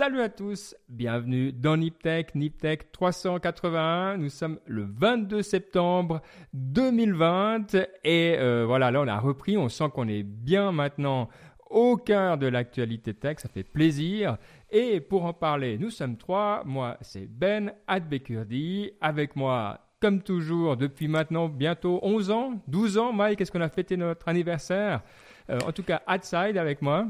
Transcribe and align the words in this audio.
Salut 0.00 0.22
à 0.22 0.30
tous, 0.30 0.74
bienvenue 0.88 1.52
dans 1.52 1.76
Niptech, 1.76 2.34
Niptech 2.34 2.90
381. 2.90 4.16
Nous 4.16 4.30
sommes 4.30 4.58
le 4.64 4.86
22 4.90 5.42
septembre 5.42 6.22
2020 6.54 7.74
et 8.04 8.36
euh, 8.38 8.64
voilà, 8.66 8.90
là 8.90 9.02
on 9.02 9.06
a 9.06 9.18
repris, 9.18 9.58
on 9.58 9.68
sent 9.68 9.90
qu'on 9.92 10.08
est 10.08 10.22
bien 10.22 10.72
maintenant 10.72 11.28
au 11.68 11.98
cœur 11.98 12.38
de 12.38 12.46
l'actualité 12.46 13.12
tech, 13.12 13.40
ça 13.40 13.50
fait 13.50 13.62
plaisir. 13.62 14.38
Et 14.70 15.00
pour 15.00 15.26
en 15.26 15.34
parler, 15.34 15.76
nous 15.76 15.90
sommes 15.90 16.16
trois. 16.16 16.62
Moi, 16.64 16.96
c'est 17.02 17.26
Ben 17.26 17.74
Adbekurdi. 17.86 18.92
Avec 19.02 19.36
moi, 19.36 19.80
comme 20.00 20.22
toujours, 20.22 20.78
depuis 20.78 21.08
maintenant 21.08 21.50
bientôt 21.50 22.00
11 22.00 22.30
ans, 22.30 22.62
12 22.68 22.96
ans, 22.96 23.12
Mike, 23.12 23.42
est-ce 23.42 23.52
qu'on 23.52 23.60
a 23.60 23.68
fêté 23.68 23.98
notre 23.98 24.26
anniversaire? 24.28 25.02
Euh, 25.50 25.58
En 25.66 25.72
tout 25.72 25.82
cas, 25.82 26.00
Outside 26.08 26.56
avec 26.56 26.80
moi. 26.80 27.06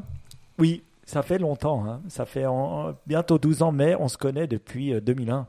Oui, 0.59 0.83
ça 1.10 1.23
fait 1.23 1.38
longtemps. 1.38 1.84
Hein. 1.87 2.02
Ça 2.09 2.24
fait 2.24 2.45
bientôt 3.06 3.38
12 3.38 3.62
ans, 3.62 3.73
mais 3.73 3.96
on 3.98 4.06
se 4.06 4.16
connaît 4.16 4.46
depuis 4.46 4.95
2001. 5.00 5.46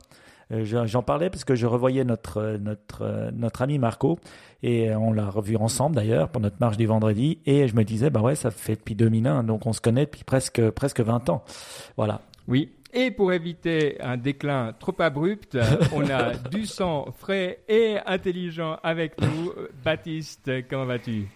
Euh, 0.50 0.64
euh, 0.64 0.86
j'en 0.86 1.02
parlais 1.02 1.30
parce 1.30 1.44
que 1.44 1.54
je 1.54 1.66
revoyais 1.66 2.04
notre, 2.04 2.58
notre, 2.60 3.30
notre 3.32 3.62
ami 3.62 3.78
Marco 3.78 4.18
et 4.64 4.92
on 4.94 5.12
l'a 5.12 5.30
revu 5.30 5.56
ensemble 5.56 5.94
d'ailleurs 5.94 6.28
pour 6.30 6.42
notre 6.42 6.56
marche 6.58 6.76
du 6.76 6.86
vendredi 6.86 7.38
et 7.46 7.68
je 7.68 7.76
me 7.76 7.84
disais, 7.84 8.10
bah 8.10 8.20
ouais, 8.20 8.34
ça 8.34 8.50
fait 8.50 8.74
depuis 8.74 8.96
2001, 8.96 9.44
donc 9.44 9.64
on 9.64 9.72
se 9.72 9.80
connaît 9.80 10.04
depuis 10.04 10.24
presque, 10.24 10.68
presque 10.70 11.00
20 11.00 11.30
ans. 11.30 11.44
Voilà. 11.96 12.22
Oui, 12.48 12.72
et 12.92 13.12
pour 13.12 13.32
éviter 13.32 14.02
un 14.02 14.16
déclin 14.16 14.74
trop 14.78 14.94
abrupt, 14.98 15.56
on 15.94 16.10
a 16.10 16.34
du 16.34 16.66
sang 16.66 17.06
frais 17.16 17.60
et 17.68 17.98
intelligent 18.04 18.78
avec 18.82 19.18
nous. 19.20 19.52
Baptiste, 19.84 20.50
comment 20.68 20.86
vas-tu? 20.86 21.28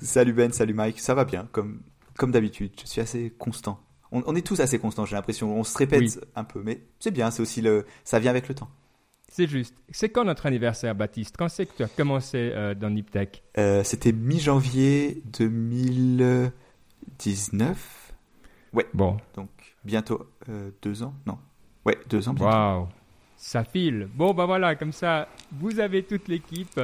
Salut 0.00 0.32
Ben, 0.32 0.52
salut 0.52 0.74
Mike, 0.74 0.98
ça 1.00 1.14
va 1.14 1.24
bien, 1.24 1.46
comme, 1.52 1.82
comme 2.18 2.32
d'habitude, 2.32 2.72
je 2.82 2.86
suis 2.86 3.00
assez 3.00 3.32
constant. 3.38 3.80
On, 4.10 4.34
est 4.34 4.46
tous 4.46 4.60
assez 4.60 4.78
constants, 4.78 5.04
j'ai 5.04 5.16
l'impression, 5.16 5.58
on 5.58 5.64
se 5.64 5.76
répète 5.76 6.26
un 6.34 6.44
peu, 6.44 6.62
mais 6.62 6.80
c'est 6.98 7.10
bien, 7.10 7.30
c'est 7.30 7.42
aussi 7.42 7.60
le, 7.60 7.84
ça 8.04 8.18
vient 8.18 8.30
avec 8.30 8.48
le 8.48 8.54
temps. 8.54 8.70
C'est 9.30 9.46
juste. 9.46 9.74
C'est 9.90 10.08
quand 10.08 10.24
notre 10.24 10.46
anniversaire, 10.46 10.94
Baptiste? 10.94 11.36
Quand 11.38 11.50
c'est 11.50 11.66
que 11.66 11.76
tu 11.76 11.82
as 11.82 11.88
commencé 11.88 12.50
euh, 12.54 12.74
dans 12.74 12.88
Niptech? 12.88 13.42
Euh, 13.58 13.84
C'était 13.84 14.12
mi-janvier 14.12 15.22
2019. 15.26 18.14
Ouais. 18.72 18.86
Bon. 18.94 19.18
Donc 19.34 19.50
bientôt 19.84 20.26
euh, 20.48 20.70
deux 20.80 21.02
ans 21.02 21.12
Non. 21.26 21.36
Ouais, 21.84 21.98
deux 22.08 22.30
ans 22.30 22.32
bientôt. 22.32 22.50
Waouh 22.50 22.88
ça 23.38 23.62
file. 23.62 24.08
Bon, 24.14 24.34
ben 24.34 24.46
voilà, 24.46 24.74
comme 24.74 24.90
ça, 24.90 25.28
vous 25.52 25.78
avez 25.78 26.02
toute 26.02 26.26
l'équipe 26.26 26.80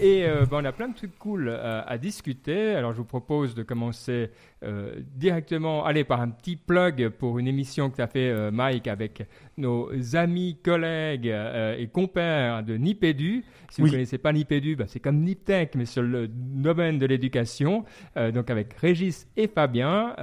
et 0.00 0.24
euh, 0.24 0.46
ben, 0.46 0.62
on 0.62 0.64
a 0.64 0.72
plein 0.72 0.88
de 0.88 0.94
trucs 0.94 1.18
cool 1.18 1.48
euh, 1.48 1.82
à 1.86 1.98
discuter. 1.98 2.74
Alors, 2.74 2.92
je 2.92 2.98
vous 2.98 3.04
propose 3.04 3.54
de 3.54 3.62
commencer 3.62 4.30
euh, 4.64 4.94
directement, 5.14 5.84
allez, 5.84 6.04
par 6.04 6.22
un 6.22 6.30
petit 6.30 6.56
plug 6.56 7.10
pour 7.10 7.38
une 7.38 7.46
émission 7.46 7.90
que 7.90 7.96
tu 7.96 8.02
as 8.02 8.06
fait, 8.06 8.50
Mike, 8.50 8.88
avec 8.88 9.28
nos 9.58 9.90
amis, 10.16 10.58
collègues 10.64 11.26
et 11.26 11.86
compères 11.88 12.62
de 12.62 12.76
Nipédu. 12.78 13.44
Si 13.70 13.82
vous 13.82 13.88
ne 13.88 13.92
connaissez 13.92 14.18
pas 14.18 14.32
Nipédu, 14.32 14.76
ben, 14.76 14.86
c'est 14.88 15.00
comme 15.00 15.20
Niptech, 15.20 15.74
mais 15.74 15.84
sur 15.84 16.02
le 16.02 16.26
domaine 16.26 16.98
de 16.98 17.04
l'éducation. 17.04 17.84
donc, 18.16 18.48
avec 18.48 18.72
Régis 18.74 19.28
et 19.36 19.46
Fabien. 19.46 20.14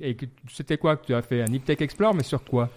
et 0.00 0.16
c'était 0.48 0.78
quoi 0.78 0.96
que 0.96 1.06
tu 1.06 1.14
as 1.14 1.22
fait 1.22 1.42
Un 1.42 1.46
Niptech 1.46 1.82
Explore, 1.82 2.14
mais 2.14 2.22
sur 2.22 2.44
quoi? 2.44 2.70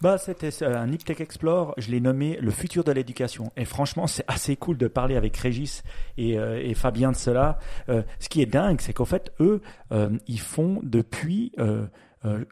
Bah, 0.00 0.16
c'était 0.16 0.50
un 0.64 0.86
Niptech 0.86 1.20
Explore, 1.20 1.74
je 1.76 1.90
l'ai 1.90 2.00
nommé 2.00 2.38
le 2.40 2.50
futur 2.50 2.84
de 2.84 2.92
l'éducation. 2.92 3.52
Et 3.56 3.66
franchement, 3.66 4.06
c'est 4.06 4.24
assez 4.28 4.56
cool 4.56 4.78
de 4.78 4.88
parler 4.88 5.14
avec 5.14 5.36
Régis 5.36 5.82
et, 6.16 6.38
euh, 6.38 6.58
et 6.62 6.72
Fabien 6.72 7.12
de 7.12 7.16
cela. 7.16 7.58
Euh, 7.90 8.02
ce 8.18 8.30
qui 8.30 8.40
est 8.40 8.46
dingue, 8.46 8.80
c'est 8.80 8.94
qu'en 8.94 9.04
fait, 9.04 9.30
eux, 9.40 9.60
euh, 9.92 10.08
ils 10.26 10.40
font 10.40 10.80
depuis 10.82 11.52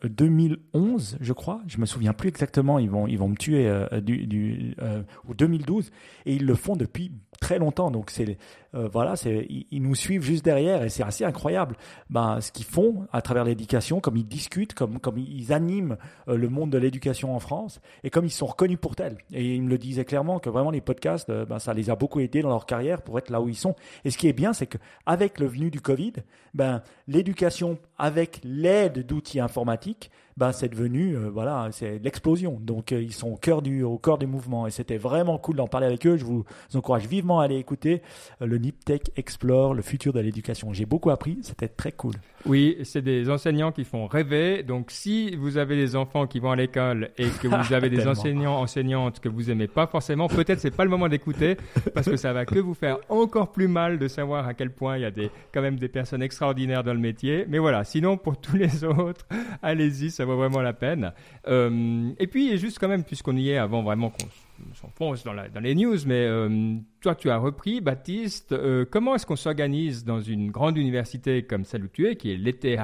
2011, 0.02 1.18
je 1.20 1.32
crois, 1.32 1.60
je 1.66 1.78
me 1.78 1.86
souviens 1.86 2.12
plus 2.12 2.28
exactement, 2.28 2.78
ils 2.78 2.90
vont, 2.90 3.06
ils 3.06 3.18
vont 3.18 3.28
me 3.28 3.36
tuer 3.36 3.70
du, 4.02 4.26
du 4.26 4.76
2012, 5.36 5.90
et 6.26 6.34
ils 6.34 6.46
le 6.46 6.54
font 6.54 6.76
depuis 6.76 7.12
très 7.40 7.58
longtemps. 7.58 7.90
Donc 7.90 8.10
c'est 8.10 8.38
euh, 8.74 8.88
voilà, 8.92 9.16
c'est 9.16 9.46
ils, 9.70 9.82
nous 9.82 9.94
suivent 9.94 10.22
juste 10.22 10.44
derrière 10.44 10.82
et 10.82 10.90
c'est 10.90 11.02
assez 11.02 11.24
incroyable. 11.24 11.76
Ben 12.10 12.40
ce 12.40 12.52
qu'ils 12.52 12.66
font 12.66 13.06
à 13.12 13.22
travers 13.22 13.44
l'éducation, 13.44 14.00
comme 14.00 14.16
ils 14.16 14.26
discutent, 14.26 14.74
comme 14.74 14.98
comme 14.98 15.18
ils 15.18 15.52
animent 15.52 15.96
euh, 16.28 16.36
le 16.36 16.48
monde 16.48 16.70
de 16.70 16.78
l'éducation 16.78 17.34
en 17.34 17.38
France 17.38 17.80
et 18.04 18.10
comme 18.10 18.26
ils 18.26 18.30
sont 18.30 18.46
reconnus 18.46 18.78
pour 18.80 18.94
tel. 18.94 19.16
Et 19.32 19.54
ils 19.54 19.62
me 19.62 19.70
le 19.70 19.78
disaient 19.78 20.04
clairement 20.04 20.38
que 20.38 20.50
vraiment 20.50 20.70
les 20.70 20.82
podcasts, 20.82 21.30
euh, 21.30 21.46
ben 21.46 21.58
ça 21.58 21.72
les 21.72 21.88
a 21.88 21.96
beaucoup 21.96 22.20
aidés 22.20 22.42
dans 22.42 22.50
leur 22.50 22.66
carrière 22.66 23.02
pour 23.02 23.18
être 23.18 23.30
là 23.30 23.40
où 23.40 23.48
ils 23.48 23.56
sont. 23.56 23.74
Et 24.04 24.10
ce 24.10 24.18
qui 24.18 24.28
est 24.28 24.34
bien, 24.34 24.52
c'est 24.52 24.66
que 24.66 24.78
avec 25.06 25.40
le 25.40 25.46
venu 25.46 25.70
du 25.70 25.80
Covid, 25.80 26.14
ben 26.52 26.82
l'éducation 27.06 27.78
avec 27.96 28.40
l'aide 28.44 29.06
d'outils 29.06 29.40
informatiques 29.40 30.10
ben 30.38 30.52
c'est 30.52 30.68
devenu 30.68 31.16
euh, 31.16 31.28
voilà, 31.28 31.68
c'est 31.72 31.98
l'explosion. 31.98 32.58
Donc 32.60 32.92
euh, 32.92 33.02
ils 33.02 33.12
sont 33.12 33.28
au 33.28 33.36
cœur 33.36 33.60
du 33.60 33.82
au 33.82 33.98
cœur 33.98 34.18
du 34.18 34.26
mouvement 34.26 34.68
et 34.68 34.70
c'était 34.70 34.96
vraiment 34.96 35.36
cool 35.36 35.56
d'en 35.56 35.66
parler 35.66 35.88
avec 35.88 36.06
eux. 36.06 36.16
Je 36.16 36.24
vous, 36.24 36.44
encourage 36.74 37.06
vivement 37.06 37.40
à 37.40 37.44
aller 37.44 37.56
écouter 37.56 38.02
euh, 38.40 38.46
le 38.46 38.58
NipTech 38.58 39.10
Explore, 39.16 39.74
le 39.74 39.82
futur 39.82 40.12
de 40.12 40.20
l'éducation. 40.20 40.72
J'ai 40.72 40.86
beaucoup 40.86 41.10
appris, 41.10 41.38
c'était 41.42 41.68
très 41.68 41.90
cool. 41.90 42.14
Oui, 42.46 42.78
c'est 42.84 43.02
des 43.02 43.28
enseignants 43.30 43.72
qui 43.72 43.84
font 43.84 44.06
rêver. 44.06 44.62
Donc 44.62 44.90
si 44.90 45.34
vous 45.36 45.58
avez 45.58 45.76
des 45.76 45.96
enfants 45.96 46.26
qui 46.26 46.40
vont 46.40 46.50
à 46.50 46.56
l'école 46.56 47.10
et 47.18 47.28
que 47.28 47.48
vous 47.48 47.72
avez 47.74 47.90
des 47.90 48.06
enseignants 48.06 48.60
enseignantes 48.60 49.20
que 49.20 49.28
vous 49.28 49.50
aimez 49.50 49.68
pas 49.68 49.86
forcément, 49.86 50.28
peut-être 50.28 50.60
c'est 50.60 50.74
pas 50.74 50.84
le 50.84 50.90
moment 50.90 51.08
d'écouter 51.08 51.56
parce 51.94 52.08
que 52.08 52.16
ça 52.16 52.32
va 52.32 52.44
que 52.46 52.58
vous 52.58 52.74
faire 52.74 52.98
encore 53.08 53.52
plus 53.52 53.68
mal 53.68 53.98
de 53.98 54.08
savoir 54.08 54.46
à 54.46 54.54
quel 54.54 54.70
point 54.70 54.96
il 54.96 55.02
y 55.02 55.06
a 55.06 55.10
des 55.10 55.30
quand 55.52 55.62
même 55.62 55.78
des 55.78 55.88
personnes 55.88 56.22
extraordinaires 56.22 56.84
dans 56.84 56.94
le 56.94 57.00
métier. 57.00 57.44
Mais 57.48 57.58
voilà, 57.58 57.84
sinon 57.84 58.16
pour 58.16 58.40
tous 58.40 58.56
les 58.56 58.84
autres, 58.84 59.26
allez-y, 59.62 60.10
ça 60.10 60.24
vaut 60.24 60.36
vraiment 60.36 60.62
la 60.62 60.72
peine. 60.72 61.12
Euh, 61.48 62.10
et 62.18 62.26
puis, 62.26 62.56
juste 62.58 62.78
quand 62.78 62.88
même, 62.88 63.04
puisqu'on 63.04 63.36
y 63.36 63.50
est 63.50 63.58
avant 63.58 63.82
vraiment 63.82 64.10
qu'on 64.10 64.26
s'enfonce 64.74 65.24
dans, 65.24 65.32
les 65.60 65.74
news, 65.74 65.96
mais 66.06 66.26
euh, 66.26 66.76
toi, 67.00 67.14
tu 67.14 67.30
as 67.30 67.36
repris, 67.36 67.80
Baptiste, 67.80 68.52
euh, 68.52 68.84
comment 68.88 69.14
est-ce 69.14 69.26
qu'on 69.26 69.36
s'organise 69.36 70.04
dans 70.04 70.20
une 70.20 70.50
grande 70.50 70.76
université 70.76 71.42
comme 71.42 71.64
celle 71.64 71.84
où 71.84 71.88
tu 71.88 72.06
es, 72.08 72.16
qui 72.16 72.32
est 72.32 72.36
l'ETH, 72.36 72.80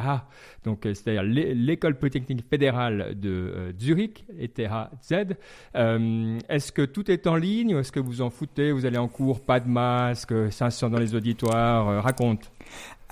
donc 0.65 0.81
c'est-à-dire 0.83 1.23
l'école 1.23 1.99
polytechnique 1.99 2.45
fédérale 2.49 3.19
de 3.19 3.75
Zurich, 3.79 4.25
ETH 4.39 4.61
Z. 5.03 5.37
est-ce 5.75 6.73
que 6.73 6.83
tout 6.83 7.11
est 7.11 7.27
en 7.27 7.37
ligne 7.37 7.75
ou 7.75 7.79
est-ce 7.79 7.93
que 7.93 8.01
vous 8.01 8.23
en 8.23 8.31
foutez? 8.31 8.73
Vous 8.73 8.87
allez 8.87 8.99
en 8.99 9.09
cours, 9.09 9.41
pas 9.41 9.61
de 9.61 9.69
masque, 9.69 10.33
500 10.51 10.91
dans 10.91 10.99
les 10.99 11.15
auditoires 11.15 12.03
Raconte. 12.03 12.51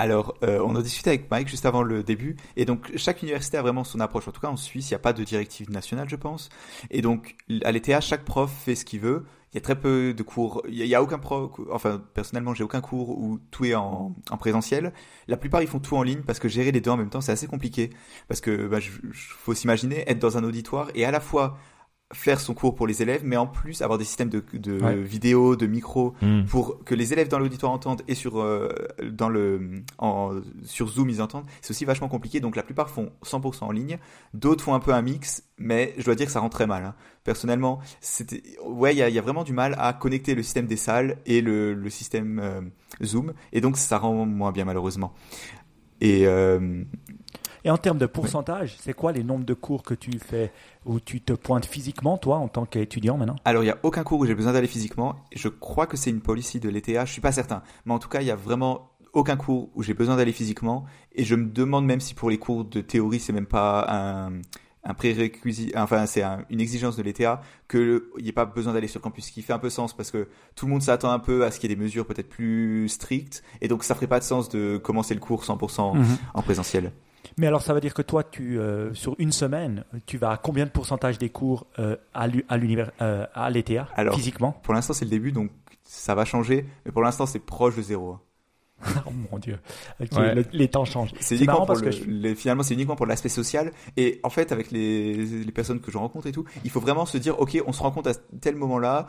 Alors, 0.02 0.34
euh, 0.42 0.60
on 0.66 0.74
a 0.74 0.82
discuté 0.82 1.10
avec 1.10 1.30
Mike 1.30 1.46
juste 1.46 1.64
avant 1.64 1.84
le 1.84 2.02
début, 2.02 2.34
et 2.56 2.64
donc 2.64 2.90
chaque 2.96 3.22
université 3.22 3.56
a 3.56 3.62
vraiment 3.62 3.84
son 3.84 4.00
approche. 4.00 4.26
En 4.26 4.32
tout 4.32 4.40
cas, 4.40 4.48
en 4.48 4.56
Suisse, 4.56 4.90
il 4.90 4.94
n'y 4.94 4.96
a 4.96 4.98
pas 4.98 5.12
de 5.12 5.22
directive 5.22 5.70
nationale, 5.70 6.08
je 6.08 6.16
pense. 6.16 6.48
Et 6.90 7.02
donc, 7.02 7.36
à 7.62 7.70
l'ETH, 7.70 8.00
chaque 8.00 8.24
prof 8.24 8.50
fait 8.50 8.74
ce 8.74 8.84
qu'il 8.84 8.98
veut. 8.98 9.24
Il 9.52 9.56
y 9.56 9.58
a 9.58 9.60
très 9.60 9.78
peu 9.78 10.12
de 10.12 10.22
cours. 10.24 10.60
Il 10.68 10.84
n'y 10.84 10.94
a, 10.96 11.00
aucun 11.04 11.20
prof. 11.20 11.52
Enfin, 11.70 12.02
personnellement, 12.14 12.52
j'ai 12.52 12.64
aucun 12.64 12.80
cours 12.80 13.10
où 13.10 13.38
tout 13.52 13.64
est 13.64 13.76
en, 13.76 14.12
présentiel. 14.40 14.92
La 15.28 15.36
plupart, 15.36 15.62
ils 15.62 15.68
font 15.68 15.78
tout 15.78 15.96
en 15.96 16.02
ligne 16.02 16.22
parce 16.22 16.40
que 16.40 16.48
gérer 16.48 16.72
les 16.72 16.80
deux 16.80 16.90
en 16.90 16.96
même 16.96 17.10
temps, 17.10 17.20
c'est 17.20 17.30
assez 17.30 17.46
compliqué. 17.46 17.90
Parce 18.26 18.40
que, 18.40 18.66
bah, 18.66 18.78
faut 19.12 19.54
s'imaginer 19.54 20.02
être 20.10 20.18
dans 20.18 20.36
un 20.36 20.42
auditoire 20.42 20.88
et 20.96 21.04
à 21.04 21.12
la 21.12 21.20
fois 21.20 21.58
faire 22.12 22.40
son 22.40 22.54
cours 22.54 22.74
pour 22.74 22.86
les 22.86 23.02
élèves, 23.02 23.22
mais 23.24 23.36
en 23.36 23.46
plus 23.46 23.82
avoir 23.82 23.98
des 23.98 24.04
systèmes 24.04 24.28
de, 24.28 24.42
de 24.52 24.72
vidéo, 25.00 25.56
de 25.56 25.66
micro, 25.66 26.14
hmm. 26.20 26.44
pour 26.44 26.84
que 26.84 26.94
les 26.94 27.12
élèves 27.12 27.28
dans 27.28 27.38
l'auditoire 27.38 27.72
entendent 27.72 28.02
et 28.08 28.14
sur 28.14 28.40
euh, 28.40 28.68
dans 29.10 29.28
le 29.28 29.82
en, 29.98 30.40
sur 30.64 30.88
Zoom 30.88 31.10
ils 31.10 31.22
entendent. 31.22 31.46
C'est 31.60 31.70
aussi 31.70 31.84
vachement 31.84 32.08
compliqué. 32.08 32.40
Donc 32.40 32.56
la 32.56 32.62
plupart 32.62 32.90
font 32.90 33.10
100% 33.24 33.64
en 33.64 33.72
ligne, 33.72 33.98
d'autres 34.34 34.64
font 34.64 34.74
un 34.74 34.80
peu 34.80 34.92
un 34.92 35.02
mix, 35.02 35.44
mais 35.58 35.94
je 35.98 36.04
dois 36.04 36.14
dire 36.14 36.26
que 36.26 36.32
ça 36.32 36.40
rend 36.40 36.50
très 36.50 36.66
mal. 36.66 36.84
Hein. 36.84 36.94
Personnellement, 37.24 37.80
c'était 38.00 38.42
ouais, 38.64 38.94
il 38.94 38.98
y 38.98 39.02
a, 39.02 39.08
y 39.08 39.18
a, 39.18 39.22
vraiment 39.22 39.44
du 39.44 39.52
mal 39.52 39.74
à 39.78 39.92
connecter 39.92 40.34
le 40.34 40.42
système 40.42 40.66
des 40.66 40.76
salles 40.76 41.18
et 41.24 41.40
le, 41.40 41.72
le 41.74 41.90
système 41.90 42.40
euh, 42.42 42.60
Zoom, 43.02 43.32
et 43.52 43.60
donc 43.60 43.76
ça 43.76 43.98
rend 43.98 44.26
moins 44.26 44.52
bien 44.52 44.64
malheureusement. 44.64 45.14
Et 46.02 46.26
euh, 46.26 46.82
et 47.64 47.70
en 47.70 47.78
termes 47.78 47.98
de 47.98 48.06
pourcentage, 48.06 48.76
c'est 48.80 48.92
quoi 48.92 49.12
les 49.12 49.22
nombres 49.22 49.44
de 49.44 49.54
cours 49.54 49.82
que 49.82 49.94
tu 49.94 50.18
fais 50.18 50.52
où 50.84 51.00
tu 51.00 51.20
te 51.20 51.32
pointes 51.32 51.66
physiquement, 51.66 52.18
toi, 52.18 52.36
en 52.38 52.48
tant 52.48 52.66
qu'étudiant 52.66 53.16
maintenant? 53.16 53.36
Alors, 53.44 53.62
il 53.62 53.66
n'y 53.66 53.72
a 53.72 53.78
aucun 53.82 54.02
cours 54.02 54.20
où 54.20 54.26
j'ai 54.26 54.34
besoin 54.34 54.52
d'aller 54.52 54.66
physiquement. 54.66 55.16
Je 55.34 55.48
crois 55.48 55.86
que 55.86 55.96
c'est 55.96 56.10
une 56.10 56.20
policy 56.20 56.60
de 56.60 56.68
l'ETA, 56.68 57.04
je 57.04 57.12
suis 57.12 57.20
pas 57.20 57.32
certain. 57.32 57.62
Mais 57.84 57.92
en 57.92 57.98
tout 57.98 58.08
cas, 58.08 58.20
il 58.20 58.26
y 58.26 58.30
a 58.30 58.36
vraiment 58.36 58.90
aucun 59.12 59.36
cours 59.36 59.70
où 59.74 59.82
j'ai 59.82 59.94
besoin 59.94 60.16
d'aller 60.16 60.32
physiquement. 60.32 60.84
Et 61.12 61.24
je 61.24 61.34
me 61.34 61.46
demande 61.46 61.86
même 61.86 62.00
si 62.00 62.14
pour 62.14 62.30
les 62.30 62.38
cours 62.38 62.64
de 62.64 62.80
théorie, 62.80 63.20
c'est 63.20 63.32
même 63.32 63.46
pas 63.46 63.86
un, 63.88 64.32
un 64.84 64.94
prérequis, 64.94 65.72
enfin 65.76 66.06
c'est 66.06 66.22
une 66.50 66.60
exigence 66.60 66.96
de 66.96 67.02
l'ETA 67.02 67.40
qu'il 67.70 68.02
n'y 68.20 68.28
ait 68.28 68.32
pas 68.32 68.46
besoin 68.46 68.72
d'aller 68.72 68.88
sur 68.88 69.00
campus, 69.00 69.26
ce 69.26 69.32
qui 69.32 69.42
fait 69.42 69.52
un 69.52 69.58
peu 69.58 69.70
sens 69.70 69.94
parce 69.94 70.10
que 70.10 70.28
tout 70.56 70.66
le 70.66 70.72
monde 70.72 70.82
s'attend 70.82 71.12
un 71.12 71.20
peu 71.20 71.44
à 71.44 71.50
ce 71.50 71.60
qu'il 71.60 71.70
y 71.70 71.72
ait 71.72 71.76
des 71.76 71.82
mesures 71.82 72.06
peut-être 72.06 72.28
plus 72.28 72.88
strictes 72.88 73.44
et 73.60 73.68
donc 73.68 73.84
ça 73.84 73.94
ferait 73.94 74.08
pas 74.08 74.18
de 74.18 74.24
sens 74.24 74.48
de 74.48 74.78
commencer 74.78 75.14
le 75.14 75.20
cours 75.20 75.44
100% 75.44 75.96
mhm. 75.96 76.04
en 76.34 76.42
présentiel. 76.42 76.92
Mais 77.36 77.46
alors, 77.46 77.62
ça 77.62 77.74
veut 77.74 77.80
dire 77.80 77.94
que 77.94 78.02
toi, 78.02 78.24
tu, 78.24 78.58
euh, 78.58 78.92
sur 78.94 79.14
une 79.18 79.32
semaine, 79.32 79.84
tu 80.06 80.18
vas 80.18 80.30
à 80.30 80.36
combien 80.36 80.64
de 80.64 80.70
pourcentage 80.70 81.18
des 81.18 81.30
cours 81.30 81.66
euh, 81.78 81.96
à 82.14 82.26
l'univers, 82.56 82.90
euh, 83.00 83.26
à 83.34 83.50
l'ETA, 83.50 83.88
physiquement? 84.14 84.52
Pour 84.62 84.74
l'instant, 84.74 84.92
c'est 84.92 85.04
le 85.04 85.10
début, 85.10 85.32
donc 85.32 85.50
ça 85.82 86.14
va 86.14 86.24
changer. 86.24 86.66
Mais 86.84 86.92
pour 86.92 87.02
l'instant, 87.02 87.26
c'est 87.26 87.38
proche 87.38 87.76
de 87.76 87.82
zéro. 87.82 88.18
oh 89.06 89.10
mon 89.30 89.38
dieu. 89.38 89.58
les 90.52 90.68
temps 90.68 90.84
changent. 90.84 91.12
C'est 91.20 91.36
uniquement 91.36 91.66
pour 91.66 91.76
le, 91.76 92.34
finalement 92.34 92.62
c'est 92.62 92.74
uniquement 92.74 92.96
pour 92.96 93.06
l'aspect 93.06 93.28
social 93.28 93.72
et 93.96 94.20
en 94.22 94.30
fait 94.30 94.52
avec 94.52 94.70
les, 94.70 95.14
les 95.24 95.52
personnes 95.52 95.80
que 95.80 95.90
je 95.90 95.98
rencontre 95.98 96.26
et 96.26 96.32
tout, 96.32 96.44
il 96.64 96.70
faut 96.70 96.80
vraiment 96.80 97.06
se 97.06 97.16
dire 97.18 97.38
ok 97.38 97.62
on 97.66 97.72
se 97.72 97.82
rencontre 97.82 98.10
à 98.10 98.14
tel 98.40 98.56
moment-là, 98.56 99.06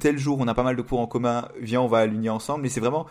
tel 0.00 0.18
jour 0.18 0.38
on 0.40 0.48
a 0.48 0.54
pas 0.54 0.62
mal 0.62 0.76
de 0.76 0.82
cours 0.82 1.00
en 1.00 1.06
commun, 1.06 1.48
viens 1.60 1.80
on 1.80 1.88
va 1.88 2.06
l'unir 2.06 2.34
ensemble. 2.34 2.62
Mais 2.62 2.68
c'est 2.68 2.80
vraiment 2.80 3.06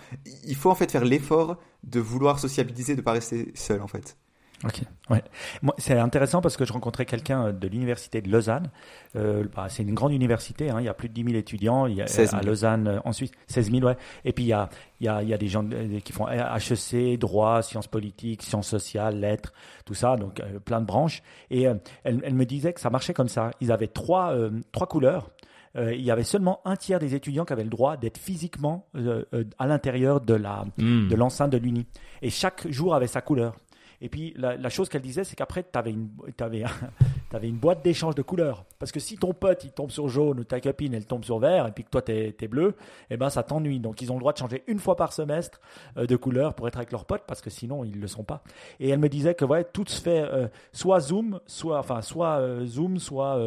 il 0.45 0.55
faut 0.55 0.71
en 0.71 0.75
fait 0.75 0.91
faire 0.91 1.05
l'effort 1.05 1.57
de 1.83 1.99
vouloir 1.99 2.39
sociabiliser, 2.39 2.95
de 2.95 3.01
pas 3.01 3.11
rester 3.11 3.51
seul 3.53 3.81
en 3.81 3.87
fait. 3.87 4.17
Ok, 4.63 4.81
ouais. 5.09 5.23
Moi, 5.61 5.73
c'est 5.77 5.97
intéressant 5.97 6.41
parce 6.41 6.55
que 6.55 6.65
je 6.65 6.73
rencontrais 6.73 7.05
quelqu'un 7.05 7.47
euh, 7.47 7.51
de 7.51 7.67
l'université 7.67 8.21
de 8.21 8.29
Lausanne. 8.29 8.69
Euh, 9.15 9.45
bah, 9.55 9.67
c'est 9.69 9.83
une 9.83 9.95
grande 9.95 10.13
université, 10.13 10.69
hein, 10.69 10.77
il 10.79 10.85
y 10.85 10.89
a 10.89 10.93
plus 10.93 11.09
de 11.09 11.13
10 11.13 11.23
000 11.23 11.35
étudiants. 11.35 11.87
Il 11.87 11.95
y 11.95 12.01
a, 12.01 12.05
à 12.05 12.41
Lausanne, 12.41 12.87
euh, 12.87 12.99
en 13.03 13.11
Suisse, 13.11 13.31
16 13.47 13.71
000, 13.71 13.83
ouais. 13.83 13.97
Et 14.23 14.33
puis 14.33 14.43
il 14.43 14.47
y 14.47 14.53
a, 14.53 14.69
il 14.99 15.05
y 15.05 15.09
a, 15.09 15.23
il 15.23 15.29
y 15.29 15.33
a 15.33 15.37
des 15.37 15.47
gens 15.47 15.65
euh, 15.71 15.99
qui 16.01 16.13
font 16.13 16.27
HEC, 16.27 17.17
droit, 17.17 17.63
sciences 17.63 17.87
politiques, 17.87 18.43
sciences 18.43 18.67
sociales, 18.67 19.19
lettres, 19.19 19.53
tout 19.85 19.95
ça, 19.95 20.15
donc 20.15 20.41
plein 20.65 20.81
de 20.81 20.85
branches. 20.85 21.23
Et 21.49 21.63
elle, 21.63 21.79
elle, 22.03 22.35
me 22.35 22.45
disait 22.45 22.73
que 22.73 22.79
ça 22.81 22.89
marchait 22.89 23.13
comme 23.13 23.29
ça. 23.29 23.51
Ils 23.61 23.71
avaient 23.71 23.87
trois, 23.87 24.35
trois 24.71 24.87
couleurs. 24.87 25.31
Euh, 25.77 25.93
il 25.93 26.01
y 26.01 26.11
avait 26.11 26.23
seulement 26.23 26.59
un 26.65 26.75
tiers 26.75 26.99
des 26.99 27.15
étudiants 27.15 27.45
qui 27.45 27.53
avaient 27.53 27.63
le 27.63 27.69
droit 27.69 27.95
d'être 27.95 28.17
physiquement 28.17 28.87
euh, 28.95 29.23
à 29.57 29.67
l'intérieur 29.67 30.19
de 30.19 30.33
la 30.33 30.65
hmm. 30.77 31.07
de 31.07 31.15
l'enceinte 31.15 31.51
de 31.51 31.57
l'Uni. 31.57 31.85
Et 32.21 32.29
chaque 32.29 32.69
jour 32.69 32.93
avait 32.93 33.07
sa 33.07 33.21
couleur. 33.21 33.55
Et 34.01 34.09
puis 34.09 34.33
la, 34.35 34.69
chose 34.69 34.89
qu'elle 34.89 35.01
disait, 35.01 35.23
c'est 35.23 35.35
qu'après, 35.35 35.63
tu 35.63 35.77
avais 35.77 35.91
une, 37.43 37.57
boîte 37.57 37.83
d'échange 37.83 38.15
de 38.15 38.21
couleurs. 38.21 38.65
Parce 38.81 38.91
que 38.91 38.99
si 38.99 39.15
ton 39.15 39.31
pote, 39.31 39.63
il 39.63 39.71
tombe 39.71 39.91
sur 39.91 40.09
jaune 40.09 40.39
ou 40.39 40.43
ta 40.43 40.59
copine, 40.59 40.95
elle 40.95 41.05
tombe 41.05 41.23
sur 41.23 41.37
vert, 41.37 41.67
et 41.67 41.71
puis 41.71 41.83
que 41.83 41.91
toi, 41.91 42.01
tu 42.01 42.11
es, 42.11 42.47
bleu, 42.47 42.73
eh 43.11 43.15
ben, 43.15 43.29
ça 43.29 43.43
t'ennuie. 43.43 43.79
Donc, 43.79 44.01
ils 44.01 44.11
ont 44.11 44.15
le 44.15 44.21
droit 44.21 44.33
de 44.33 44.39
changer 44.39 44.63
une 44.65 44.79
fois 44.79 44.95
par 44.95 45.13
semestre 45.13 45.61
euh, 45.97 46.07
de 46.07 46.15
couleur 46.15 46.55
pour 46.55 46.67
être 46.67 46.77
avec 46.77 46.91
leurs 46.91 47.05
potes, 47.05 47.25
parce 47.27 47.41
que 47.41 47.51
sinon, 47.51 47.83
ils 47.83 47.97
ne 47.97 48.01
le 48.01 48.07
sont 48.07 48.23
pas. 48.23 48.41
Et 48.79 48.89
elle 48.89 48.97
me 48.97 49.07
disait 49.07 49.35
que 49.35 49.45
ouais, 49.45 49.65
tout 49.65 49.85
se 49.87 50.01
fait 50.01 50.23
euh, 50.23 50.47
soit 50.73 50.99
Zoom, 50.99 51.39
soit, 51.45 51.77
enfin, 51.77 52.01
soit 52.01 52.39
euh, 52.39 52.65
Zoom, 52.65 52.97
soit 52.97 53.39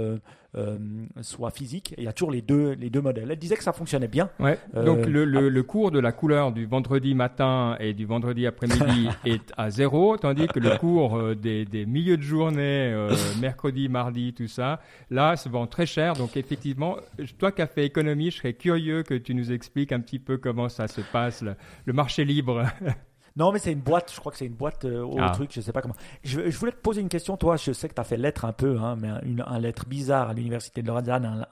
soit 1.20 1.50
physique. 1.50 1.96
il 1.98 2.04
y 2.04 2.06
a 2.06 2.12
toujours 2.12 2.30
les 2.30 2.40
deux, 2.40 2.76
les 2.78 2.88
deux 2.88 3.00
modèles. 3.00 3.28
Elle 3.28 3.38
disait 3.40 3.56
que 3.56 3.64
ça 3.64 3.72
fonctionnait 3.72 4.06
bien. 4.06 4.30
Ouais. 4.38 4.56
Donc 4.72 5.04
le, 5.04 5.24
le, 5.24 5.48
le, 5.48 5.62
cours 5.64 5.90
de 5.90 5.98
la 5.98 6.12
couleur 6.12 6.52
du 6.52 6.64
vendredi 6.64 7.12
matin 7.16 7.76
et 7.80 7.92
du 7.92 8.06
vendredi 8.06 8.46
après-midi 8.46 9.08
est 9.24 9.52
à 9.56 9.70
zéro, 9.70 10.16
tandis 10.16 10.46
que 10.46 10.60
le 10.60 10.78
cours 10.78 11.34
des, 11.34 11.64
des 11.64 11.86
milieux 11.86 12.16
de 12.16 12.22
journée, 12.22 12.94
mercredi, 13.40 13.88
mardi, 13.88 14.32
tout 14.32 14.46
ça, 14.46 14.78
là, 15.10 15.23
se 15.36 15.48
vend 15.48 15.66
très 15.66 15.86
cher. 15.86 16.14
Donc 16.14 16.36
effectivement, 16.36 16.96
toi 17.38 17.52
qui 17.52 17.62
as 17.62 17.66
fait 17.66 17.84
économie, 17.84 18.30
je 18.30 18.38
serais 18.38 18.54
curieux 18.54 19.02
que 19.02 19.14
tu 19.14 19.34
nous 19.34 19.52
expliques 19.52 19.92
un 19.92 20.00
petit 20.00 20.18
peu 20.18 20.38
comment 20.38 20.68
ça 20.68 20.88
se 20.88 21.00
passe, 21.00 21.42
le 21.42 21.92
marché 21.92 22.24
libre. 22.24 22.64
Non, 23.36 23.50
mais 23.50 23.58
c'est 23.58 23.72
une 23.72 23.80
boîte, 23.80 24.12
je 24.14 24.20
crois 24.20 24.30
que 24.30 24.38
c'est 24.38 24.46
une 24.46 24.54
boîte 24.54 24.84
euh, 24.84 25.02
au 25.02 25.16
ah. 25.18 25.30
truc, 25.30 25.50
je 25.52 25.60
sais 25.60 25.72
pas 25.72 25.82
comment. 25.82 25.96
Je, 26.22 26.48
je, 26.50 26.56
voulais 26.56 26.72
te 26.72 26.80
poser 26.80 27.00
une 27.00 27.08
question, 27.08 27.36
toi, 27.36 27.56
je 27.56 27.72
sais 27.72 27.88
que 27.88 27.94
tu 27.94 28.00
as 28.00 28.04
fait 28.04 28.16
lettre 28.16 28.44
un 28.44 28.52
peu, 28.52 28.78
hein, 28.78 28.96
mais 28.96 29.08
une, 29.24 29.42
un 29.44 29.58
lettre 29.58 29.86
bizarre 29.86 30.28
à 30.28 30.34
l'université 30.34 30.82
de 30.82 30.86
Lausanne, 30.86 31.46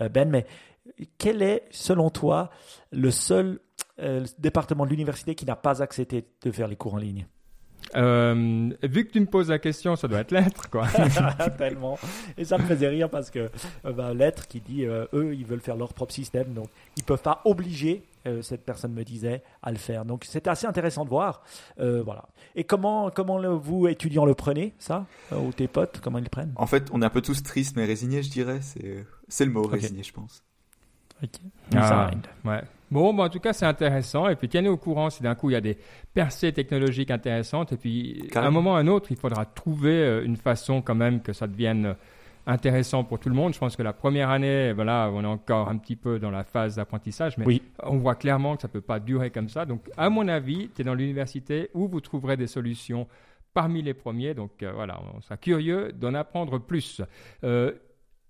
euh, 0.00 0.08
Ben, 0.08 0.30
mais 0.30 0.46
quel 1.18 1.42
est, 1.42 1.64
selon 1.70 2.08
toi, 2.08 2.50
le 2.90 3.10
seul 3.10 3.60
euh, 4.00 4.24
département 4.38 4.86
de 4.86 4.90
l'université 4.90 5.34
qui 5.34 5.44
n'a 5.44 5.56
pas 5.56 5.82
accepté 5.82 6.26
de 6.42 6.50
faire 6.50 6.68
les 6.68 6.76
cours 6.76 6.94
en 6.94 6.98
ligne? 6.98 7.26
Euh, 7.94 8.70
vu 8.82 9.06
que 9.06 9.12
tu 9.12 9.20
me 9.20 9.26
poses 9.26 9.48
la 9.48 9.58
question, 9.58 9.96
ça 9.96 10.08
doit 10.08 10.20
être 10.20 10.32
l'être, 10.32 10.68
quoi. 10.70 10.86
Tellement. 11.58 11.98
Et 12.36 12.44
ça 12.44 12.58
me 12.58 12.64
faisait 12.64 12.88
rire 12.88 13.08
parce 13.08 13.30
que 13.30 13.50
euh, 13.84 13.92
bah, 13.92 14.12
l'être 14.14 14.48
qui 14.48 14.60
dit, 14.60 14.84
euh, 14.84 15.06
eux, 15.12 15.34
ils 15.34 15.44
veulent 15.44 15.60
faire 15.60 15.76
leur 15.76 15.92
propre 15.92 16.12
système, 16.12 16.52
donc 16.52 16.68
ils 16.96 17.04
peuvent 17.04 17.22
pas 17.22 17.40
obliger. 17.44 18.02
Euh, 18.26 18.42
cette 18.42 18.64
personne 18.64 18.92
me 18.92 19.04
disait 19.04 19.42
à 19.62 19.70
le 19.70 19.76
faire. 19.76 20.04
Donc 20.04 20.24
c'était 20.24 20.50
assez 20.50 20.66
intéressant 20.66 21.04
de 21.04 21.10
voir. 21.10 21.42
voilà. 21.78 22.24
Et 22.56 22.64
comment, 22.64 23.10
comment 23.10 23.38
le, 23.38 23.50
vous, 23.50 23.86
étudiants, 23.86 24.24
le 24.24 24.34
prenez, 24.34 24.74
ça 24.78 25.06
Ou 25.30 25.52
tes 25.52 25.68
potes, 25.68 26.00
comment 26.02 26.18
ils 26.18 26.24
le 26.24 26.30
prennent? 26.30 26.52
En 26.56 26.66
fait, 26.66 26.88
on 26.92 27.02
est 27.02 27.04
un 27.04 27.10
peu 27.10 27.20
tous 27.20 27.42
tristes 27.44 27.76
mais 27.76 27.84
résignés, 27.84 28.24
je 28.24 28.30
dirais. 28.30 28.60
C'est 29.28 29.44
le 29.44 29.52
mot, 29.52 29.62
résigné, 29.62 30.02
je 30.02 30.12
pense. 30.12 30.42
Ok. 31.22 31.30
Ah, 31.74 32.10
ouais. 32.44 32.62
Bon, 32.90 33.12
bah, 33.12 33.24
en 33.24 33.28
tout 33.28 33.40
cas, 33.40 33.52
c'est 33.52 33.66
intéressant. 33.66 34.28
Et 34.28 34.36
puis, 34.36 34.48
tiens-nous 34.48 34.72
au 34.72 34.76
courant 34.76 35.10
si 35.10 35.22
d'un 35.22 35.34
coup, 35.34 35.50
il 35.50 35.54
y 35.54 35.56
a 35.56 35.60
des 35.60 35.76
percées 36.14 36.52
technologiques 36.52 37.10
intéressantes. 37.10 37.72
Et 37.72 37.76
puis, 37.76 38.28
à 38.34 38.46
un 38.46 38.50
moment 38.50 38.72
ou 38.72 38.76
à 38.76 38.78
un 38.78 38.86
autre, 38.86 39.10
il 39.10 39.16
faudra 39.16 39.44
trouver 39.44 39.92
euh, 39.92 40.24
une 40.24 40.36
façon 40.36 40.82
quand 40.82 40.94
même 40.94 41.20
que 41.20 41.32
ça 41.32 41.46
devienne 41.48 41.86
euh, 41.86 41.94
intéressant 42.46 43.02
pour 43.02 43.18
tout 43.18 43.28
le 43.28 43.34
monde. 43.34 43.54
Je 43.54 43.58
pense 43.58 43.74
que 43.74 43.82
la 43.82 43.92
première 43.92 44.30
année, 44.30 44.72
voilà, 44.72 45.10
on 45.12 45.22
est 45.22 45.26
encore 45.26 45.68
un 45.68 45.78
petit 45.78 45.96
peu 45.96 46.20
dans 46.20 46.30
la 46.30 46.44
phase 46.44 46.76
d'apprentissage, 46.76 47.36
mais 47.38 47.60
on 47.82 47.96
voit 47.96 48.14
clairement 48.14 48.54
que 48.54 48.62
ça 48.62 48.68
ne 48.68 48.72
peut 48.72 48.80
pas 48.80 49.00
durer 49.00 49.30
comme 49.30 49.48
ça. 49.48 49.64
Donc, 49.64 49.90
à 49.96 50.08
mon 50.08 50.28
avis, 50.28 50.70
tu 50.74 50.82
es 50.82 50.84
dans 50.84 50.94
l'université 50.94 51.70
où 51.74 51.88
vous 51.88 52.00
trouverez 52.00 52.36
des 52.36 52.46
solutions 52.46 53.08
parmi 53.52 53.82
les 53.82 53.94
premiers. 53.94 54.34
Donc, 54.34 54.62
euh, 54.62 54.70
voilà, 54.72 55.00
on 55.16 55.20
sera 55.22 55.36
curieux 55.36 55.90
d'en 55.92 56.14
apprendre 56.14 56.60
plus. 56.60 57.02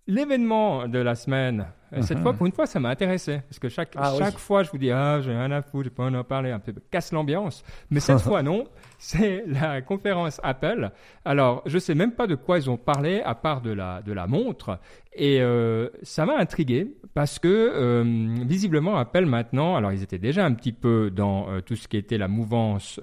L'événement 0.08 0.86
de 0.86 1.00
la 1.00 1.16
semaine, 1.16 1.66
euh, 1.92 2.02
cette 2.02 2.18
fois, 2.18 2.32
uh-huh. 2.32 2.36
pour 2.36 2.46
une 2.46 2.52
fois, 2.52 2.66
ça 2.66 2.80
m'a 2.80 2.88
intéressé. 2.90 3.40
Parce 3.48 3.58
que 3.58 3.68
chaque, 3.68 3.92
ah 3.96 4.12
chaque 4.18 4.38
fois, 4.38 4.62
je 4.62 4.70
vous 4.70 4.78
dis, 4.78 4.90
ah, 4.90 5.20
j'ai 5.20 5.30
rien 5.30 5.50
à 5.50 5.62
foutre, 5.62 5.84
j'ai 5.84 5.90
pas 5.90 6.04
envie 6.04 6.12
d'en 6.12 6.24
parler, 6.24 6.50
un 6.50 6.58
peu 6.58 6.74
casse 6.90 7.12
l'ambiance. 7.12 7.64
Mais 7.90 8.00
cette 8.00 8.20
fois, 8.22 8.42
non. 8.42 8.64
C'est 8.98 9.44
la 9.46 9.82
conférence 9.82 10.40
Apple. 10.42 10.90
Alors, 11.24 11.62
je 11.66 11.78
sais 11.78 11.94
même 11.94 12.12
pas 12.12 12.26
de 12.26 12.34
quoi 12.34 12.58
ils 12.58 12.70
ont 12.70 12.78
parlé, 12.78 13.20
à 13.20 13.34
part 13.34 13.60
de 13.60 13.70
la, 13.70 14.00
de 14.02 14.12
la 14.12 14.26
montre. 14.26 14.78
Et 15.18 15.40
euh, 15.40 15.88
ça 16.02 16.26
m'a 16.26 16.36
intrigué 16.36 16.94
parce 17.14 17.38
que 17.38 17.48
euh, 17.48 18.04
visiblement 18.44 18.98
Apple 18.98 19.24
maintenant, 19.24 19.74
alors 19.74 19.90
ils 19.92 20.02
étaient 20.02 20.18
déjà 20.18 20.44
un 20.44 20.52
petit 20.52 20.72
peu 20.72 21.10
dans 21.10 21.48
euh, 21.48 21.62
tout 21.62 21.74
ce 21.74 21.88
qui 21.88 21.96
était 21.96 22.18
la 22.18 22.28
mouvance 22.28 23.00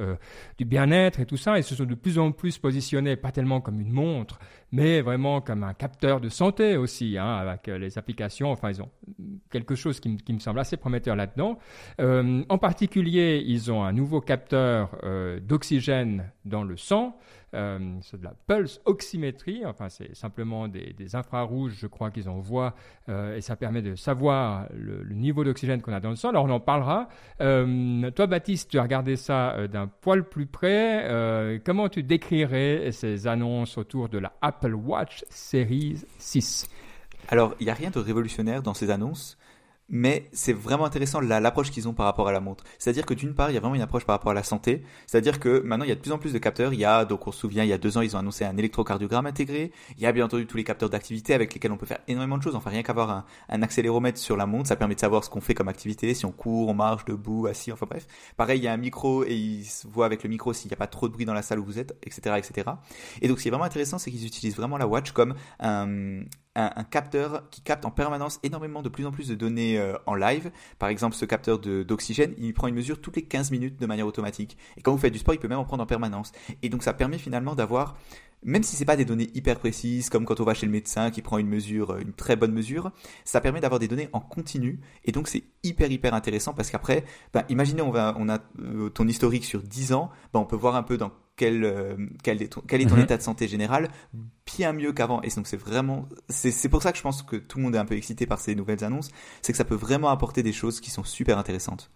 du 0.59 0.65
bien-être 0.65 1.21
et 1.21 1.25
tout 1.25 1.37
ça, 1.37 1.57
et 1.57 1.63
se 1.63 1.73
sont 1.73 1.85
de 1.85 1.95
plus 1.95 2.19
en 2.19 2.31
plus 2.31 2.59
positionnés 2.59 3.15
pas 3.15 3.31
tellement 3.31 3.61
comme 3.61 3.81
une 3.81 3.91
montre, 3.91 4.37
mais 4.71 5.01
vraiment 5.01 5.41
comme 5.41 5.63
un 5.63 5.73
capteur 5.73 6.21
de 6.21 6.29
santé 6.29 6.77
aussi, 6.77 7.17
hein, 7.17 7.35
avec 7.35 7.65
les 7.65 7.97
applications. 7.97 8.51
Enfin, 8.51 8.69
quelque 9.49 9.75
chose 9.75 9.99
qui, 9.99 10.09
me 10.33 10.39
semble 10.39 10.59
assez 10.59 10.77
prometteur 10.77 11.15
là-dedans. 11.15 11.57
en 11.99 12.57
particulier, 12.57 13.43
ils 13.45 13.71
ont 13.71 13.83
un 13.83 13.93
nouveau 13.93 14.21
capteur 14.21 14.97
d'oxygène 15.41 16.31
dans 16.45 16.63
le 16.63 16.77
sang. 16.77 17.17
Euh, 17.53 17.97
c'est 18.01 18.19
de 18.19 18.23
la 18.23 18.33
pulse 18.47 18.81
oxymétrie, 18.85 19.63
enfin 19.65 19.87
c'est 19.87 20.15
simplement 20.15 20.67
des, 20.67 21.15
infrarouges, 21.15 21.73
je 21.79 21.85
crois 21.85 22.09
qu'ils 22.09 22.27
envoient, 22.27 22.73
euh, 23.09 23.35
et 23.35 23.41
ça 23.41 23.55
permet 23.55 23.83
de 23.83 23.95
savoir 23.95 24.67
le, 24.73 25.03
niveau 25.13 25.43
d'oxygène 25.43 25.81
qu'on 25.81 25.93
a 25.93 25.99
dans 25.99 26.09
le 26.09 26.15
sang. 26.15 26.29
Alors 26.29 26.45
on 26.45 26.49
en 26.49 26.59
parlera. 26.59 27.07
Euh, 27.41 28.09
toi 28.11 28.25
Baptiste, 28.25 28.71
tu 28.71 28.79
as 28.79 28.83
regardé 28.83 29.15
ça 29.15 29.67
d'un 29.67 29.87
poil 29.87 30.27
plus 30.27 30.47
près. 30.47 31.61
comment 31.63 31.89
tu 31.89 32.01
décrirais 32.01 32.91
ces 32.91 33.27
annonces 33.27 33.77
autour 33.77 34.09
de 34.09 34.17
la 34.17 34.33
Apple 34.41 34.73
Watch 34.73 35.23
Series 35.29 36.03
6 36.17 36.67
alors, 37.33 37.55
il 37.59 37.63
n'y 37.63 37.71
a 37.71 37.73
rien 37.73 37.89
de 37.89 37.97
révolutionnaire 37.97 38.61
dans 38.61 38.75
ces 38.75 38.91
annonces 38.91 39.39
mais 39.89 40.29
c'est 40.33 40.53
vraiment 40.53 40.85
intéressant 40.85 41.19
l'approche 41.19 41.69
qu'ils 41.69 41.87
ont 41.87 41.93
par 41.93 42.05
rapport 42.05 42.27
à 42.27 42.31
la 42.31 42.39
montre. 42.39 42.63
C'est-à-dire 42.79 43.05
que 43.05 43.13
d'une 43.13 43.35
part, 43.35 43.51
il 43.51 43.53
y 43.53 43.57
a 43.57 43.59
vraiment 43.59 43.75
une 43.75 43.81
approche 43.81 44.05
par 44.05 44.15
rapport 44.15 44.31
à 44.31 44.33
la 44.33 44.43
santé. 44.43 44.83
C'est-à-dire 45.07 45.39
que 45.39 45.61
maintenant, 45.61 45.85
il 45.85 45.89
y 45.89 45.91
a 45.91 45.95
de 45.95 45.99
plus 45.99 46.11
en 46.11 46.17
plus 46.17 46.33
de 46.33 46.37
capteurs. 46.39 46.73
Il 46.73 46.79
y 46.79 46.85
a, 46.85 47.05
donc 47.05 47.27
on 47.27 47.31
se 47.31 47.39
souvient, 47.39 47.63
il 47.63 47.69
y 47.69 47.73
a 47.73 47.77
deux 47.77 47.97
ans, 47.97 48.01
ils 48.01 48.15
ont 48.15 48.19
annoncé 48.19 48.45
un 48.45 48.57
électrocardiogramme 48.57 49.25
intégré. 49.25 49.71
Il 49.97 50.01
y 50.01 50.05
a 50.05 50.11
bien 50.11 50.25
entendu 50.25 50.47
tous 50.47 50.57
les 50.57 50.63
capteurs 50.63 50.89
d'activité 50.89 51.33
avec 51.33 51.53
lesquels 51.53 51.71
on 51.71 51.77
peut 51.77 51.85
faire 51.85 51.99
énormément 52.07 52.37
de 52.37 52.43
choses. 52.43 52.55
Enfin, 52.55 52.69
rien 52.69 52.81
qu'avoir 52.81 53.25
un, 53.49 53.61
accéléromètre 53.61 54.17
sur 54.17 54.37
la 54.37 54.45
montre, 54.45 54.67
ça 54.67 54.75
permet 54.75 54.95
de 54.95 54.99
savoir 54.99 55.23
ce 55.23 55.29
qu'on 55.29 55.41
fait 55.41 55.53
comme 55.53 55.69
activité, 55.69 56.13
si 56.13 56.25
on 56.25 56.31
court, 56.31 56.69
on 56.69 56.73
marche, 56.73 57.05
debout, 57.05 57.47
assis, 57.47 57.71
enfin 57.71 57.85
bref. 57.87 58.07
Pareil, 58.37 58.59
il 58.59 58.63
y 58.63 58.67
a 58.67 58.73
un 58.73 58.77
micro 58.77 59.23
et 59.25 59.35
il 59.35 59.65
se 59.65 59.87
voit 59.87 60.05
avec 60.05 60.23
le 60.23 60.29
micro 60.29 60.53
s'il 60.53 60.69
n'y 60.69 60.73
a 60.73 60.77
pas 60.77 60.87
trop 60.87 61.07
de 61.07 61.13
bruit 61.13 61.25
dans 61.25 61.33
la 61.33 61.41
salle 61.41 61.59
où 61.59 61.65
vous 61.65 61.77
êtes, 61.77 61.95
etc., 62.03 62.35
etc. 62.37 62.71
Et 63.21 63.27
donc, 63.27 63.37
ce 63.37 63.43
qui 63.43 63.49
est 63.49 63.51
vraiment 63.51 63.65
intéressant, 63.65 63.99
c'est 63.99 64.11
qu'ils 64.11 64.25
utilisent 64.25 64.55
vraiment 64.55 64.77
la 64.77 64.87
watch 64.87 65.11
comme 65.11 65.35
un, 65.59 66.23
un, 66.55 66.83
capteur 66.83 67.49
qui 67.49 67.61
capte 67.61 67.85
en 67.85 67.91
permanence 67.91 68.39
énormément 68.43 68.81
de 68.81 68.89
plus 68.89 69.05
en 69.05 69.11
plus 69.11 69.27
de 69.27 69.35
données 69.35 69.79
euh, 69.79 69.95
en 70.05 70.15
live. 70.15 70.51
Par 70.79 70.89
exemple, 70.89 71.15
ce 71.15 71.25
capteur 71.25 71.59
d'oxygène, 71.59 72.33
il 72.37 72.53
prend 72.53 72.67
une 72.67 72.75
mesure 72.75 73.01
toutes 73.01 73.15
les 73.15 73.23
15 73.23 73.51
minutes 73.51 73.79
de 73.79 73.85
manière 73.85 74.07
automatique. 74.07 74.57
Et 74.77 74.81
quand 74.81 74.91
vous 74.91 74.97
faites 74.97 75.13
du 75.13 75.19
sport, 75.19 75.33
il 75.33 75.39
peut 75.39 75.47
même 75.47 75.59
en 75.59 75.65
prendre 75.65 75.83
en 75.83 75.87
permanence. 75.87 76.31
Et 76.61 76.69
donc 76.69 76.83
ça 76.83 76.93
permet 76.93 77.17
finalement 77.17 77.55
d'avoir, 77.55 77.97
même 78.43 78.63
si 78.63 78.75
c'est 78.75 78.85
pas 78.85 78.95
des 78.95 79.05
données 79.05 79.31
hyper 79.33 79.57
précises, 79.57 80.09
comme 80.09 80.25
quand 80.25 80.39
on 80.39 80.43
va 80.43 80.53
chez 80.53 80.65
le 80.65 80.71
médecin 80.71 81.09
qui 81.09 81.21
prend 81.21 81.37
une 81.37 81.49
mesure, 81.49 81.91
euh, 81.91 81.99
une 81.99 82.13
très 82.13 82.35
bonne 82.35 82.53
mesure, 82.53 82.91
ça 83.25 83.41
permet 83.41 83.59
d'avoir 83.59 83.79
des 83.79 83.87
données 83.87 84.09
en 84.13 84.19
continu. 84.19 84.79
Et 85.05 85.11
donc 85.11 85.27
c'est 85.27 85.43
hyper 85.63 85.91
hyper 85.91 86.13
intéressant 86.13 86.53
parce 86.53 86.69
qu'après, 86.69 87.03
ben, 87.33 87.43
imaginez 87.49 87.81
on, 87.81 87.91
va, 87.91 88.15
on 88.19 88.29
a 88.29 88.39
euh, 88.59 88.89
ton 88.89 89.07
historique 89.07 89.45
sur 89.45 89.63
10 89.63 89.93
ans, 89.93 90.11
ben, 90.33 90.39
on 90.39 90.45
peut 90.45 90.55
voir 90.55 90.75
un 90.75 90.83
peu 90.83 90.97
dans 90.97 91.11
quel, 91.35 91.63
euh, 91.63 91.95
quel, 92.23 92.41
est 92.41 92.53
ton, 92.53 92.61
quel 92.61 92.81
est 92.81 92.85
ton 92.85 92.95
mhm. 92.95 93.03
état 93.03 93.17
de 93.17 93.21
santé 93.21 93.47
général, 93.47 93.89
bien 94.45 94.73
mieux 94.73 94.93
qu'avant. 94.93 95.21
Et 95.21 95.29
donc 95.29 95.47
c'est 95.47 95.57
vraiment, 95.57 96.07
c'est 96.29 96.69
pour 96.69 96.81
ça 96.81 96.91
que 96.91 96.97
je 96.97 97.03
pense 97.03 97.23
que 97.23 97.35
tout 97.35 97.57
le 97.57 97.63
monde 97.63 97.75
est 97.75 97.79
un 97.79 97.85
peu 97.85 97.95
excité 97.95 98.25
par 98.25 98.39
ces 98.39 98.55
nouvelles 98.55 98.83
annonces, 98.83 99.09
c'est 99.41 99.51
que 99.51 99.57
ça 99.57 99.65
peut 99.65 99.75
vraiment 99.75 100.09
apporter 100.09 100.43
des 100.43 100.53
choses 100.53 100.79
qui 100.79 100.91
sont 100.91 101.03
super 101.03 101.37
intéressantes. 101.37 101.91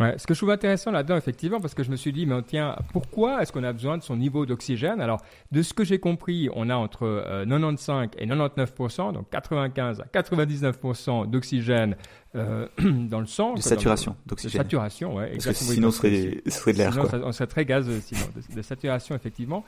Ouais, 0.00 0.14
ce 0.16 0.26
que 0.26 0.32
je 0.32 0.38
trouve 0.38 0.50
intéressant 0.50 0.90
là-dedans, 0.90 1.16
effectivement, 1.16 1.60
parce 1.60 1.74
que 1.74 1.82
je 1.82 1.90
me 1.90 1.96
suis 1.96 2.12
dit, 2.12 2.24
mais 2.24 2.40
tiens, 2.42 2.74
pourquoi 2.92 3.42
est-ce 3.42 3.52
qu'on 3.52 3.64
a 3.64 3.72
besoin 3.72 3.98
de 3.98 4.02
son 4.02 4.16
niveau 4.16 4.46
d'oxygène? 4.46 5.00
Alors, 5.02 5.20
de 5.52 5.60
ce 5.60 5.74
que 5.74 5.84
j'ai 5.84 5.98
compris, 5.98 6.48
on 6.54 6.70
a 6.70 6.74
entre 6.74 7.44
95 7.46 8.08
et 8.16 8.26
99%, 8.26 9.12
donc 9.12 9.28
95 9.30 10.00
à 10.00 10.04
99% 10.04 11.28
d'oxygène 11.28 11.96
euh, 12.34 12.66
dans 12.78 13.20
le 13.20 13.26
sang. 13.26 13.54
De 13.54 13.60
saturation 13.60 14.16
d'oxygène. 14.24 14.60
De 14.60 14.64
saturation, 14.64 15.16
ouais. 15.16 15.32
Parce 15.32 15.46
que 15.46 15.52
sinon, 15.52 15.90
ce 15.90 15.98
serait, 15.98 16.42
serait 16.46 16.72
de 16.72 16.78
l'air. 16.78 16.96
on 17.24 17.32
serait 17.32 17.46
très 17.46 17.66
gazeux, 17.66 18.00
sinon, 18.00 18.26
de, 18.54 18.62
saturation, 18.62 19.14
effectivement. 19.14 19.64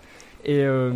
Et 0.47 0.61
euh, 0.61 0.93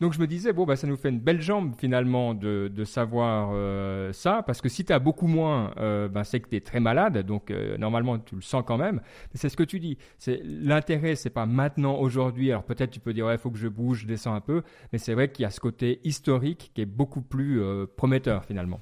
donc, 0.00 0.12
je 0.12 0.20
me 0.20 0.26
disais, 0.26 0.52
bon, 0.52 0.64
bah, 0.64 0.76
ça 0.76 0.86
nous 0.86 0.96
fait 0.96 1.10
une 1.10 1.20
belle 1.20 1.40
jambe, 1.40 1.74
finalement, 1.78 2.34
de, 2.34 2.70
de 2.74 2.84
savoir 2.84 3.50
euh, 3.52 4.12
ça, 4.12 4.42
parce 4.46 4.60
que 4.60 4.68
si 4.68 4.84
tu 4.84 4.92
as 4.92 4.98
beaucoup 4.98 5.26
moins, 5.26 5.72
bah, 6.12 6.24
c'est 6.24 6.40
que 6.40 6.48
tu 6.48 6.56
es 6.56 6.60
très 6.60 6.80
malade, 6.80 7.18
donc 7.26 7.50
normalement, 7.78 8.18
tu 8.18 8.36
le 8.36 8.42
sens 8.42 8.64
quand 8.66 8.78
même. 8.78 8.96
Mais 8.96 9.38
c'est 9.40 9.48
ce 9.48 9.56
que 9.56 9.62
tu 9.62 9.80
dis. 9.80 9.98
C'est 10.18 10.40
L'intérêt, 10.44 11.16
c'est 11.16 11.30
pas 11.30 11.46
maintenant, 11.46 11.96
aujourd'hui. 11.96 12.50
Alors, 12.50 12.64
peut-être 12.64 12.90
tu 12.90 13.00
peux 13.00 13.12
dire, 13.12 13.26
ouais, 13.26 13.34
il 13.34 13.38
faut 13.38 13.50
que 13.50 13.58
je 13.58 13.68
bouge, 13.68 14.00
je 14.02 14.06
descends 14.06 14.34
un 14.34 14.40
peu. 14.40 14.62
Mais 14.92 14.98
c'est 14.98 15.14
vrai 15.14 15.30
qu'il 15.30 15.42
y 15.42 15.46
a 15.46 15.50
ce 15.50 15.60
côté 15.60 16.00
historique 16.04 16.70
qui 16.74 16.82
est 16.82 16.86
beaucoup 16.86 17.22
plus 17.22 17.62
prometteur, 17.96 18.44
finalement. 18.44 18.80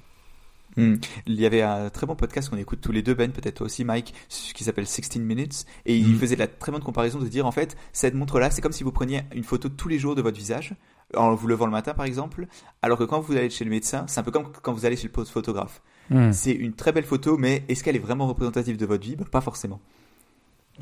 Hmm. 0.77 0.95
Il 1.25 1.39
y 1.39 1.45
avait 1.45 1.61
un 1.61 1.89
très 1.89 2.05
bon 2.05 2.15
podcast 2.15 2.49
qu'on 2.49 2.57
écoute 2.57 2.79
tous 2.81 2.91
les 2.91 3.01
deux, 3.01 3.13
Ben, 3.13 3.31
peut-être 3.31 3.55
toi 3.55 3.65
aussi, 3.65 3.83
Mike, 3.83 4.13
qui 4.53 4.63
s'appelle 4.63 4.87
16 4.87 5.17
Minutes, 5.17 5.65
et 5.85 5.97
il 5.97 6.13
hmm. 6.13 6.19
faisait 6.19 6.35
la 6.35 6.47
très 6.47 6.71
bonne 6.71 6.83
comparaison 6.83 7.19
de 7.19 7.27
dire 7.27 7.45
en 7.45 7.51
fait, 7.51 7.75
cette 7.91 8.13
montre-là, 8.13 8.49
c'est 8.51 8.61
comme 8.61 8.71
si 8.71 8.83
vous 8.83 8.91
preniez 8.91 9.21
une 9.33 9.43
photo 9.43 9.69
tous 9.69 9.87
les 9.87 9.99
jours 9.99 10.15
de 10.15 10.21
votre 10.21 10.37
visage, 10.37 10.75
en 11.15 11.33
vous 11.35 11.47
levant 11.47 11.65
le 11.65 11.71
matin 11.71 11.93
par 11.93 12.05
exemple, 12.05 12.47
alors 12.81 12.97
que 12.97 13.03
quand 13.03 13.19
vous 13.19 13.35
allez 13.35 13.49
chez 13.49 13.65
le 13.65 13.71
médecin, 13.71 14.05
c'est 14.07 14.19
un 14.19 14.23
peu 14.23 14.31
comme 14.31 14.51
quand 14.61 14.73
vous 14.73 14.85
allez 14.85 14.95
chez 14.95 15.09
le 15.13 15.23
photographe. 15.25 15.81
Hmm. 16.09 16.31
C'est 16.31 16.53
une 16.53 16.73
très 16.73 16.91
belle 16.91 17.05
photo, 17.05 17.37
mais 17.37 17.63
est-ce 17.67 17.83
qu'elle 17.83 17.95
est 17.95 17.99
vraiment 17.99 18.27
représentative 18.27 18.77
de 18.77 18.85
votre 18.85 19.03
vie? 19.03 19.15
Ben, 19.15 19.25
Pas 19.25 19.41
forcément. 19.41 19.79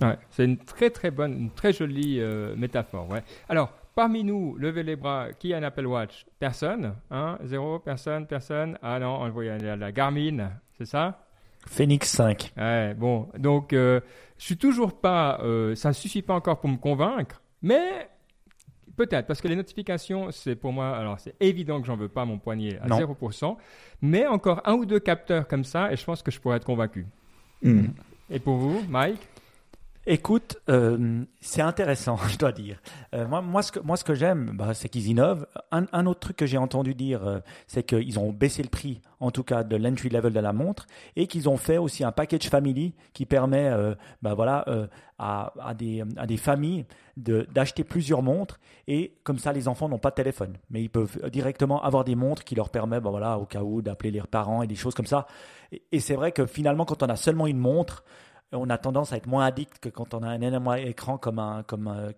Ouais, 0.02 0.18
c'est 0.30 0.46
une 0.46 0.58
très 0.58 0.90
très 0.90 1.12
bonne, 1.12 1.34
une 1.34 1.52
très 1.52 1.74
jolie 1.74 2.20
euh, 2.20 2.56
métaphore. 2.56 3.10
Ouais. 3.10 3.24
Alors, 3.50 3.74
Parmi 3.98 4.24
nous, 4.24 4.56
levez 4.60 4.84
les 4.84 4.96
bras, 4.96 5.30
qui 5.40 5.56
a 5.56 5.58
un 5.58 5.64
Apple 5.64 5.88
Watch? 5.88 6.28
Personne 6.38 6.94
hein? 7.10 7.40
Zéro 7.46 7.80
Personne 7.80 8.28
Personne? 8.28 8.78
Ah 8.84 9.00
non, 9.00 9.22
on 9.22 9.30
voit 9.32 9.46
la, 9.46 9.76
la 9.76 9.92
Garmin, 9.92 10.52
c'est 10.78 10.86
ça? 10.86 11.26
Phoenix 11.66 12.08
5. 12.12 12.54
Ouais, 12.58 12.94
bon, 12.94 13.28
donc 13.40 13.74
euh, 13.74 14.00
je 14.38 14.46
suis 14.46 14.58
toujours 14.58 15.02
pas, 15.02 15.40
euh, 15.42 15.74
ça 15.74 15.90
ne 15.90 15.94
suffit 15.96 16.22
pas 16.22 16.36
encore 16.36 16.60
pour 16.60 16.70
me 16.70 16.78
convaincre, 16.78 17.42
mais 17.64 18.08
peut-être, 18.98 19.28
parce 19.28 19.40
que 19.40 19.48
les 19.48 19.56
notifications, 19.56 20.32
c'est 20.32 20.56
pour 20.56 20.74
moi, 20.74 20.98
alors 20.98 21.20
c'est 21.20 21.36
évident 21.40 21.80
que 21.80 21.88
j'en 21.88 21.96
veux 21.96 22.10
pas 22.10 22.26
mon 22.26 22.38
poignet 22.38 22.78
à 22.80 22.88
0%, 22.88 23.56
mais 24.02 24.28
encore 24.28 24.62
un 24.66 24.74
ou 24.74 24.86
deux 24.86 25.00
capteurs 25.00 25.48
comme 25.48 25.64
ça, 25.64 25.94
et 25.94 25.96
je 25.96 26.04
pense 26.04 26.22
que 26.22 26.32
je 26.32 26.40
pourrais 26.42 26.58
être 26.58 26.66
convaincu. 26.66 27.06
Hmm. 27.62 27.88
Et 28.30 28.40
pour 28.40 28.58
vous, 28.58 28.82
Mike? 28.90 29.22
Écoute, 30.10 30.58
euh, 30.70 31.26
c'est 31.42 31.62
intéressant, 31.62 32.16
je 32.30 32.38
dois 32.38 32.54
dire. 32.54 32.82
Euh, 33.14 33.28
moi, 33.28 33.42
moi, 33.42 33.62
ce 33.62 33.74
que, 33.74 33.80
moi, 33.82 33.98
ce 33.98 34.06
que 34.06 34.16
j'aime, 34.16 34.52
bah, 34.54 34.74
c'est 34.74 34.88
qu'ils 34.88 35.08
innovent. 35.08 35.46
Un, 35.70 35.86
un, 35.92 36.06
autre 36.06 36.22
truc 36.22 36.38
que 36.38 36.46
j'ai 36.46 36.58
entendu 36.58 36.96
dire, 36.96 37.28
euh, 37.28 37.40
c'est 37.68 37.84
qu'ils 37.84 38.18
ont 38.18 38.32
baissé 38.32 38.64
le 38.64 38.70
prix, 38.70 39.02
en 39.20 39.32
tout 39.32 39.44
cas, 39.44 39.66
de 39.66 39.76
l'entry 39.76 40.08
level 40.08 40.32
de 40.32 40.40
la 40.40 40.54
montre, 40.54 40.88
et 41.18 41.28
qu'ils 41.28 41.50
ont 41.50 41.58
fait 41.58 41.78
aussi 41.78 42.06
un 42.06 42.14
package 42.14 42.48
family 42.48 42.94
qui 43.12 43.26
permet, 43.26 43.70
bah, 44.22 44.34
voilà, 44.34 44.64
à, 45.18 45.52
à, 45.60 45.74
des, 45.74 46.06
à 46.16 46.26
des 46.26 46.38
familles 46.38 46.86
d'acheter 47.18 47.84
plusieurs 47.84 48.22
montres, 48.22 48.62
et 48.88 49.18
comme 49.26 49.40
ça, 49.40 49.52
les 49.52 49.68
enfants 49.68 49.90
n'ont 49.90 50.00
pas 50.00 50.12
de 50.12 50.16
téléphone, 50.16 50.54
mais 50.70 50.82
ils 50.84 50.90
peuvent 50.90 51.20
directement 51.30 51.84
avoir 51.84 52.06
des 52.06 52.16
montres 52.16 52.46
qui 52.46 52.56
leur 52.56 52.70
permettent, 52.70 53.04
bah, 53.04 53.10
voilà, 53.10 53.38
au 53.40 53.46
cas 53.46 53.62
où, 53.62 53.82
d'appeler 53.82 54.12
leurs 54.12 54.28
parents 54.28 54.64
et 54.64 54.68
des 54.68 54.76
choses 54.76 54.96
comme 54.96 55.06
ça. 55.06 55.28
Et 55.92 56.00
c'est 56.00 56.16
vrai 56.16 56.32
que 56.32 56.46
finalement, 56.46 56.86
quand 56.86 57.04
on 57.04 57.08
a 57.08 57.18
seulement 57.18 57.48
une 57.48 57.58
montre, 57.58 58.06
on 58.52 58.70
a 58.70 58.78
tendance 58.78 59.12
à 59.12 59.18
être 59.18 59.28
moins 59.28 59.46
addict 59.46 59.80
que 59.80 59.90
quand 59.90 60.14
on 60.14 60.24
a 60.24 60.28
un 60.28 60.42
énorme 60.42 60.78
écran 60.78 61.18
comme 61.18 61.40
un, 61.40 61.64
euh, 61.84 62.12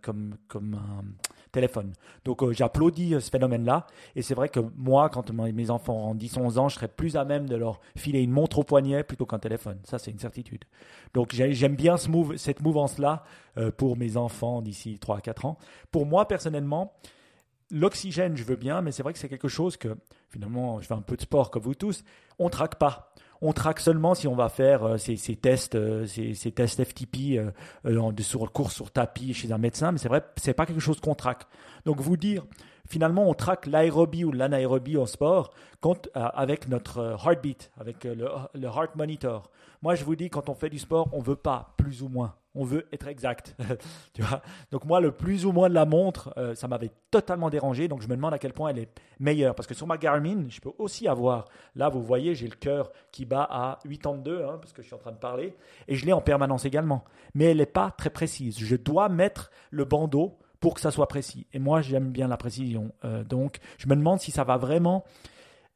téléphone. 1.52 1.94
Donc 2.26 2.44
euh, 2.44 2.54
j'applaudis 2.54 3.16
euh, 3.16 3.20
ce 3.20 3.32
phénomène-là. 3.32 3.88
Et 4.16 4.22
c'est 4.22 4.36
vrai 4.36 4.50
que 4.50 4.60
moi, 4.78 5.10
quand 5.10 5.32
mes 5.32 5.70
enfants 5.72 6.12
ont 6.12 6.16
10-11 6.16 6.60
ans, 6.60 6.70
je 6.70 6.76
serais 6.76 6.88
plus 6.88 7.16
à 7.16 7.26
même 7.26 7.48
de 7.48 7.56
leur 7.56 7.80
filer 7.96 8.22
une 8.22 8.32
montre 8.32 8.60
au 8.60 8.64
poignet 8.64 9.04
plutôt 9.04 9.26
qu'un 9.26 9.40
téléphone. 9.40 9.80
Ça, 9.84 9.98
c'est 9.98 10.12
une 10.12 10.20
certitude. 10.20 10.66
Donc 11.14 11.34
j'aime 11.34 11.76
bien 11.76 11.98
ce 11.98 12.10
cette 12.38 12.62
mouvance-là 12.62 13.24
pour 13.78 13.98
mes 13.98 14.16
enfants 14.16 14.62
d'ici 14.62 15.00
3-4 15.02 15.48
ans. 15.48 15.58
Pour 15.92 16.06
moi, 16.06 16.28
personnellement, 16.28 16.94
l'oxygène, 17.72 18.36
je 18.38 18.44
veux 18.44 18.56
bien, 18.56 18.82
mais 18.82 18.92
c'est 18.92 19.04
vrai 19.04 19.14
que 19.14 19.20
c'est 19.20 19.30
quelque 19.30 19.48
chose 19.48 19.78
que, 19.78 19.98
finalement, 20.30 20.80
je 20.80 20.88
fais 20.88 20.94
un 20.94 21.02
peu 21.02 21.16
de 21.16 21.22
sport 21.22 21.52
comme 21.52 21.64
vous 21.64 21.76
tous, 21.76 22.04
on 22.38 22.50
traque 22.50 22.76
pas 22.76 23.09
on 23.42 23.54
traque 23.54 23.80
seulement 23.80 24.16
si 24.16 24.28
on 24.28 24.36
va 24.36 24.50
faire 24.50 24.84
euh, 24.84 24.98
ces, 24.98 25.18
tests, 25.36 25.76
euh, 25.76 26.06
ces, 26.06 26.52
tests 26.52 26.84
FTP 26.84 27.38
euh, 27.38 28.12
sur 28.20 28.44
le 28.44 28.50
cours 28.50 28.72
sur 28.72 28.92
tapis 28.92 29.34
chez 29.34 29.52
un 29.52 29.58
médecin, 29.58 29.92
mais 29.92 29.98
c'est 29.98 30.10
vrai, 30.10 30.24
c'est 30.38 30.54
pas 30.54 30.66
quelque 30.66 30.82
chose 30.82 31.00
qu'on 31.00 31.16
traque. 31.16 31.46
Donc 31.86 32.02
vous 32.02 32.18
dire, 32.18 32.46
finalement, 32.88 33.30
on 33.30 33.34
traque 33.34 33.66
l'aérobie 33.66 34.26
ou 34.26 34.32
l'anaérobie 34.32 34.98
au 34.98 35.06
sport 35.06 35.54
avec 36.14 36.68
notre 36.68 37.18
heartbeat, 37.26 37.72
avec 37.80 38.04
le, 38.04 38.28
le 38.54 38.68
heart 38.68 38.96
monitor. 38.96 39.50
Moi, 39.82 39.96
je 39.96 40.04
vous 40.04 40.16
dis, 40.16 40.30
quand 40.30 40.50
on 40.50 40.56
fait 40.56 40.70
du 40.70 40.80
sport, 40.80 41.08
on 41.14 41.22
veut 41.22 41.38
pas 41.38 41.74
plus 41.78 42.04
ou 42.04 42.10
moins 42.10 42.36
on 42.60 42.66
veut 42.66 42.86
être 42.92 43.08
exact. 43.08 43.56
tu 44.14 44.22
vois? 44.22 44.42
Donc 44.72 44.84
moi, 44.86 45.00
le 45.00 45.12
plus 45.12 45.46
ou 45.46 45.54
moins 45.54 45.70
de 45.70 45.74
la 45.74 45.86
montre, 45.86 46.34
euh, 46.38 46.54
ça 46.56 46.68
m'avait 46.68 46.92
totalement 47.10 47.50
dérangé. 47.50 47.88
Donc 47.88 48.02
je 48.02 48.08
me 48.08 48.16
demande 48.16 48.34
à 48.34 48.38
quel 48.38 48.52
point 48.52 48.70
elle 48.70 48.80
est 48.80 48.90
meilleure. 49.20 49.56
Parce 49.56 49.66
que 49.66 49.74
sur 49.74 49.88
ma 49.88 49.98
Garmin, 49.98 50.46
je 50.50 50.60
peux 50.60 50.72
aussi 50.78 51.08
avoir, 51.08 51.46
là 51.76 51.88
vous 51.88 52.04
voyez, 52.04 52.36
j'ai 52.36 52.48
le 52.48 52.56
cœur 52.56 52.92
qui 53.12 53.26
bat 53.26 53.48
à 53.50 53.80
82, 53.90 54.44
hein, 54.44 54.58
parce 54.60 54.74
que 54.74 54.82
je 54.82 54.88
suis 54.88 54.96
en 54.96 55.00
train 55.00 55.14
de 55.14 55.18
parler, 55.18 55.56
et 55.88 55.96
je 55.96 56.06
l'ai 56.06 56.14
en 56.14 56.22
permanence 56.22 56.66
également. 56.66 57.06
Mais 57.34 57.46
elle 57.46 57.58
n'est 57.58 57.66
pas 57.66 57.92
très 57.92 58.10
précise. 58.10 58.60
Je 58.60 58.76
dois 58.76 59.08
mettre 59.08 59.52
le 59.72 59.86
bandeau 59.86 60.38
pour 60.60 60.74
que 60.74 60.82
ça 60.82 60.92
soit 60.92 61.08
précis. 61.08 61.48
Et 61.54 61.60
moi, 61.60 61.82
j'aime 61.82 62.12
bien 62.12 62.28
la 62.28 62.36
précision. 62.36 62.92
Euh, 63.06 63.24
donc 63.24 63.60
je 63.78 63.88
me 63.88 63.96
demande 63.96 64.20
si 64.20 64.32
ça 64.32 64.44
va 64.44 64.58
vraiment 64.58 65.06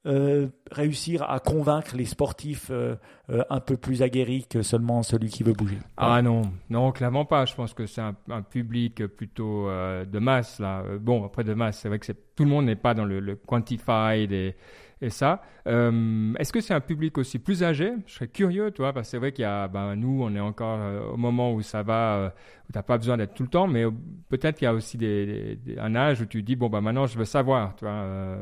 euh, 0.06 0.50
réussir 0.70 1.24
à 1.30 1.40
convaincre 1.40 1.96
les 1.96 2.04
sportifs 2.04 2.68
euh, 2.72 2.96
euh, 3.30 3.42
un 3.50 3.62
peu 3.62 3.78
plus 3.78 4.02
aguerris 4.02 4.46
que 4.50 4.62
seulement 4.62 5.02
celui 5.02 5.30
qui 5.30 5.44
veut 5.44 5.54
bouger. 5.54 5.78
Ah 5.96 6.22
non, 6.22 6.42
non, 6.70 6.92
clairement 6.92 7.24
pas. 7.24 7.46
Je 7.46 7.56
pense 7.56 7.74
que 7.74 7.86
c'est 7.86 8.02
un, 8.02 8.42
public 8.42 9.08
plutôt 9.08 9.70
de 9.70 10.20
masse 10.20 10.60
là. 10.60 10.84
Bon, 11.00 11.24
après 11.26 11.46
de 11.46 11.54
masse, 11.54 11.80
c'est 11.80 11.88
vrai 11.88 12.00
que 12.00 12.12
tout 12.12 12.44
le 12.44 12.50
monde 12.50 12.66
n'est 12.66 12.76
pas 12.76 12.94
dans 12.94 13.06
le, 13.06 13.36
quantified 13.48 14.34
et, 14.34 14.56
ça. 15.10 15.42
Est-ce 15.66 16.52
que 16.52 16.62
c'est 16.62 16.74
un 16.74 16.82
public 16.82 17.18
aussi 17.18 17.40
plus 17.40 17.64
âgé? 17.64 17.94
Je 18.06 18.14
serais 18.14 18.28
curieux, 18.28 18.72
toi, 18.72 18.94
parce 18.94 19.08
que 19.08 19.12
c'est 19.12 19.18
vrai 19.18 19.32
qu'il 19.32 19.44
y 19.44 19.46
a, 19.46 19.68
ben, 19.68 19.96
nous, 19.96 20.22
on 20.24 20.34
est 20.34 20.40
encore 20.40 20.80
au 21.14 21.18
moment 21.18 21.54
où 21.54 21.62
ça 21.62 21.84
va, 21.84 22.34
tu 22.72 22.78
n'as 22.78 22.84
pas 22.84 22.98
besoin 22.98 23.18
d'être 23.18 23.34
tout 23.34 23.44
le 23.44 23.50
temps, 23.50 23.68
mais 23.68 23.86
peut-être 24.30 24.58
qu'il 24.58 24.66
y 24.66 24.68
a 24.68 24.74
aussi 24.74 24.98
des, 24.98 25.60
un 25.78 25.96
âge 25.96 26.22
où 26.22 26.26
tu 26.26 26.44
dis, 26.44 26.56
bon, 26.56 26.70
ben, 26.70 26.82
maintenant, 26.82 27.06
je 27.06 27.18
veux 27.18 27.26
savoir, 27.26 27.76
tu 27.76 27.86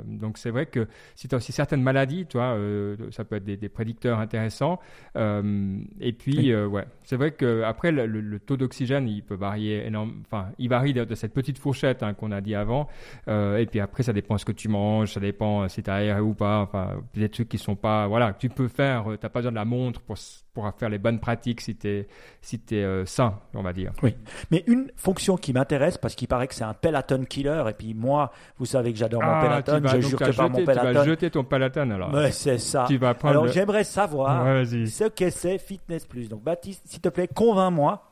donc, 0.05 0.37
c'est 0.37 0.51
vrai 0.51 0.65
que 0.65 0.87
si 1.15 1.27
tu 1.27 1.35
as 1.35 1.37
aussi 1.37 1.51
certaines 1.51 1.81
maladies, 1.81 2.25
tu 2.27 2.37
ça 2.37 3.23
peut 3.25 3.37
être 3.37 3.45
des, 3.45 3.69
prédicteurs 3.69 4.19
intéressants. 4.19 4.79
et 5.15 6.13
puis, 6.13 6.55
ouais, 6.55 6.85
c'est 7.03 7.15
vrai 7.15 7.31
qu'après, 7.31 7.91
le, 7.91 8.05
le, 8.05 8.39
taux 8.39 8.57
d'oxygène, 8.57 9.07
il 9.07 9.23
peut 9.23 9.35
varier 9.35 9.85
énormément, 9.85 10.19
enfin, 10.25 10.49
il 10.57 10.69
varie 10.69 10.93
de, 10.93 11.15
cette 11.15 11.33
petite 11.33 11.57
fourchette 11.57 12.03
hein, 12.03 12.13
qu'on 12.13 12.31
a 12.31 12.41
dit 12.41 12.55
avant. 12.55 12.87
et 13.27 13.65
puis 13.69 13.79
après, 13.79 14.03
ça 14.03 14.13
dépend 14.13 14.37
ce 14.37 14.45
que 14.45 14.51
tu 14.51 14.69
manges, 14.69 15.13
ça 15.13 15.19
dépend 15.19 15.67
si 15.67 15.83
tu 15.83 15.89
as 15.89 15.95
aéré 15.95 16.21
ou 16.21 16.33
pas, 16.33 16.59
enfin, 16.61 17.01
des 17.13 17.29
trucs 17.29 17.49
qui 17.49 17.57
sont 17.57 17.75
pas 17.75 18.07
voilà 18.07 18.33
tu 18.33 18.49
peux 18.49 18.67
faire 18.67 19.11
euh, 19.11 19.17
tu 19.17 19.25
n'as 19.25 19.29
pas 19.29 19.39
besoin 19.39 19.51
de 19.51 19.57
la 19.57 19.65
montre 19.65 20.01
pour 20.01 20.17
pour 20.53 20.69
faire 20.77 20.89
les 20.89 20.97
bonnes 20.97 21.19
pratiques 21.19 21.61
si 21.61 21.75
tu 21.75 21.87
es 21.87 22.07
si 22.41 22.61
es 22.71 22.75
euh, 22.75 23.05
sain 23.05 23.39
on 23.53 23.61
va 23.61 23.73
dire. 23.73 23.93
Oui. 24.03 24.15
Mais 24.51 24.63
une 24.67 24.91
fonction 24.95 25.37
qui 25.37 25.53
m'intéresse 25.53 25.97
parce 25.97 26.15
qu'il 26.15 26.27
paraît 26.27 26.47
que 26.47 26.55
c'est 26.55 26.63
un 26.63 26.73
peloton 26.73 27.23
killer 27.23 27.63
et 27.69 27.73
puis 27.73 27.93
moi 27.93 28.31
vous 28.57 28.65
savez 28.65 28.91
que 28.91 28.99
j'adore 28.99 29.21
mon 29.21 29.31
ah, 29.31 29.61
peloton 29.61 29.87
je 29.87 30.01
jure 30.01 30.19
que 30.19 30.35
pas 30.35 30.49
mon 30.49 30.65
peloton 30.65 30.87
tu 30.87 30.93
vas 30.93 31.05
jeter 31.05 31.29
ton 31.29 31.43
peloton 31.43 31.89
alors. 31.91 32.13
Ouais, 32.13 32.31
c'est 32.31 32.57
ça. 32.57 32.85
Tu 32.87 32.97
vas 32.97 33.15
alors 33.23 33.47
j'aimerais 33.47 33.83
savoir 33.83 34.65
ce 34.65 35.07
que 35.09 35.29
c'est 35.29 35.57
Fitness 35.57 36.05
Plus. 36.05 36.29
Donc 36.29 36.43
Baptiste 36.43 36.83
s'il 36.85 37.01
te 37.01 37.09
plaît 37.09 37.27
convainc-moi 37.27 38.11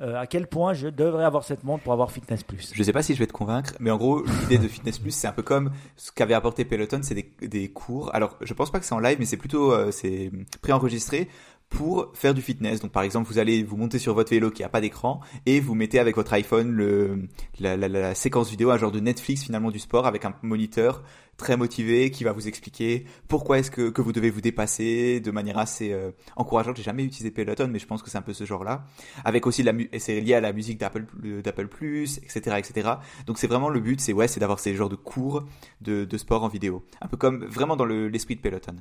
euh, 0.00 0.16
à 0.16 0.26
quel 0.26 0.48
point 0.48 0.72
je 0.72 0.88
devrais 0.88 1.24
avoir 1.24 1.44
cette 1.44 1.62
montre 1.62 1.84
pour 1.84 1.92
avoir 1.92 2.10
Fitness 2.10 2.42
Plus. 2.42 2.72
Je 2.74 2.78
ne 2.80 2.84
sais 2.84 2.92
pas 2.92 3.04
si 3.04 3.14
je 3.14 3.20
vais 3.20 3.28
te 3.28 3.32
convaincre, 3.32 3.74
mais 3.78 3.92
en 3.92 3.96
gros, 3.96 4.24
l'idée 4.40 4.58
de 4.58 4.66
Fitness 4.66 4.98
Plus, 4.98 5.12
c'est 5.12 5.28
un 5.28 5.32
peu 5.32 5.42
comme 5.42 5.70
ce 5.94 6.10
qu'avait 6.10 6.34
apporté 6.34 6.64
Peloton, 6.64 6.98
c'est 7.02 7.14
des, 7.14 7.30
des, 7.46 7.68
cours. 7.68 8.12
Alors, 8.12 8.36
je 8.40 8.52
pense 8.54 8.72
pas 8.72 8.80
que 8.80 8.86
c'est 8.86 8.94
en 8.94 8.98
live, 8.98 9.18
mais 9.20 9.24
c'est 9.24 9.36
plutôt 9.36 9.72
euh, 9.72 9.92
c'est 9.92 10.32
préenregistré 10.62 11.28
pour 11.68 12.12
faire 12.14 12.34
du 12.34 12.42
fitness. 12.42 12.80
Donc 12.80 12.92
par 12.92 13.02
exemple, 13.02 13.28
vous 13.28 13.38
allez 13.38 13.62
vous 13.62 13.76
monter 13.76 13.98
sur 13.98 14.14
votre 14.14 14.30
vélo 14.30 14.50
qui 14.50 14.62
a 14.62 14.68
pas 14.68 14.80
d'écran 14.80 15.20
et 15.46 15.60
vous 15.60 15.74
mettez 15.74 15.98
avec 15.98 16.16
votre 16.16 16.32
iPhone 16.32 16.70
le, 16.70 17.28
la, 17.58 17.76
la, 17.76 17.88
la, 17.88 18.14
séquence 18.14 18.50
vidéo, 18.50 18.70
un 18.70 18.78
genre 18.78 18.92
de 18.92 19.00
Netflix 19.00 19.44
finalement 19.44 19.70
du 19.70 19.78
sport 19.78 20.06
avec 20.06 20.24
un 20.24 20.34
moniteur 20.42 21.02
très 21.36 21.56
motivé 21.56 22.10
qui 22.10 22.24
va 22.24 22.32
vous 22.32 22.46
expliquer 22.46 23.04
pourquoi 23.28 23.58
est-ce 23.58 23.70
que, 23.70 23.90
que 23.90 24.00
vous 24.00 24.12
devez 24.12 24.30
vous 24.30 24.40
dépasser 24.40 25.20
de 25.20 25.30
manière 25.30 25.58
assez 25.58 25.92
euh, 25.92 26.12
encourageante. 26.36 26.76
J'ai 26.76 26.82
jamais 26.82 27.04
utilisé 27.04 27.30
Peloton, 27.30 27.68
mais 27.68 27.78
je 27.78 27.86
pense 27.86 28.02
que 28.02 28.10
c'est 28.10 28.18
un 28.18 28.22
peu 28.22 28.32
ce 28.32 28.44
genre-là. 28.44 28.84
Avec 29.24 29.46
aussi 29.46 29.62
la 29.62 29.72
et 29.92 29.98
c'est 29.98 30.20
lié 30.20 30.34
à 30.34 30.40
la 30.40 30.52
musique 30.52 30.78
d'Apple 30.78 31.06
d'Apple 31.42 31.68
Plus, 31.68 32.18
etc., 32.18 32.56
etc. 32.58 32.92
Donc 33.26 33.38
c'est 33.38 33.46
vraiment 33.46 33.68
le 33.68 33.80
but, 33.80 34.00
c'est 34.00 34.12
ouais, 34.12 34.28
c'est 34.28 34.40
d'avoir 34.40 34.60
ces 34.60 34.74
genres 34.74 34.88
de 34.88 34.96
cours 34.96 35.44
de, 35.80 36.04
de 36.04 36.18
sport 36.18 36.44
en 36.44 36.48
vidéo, 36.48 36.84
un 37.00 37.08
peu 37.08 37.16
comme 37.16 37.44
vraiment 37.44 37.76
dans 37.76 37.84
l'esprit 37.84 38.36
de 38.36 38.40
Peloton. 38.40 38.76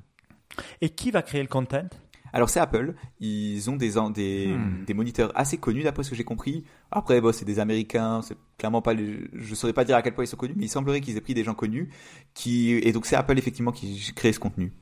Et 0.81 0.89
qui 0.89 1.11
va 1.11 1.21
créer 1.21 1.41
le 1.41 1.47
content? 1.47 1.87
Alors 2.33 2.49
c'est 2.49 2.59
Apple, 2.59 2.95
ils 3.19 3.69
ont 3.69 3.75
des, 3.75 3.93
des, 4.13 4.47
hmm. 4.47 4.85
des 4.85 4.93
moniteurs 4.93 5.31
assez 5.35 5.57
connus 5.57 5.83
d'après 5.83 6.03
ce 6.03 6.09
que 6.09 6.15
j'ai 6.15 6.23
compris. 6.23 6.65
Après, 6.91 7.21
bon, 7.21 7.31
c'est 7.31 7.45
des 7.45 7.59
Américains, 7.59 8.21
c'est 8.23 8.35
clairement 8.57 8.81
pas, 8.81 8.93
les... 8.93 9.29
je 9.33 9.55
saurais 9.55 9.73
pas 9.73 9.85
dire 9.85 9.95
à 9.95 10.01
quel 10.01 10.15
point 10.15 10.23
ils 10.23 10.27
sont 10.27 10.37
connus, 10.37 10.55
mais 10.57 10.65
il 10.65 10.69
semblerait 10.69 10.99
qu'ils 10.99 11.15
aient 11.15 11.21
pris 11.21 11.35
des 11.35 11.43
gens 11.43 11.53
connus, 11.53 11.89
qui 12.33 12.71
et 12.71 12.91
donc 12.91 13.05
c'est 13.05 13.15
Apple 13.15 13.37
effectivement 13.37 13.71
qui 13.71 14.11
crée 14.15 14.33
ce 14.33 14.39
contenu. 14.39 14.73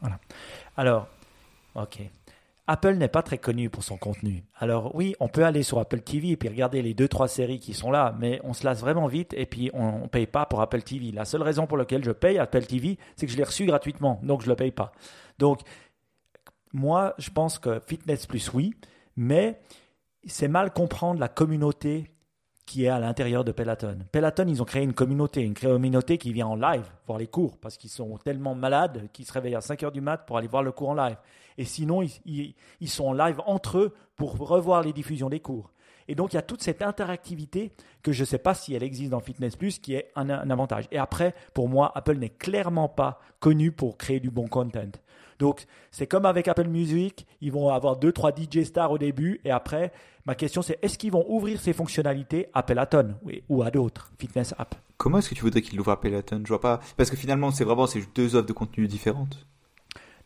Voilà. 0.00 0.18
Alors, 0.76 1.08
ok. 1.74 2.00
Apple 2.66 2.94
n'est 2.94 3.08
pas 3.08 3.22
très 3.22 3.36
connu 3.36 3.68
pour 3.68 3.84
son 3.84 3.98
contenu. 3.98 4.42
Alors 4.56 4.94
oui, 4.94 5.14
on 5.20 5.28
peut 5.28 5.44
aller 5.44 5.62
sur 5.62 5.78
Apple 5.78 6.00
TV 6.00 6.30
et 6.30 6.36
puis 6.38 6.48
regarder 6.48 6.80
les 6.80 6.94
deux 6.94 7.08
trois 7.08 7.28
séries 7.28 7.60
qui 7.60 7.74
sont 7.74 7.90
là, 7.90 8.16
mais 8.18 8.40
on 8.42 8.54
se 8.54 8.64
lasse 8.64 8.80
vraiment 8.80 9.06
vite 9.06 9.34
et 9.36 9.44
puis 9.44 9.70
on, 9.74 10.00
ne 10.00 10.06
paye 10.06 10.26
pas 10.26 10.46
pour 10.46 10.62
Apple 10.62 10.80
TV. 10.80 11.12
La 11.12 11.26
seule 11.26 11.42
raison 11.42 11.66
pour 11.66 11.76
laquelle 11.76 12.02
je 12.02 12.10
paye 12.10 12.38
Apple 12.38 12.64
TV, 12.64 12.98
c'est 13.16 13.26
que 13.26 13.32
je 13.32 13.36
l'ai 13.36 13.44
reçu 13.44 13.66
gratuitement, 13.66 14.18
donc 14.22 14.40
je 14.42 14.48
le 14.48 14.56
paye 14.56 14.70
pas. 14.70 14.92
Donc 15.38 15.60
moi, 16.74 17.14
je 17.18 17.30
pense 17.30 17.58
que 17.58 17.80
Fitness 17.86 18.26
Plus 18.26 18.52
oui, 18.52 18.74
mais 19.16 19.60
c'est 20.26 20.48
mal 20.48 20.72
comprendre 20.72 21.20
la 21.20 21.28
communauté 21.28 22.10
qui 22.66 22.84
est 22.84 22.88
à 22.88 22.98
l'intérieur 22.98 23.44
de 23.44 23.52
Peloton. 23.52 23.98
Peloton, 24.10 24.46
ils 24.48 24.60
ont 24.60 24.64
créé 24.64 24.82
une 24.82 24.92
communauté, 24.92 25.42
une 25.42 25.54
communauté 25.54 26.18
qui 26.18 26.32
vient 26.32 26.48
en 26.48 26.56
live 26.56 26.84
voir 27.06 27.18
les 27.18 27.28
cours 27.28 27.58
parce 27.58 27.76
qu'ils 27.76 27.90
sont 27.90 28.18
tellement 28.24 28.54
malades 28.54 29.08
qu'ils 29.12 29.24
se 29.24 29.32
réveillent 29.32 29.54
à 29.54 29.60
5 29.60 29.82
heures 29.84 29.92
du 29.92 30.00
mat 30.00 30.18
pour 30.18 30.36
aller 30.36 30.48
voir 30.48 30.62
le 30.62 30.72
cours 30.72 30.90
en 30.90 30.94
live. 30.94 31.16
Et 31.58 31.64
sinon, 31.64 32.02
ils, 32.02 32.54
sont 32.88 33.06
en 33.06 33.12
live 33.12 33.40
entre 33.46 33.78
eux 33.78 33.94
pour 34.16 34.36
revoir 34.36 34.82
les 34.82 34.92
diffusions 34.92 35.28
des 35.28 35.40
cours. 35.40 35.70
Et 36.08 36.14
donc, 36.14 36.32
il 36.32 36.36
y 36.36 36.38
a 36.38 36.42
toute 36.42 36.62
cette 36.62 36.82
interactivité 36.82 37.72
que 38.02 38.12
je 38.12 38.22
ne 38.22 38.26
sais 38.26 38.38
pas 38.38 38.54
si 38.54 38.74
elle 38.74 38.82
existe 38.82 39.10
dans 39.10 39.20
Fitness 39.20 39.56
Plus, 39.56 39.78
qui 39.78 39.94
est 39.94 40.10
un, 40.16 40.28
avantage. 40.28 40.88
Et 40.90 40.98
après, 40.98 41.34
pour 41.54 41.68
moi, 41.68 41.92
Apple 41.94 42.16
n'est 42.16 42.30
clairement 42.30 42.88
pas 42.88 43.20
connu 43.38 43.72
pour 43.72 43.96
créer 43.96 44.20
du 44.20 44.30
bon 44.30 44.48
content. 44.48 44.90
Donc, 45.44 45.66
c'est 45.90 46.06
comme 46.06 46.24
avec 46.24 46.48
Apple 46.48 46.68
Music, 46.68 47.26
ils 47.42 47.52
vont 47.52 47.68
avoir 47.68 47.96
deux, 47.96 48.12
trois 48.12 48.30
DJ 48.34 48.62
stars 48.62 48.90
au 48.90 48.96
début, 48.96 49.42
et 49.44 49.50
après, 49.50 49.92
ma 50.24 50.34
question 50.34 50.62
c'est 50.62 50.78
est-ce 50.80 50.96
qu'ils 50.96 51.12
vont 51.12 51.26
ouvrir 51.28 51.60
ces 51.60 51.74
fonctionnalités 51.74 52.48
à 52.54 52.62
Peloton 52.62 53.14
ou 53.50 53.62
à 53.62 53.70
d'autres 53.70 54.10
fitness 54.18 54.54
apps 54.56 54.78
Comment 54.96 55.18
est-ce 55.18 55.28
que 55.28 55.34
tu 55.34 55.42
voudrais 55.42 55.60
qu'ils 55.60 55.76
l'ouvrent 55.76 55.90
à 55.90 56.00
Peloton? 56.00 56.40
Je 56.44 56.48
vois 56.48 56.62
pas, 56.62 56.80
parce 56.96 57.10
que 57.10 57.16
finalement, 57.16 57.50
c'est 57.50 57.64
vraiment 57.64 57.86
c'est 57.86 58.00
deux 58.14 58.36
offres 58.36 58.46
de 58.46 58.54
contenu 58.54 58.88
différentes. 58.88 59.46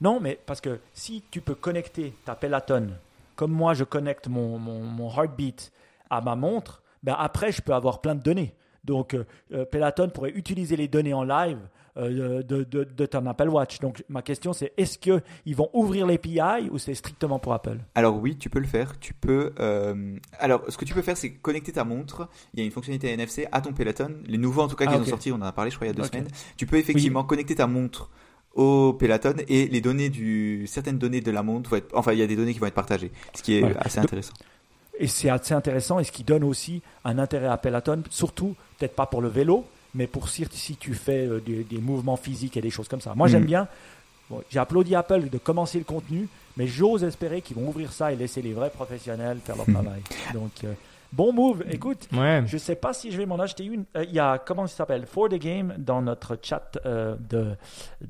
Non, 0.01 0.21
mais 0.21 0.39
parce 0.47 0.61
que 0.61 0.79
si 0.95 1.25
tu 1.33 1.41
peux 1.41 1.57
connecter 1.57 2.15
ta 2.25 2.37
Peloton, 2.37 2.91
comme 3.35 3.51
moi 3.51 3.75
je 3.75 3.83
connecte 3.83 4.29
mon, 4.29 4.57
mon, 4.61 5.11
heartbeat 5.11 5.73
à 6.11 6.21
ma 6.21 6.37
montre, 6.37 6.81
ben 7.03 7.17
après 7.19 7.51
je 7.51 7.61
peux 7.61 7.75
avoir 7.75 8.01
plein 8.01 8.15
de 8.15 8.23
données. 8.23 8.55
Donc 8.85 9.15
euh, 9.15 9.27
euh, 9.53 9.65
Peloton 9.65 10.11
pourrait 10.11 10.31
utiliser 10.31 10.77
les 10.77 10.87
données 10.87 11.13
en 11.13 11.25
live 11.25 11.59
de, 11.99 12.43
de, 12.43 12.85
de, 12.85 13.07
ton 13.07 13.27
Apple 13.27 13.49
Watch. 13.49 13.81
Donc 13.81 14.05
ma 14.09 14.23
question 14.23 14.53
c'est 14.53 14.73
est-ce 14.77 14.99
qu'ils 14.99 15.57
vont 15.57 15.71
ouvrir 15.73 16.07
l'API 16.07 16.71
ou 16.71 16.79
c'est 16.79 16.95
strictement 16.95 17.39
pour 17.39 17.53
Apple? 17.53 17.79
Alors 17.95 18.17
oui, 18.17 18.37
tu 18.37 18.51
peux 18.51 18.61
le 18.61 18.67
faire. 18.67 18.99
Tu 18.99 19.15
peux. 19.15 19.53
Alors 20.39 20.63
ce 20.69 20.77
que 20.77 20.85
tu 20.85 20.95
peux 20.95 21.03
faire 21.03 21.17
c'est 21.17 21.33
connecter 21.33 21.73
ta 21.73 21.85
montre. 21.85 22.29
Il 22.55 22.61
y 22.61 22.63
a 22.63 22.67
une 22.67 22.73
fonctionnalité 22.73 23.11
NFC 23.11 23.47
à 23.53 23.61
ton 23.61 23.73
Peloton. 23.73 24.15
Les 24.27 24.39
nouveaux 24.39 24.63
en 24.63 24.69
tout 24.69 24.77
cas 24.77 24.87
qui 24.87 24.95
ah, 24.95 25.01
ont 25.01 25.05
sorti, 25.05 25.33
on 25.33 25.37
en 25.37 25.43
a 25.43 25.53
parlé 25.53 25.71
je 25.71 25.77
crois 25.77 25.87
il 25.87 25.91
y 25.91 25.95
a 25.95 25.97
deux 25.97 26.05
semaines. 26.05 26.29
Tu 26.57 26.67
peux 26.67 26.77
effectivement 26.77 27.25
connecter 27.25 27.55
ta 27.55 27.67
montre 27.67 28.11
au 28.55 28.93
Peloton 28.93 29.35
et 29.47 29.69
les 29.69 29.81
données 29.81 30.11
du 30.11 30.67
certaines 30.67 30.99
données 30.99 31.21
de 31.21 31.31
la 31.31 31.43
montre 31.43 31.71
vont 31.71 31.77
être 31.77 31.91
enfin 31.95 32.13
il 32.13 32.19
y 32.19 32.23
a 32.23 32.27
des 32.27 32.37
données 32.37 32.53
qui 32.53 32.59
vont 32.59 32.67
être 32.67 32.75
partagées 32.75 33.13
ce 33.35 33.43
qui 33.43 33.55
est 33.55 33.77
assez 33.79 34.01
intéressant 34.01 34.33
et 34.99 35.07
c'est 35.07 35.31
assez 35.31 35.55
intéressant 35.55 36.01
et 36.01 36.05
ce 36.05 36.11
qui 36.11 36.25
donne 36.25 36.43
aussi 36.43 36.83
un 37.05 37.19
intérêt 37.19 37.47
à 37.47 37.57
Peloton 37.57 38.03
surtout 38.11 38.57
peut-être 38.79 38.97
pas 38.97 39.07
pour 39.07 39.23
le 39.23 39.29
vélo 39.29 39.65
mais 39.95 40.07
pour 40.07 40.29
si, 40.29 40.47
si 40.51 40.77
tu 40.77 40.95
fais 40.95 41.27
euh, 41.27 41.41
des, 41.41 41.79
mouvements 41.79 42.17
physiques 42.17 42.57
et 42.57 42.61
des 42.61 42.71
choses 42.71 42.89
comme 42.89 43.01
ça 43.01 43.15
moi 43.15 43.29
j'aime 43.29 43.45
mm. 43.45 43.47
bien 43.47 43.69
j'ai 44.51 44.59
applaudi 44.59 44.95
Apple 44.95 45.31
de 45.31 45.39
commencer 45.39 45.79
le 45.79 45.85
contenu 45.85 46.29
mais 46.57 46.67
j'ose 46.67 47.05
espérer 47.05 47.41
qu'ils 47.41 47.57
vont 47.57 47.69
ouvrir 47.69 47.93
ça 47.93 48.13
et 48.13 48.17
laisser 48.17 48.43
les 48.43 48.53
vrais 48.53 48.71
professionnels 48.71 49.39
faire 49.45 49.57
leur 49.57 49.69
mm. 49.69 49.73
travail 49.73 50.03
donc 50.35 50.53
euh, 50.65 50.73
Bon 51.13 51.33
move. 51.33 51.65
Écoute, 51.71 52.07
ouais. 52.13 52.43
je 52.47 52.59
sais 52.59 52.75
pas 52.75 52.93
si 52.93 53.11
je 53.11 53.17
vais 53.17 53.25
m'en 53.25 53.39
acheter 53.39 53.65
une. 53.65 53.85
Euh, 53.97 54.05
il 54.05 54.13
y 54.13 54.19
a, 54.19 54.39
comment 54.39 54.67
ça 54.67 54.77
s'appelle? 54.77 55.07
For 55.07 55.31
the 55.31 55.37
Game 55.37 55.75
dans 55.79 56.03
notre 56.03 56.39
chat 56.43 56.79
euh, 56.85 57.17
de, 57.31 57.57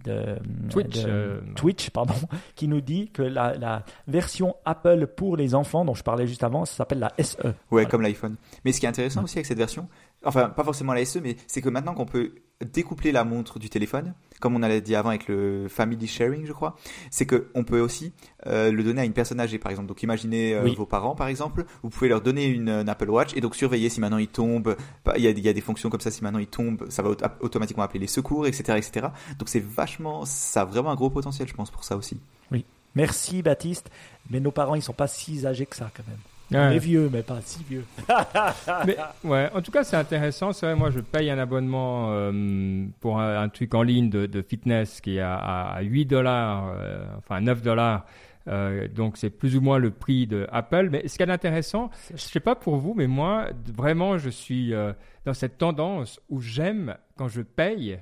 de, 0.04 0.36
Twitch, 0.68 1.04
euh, 1.06 1.40
Twitch 1.54 1.90
pardon, 1.90 2.14
qui 2.56 2.66
nous 2.66 2.80
dit 2.80 3.08
que 3.10 3.22
la, 3.22 3.54
la, 3.54 3.84
version 4.08 4.56
Apple 4.64 5.06
pour 5.06 5.36
les 5.36 5.54
enfants, 5.54 5.84
dont 5.84 5.94
je 5.94 6.02
parlais 6.02 6.26
juste 6.26 6.42
avant, 6.42 6.64
ça 6.64 6.74
s'appelle 6.74 6.98
la 6.98 7.12
SE. 7.22 7.36
Ouais, 7.70 7.86
comme 7.86 8.02
l'iPhone. 8.02 8.34
Mais 8.64 8.72
ce 8.72 8.80
qui 8.80 8.86
est 8.86 8.88
intéressant 8.88 9.22
aussi 9.22 9.38
avec 9.38 9.46
cette 9.46 9.58
version, 9.58 9.86
enfin, 10.24 10.48
pas 10.48 10.64
forcément 10.64 10.92
la 10.92 11.04
SE, 11.04 11.18
mais 11.20 11.36
c'est 11.46 11.60
que 11.60 11.68
maintenant 11.68 11.94
qu'on 11.94 12.06
peut 12.06 12.32
découpler 12.64 13.12
la 13.12 13.24
montre 13.24 13.58
du 13.58 13.70
téléphone, 13.70 14.14
comme 14.40 14.56
on 14.56 14.62
a 14.62 14.80
dit 14.80 14.94
avant 14.94 15.10
avec 15.10 15.28
le 15.28 15.68
family 15.68 16.06
sharing, 16.06 16.44
je 16.44 16.52
crois, 16.52 16.76
c'est 17.10 17.26
que 17.26 17.50
on 17.54 17.64
peut 17.64 17.80
aussi 17.80 18.12
euh, 18.46 18.72
le 18.72 18.82
donner 18.82 19.02
à 19.02 19.04
une 19.04 19.12
personne 19.12 19.38
âgée, 19.38 19.58
par 19.58 19.70
exemple. 19.70 19.88
Donc 19.88 20.02
imaginez 20.02 20.54
euh, 20.54 20.68
vos 20.76 20.86
parents, 20.86 21.14
par 21.14 21.28
exemple, 21.28 21.64
vous 21.82 21.90
pouvez 21.90 22.08
leur 22.08 22.20
donner 22.20 22.46
une, 22.46 22.68
Apple 22.88 23.10
Watch 23.10 23.36
et 23.36 23.40
donc 23.40 23.54
surveiller 23.54 23.88
si 23.88 24.00
maintenant 24.00 24.18
ils 24.18 24.28
tombent. 24.28 24.76
Il 25.16 25.22
y, 25.22 25.28
a, 25.28 25.30
il 25.30 25.40
y 25.40 25.48
a 25.48 25.52
des 25.52 25.60
fonctions 25.60 25.88
comme 25.88 26.00
ça, 26.00 26.10
si 26.10 26.22
maintenant 26.22 26.40
ils 26.40 26.48
tombent, 26.48 26.86
ça 26.90 27.02
va 27.02 27.10
automatiquement 27.40 27.84
appeler 27.84 28.00
les 28.00 28.06
secours, 28.06 28.46
etc., 28.46 28.78
etc. 28.78 29.08
Donc 29.38 29.48
c'est 29.48 29.62
vachement, 29.62 30.24
ça 30.24 30.62
a 30.62 30.64
vraiment 30.64 30.90
un 30.90 30.96
gros 30.96 31.10
potentiel, 31.10 31.46
je 31.46 31.54
pense, 31.54 31.70
pour 31.70 31.84
ça 31.84 31.96
aussi. 31.96 32.18
Oui. 32.50 32.64
Merci 32.94 33.42
Baptiste, 33.42 33.90
mais 34.30 34.40
nos 34.40 34.50
parents 34.50 34.74
ils 34.74 34.82
sont 34.82 34.92
pas 34.92 35.06
si 35.06 35.46
âgés 35.46 35.66
que 35.66 35.76
ça 35.76 35.90
quand 35.94 36.06
même. 36.08 36.18
On 36.50 36.70
est 36.70 36.78
vieux, 36.78 37.10
mais 37.12 37.22
pas 37.22 37.40
si 37.42 37.62
vieux. 37.64 37.84
mais, 38.86 38.96
ouais, 39.24 39.50
en 39.54 39.60
tout 39.60 39.70
cas, 39.70 39.84
c'est 39.84 39.96
intéressant. 39.96 40.52
C'est 40.52 40.66
vrai, 40.66 40.74
moi, 40.74 40.90
je 40.90 41.00
paye 41.00 41.30
un 41.30 41.38
abonnement 41.38 42.08
euh, 42.10 42.86
pour 43.00 43.20
un, 43.20 43.48
truc 43.48 43.74
en 43.74 43.82
ligne 43.82 44.08
de, 44.08 44.26
de, 44.26 44.42
fitness 44.42 45.00
qui 45.00 45.16
est 45.16 45.20
à, 45.20 45.36
à 45.36 45.82
8 45.82 46.06
dollars, 46.06 46.72
euh, 46.74 47.04
enfin 47.18 47.40
9 47.40 47.62
dollars. 47.62 48.04
Euh, 48.48 48.88
donc 48.88 49.18
c'est 49.18 49.30
plus 49.30 49.56
ou 49.56 49.60
moins 49.60 49.78
le 49.78 49.90
prix 49.90 50.26
de 50.26 50.46
Apple. 50.50 50.88
Mais 50.90 51.06
ce 51.06 51.16
qui 51.16 51.22
est 51.22 51.30
intéressant, 51.30 51.90
je 52.10 52.16
sais 52.16 52.40
pas 52.40 52.54
pour 52.54 52.76
vous, 52.76 52.94
mais 52.94 53.06
moi, 53.06 53.48
vraiment, 53.66 54.18
je 54.18 54.30
suis 54.30 54.72
euh, 54.72 54.92
dans 55.24 55.34
cette 55.34 55.58
tendance 55.58 56.20
où 56.28 56.40
j'aime 56.40 56.96
quand 57.16 57.28
je 57.28 57.42
paye 57.42 57.98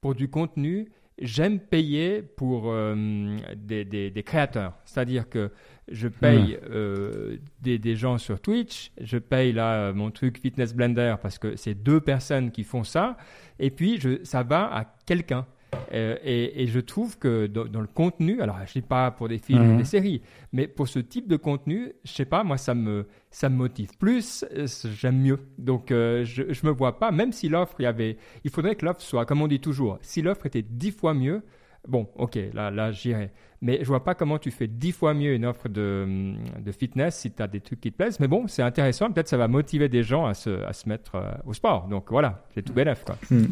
pour 0.00 0.14
du 0.14 0.28
contenu 0.28 0.88
j'aime 1.20 1.60
payer 1.60 2.22
pour 2.22 2.64
euh, 2.66 3.36
des, 3.54 3.84
des, 3.84 4.10
des, 4.10 4.22
créateurs. 4.22 4.74
C'est-à-dire 4.84 5.28
que 5.28 5.50
je 5.90 6.08
paye 6.08 6.58
euh, 6.70 7.36
des, 7.60 7.78
des, 7.78 7.96
gens 7.96 8.18
sur 8.18 8.40
Twitch, 8.40 8.92
je 9.00 9.18
paye 9.18 9.52
là 9.52 9.92
mon 9.92 10.10
truc 10.10 10.38
Fitness 10.38 10.74
Blender 10.74 11.16
parce 11.20 11.38
que 11.38 11.56
c'est 11.56 11.74
deux 11.74 12.00
personnes 12.00 12.50
qui 12.50 12.64
font 12.64 12.84
ça, 12.84 13.16
et 13.58 13.70
puis 13.70 14.00
je, 14.00 14.22
ça 14.24 14.42
va 14.42 14.74
à 14.74 14.84
quelqu'un. 15.06 15.46
Euh, 15.92 16.16
et, 16.24 16.62
et, 16.62 16.66
je 16.66 16.80
trouve 16.80 17.18
que 17.18 17.46
dans, 17.46 17.80
le 17.80 17.86
contenu, 17.86 18.40
alors 18.40 18.56
je 18.58 18.78
ne 18.78 18.82
dis 18.82 18.86
pas 18.86 19.10
pour 19.10 19.28
des 19.28 19.38
films 19.38 19.62
ou 19.62 19.72
mhm. 19.72 19.78
des 19.78 19.84
séries, 19.84 20.22
mais 20.52 20.66
pour 20.66 20.88
ce 20.88 20.98
type 20.98 21.28
de 21.28 21.36
contenu, 21.36 21.92
je 22.04 22.12
sais 22.12 22.24
pas, 22.24 22.44
moi 22.44 22.56
ça 22.56 22.74
me, 22.74 23.06
ça 23.30 23.48
me 23.48 23.56
motive 23.56 23.90
plus, 23.98 24.44
euh, 24.52 24.66
j'aime 24.96 25.20
mieux. 25.20 25.38
Donc 25.58 25.90
euh, 25.90 26.24
je 26.24 26.42
ne 26.42 26.68
me 26.68 26.70
vois 26.70 26.98
pas, 26.98 27.10
même 27.10 27.32
si 27.32 27.48
l'offre, 27.48 27.76
il 27.78 27.84
y 27.84 27.86
avait, 27.86 28.16
il 28.44 28.50
faudrait 28.50 28.74
que 28.74 28.84
l'offre 28.84 29.00
soit, 29.00 29.26
comme 29.26 29.42
on 29.42 29.48
dit 29.48 29.60
toujours, 29.60 29.98
si 30.02 30.22
l'offre 30.22 30.46
était 30.46 30.62
dix 30.62 30.92
fois 30.92 31.14
mieux, 31.14 31.42
bon, 31.88 32.08
ok, 32.16 32.38
là, 32.52 32.70
là 32.70 32.92
j'irai. 32.92 33.30
Mais 33.62 33.78
je 33.80 33.86
vois 33.86 34.04
pas 34.04 34.14
comment 34.14 34.38
tu 34.38 34.50
fais 34.50 34.66
dix 34.66 34.92
fois 34.92 35.12
mieux 35.12 35.34
une 35.34 35.44
offre 35.44 35.68
de, 35.68 36.34
de 36.58 36.72
fitness 36.72 37.18
si 37.18 37.30
tu 37.30 37.42
as 37.42 37.46
des 37.46 37.60
trucs 37.60 37.80
qui 37.80 37.92
te 37.92 37.96
plaisent. 37.96 38.18
Mais 38.18 38.28
bon, 38.28 38.46
c'est 38.48 38.62
intéressant. 38.62 39.10
Peut-être 39.10 39.28
ça 39.28 39.36
va 39.36 39.48
motiver 39.48 39.88
des 39.88 40.02
gens 40.02 40.24
à 40.24 40.34
se, 40.34 40.64
à 40.64 40.72
se 40.72 40.88
mettre 40.88 41.22
au 41.44 41.52
sport. 41.52 41.86
Donc 41.88 42.10
voilà, 42.10 42.42
c'est 42.54 42.62
tout 42.62 42.72
bénef. 42.72 43.04
Quoi. 43.04 43.16
Hmm. 43.30 43.48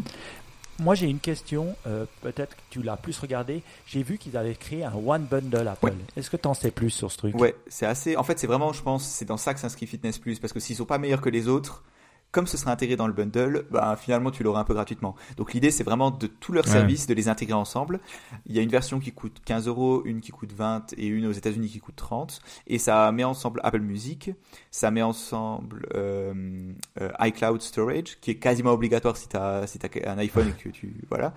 Moi, 0.81 0.95
j'ai 0.95 1.09
une 1.09 1.19
question. 1.19 1.75
Euh, 1.87 2.07
peut-être 2.23 2.55
que 2.55 2.63
tu 2.71 2.83
l'as 2.83 2.97
plus 2.97 3.19
regardé. 3.19 3.63
J'ai 3.87 4.03
vu 4.03 4.17
qu'ils 4.17 4.37
avaient 4.37 4.55
créé 4.55 4.85
un 4.85 4.95
One 4.95 5.25
Bundle 5.25 5.67
Apple. 5.67 5.93
Est-ce 6.17 6.31
que 6.31 6.37
tu 6.37 6.47
en 6.47 6.55
sais 6.55 6.71
plus 6.71 6.91
sur 6.91 7.11
ce 7.11 7.19
truc? 7.19 7.35
Ouais, 7.35 7.57
c'est 7.67 7.87
assez. 7.87 8.17
En 8.17 8.23
fait, 8.23 8.39
c'est 8.39 8.47
vraiment, 8.47 8.73
je 8.73 8.83
pense, 8.83 9.05
c'est 9.05 9.25
dans 9.25 9.37
ça 9.37 9.55
que 9.55 9.61
s'inscrit 9.61 9.87
Fitness 9.87 10.19
Plus. 10.19 10.39
Parce 10.39 10.53
que 10.53 10.61
s'ils 10.61 10.77
sont 10.77 10.87
pas 10.87 10.99
meilleurs 10.99 11.21
que 11.21 11.31
les 11.31 11.49
autres, 11.49 11.83
comme 12.31 12.47
ce 12.47 12.57
sera 12.57 12.73
intégré 12.73 12.97
dans 12.97 13.07
le 13.07 13.13
bundle, 13.13 13.65
bah, 13.71 13.97
finalement 13.99 14.31
tu 14.31 14.43
l'auras 14.43 14.61
un 14.61 14.65
peu 14.65 14.75
gratuitement. 14.75 15.15
Donc 15.37 15.55
l'idée 15.55 15.71
c'est 15.71 15.85
vraiment 15.85 16.11
de 16.11 16.27
tous 16.27 16.53
leurs 16.53 16.69
services, 16.69 17.07
de 17.07 17.15
les 17.15 17.29
intégrer 17.29 17.55
ensemble. 17.55 18.01
Il 18.47 18.55
y 18.55 18.59
a 18.59 18.63
une 18.63 18.69
version 18.69 19.01
qui 19.01 19.13
coûte 19.13 19.41
15 19.45 19.67
euros, 19.67 20.03
une 20.05 20.21
qui 20.21 20.31
coûte 20.31 20.53
20 20.53 20.95
et 20.99 21.07
une 21.07 21.27
aux 21.27 21.33
États-Unis 21.33 21.69
qui 21.69 21.81
coûte 21.81 21.97
30. 21.97 22.41
Et 22.67 22.79
ça 22.79 23.11
met 23.13 23.25
ensemble 23.25 23.61
Apple 23.65 23.81
Music, 23.81 24.31
ça 24.71 24.91
met 24.91 25.03
ensemble 25.03 25.89
euh, 25.95 26.73
euh, 27.01 27.11
iCloud 27.21 27.63
Storage, 27.63 28.21
qui 28.21 28.33
est 28.33 28.39
quasiment 28.39 28.73
obligatoire 28.73 29.17
si 29.17 29.29
tu 29.29 29.37
as, 29.37 29.67
si 29.67 29.79
as 29.83 30.11
un 30.11 30.19
iPhone 30.19 30.49
et 30.49 30.63
que 30.63 30.69
tu... 30.69 30.95
Voilà. 31.09 31.33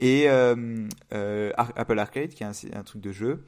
Et 0.00 0.28
euh, 0.28 0.86
Apple 1.56 1.98
Arcade, 1.98 2.30
qui 2.30 2.44
est 2.44 2.74
un 2.74 2.82
truc 2.82 3.00
de 3.00 3.12
jeu 3.12 3.44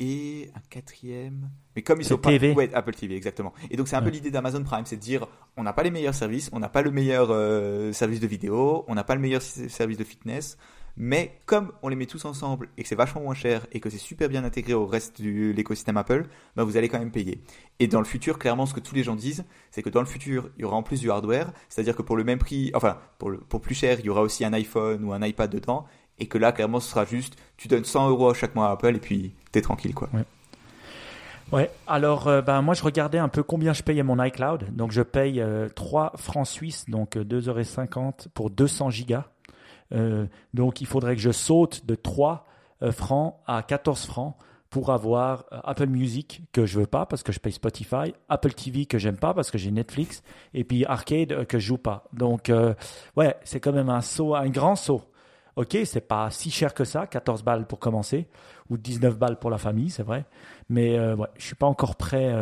et 0.00 0.50
un 0.56 0.60
quatrième. 0.70 1.50
Mais 1.76 1.82
comme 1.82 2.00
ils 2.00 2.04
sont 2.04 2.18
pas. 2.18 2.30
Ouais, 2.30 2.70
Apple 2.74 2.94
TV, 2.94 3.14
exactement. 3.14 3.52
Et 3.70 3.76
donc, 3.76 3.86
c'est 3.86 3.96
un 3.96 4.02
peu 4.02 4.10
l'idée 4.10 4.30
d'Amazon 4.30 4.64
Prime, 4.64 4.86
c'est 4.86 4.96
de 4.96 5.00
dire 5.00 5.28
on 5.56 5.62
n'a 5.62 5.72
pas 5.72 5.82
les 5.82 5.90
meilleurs 5.90 6.14
services, 6.14 6.50
on 6.52 6.58
n'a 6.58 6.70
pas 6.70 6.82
le 6.82 6.90
meilleur 6.90 7.28
euh, 7.30 7.92
service 7.92 8.18
de 8.18 8.26
vidéo, 8.26 8.84
on 8.88 8.94
n'a 8.94 9.04
pas 9.04 9.14
le 9.14 9.20
meilleur 9.20 9.42
service 9.42 9.98
de 9.98 10.04
fitness, 10.04 10.56
mais 10.96 11.38
comme 11.44 11.72
on 11.82 11.88
les 11.88 11.96
met 11.96 12.06
tous 12.06 12.24
ensemble 12.24 12.70
et 12.76 12.82
que 12.82 12.88
c'est 12.88 12.94
vachement 12.94 13.20
moins 13.20 13.34
cher 13.34 13.66
et 13.72 13.80
que 13.80 13.90
c'est 13.90 13.98
super 13.98 14.28
bien 14.28 14.42
intégré 14.42 14.72
au 14.72 14.86
reste 14.86 15.20
de 15.20 15.52
l'écosystème 15.52 15.98
Apple, 15.98 16.26
bah 16.56 16.64
vous 16.64 16.76
allez 16.78 16.88
quand 16.88 16.98
même 16.98 17.12
payer. 17.12 17.42
Et 17.78 17.86
dans 17.86 18.00
le 18.00 18.06
futur, 18.06 18.38
clairement, 18.38 18.66
ce 18.66 18.74
que 18.74 18.80
tous 18.80 18.94
les 18.94 19.04
gens 19.04 19.16
disent, 19.16 19.44
c'est 19.70 19.82
que 19.82 19.90
dans 19.90 20.00
le 20.00 20.06
futur, 20.06 20.50
il 20.56 20.62
y 20.62 20.64
aura 20.64 20.76
en 20.76 20.82
plus 20.82 21.00
du 21.00 21.10
hardware, 21.10 21.52
c'est-à-dire 21.68 21.94
que 21.94 22.02
pour 22.02 22.16
le 22.16 22.24
même 22.24 22.38
prix, 22.38 22.70
enfin, 22.74 22.98
pour, 23.18 23.32
pour 23.48 23.60
plus 23.60 23.74
cher, 23.74 24.00
il 24.00 24.06
y 24.06 24.08
aura 24.08 24.22
aussi 24.22 24.44
un 24.44 24.52
iPhone 24.54 25.04
ou 25.04 25.12
un 25.12 25.22
iPad 25.22 25.50
dedans, 25.50 25.86
et 26.18 26.26
que 26.26 26.38
là, 26.38 26.52
clairement, 26.52 26.80
ce 26.80 26.90
sera 26.90 27.04
juste, 27.04 27.36
tu 27.56 27.68
donnes 27.68 27.84
100 27.84 28.10
euros 28.10 28.34
chaque 28.34 28.54
mois 28.54 28.68
à 28.68 28.72
Apple 28.72 28.94
et 28.94 29.00
puis 29.00 29.34
t'es 29.52 29.62
tranquille, 29.62 29.94
quoi. 29.94 30.08
Ouais, 31.52 31.70
alors 31.86 32.28
euh, 32.28 32.42
ben, 32.42 32.62
moi 32.62 32.74
je 32.74 32.82
regardais 32.84 33.18
un 33.18 33.28
peu 33.28 33.42
combien 33.42 33.72
je 33.72 33.82
payais 33.82 34.02
mon 34.02 34.22
iCloud. 34.22 34.74
Donc 34.74 34.92
je 34.92 35.02
paye 35.02 35.42
3 35.74 36.12
francs 36.16 36.46
suisses, 36.46 36.88
donc 36.88 37.16
2,50€ 37.16 38.28
pour 38.34 38.50
200 38.50 38.90
gigas. 38.90 39.24
donc 40.54 40.80
il 40.80 40.86
faudrait 40.86 41.16
que 41.16 41.22
je 41.22 41.32
saute 41.32 41.86
de 41.86 41.94
3 41.94 42.46
francs 42.92 43.36
à 43.46 43.62
14 43.62 44.06
francs 44.06 44.36
pour 44.70 44.90
avoir 44.90 45.44
euh, 45.52 45.58
Apple 45.64 45.88
Music 45.88 46.42
que 46.52 46.64
je 46.64 46.78
veux 46.78 46.86
pas 46.86 47.04
parce 47.04 47.22
que 47.22 47.32
je 47.32 47.40
paye 47.40 47.52
Spotify, 47.52 48.14
Apple 48.28 48.52
TV 48.52 48.86
que 48.86 48.98
j'aime 48.98 49.16
pas 49.16 49.34
parce 49.34 49.50
que 49.50 49.58
j'ai 49.58 49.72
Netflix 49.72 50.22
et 50.54 50.64
puis 50.64 50.84
Arcade 50.86 51.32
euh, 51.32 51.44
que 51.44 51.58
je 51.58 51.66
joue 51.66 51.78
pas. 51.78 52.04
Donc 52.12 52.48
euh, 52.48 52.74
ouais, 53.16 53.34
c'est 53.44 53.60
quand 53.60 53.72
même 53.72 53.90
un 53.90 54.00
saut, 54.00 54.34
un 54.34 54.48
grand 54.48 54.76
saut. 54.76 55.02
Ok, 55.56 55.76
c'est 55.84 56.06
pas 56.06 56.30
si 56.30 56.50
cher 56.50 56.74
que 56.74 56.84
ça, 56.84 57.06
14 57.06 57.42
balles 57.42 57.66
pour 57.66 57.78
commencer 57.78 58.28
ou 58.68 58.76
19 58.76 59.18
balles 59.18 59.38
pour 59.38 59.50
la 59.50 59.58
famille, 59.58 59.90
c'est 59.90 60.02
vrai. 60.02 60.24
Mais 60.68 60.98
euh, 60.98 61.16
ouais, 61.16 61.28
je 61.36 61.44
suis 61.44 61.56
pas 61.56 61.66
encore 61.66 61.96
prêt 61.96 62.32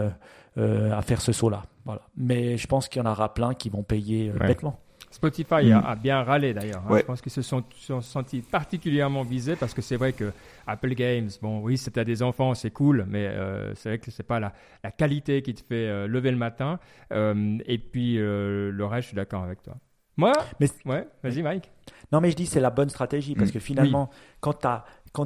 à 0.56 1.02
faire 1.02 1.20
ce 1.20 1.32
saut 1.32 1.50
là. 1.50 1.62
Voilà. 1.84 2.02
Mais 2.16 2.56
je 2.56 2.66
pense 2.66 2.88
qu'il 2.88 3.00
y 3.00 3.06
en 3.06 3.10
aura 3.10 3.32
plein 3.32 3.54
qui 3.54 3.70
vont 3.70 3.82
payer 3.82 4.30
bêtement. 4.30 4.80
Spotify 5.10 5.72
a, 5.72 5.94
mm. 5.94 5.98
bien 6.00 6.22
râlé 6.22 6.54
d'ailleurs. 6.54 6.82
Hein. 6.88 6.98
Je 6.98 7.02
pense 7.02 7.20
qu'ils 7.20 7.32
se 7.32 7.42
sont, 7.42 7.64
sentis 8.00 8.42
particulièrement 8.42 9.22
visés 9.22 9.56
parce 9.56 9.74
que 9.74 9.82
c'est 9.82 9.96
vrai 9.96 10.12
que 10.12 10.32
Apple 10.66 10.94
Games, 10.94 11.30
bon, 11.40 11.60
oui, 11.60 11.78
c'est 11.78 11.96
à 11.98 12.04
des 12.04 12.22
enfants, 12.22 12.54
c'est 12.54 12.70
cool, 12.70 13.06
mais 13.08 13.26
euh, 13.26 13.74
c'est 13.74 13.90
vrai 13.90 13.98
que 13.98 14.10
c'est 14.10 14.22
pas 14.22 14.40
la, 14.40 14.52
qualité 14.96 15.42
qui 15.42 15.54
te 15.54 15.62
fait 15.62 15.88
euh, 15.88 16.06
lever 16.06 16.30
le 16.30 16.36
matin. 16.36 16.78
Euh, 17.12 17.58
et 17.66 17.78
puis 17.78 18.16
le 18.16 18.84
reste, 18.84 19.02
je 19.02 19.08
suis 19.08 19.16
d'accord 19.16 19.42
avec 19.42 19.62
toi. 19.62 19.76
Moi, 20.18 20.32
mais, 20.60 20.68
ouais, 20.84 21.08
vas-y, 21.22 21.42
Mike. 21.42 21.70
Non, 22.12 22.20
mais 22.20 22.30
je 22.30 22.36
dis 22.36 22.46
c'est 22.46 22.60
la 22.60 22.70
bonne 22.70 22.90
stratégie 22.90 23.34
parce 23.34 23.50
mm. 23.50 23.52
que 23.52 23.60
finalement, 23.60 24.10
quand 24.40 24.54
tu 24.54 24.66
as, 24.66 24.84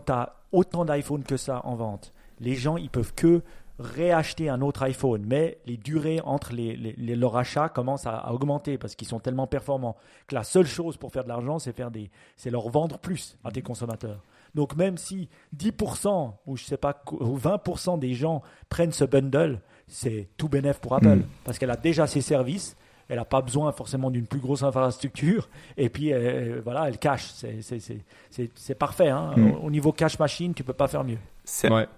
as 0.09 0.37
autant 0.53 0.85
d'iPhone 0.85 1.25
que 1.25 1.37
ça 1.37 1.63
en 1.65 1.75
vente, 1.75 2.13
les 2.39 2.55
gens, 2.55 2.77
ils 2.77 2.91
peuvent 2.91 3.15
que 3.15 3.43
réacheter 3.79 4.49
un 4.49 4.61
autre 4.61 4.83
iPhone, 4.83 5.25
mais 5.27 5.59
les 5.67 5.77
durées 5.77 6.21
entre 6.25 6.53
les, 6.53 6.77
les, 6.77 7.17
leurs 7.17 7.37
achats 7.37 7.69
commencent 7.69 8.07
à, 8.07 8.33
augmenter 8.33 8.79
parce 8.79 8.95
qu'ils 8.95 9.09
sont 9.09 9.19
tellement 9.19 9.47
performants 9.47 9.97
que 10.27 10.35
la 10.35 10.45
seule 10.45 10.67
chose 10.67 10.97
pour 10.97 11.11
faire 11.11 11.25
de 11.25 11.29
l'argent, 11.29 11.59
c'est 11.59 11.73
faire 11.75 11.91
des, 11.91 12.11
c'est 12.37 12.51
leur 12.51 12.69
vendre 12.69 12.99
plus 12.99 13.39
à 13.45 13.51
tes 13.51 13.63
consommateurs. 13.63 14.23
Donc 14.55 14.77
même 14.77 14.99
si 14.99 15.29
10% 15.57 16.35
ou 16.47 16.57
je 16.57 16.65
sais 16.65 16.77
pas 16.77 17.03
ou 17.13 17.39
20% 17.39 17.99
des 17.99 18.13
gens 18.13 18.43
prennent 18.69 18.93
ce 18.93 19.05
bundle, 19.05 19.61
c'est 19.89 20.29
tout 20.37 20.49
bénéf 20.49 20.79
pour 20.79 20.95
Apple 20.95 21.17
hmm. 21.17 21.27
parce 21.45 21.59
qu'elle 21.59 21.71
a 21.71 21.77
déjà 21.77 22.07
ses 22.07 22.21
services 22.21 22.77
elle 23.13 23.19
n'a 23.19 23.27
pas 23.27 23.43
besoin 23.43 23.71
forcément 23.73 24.11
d'une 24.11 24.27
plus 24.27 24.41
grosse 24.41 24.63
infrastructure. 24.63 25.51
Et 25.77 25.91
puis, 25.91 26.15
euh, 26.15 26.63
voilà, 26.65 26.89
elle 26.89 26.97
cache. 26.97 27.31
C'est 27.35 28.75
parfait. 28.75 29.11
Hein. 29.11 29.33
Hmm. 29.37 29.53
Au, 29.63 29.71
niveau 29.71 29.93
cache 29.93 30.19
machine, 30.19 30.55
tu 30.55 30.65
peux 30.65 30.73
pas 30.73 30.89
faire 30.89 31.05
mieux. 31.05 31.19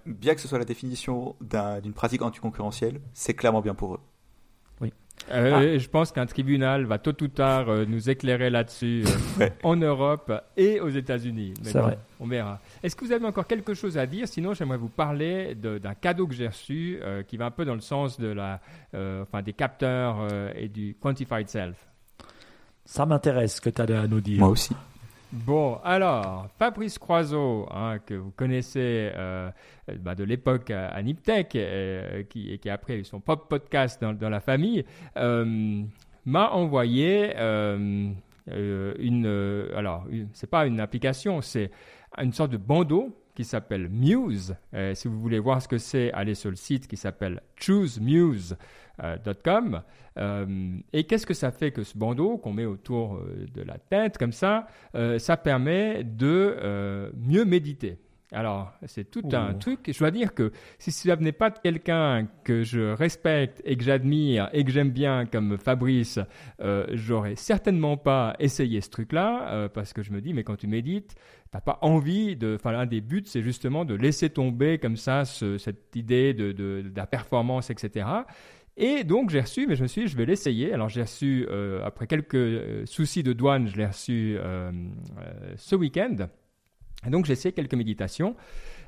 Bien 0.05 0.35
que 0.35 0.41
ce 0.41 0.49
soit 0.49 0.59
la 0.59 0.65
définition 0.65 1.37
d'une 1.39 1.93
pratique 1.93 2.21
anticoncurrentielle, 2.21 2.99
c'est 3.13 3.33
clairement 3.33 3.61
bien 3.61 3.75
pour 3.75 3.95
eux. 3.95 3.99
Euh, 5.31 5.75
ah. 5.75 5.77
Je 5.77 5.87
pense 5.89 6.11
qu'un 6.11 6.25
tribunal 6.25 6.85
va 6.85 6.99
tôt 6.99 7.15
ou 7.21 7.27
tard 7.27 7.69
euh, 7.69 7.85
nous 7.87 8.09
éclairer 8.09 8.49
là-dessus 8.49 9.03
en 9.63 9.75
Europe 9.75 10.31
et 10.55 10.79
aux 10.79 10.89
États-Unis. 10.89 11.53
C'est 11.63 11.77
vrai. 11.79 11.97
On 12.19 12.27
verra. 12.27 12.59
Est-ce 12.83 12.95
que 12.95 13.05
vous 13.05 13.11
avez 13.11 13.25
encore 13.25 13.47
quelque 13.47 13.73
chose 13.73 13.97
à 13.97 14.05
dire? 14.05 14.27
Sinon, 14.27 14.53
j'aimerais 14.53 14.77
vous 14.77 14.89
parler 14.89 15.55
d'un 15.55 15.93
cadeau 15.93 16.27
que 16.27 16.33
j'ai 16.33 16.47
reçu 16.47 16.99
euh, 17.01 17.23
qui 17.23 17.37
va 17.37 17.45
un 17.45 17.51
peu 17.51 17.65
dans 17.65 17.75
le 17.75 17.81
sens 17.81 18.19
de 18.19 18.27
la, 18.27 18.61
euh, 18.93 19.23
enfin, 19.23 19.41
des 19.41 19.53
capteurs 19.53 20.17
euh, 20.31 20.51
et 20.55 20.67
du 20.67 20.95
quantified 20.99 21.49
self. 21.49 21.75
Ça 22.85 23.05
m'intéresse 23.05 23.55
ce 23.55 23.61
que 23.61 23.69
tu 23.69 23.81
as 23.81 24.01
à 24.01 24.07
nous 24.07 24.21
dire. 24.21 24.39
Moi 24.39 24.49
aussi. 24.49 24.75
Bon, 25.31 25.79
alors, 25.83 26.47
Fabrice 26.57 26.97
Croiseau, 26.97 27.67
hein, 27.71 27.99
que 28.05 28.13
vous 28.13 28.31
connaissez 28.31 29.11
bah, 29.99 30.15
de 30.15 30.23
l'époque 30.23 30.71
à, 30.71 31.01
Niptech, 31.01 31.49
qui, 32.29 32.51
et 32.51 32.57
qui 32.57 32.69
après 32.69 32.93
a 32.93 32.97
eu 32.97 33.03
son 33.03 33.19
propre 33.19 33.47
podcast 33.47 34.01
dans, 34.01 34.29
la 34.29 34.39
famille, 34.39 34.85
m'a 35.15 36.49
envoyé 36.51 37.35
une. 37.37 38.15
alors, 39.75 40.05
c'est 40.33 40.49
pas 40.49 40.65
une 40.65 40.79
application, 40.79 41.41
c'est 41.41 41.71
une 42.17 42.31
sorte 42.31 42.51
de 42.51 42.57
bandeau 42.57 43.13
qui 43.35 43.43
s'appelle 43.43 43.89
Muse. 43.89 44.55
Euh, 44.73 44.95
si 44.95 45.07
vous 45.07 45.19
voulez 45.19 45.39
voir 45.39 45.61
ce 45.61 45.67
que 45.67 45.77
c'est, 45.77 46.11
allez 46.13 46.35
sur 46.35 46.49
le 46.49 46.55
site 46.55 46.87
qui 46.87 46.97
s'appelle 46.97 47.41
choosemuse.com. 47.57 48.57
Euh, 49.03 50.77
et 50.93 51.03
qu'est-ce 51.03 51.25
que 51.25 51.33
ça 51.33 51.51
fait 51.51 51.71
que 51.71 51.83
ce 51.83 51.97
bandeau 51.97 52.37
qu'on 52.37 52.53
met 52.53 52.65
autour 52.65 53.15
euh, 53.15 53.45
de 53.53 53.61
la 53.61 53.77
tête 53.77 54.17
comme 54.17 54.31
ça, 54.31 54.67
ça 55.17 55.37
permet 55.37 56.03
de 56.03 57.11
mieux 57.17 57.45
méditer? 57.45 57.99
Alors, 58.31 58.73
c'est 58.85 59.09
tout 59.09 59.23
un 59.33 59.53
truc. 59.53 59.79
Je 59.87 59.97
dois 59.97 60.11
dire 60.11 60.33
que 60.33 60.51
si 60.79 60.91
ça 60.91 61.15
venait 61.15 61.31
pas 61.31 61.51
de 61.51 61.59
quelqu'un 61.59 62.27
que 62.43 62.63
je 62.63 62.93
respecte 62.93 63.61
et 63.63 63.77
que 63.77 63.83
j'admire 63.83 64.49
et 64.51 64.65
que 64.65 64.71
j'aime 64.71 64.89
bien 64.89 65.25
comme 65.25 65.57
Fabrice, 65.57 66.19
euh, 66.59 66.87
j'aurais 66.91 67.35
certainement 67.35 67.97
pas 67.97 68.35
essayé 68.39 68.81
ce 68.81 68.89
truc-là 68.89 69.69
parce 69.73 69.93
que 69.93 70.01
je 70.01 70.11
me 70.11 70.21
dis, 70.21 70.33
mais 70.33 70.43
quand 70.43 70.55
tu 70.55 70.67
médites, 70.67 71.15
t'as 71.51 71.61
pas 71.61 71.79
envie 71.81 72.35
de. 72.35 72.55
Enfin, 72.55 72.71
l'un 72.71 72.85
des 72.85 72.99
buts, 72.99 73.23
c'est 73.25 73.41
justement 73.41 73.85
de 73.85 73.95
laisser 73.95 74.29
tomber 74.29 74.79
comme 74.79 74.97
ça 74.97 75.23
cette 75.23 75.95
idée 75.95 76.33
de, 76.33 76.83
la 76.95 77.07
performance, 77.07 77.69
etc. 77.69 78.05
Et 78.77 79.03
donc 79.03 79.29
j'ai 79.29 79.41
reçu, 79.41 79.67
mais 79.67 79.75
je 79.75 79.83
me 79.83 79.87
suis 79.87 80.03
dit, 80.03 80.07
je 80.07 80.17
vais 80.17 80.25
l'essayer. 80.25 80.73
Alors 80.73 80.89
j'ai 80.89 81.01
reçu, 81.01 81.47
euh, 81.49 81.85
après 81.85 82.07
quelques 82.07 82.35
euh, 82.35 82.85
soucis 82.85 83.23
de 83.23 83.33
douane, 83.33 83.67
je 83.67 83.77
l'ai 83.77 83.85
reçu 83.85 84.35
euh, 84.37 84.71
ce 85.55 85.75
week-end. 85.75 86.27
Et 87.05 87.09
donc 87.09 87.25
j'ai 87.25 87.33
essayé 87.33 87.53
quelques 87.53 87.75
méditations. 87.75 88.35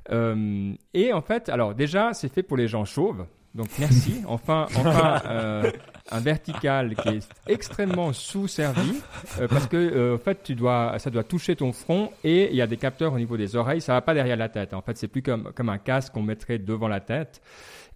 et 0.09 1.13
en 1.13 1.21
fait, 1.21 1.49
alors 1.49 1.75
déjà, 1.75 2.13
c'est 2.13 2.31
fait 2.31 2.43
pour 2.43 2.57
les 2.57 2.67
gens 2.67 2.85
chauves. 2.85 3.25
Donc 3.57 3.67
merci. 3.79 4.21
Enfin, 4.27 4.67
enfin 4.75 5.21
euh, 5.25 5.71
un 6.11 6.19
vertical 6.19 6.95
qui 6.95 7.09
est 7.09 7.29
extrêmement 7.47 8.13
sous-servi 8.13 9.01
euh, 9.39 9.47
parce 9.47 9.67
que 9.67 9.77
euh, 9.77 10.15
en 10.15 10.17
fait, 10.19 10.43
tu 10.43 10.53
dois, 10.53 10.99
ça 10.99 11.09
doit 11.09 11.23
toucher 11.23 11.55
ton 11.55 11.71
front 11.71 12.11
et 12.23 12.49
il 12.49 12.55
y 12.55 12.61
a 12.61 12.67
des 12.67 12.77
capteurs 12.77 13.13
au 13.13 13.17
niveau 13.17 13.35
des 13.37 13.55
oreilles. 13.55 13.81
Ça 13.81 13.93
va 13.93 14.01
pas 14.01 14.13
derrière 14.13 14.37
la 14.37 14.49
tête. 14.49 14.73
En 14.73 14.81
fait, 14.81 14.97
c'est 14.97 15.07
plus 15.07 15.21
comme 15.21 15.51
comme 15.53 15.69
un 15.69 15.77
casque 15.77 16.13
qu'on 16.13 16.21
mettrait 16.21 16.59
devant 16.59 16.87
la 16.87 16.99
tête. 16.99 17.41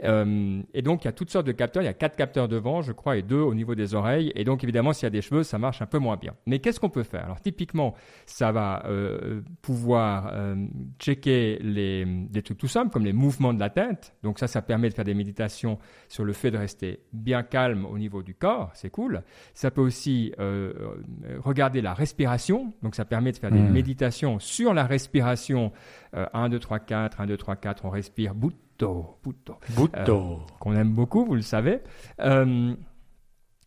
Euh, 0.04 0.62
et 0.74 0.82
donc, 0.82 1.04
il 1.04 1.06
y 1.06 1.10
a 1.10 1.12
toutes 1.12 1.30
sortes 1.30 1.46
de 1.46 1.52
capteurs. 1.52 1.84
Il 1.84 1.86
y 1.86 1.90
a 1.90 1.94
quatre 1.94 2.16
capteurs 2.16 2.48
devant, 2.48 2.82
je 2.82 2.92
crois, 2.92 3.18
et 3.18 3.22
deux 3.22 3.40
au 3.40 3.54
niveau 3.54 3.76
des 3.76 3.94
oreilles. 3.94 4.32
Et 4.36 4.44
donc, 4.44 4.64
évidemment, 4.64 4.94
s'il 4.94 5.04
y 5.04 5.08
a 5.08 5.12
des 5.12 5.22
cheveux, 5.22 5.44
ça 5.44 5.58
marche 5.58 5.82
un 5.82 5.86
peu 5.86 6.00
moins 6.00 6.18
bien. 6.18 6.34
Mais 6.46 6.60
qu'est-ce 6.60 6.80
qu'on 6.80 6.90
peut 6.90 7.04
faire? 7.04 7.26
Alors, 7.26 7.42
typiquement, 7.42 7.94
ça 8.26 8.52
va 8.52 8.84
euh, 8.86 9.42
pouvoir 9.62 10.32
euh, 10.34 10.56
checker 11.00 11.60
les, 11.62 12.06
des 12.06 12.42
trucs 12.42 12.58
tout 12.58 12.68
simples, 12.68 12.92
comme 12.92 13.06
les 13.06 13.14
mouvements 13.14 13.54
de 13.54 13.60
la 13.60 13.70
tête. 13.70 14.16
Donc, 14.24 14.40
ça, 14.40 14.48
ça 14.48 14.62
permet 14.62 14.90
de 14.90 14.94
faire 14.94 15.06
des 15.06 15.14
méditations 15.14 15.78
sur 16.08 16.26
le 16.26 16.34
fait 16.34 16.52
de 16.52 16.58
rester 16.58 17.00
bien 17.14 17.44
calme 17.44 17.86
au 17.86 17.98
niveau 17.98 18.24
du 18.24 18.34
corps. 18.34 18.72
C'est 18.74 18.90
cool. 18.90 19.24
Ça 19.54 19.72
peut 19.72 19.82
aussi 19.82 20.34
regarder 21.44 21.82
la 21.82 21.94
respiration. 21.94 22.74
Donc, 22.82 22.96
ça 22.96 23.06
permet 23.06 23.32
de 23.32 23.38
faire 23.38 23.52
des 23.52 23.60
mmh. 23.60 23.72
méditations 23.72 24.40
sur 24.40 24.74
la 24.74 24.86
respiration. 24.86 25.72
1, 26.14 26.50
2, 26.50 26.60
3, 26.60 26.80
4, 26.80 27.22
1, 27.22 27.26
2, 27.28 27.38
3, 27.38 27.56
4, 27.56 27.86
on 27.86 27.90
respire 27.90 28.36
bout 28.36 28.52
Butto. 29.24 29.56
Butto. 29.76 30.16
Euh, 30.16 30.36
qu'on 30.60 30.76
aime 30.76 30.94
beaucoup, 30.94 31.26
vous 31.26 31.36
le 31.36 31.42
savez. 31.42 31.80
Euh, 32.20 32.76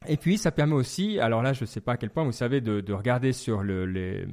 et 0.07 0.17
puis, 0.17 0.39
ça 0.39 0.51
permet 0.51 0.75
aussi, 0.75 1.19
alors 1.19 1.43
là, 1.43 1.53
je 1.53 1.63
ne 1.63 1.67
sais 1.67 1.81
pas 1.81 1.93
à 1.93 1.97
quel 1.97 2.11
point 2.11 2.25
vous 2.25 2.33
savez, 2.33 2.61
de, 2.61 2.93
regarder 2.93 3.33
sur 3.33 3.63
le, 3.63 3.87
les, 3.87 4.27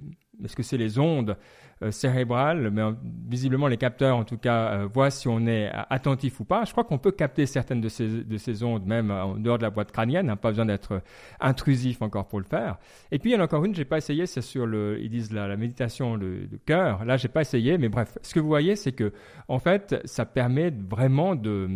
est-ce 0.44 0.56
que 0.56 0.64
c'est 0.64 0.78
les 0.78 0.98
ondes 0.98 1.38
euh, 1.84 1.92
cérébrales, 1.92 2.70
mais 2.72 2.84
visiblement 3.28 3.68
les 3.68 3.78
capteurs 3.78 4.16
en 4.18 4.24
tout 4.24 4.38
cas 4.38 4.74
euh, 4.74 4.88
voient 4.92 5.10
si 5.10 5.28
on 5.28 5.46
est 5.48 5.72
attentif 5.90 6.40
ou 6.40 6.46
pas. 6.46 6.64
Je 6.66 6.72
crois 6.72 6.84
qu'on 6.84 6.98
peut 6.98 7.12
capter 7.12 7.46
certaines 7.46 7.82
de 7.82 7.90
ces, 7.90 8.24
de 8.24 8.38
ces 8.38 8.64
ondes 8.64 8.86
même 8.86 9.12
en 9.12 9.36
dehors 9.36 9.58
de 9.58 9.64
la 9.64 9.70
boîte 9.70 9.92
crânienne, 9.92 10.28
n'a 10.28 10.36
pas 10.36 10.50
besoin 10.50 10.66
d'être 10.66 11.02
intrusif 11.40 12.02
encore 12.02 12.28
pour 12.28 12.40
le 12.40 12.46
faire. 12.46 12.78
Et 13.12 13.20
puis 13.20 13.32
il 13.32 13.34
y 13.34 13.36
en 13.36 13.40
a 13.42 13.44
encore 13.46 13.66
une, 13.66 13.76
j'ai 13.76 13.86
pas 13.86 13.98
essayé, 13.98 14.26
c'est 14.26 14.42
sur 14.42 14.66
le, 14.66 15.00
ils 15.02 15.10
disent 15.10 15.34
la, 15.34 15.48
la 15.48 15.58
méditation 15.58 16.18
de, 16.18 16.48
de 16.50 16.58
cœur. 16.66 17.04
Là, 17.06 17.18
j'ai 17.18 17.28
pas 17.28 17.42
essayé, 17.42 17.78
mais 17.78 17.90
bref, 17.90 18.18
ce 18.22 18.34
que 18.34 18.40
vous 18.40 18.48
voyez, 18.48 18.76
c'est 18.76 18.92
que 18.92 19.14
en 19.48 19.60
fait, 19.60 19.96
ça 20.06 20.26
permet 20.26 20.72
vraiment 20.72 21.36
de, 21.36 21.68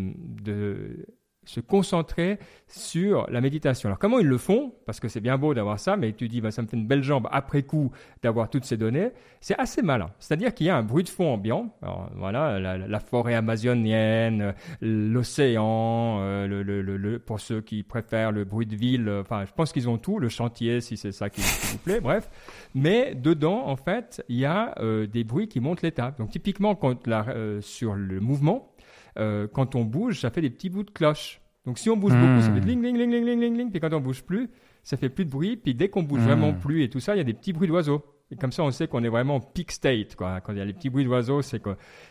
de 0.44 1.06
se 1.46 1.60
concentrer 1.60 2.40
sur 2.68 3.28
la 3.30 3.42
méditation. 3.42 3.88
Alors 3.88 4.00
comment 4.00 4.20
ils 4.20 4.28
le 4.28 4.38
font? 4.38 4.74
Parce 4.86 5.00
que 5.00 5.08
c'est 5.08 5.22
bien 5.22 5.38
beau 5.38 5.54
d'avoir 5.54 5.80
ça, 5.80 5.98
mais 5.98 6.14
tu 6.14 6.28
dis, 6.28 6.42
bah, 6.42 6.52
ça 6.52 6.62
me 6.62 6.68
fait 6.68 6.78
une 6.78 6.88
belle 6.88 7.04
jambe 7.04 7.28
après 7.32 7.64
coup 7.64 7.92
d'avoir 8.24 8.50
toutes 8.50 8.66
ces 8.66 8.78
données. 8.78 9.12
C'est 9.40 9.58
assez 9.60 9.82
malin. 9.82 10.10
C'est-à-dire 10.20 10.54
qu'il 10.54 10.68
y 10.68 10.70
a 10.70 10.76
un 10.76 10.84
bruit 10.84 11.04
de 11.04 11.10
fond 11.10 11.34
ambiant. 11.34 11.76
Alors, 11.82 12.10
voilà, 12.16 12.60
la, 12.60 13.00
forêt 13.00 13.36
amazonienne, 13.36 14.56
l'océan, 14.82 16.18
euh, 16.22 17.20
pour 17.20 17.40
ceux 17.40 17.62
qui 17.62 17.84
préfèrent 17.84 18.32
le 18.32 18.44
bruit 18.44 18.66
de 18.66 18.76
ville. 18.76 19.10
Enfin, 19.22 19.46
je 19.46 19.52
pense 19.52 19.72
qu'ils 19.72 19.88
ont 19.88 19.98
tout. 19.98 20.20
Le 20.20 20.30
chantier, 20.30 20.82
si 20.82 20.98
c'est 20.98 21.12
ça 21.12 21.30
qui, 21.30 21.42
vous 21.42 21.78
plaît. 21.78 22.00
Bref. 22.02 22.30
Mais 22.74 23.14
dedans, 23.16 23.68
en 23.68 23.76
fait, 23.76 24.24
il 24.30 24.38
y 24.38 24.46
a 24.46 24.76
euh, 24.80 25.06
des 25.06 25.24
bruits 25.24 25.48
qui 25.48 25.60
montent 25.60 25.82
l'état. 25.82 26.12
Donc 26.18 26.30
typiquement, 26.30 26.76
quand 26.76 27.06
la, 27.08 27.28
euh, 27.30 27.62
sur 27.62 27.94
le 27.94 28.20
mouvement, 28.20 28.72
euh, 29.18 29.48
quand 29.52 29.76
on 29.76 29.84
bouge, 29.84 30.22
ça 30.22 30.30
fait 30.30 30.42
des 30.42 30.50
petits 30.50 30.70
bouts 30.70 30.84
de 30.84 30.92
cloche. 30.92 31.42
Donc 31.66 31.80
si 31.80 31.90
on 31.90 31.98
bouge 31.98 32.14
beaucoup, 32.14 32.42
ça 32.42 32.54
fait 32.54 32.60
ling, 32.60 32.82
ling, 32.82 32.98
ling, 32.98 33.12
ling, 33.12 33.26
ling, 33.26 33.40
ling, 33.40 33.58
ling. 33.58 33.72
Puis 33.72 33.80
quand 33.80 33.94
on 33.94 34.02
bouge 34.02 34.24
plus, 34.24 34.50
ça 34.84 34.98
fait 34.98 35.10
plus 35.10 35.26
de 35.26 35.32
bruit. 35.32 35.58
Puis 35.58 35.74
dès 35.74 35.90
qu'on 35.90 36.04
bouge 36.04 36.22
vraiment 36.22 36.54
plus 36.54 36.84
et 36.84 36.90
tout 36.90 37.00
ça, 37.00 37.16
il 37.16 37.18
y 37.18 37.22
a 37.22 37.24
des 37.24 37.34
petits 37.34 37.54
bruits 37.54 37.68
d'oiseaux. 37.68 38.04
Et 38.32 38.36
comme 38.36 38.52
ça, 38.52 38.64
on 38.64 38.72
sait 38.72 38.88
qu'on 38.88 39.04
est 39.04 39.10
vraiment 39.10 39.40
peak 39.40 39.72
state. 39.72 40.16
Quoi. 40.16 40.42
Quand 40.42 40.54
il 40.54 40.58
y 40.58 40.62
a 40.62 40.66
les 40.66 40.74
petits 40.74 40.90
bruits 40.90 41.06
d'oiseaux, 41.06 41.42
c'est 41.42 41.62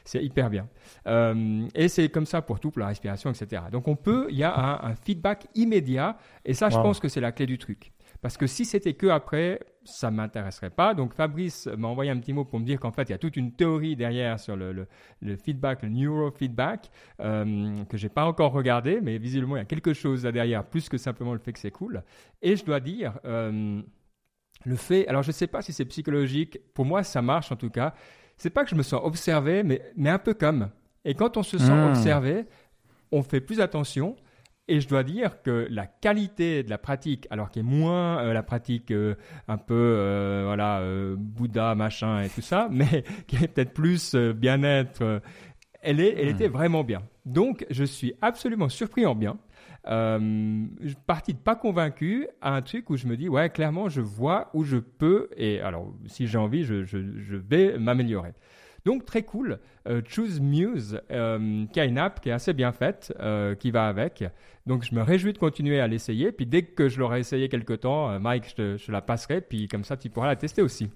c'est 0.05 0.25
hyper 0.25 0.49
bien. 0.49 0.69
Euh, 1.07 1.67
et 1.75 1.89
c'est 1.89 2.09
comme 2.09 2.27
ça 2.27 2.41
pour 2.41 2.61
tout, 2.61 2.71
pour 2.71 2.81
la 2.81 2.89
respiration, 2.89 3.31
etc. 3.31 3.63
Donc 3.73 3.89
on 3.89 3.97
peut, 3.97 4.27
il 4.31 4.37
y 4.37 4.45
a 4.45 4.85
un, 4.87 4.95
feedback 4.95 5.47
immédiat. 5.55 6.17
Et 6.45 6.55
ça, 6.55 6.69
je 6.69 6.77
pense 6.77 7.01
que 7.01 7.09
c'est 7.09 7.21
la 7.21 7.33
clé 7.33 7.47
du 7.47 7.59
truc. 7.59 7.93
Parce 8.25 8.39
que 8.39 8.47
si 8.47 8.65
c'était 8.65 8.95
que 8.95 9.09
après, 9.09 9.61
ça 9.85 10.11
m'intéresserait 10.11 10.71
pas. 10.71 10.95
Donc 10.95 11.13
Fabrice 11.13 11.67
m'a 11.67 11.89
envoyé 11.89 12.11
un 12.11 12.19
petit 12.19 12.33
mot 12.33 12.47
pour 12.47 12.59
me 12.59 12.65
dire 12.65 12.81
qu'en 12.81 12.91
fait, 12.91 13.03
il 13.03 13.11
y 13.11 13.15
a 13.15 13.19
toute 13.19 13.37
une 13.37 13.53
théorie 13.53 13.97
derrière 13.97 14.41
sur 14.41 14.57
le, 14.57 14.87
le, 15.21 15.37
feedback, 15.37 15.83
le 15.83 15.91
neurofeedback, 15.91 16.91
euh, 17.21 17.85
que 17.85 17.99
j'ai 17.99 18.09
pas 18.09 18.25
encore 18.25 18.53
regardé, 18.53 19.03
mais 19.03 19.19
visiblement, 19.19 19.57
il 19.57 19.59
y 19.59 19.63
a 19.63 19.67
quelque 19.67 19.93
chose 19.93 20.25
là 20.25 20.33
derrière, 20.33 20.65
plus 20.65 20.89
que 20.89 20.97
simplement 20.97 21.35
le 21.35 21.39
fait 21.39 21.53
que 21.53 21.59
c'est 21.59 21.71
cool. 21.71 22.03
Et 22.41 22.57
je 22.57 22.65
dois 22.65 22.81
dire, 22.81 23.19
euh, 23.27 23.83
le 24.65 24.77
fait, 24.77 25.07
alors 25.07 25.23
je 25.23 25.29
ne 25.29 25.35
sais 25.35 25.47
pas 25.47 25.61
si 25.61 25.75
c'est 25.75 25.85
psychologique, 25.85 26.59
pour 26.73 26.87
moi, 26.87 27.03
ça 27.03 27.21
marche 27.21 27.53
en 27.53 27.57
tout 27.57 27.69
cas. 27.69 27.93
C'est 28.39 28.49
pas 28.49 28.65
que 28.65 28.71
je 28.71 28.75
me 28.75 28.83
sens 28.83 29.03
observé, 29.05 29.63
mais, 29.63 29.83
mais 29.97 30.09
un 30.09 30.19
peu 30.19 30.33
comme. 30.33 30.71
Et 31.05 31.13
quand 31.13 31.37
on 31.37 31.43
se 31.43 31.59
sent 31.59 31.71
hmm. 31.71 31.89
observé, 31.91 32.47
on 33.13 33.23
fait 33.23 33.43
plus 33.43 33.61
attention 33.61 34.17
et 34.67 34.81
je 34.81 34.89
dois 34.89 35.03
dire 35.03 35.43
que 35.43 35.67
la 35.71 35.87
qualité 35.87 36.63
de 36.63 36.71
la 36.71 36.79
pratique, 36.79 37.27
alors 37.31 37.51
qui 37.51 37.61
est 37.61 37.65
moins 37.65 38.19
euh, 38.21 38.33
la 38.33 38.43
pratique 38.43 38.91
euh, 38.91 39.15
un 39.47 39.59
peu 39.59 39.75
euh, 39.75 40.45
voilà 40.47 40.83
Bouddha 41.17 41.75
machin 41.75 42.23
et 42.23 42.29
tout 42.29 42.41
ça, 42.41 42.69
mais 42.73 43.05
qui 43.27 43.37
est 43.37 43.49
peut-être 43.49 43.75
plus 43.75 44.15
bien-être, 44.15 45.23
elle 45.83 46.01
est, 46.01 46.15
elle 46.19 46.29
était 46.29 46.49
hmm. 46.49 46.53
vraiment 46.53 46.85
bien. 46.85 47.03
Donc 47.27 47.67
je 47.71 47.85
suis 47.85 48.15
absolument 48.23 48.69
surpris 48.69 49.07
en 49.07 49.15
bien. 49.15 49.39
Euh, 49.87 50.67
parti 51.07 51.35
de 51.35 51.39
pas 51.39 51.57
convaincu 51.57 52.27
à 52.41 52.55
un 52.55 52.63
truc 52.63 52.89
où 52.89 52.97
je 52.97 53.07
me 53.07 53.19
dis 53.19 53.29
ouais 53.29 53.51
clairement 53.51 53.91
je 53.91 54.01
vois 54.01 54.49
où 54.55 54.65
je 54.65 54.79
peux 54.79 55.29
et 55.37 55.61
alors 55.61 55.93
si 56.07 56.27
j'ai 56.27 56.39
envie 56.39 56.65
je, 56.65 56.85
je, 56.85 56.99
je 57.19 57.37
vais 57.37 57.79
m'améliorer. 57.79 58.33
Donc 58.85 59.07
très 59.07 59.23
cool. 59.23 59.61
Euh, 59.89 60.03
Choose 60.07 60.41
Muse, 60.41 61.01
euh, 61.11 61.65
qui 61.73 61.81
a 61.81 61.85
une 61.85 61.99
app 61.99 62.21
qui 62.21 62.29
est 62.29 62.33
assez 62.33 62.53
bien 62.53 62.73
faite, 62.73 63.15
euh, 63.21 63.55
qui 63.55 63.71
va 63.71 63.89
avec. 63.89 64.25
Donc 64.67 64.85
je 64.85 64.95
me 64.95 65.03
réjouis 65.03 65.33
de 65.33 65.39
continuer 65.39 65.81
à 65.81 65.87
l'essayer. 65.87 66.33
Puis 66.33 66.47
dès 66.47 66.63
que 66.63 66.89
je 66.89 66.99
l'aurai 66.99 67.21
essayé 67.21 67.49
quelque 67.49 67.73
temps, 67.73 68.19
Mike, 68.21 68.51
je, 68.51 68.77
te, 68.77 68.93
la 68.93 69.01
passerai. 69.01 69.41
Puis 69.41 69.69
comme 69.69 69.85
ça, 69.85 69.97
tu 69.97 70.11
pourras 70.11 70.27
la 70.27 70.37
tester 70.37 70.61
aussi. 70.61 70.91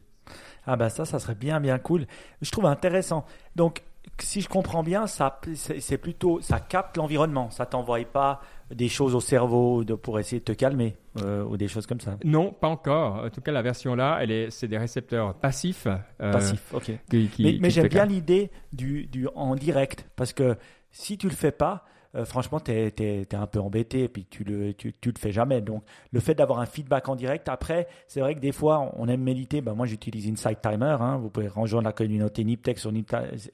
Ah 0.66 0.76
bah 0.76 0.90
ça, 0.90 1.06
ça 1.06 1.18
serait 1.18 1.34
bien, 1.34 1.60
bien 1.60 1.78
cool. 1.78 2.06
Je 2.42 2.50
trouve 2.50 2.66
intéressant. 2.66 3.24
Donc 3.56 3.82
si 4.18 4.40
je 4.40 4.48
comprends 4.48 4.82
bien, 4.82 5.06
ça, 5.06 5.40
c'est 5.54 5.98
plutôt, 5.98 6.40
ça 6.40 6.60
capte 6.60 6.96
l'environnement. 6.96 7.50
Ça 7.50 7.66
t'envoie 7.66 8.04
pas 8.04 8.40
des 8.70 8.88
choses 8.88 9.14
au 9.14 9.20
cerveau 9.20 9.84
de, 9.84 9.94
pour 9.94 10.18
essayer 10.18 10.40
de 10.40 10.44
te 10.44 10.52
calmer 10.52 10.96
euh, 11.22 11.44
ou 11.44 11.56
des 11.56 11.68
choses 11.68 11.86
comme 11.86 12.00
ça. 12.00 12.16
Non, 12.24 12.52
pas 12.52 12.68
encore. 12.68 13.24
En 13.24 13.30
tout 13.30 13.40
cas, 13.40 13.52
la 13.52 13.62
version 13.62 13.94
là, 13.94 14.18
elle 14.20 14.30
est, 14.30 14.50
c'est 14.50 14.68
des 14.68 14.78
récepteurs 14.78 15.34
passifs. 15.34 15.86
Euh, 15.86 16.32
passifs, 16.32 16.74
ok. 16.74 16.92
mais, 17.38 17.70
j'aime 17.70 17.88
bien 17.88 18.04
l'idée 18.04 18.50
du, 18.72 19.06
du 19.06 19.28
en 19.34 19.54
direct 19.54 20.08
parce 20.16 20.32
que 20.32 20.56
si 20.90 21.18
tu 21.18 21.28
le 21.28 21.34
fais 21.34 21.52
pas, 21.52 21.84
euh, 22.18 22.24
franchement, 22.24 22.60
tu 22.60 22.72
es, 22.72 23.34
un 23.34 23.46
peu 23.46 23.60
embêté 23.60 24.04
et 24.04 24.08
puis 24.08 24.24
tu 24.24 24.44
le, 24.44 24.74
tu, 24.74 24.92
tu 24.92 25.10
le 25.10 25.18
fais 25.18 25.32
jamais. 25.32 25.60
Donc, 25.60 25.82
le 26.12 26.20
fait 26.20 26.34
d'avoir 26.34 26.58
un 26.58 26.66
feedback 26.66 27.08
en 27.08 27.16
direct, 27.16 27.48
après, 27.48 27.88
c'est 28.06 28.20
vrai 28.20 28.34
que 28.34 28.40
des 28.40 28.52
fois, 28.52 28.92
on 28.96 29.08
aime 29.08 29.22
méditer. 29.22 29.60
Ben, 29.60 29.74
moi, 29.74 29.86
j'utilise 29.86 30.28
Insight 30.28 30.60
Timer. 30.60 30.96
Hein. 31.00 31.18
Vous 31.18 31.30
pouvez 31.30 31.48
rejoindre 31.48 31.86
la 31.86 31.92
communauté 31.92 32.44
Niptech 32.44 32.78
sur 32.78 32.92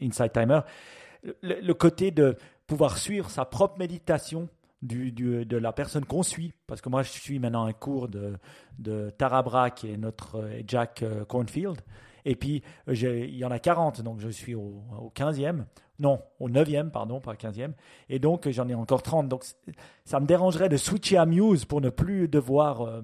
Insight 0.00 0.32
Timer. 0.32 0.60
Le, 1.42 1.72
côté 1.72 2.10
de 2.10 2.36
pouvoir 2.66 2.98
suivre 2.98 3.30
sa 3.30 3.44
propre 3.44 3.78
méditation 3.78 4.48
du, 4.82 5.12
du, 5.12 5.46
de 5.46 5.56
la 5.56 5.72
personne 5.72 6.04
qu'on 6.04 6.22
suit, 6.22 6.52
parce 6.66 6.82
que 6.82 6.90
moi 6.90 7.02
je 7.02 7.10
suis 7.10 7.38
maintenant 7.38 7.64
un 7.64 7.72
cours 7.72 8.08
de, 8.08 8.34
de 8.78 9.08
Tarabra 9.16 9.70
qui 9.70 9.90
est 9.90 9.96
notre 9.96 10.36
euh, 10.36 10.60
Jack 10.66 11.02
euh, 11.02 11.24
Cornfield, 11.24 11.80
et 12.26 12.36
puis 12.36 12.62
il 12.88 13.36
y 13.36 13.44
en 13.46 13.50
a 13.50 13.58
40, 13.58 14.02
donc 14.02 14.20
je 14.20 14.28
suis 14.28 14.54
au, 14.54 14.82
au 15.00 15.10
15e. 15.14 15.64
Non, 16.00 16.20
au 16.40 16.48
9e, 16.48 16.90
pardon, 16.90 17.20
pas 17.20 17.34
15e. 17.34 17.72
Et 18.08 18.18
donc, 18.18 18.48
j'en 18.50 18.68
ai 18.68 18.74
encore 18.74 19.02
30. 19.02 19.28
Donc, 19.28 19.44
ça 20.04 20.18
me 20.18 20.26
dérangerait 20.26 20.68
de 20.68 20.76
switcher 20.76 21.18
à 21.18 21.26
Muse 21.26 21.64
pour 21.64 21.80
ne 21.80 21.88
plus 21.88 22.26
devoir, 22.26 22.82
euh, 22.82 23.00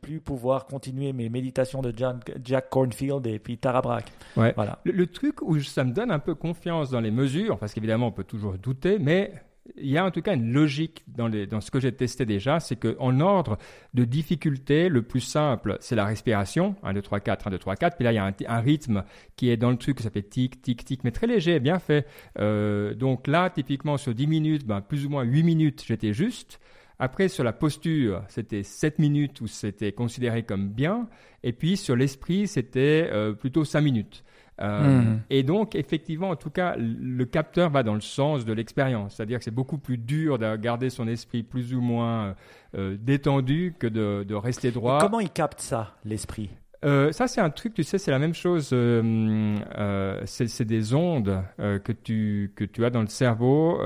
plus 0.00 0.20
pouvoir 0.20 0.66
continuer 0.66 1.12
mes 1.12 1.28
méditations 1.28 1.82
de 1.82 1.94
Jack 2.42 2.70
Cornfield 2.70 3.26
et 3.26 3.38
puis 3.38 3.58
Tara 3.58 3.82
Brach. 3.82 4.04
Ouais. 4.36 4.52
Voilà. 4.56 4.78
Le, 4.84 4.92
le, 4.92 5.06
truc 5.06 5.42
où 5.42 5.60
ça 5.60 5.84
me 5.84 5.92
donne 5.92 6.10
un 6.10 6.18
peu 6.18 6.34
confiance 6.34 6.90
dans 6.90 7.00
les 7.00 7.10
mesures, 7.10 7.58
parce 7.58 7.74
qu'évidemment, 7.74 8.06
on 8.06 8.12
peut 8.12 8.24
toujours 8.24 8.54
douter, 8.54 8.98
mais 8.98 9.34
il 9.76 9.90
y 9.90 9.98
a 9.98 10.04
en 10.04 10.10
tout 10.10 10.22
cas 10.22 10.34
une 10.34 10.52
logique 10.52 11.04
dans, 11.06 11.28
les, 11.28 11.46
dans 11.46 11.60
ce 11.60 11.70
que 11.70 11.80
j'ai 11.80 11.92
testé 11.92 12.24
déjà, 12.24 12.60
c'est 12.60 12.76
qu'en 12.76 13.20
ordre 13.20 13.58
de 13.94 14.04
difficulté, 14.04 14.88
le 14.88 15.02
plus 15.02 15.20
simple, 15.20 15.76
c'est 15.80 15.94
la 15.94 16.04
respiration, 16.04 16.76
1, 16.82 16.94
2, 16.94 17.02
3, 17.02 17.20
4, 17.20 17.46
1, 17.48 17.50
2, 17.50 17.58
3, 17.58 17.76
4, 17.76 17.96
puis 17.96 18.04
là 18.04 18.12
il 18.12 18.16
y 18.16 18.18
a 18.18 18.34
un, 18.48 18.60
rythme 18.60 19.04
qui 19.36 19.50
est 19.50 19.56
dans 19.56 19.70
le 19.70 19.76
truc, 19.76 20.00
ça 20.00 20.10
fait 20.10 20.22
tic, 20.22 20.62
tic, 20.62 20.84
tic, 20.84 21.04
mais 21.04 21.10
très 21.10 21.26
léger, 21.26 21.60
bien 21.60 21.78
fait. 21.78 22.06
Euh, 22.38 22.94
donc 22.94 23.26
là, 23.26 23.50
typiquement 23.50 23.96
sur 23.96 24.14
10 24.14 24.26
minutes, 24.26 24.66
ben, 24.66 24.80
plus 24.80 25.06
ou 25.06 25.10
moins 25.10 25.22
8 25.22 25.42
minutes, 25.42 25.84
j'étais 25.86 26.12
juste. 26.12 26.60
Après, 26.98 27.28
sur 27.28 27.44
la 27.44 27.54
posture, 27.54 28.24
c'était 28.28 28.62
7 28.62 28.98
minutes 28.98 29.40
où 29.40 29.46
c'était 29.46 29.92
considéré 29.92 30.42
comme 30.42 30.68
bien. 30.68 31.08
Et 31.42 31.54
puis, 31.54 31.78
sur 31.78 31.96
l'esprit, 31.96 32.46
c'était 32.46 33.08
euh, 33.10 33.32
plutôt 33.32 33.64
5 33.64 33.80
minutes. 33.80 34.22
Euh, 34.60 35.00
hmm. 35.00 35.20
Et 35.30 35.42
donc, 35.42 35.74
effectivement, 35.74 36.30
en 36.30 36.36
tout 36.36 36.50
cas, 36.50 36.76
le 36.78 37.24
capteur 37.24 37.70
va 37.70 37.82
dans 37.82 37.94
le 37.94 38.00
sens 38.00 38.44
de 38.44 38.52
l'expérience. 38.52 39.14
C'est-à-dire 39.14 39.38
que 39.38 39.44
c'est 39.44 39.50
beaucoup 39.50 39.78
plus 39.78 39.98
dur 39.98 40.38
de 40.38 40.56
garder 40.56 40.90
son 40.90 41.08
esprit 41.08 41.42
plus 41.42 41.74
ou 41.74 41.80
moins 41.80 42.34
euh, 42.76 42.96
détendu 43.00 43.74
que 43.78 43.86
de, 43.86 44.24
de 44.26 44.34
rester 44.34 44.70
droit. 44.70 44.98
comment 45.00 45.20
il 45.20 45.30
capte 45.30 45.60
ça, 45.60 45.96
l'esprit? 46.04 46.50
Euh, 46.84 47.12
ça, 47.12 47.26
c'est 47.28 47.40
un 47.40 47.50
truc, 47.50 47.74
tu 47.74 47.84
sais, 47.84 47.98
c'est 47.98 48.10
la 48.10 48.18
même 48.18 48.34
chose. 48.34 48.70
Euh, 48.72 49.56
euh, 49.76 50.22
c'est 50.24 50.64
des 50.64 50.94
ondes 50.94 51.42
euh, 51.58 51.78
que, 51.78 51.92
tu, 51.92 52.52
que 52.56 52.64
tu 52.64 52.84
as 52.84 52.90
dans 52.90 53.02
le 53.02 53.08
cerveau. 53.08 53.80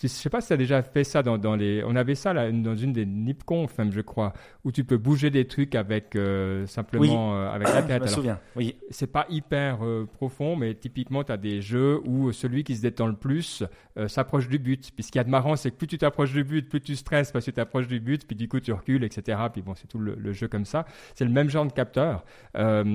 Je 0.00 0.06
ne 0.06 0.10
sais 0.10 0.30
pas 0.30 0.40
si 0.40 0.46
tu 0.46 0.52
as 0.52 0.56
déjà 0.56 0.80
fait 0.80 1.02
ça 1.02 1.24
dans, 1.24 1.38
dans 1.38 1.56
les. 1.56 1.82
On 1.84 1.96
avait 1.96 2.14
ça 2.14 2.32
là, 2.32 2.52
dans 2.52 2.76
une 2.76 2.92
des 2.92 3.04
NipConf, 3.04 3.74
je 3.90 4.00
crois, 4.00 4.32
où 4.62 4.70
tu 4.70 4.84
peux 4.84 4.96
bouger 4.96 5.30
des 5.30 5.44
trucs 5.44 5.74
avec 5.74 6.14
euh, 6.14 6.66
simplement 6.66 7.34
euh, 7.34 7.50
avec 7.50 7.66
la 7.66 7.82
tête. 7.82 8.02
Je 8.04 8.08
me 8.10 8.14
souviens. 8.14 8.38
Oui. 8.54 8.76
C'est 8.90 9.08
pas 9.08 9.26
hyper 9.28 9.84
euh, 9.84 10.06
profond, 10.06 10.54
mais 10.54 10.76
typiquement, 10.76 11.24
tu 11.24 11.32
as 11.32 11.36
des 11.36 11.60
jeux 11.60 12.00
où 12.06 12.30
celui 12.30 12.62
qui 12.62 12.76
se 12.76 12.82
détend 12.82 13.08
le 13.08 13.16
plus 13.16 13.64
s'approche 14.06 14.48
du 14.48 14.60
but. 14.60 14.92
Puis 14.94 15.02
ce 15.02 15.10
qu'il 15.10 15.18
y 15.18 15.20
a 15.20 15.24
de 15.24 15.30
marrant, 15.30 15.56
c'est 15.56 15.72
que 15.72 15.76
plus 15.76 15.88
tu 15.88 15.98
t'approches 15.98 16.32
du 16.32 16.44
but, 16.44 16.68
plus 16.68 16.80
tu 16.80 16.94
stresses 16.94 17.32
parce 17.32 17.44
que 17.44 17.50
tu 17.50 17.56
t'approches 17.56 17.88
du 17.88 17.98
but, 17.98 18.24
puis 18.24 18.36
du 18.36 18.46
coup 18.46 18.60
tu 18.60 18.72
recules, 18.72 19.02
etc. 19.02 19.36
Puis 19.52 19.62
bon, 19.62 19.74
c'est 19.74 19.88
tout 19.88 19.98
le, 19.98 20.32
jeu 20.32 20.46
comme 20.46 20.64
ça. 20.64 20.86
C'est 21.16 21.24
le 21.24 21.32
même 21.32 21.50
genre 21.50 21.66
de 21.66 21.72
capteur. 21.72 22.24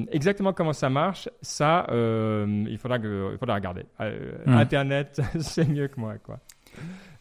exactement 0.09 0.53
comment 0.53 0.71
ça 0.71 0.89
marche, 0.89 1.27
ça, 1.41 1.85
il 1.89 2.77
faudra 2.77 2.97
que, 2.97 3.33
il 3.33 3.37
faudra 3.37 3.55
regarder. 3.55 3.83
Hmm. 3.99 4.53
Internet, 4.53 5.19
c'est 5.41 5.67
mieux 5.67 5.89
que 5.89 5.99
moi, 5.99 6.17
quoi. 6.19 6.39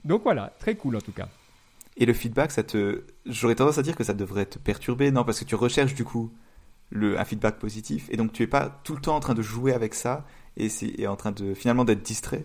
Donc 0.05 0.23
voilà, 0.23 0.53
très 0.59 0.75
cool 0.75 0.97
en 0.97 1.01
tout 1.01 1.13
cas. 1.13 1.29
Et 1.97 2.07
le 2.07 2.13
feedback, 2.13 2.51
ça 2.51 2.63
te, 2.63 3.03
j'aurais 3.27 3.55
tendance 3.55 3.79
à 3.79 3.83
dire 3.83 3.97
que 3.97 4.05
ça 4.05 4.15
devrait 4.15 4.47
te 4.47 4.59
perturber, 4.59 5.11
non 5.11 5.25
Parce 5.25 5.41
que 5.41 5.45
tu 5.45 5.55
recherches 5.55 5.95
du 5.95 6.05
coup 6.05 6.33
le, 6.91 7.19
un 7.19 7.25
feedback 7.25 7.59
positif, 7.59 8.09
et 8.11 8.17
donc 8.17 8.33
tu 8.33 8.43
es 8.43 8.47
pas 8.47 8.81
tout 8.85 8.95
le 8.95 9.01
temps 9.01 9.17
en 9.17 9.21
train 9.21 9.35
de 9.35 9.43
jouer 9.43 9.73
avec 9.73 9.95
ça 9.95 10.25
et 10.57 10.69
c'est 10.69 11.07
en 11.07 11.17
train 11.17 11.33
de 11.33 11.55
finalement 11.55 11.85
d'être 11.85 12.03
distrait. 12.03 12.45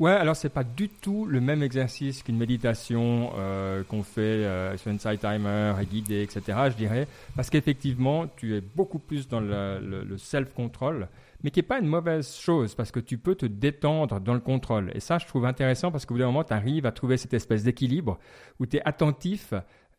Ouais, 0.00 0.12
alors 0.12 0.34
c'est 0.34 0.48
pas 0.48 0.64
du 0.64 0.88
tout 0.88 1.24
le 1.24 1.40
même 1.40 1.62
exercice 1.62 2.22
qu'une 2.22 2.36
méditation 2.36 3.32
euh, 3.36 3.84
qu'on 3.84 4.02
fait 4.02 4.20
euh, 4.20 4.76
sur 4.76 4.90
Insight 4.90 5.20
Timer, 5.20 5.74
guidé, 5.88 6.22
etc. 6.22 6.58
Je 6.70 6.76
dirais, 6.76 7.06
parce 7.36 7.48
qu'effectivement, 7.48 8.26
tu 8.36 8.56
es 8.56 8.60
beaucoup 8.60 8.98
plus 8.98 9.28
dans 9.28 9.40
le, 9.40 9.78
le 9.80 10.18
self-control 10.18 11.08
mais 11.44 11.50
qui 11.50 11.58
n'est 11.58 11.64
pas 11.64 11.78
une 11.78 11.86
mauvaise 11.86 12.34
chose 12.34 12.74
parce 12.74 12.90
que 12.90 12.98
tu 12.98 13.18
peux 13.18 13.34
te 13.34 13.44
détendre 13.44 14.18
dans 14.18 14.32
le 14.32 14.40
contrôle. 14.40 14.90
Et 14.94 15.00
ça, 15.00 15.18
je 15.18 15.26
trouve 15.26 15.44
intéressant 15.44 15.92
parce 15.92 16.06
qu'au 16.06 16.14
bout 16.14 16.20
d'un 16.20 16.26
moment, 16.26 16.42
tu 16.42 16.54
arrives 16.54 16.86
à 16.86 16.90
trouver 16.90 17.18
cette 17.18 17.34
espèce 17.34 17.62
d'équilibre 17.64 18.18
où 18.58 18.66
tu 18.66 18.78
es 18.78 18.82
attentif, 18.82 19.52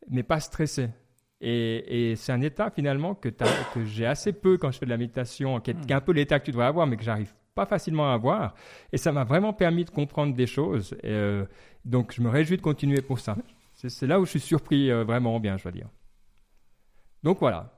mais 0.10 0.24
pas 0.24 0.40
stressé. 0.40 0.90
Et, 1.42 2.16
c'est 2.16 2.32
un 2.32 2.42
état 2.42 2.72
finalement 2.72 3.14
que, 3.14 3.30
que 3.30 3.86
j'ai 3.86 4.08
assez 4.08 4.34
peu 4.34 4.58
quand 4.58 4.72
je 4.72 4.80
fais 4.80 4.88
de 4.88 4.90
la 4.90 4.98
méditation, 4.98 5.60
qui 5.60 5.70
est, 5.70 5.92
un 5.92 6.02
peu 6.02 6.14
l'état 6.14 6.40
que 6.40 6.46
tu 6.46 6.52
devrais 6.52 6.66
avoir, 6.66 6.88
mais 6.88 6.98
que 6.98 7.04
j'arrive 7.04 7.32
pas 7.54 7.68
facilement 7.68 8.10
à 8.10 8.16
avoir. 8.16 8.56
Et 8.92 8.98
ça 8.98 9.12
m'a 9.12 9.24
vraiment 9.24 9.54
permis 9.54 9.86
de 9.86 9.92
comprendre 9.92 10.34
des 10.34 10.48
choses. 10.48 10.96
Et, 11.04 11.12
euh, 11.12 11.46
donc, 11.84 12.12
je 12.12 12.24
me 12.24 12.30
réjouis 12.30 12.58
de 12.58 12.64
continuer 12.64 13.04
pour 13.04 13.20
ça. 13.20 13.38
C'est 13.74 14.08
là 14.08 14.20
où 14.20 14.26
je 14.26 14.32
suis 14.32 14.40
surpris 14.40 14.90
euh, 14.90 15.04
vraiment 15.04 15.40
bien, 15.40 15.58
je 15.58 15.64
dois 15.64 15.72
dire. 15.72 15.90
Donc 17.22 17.40
voilà, 17.40 17.75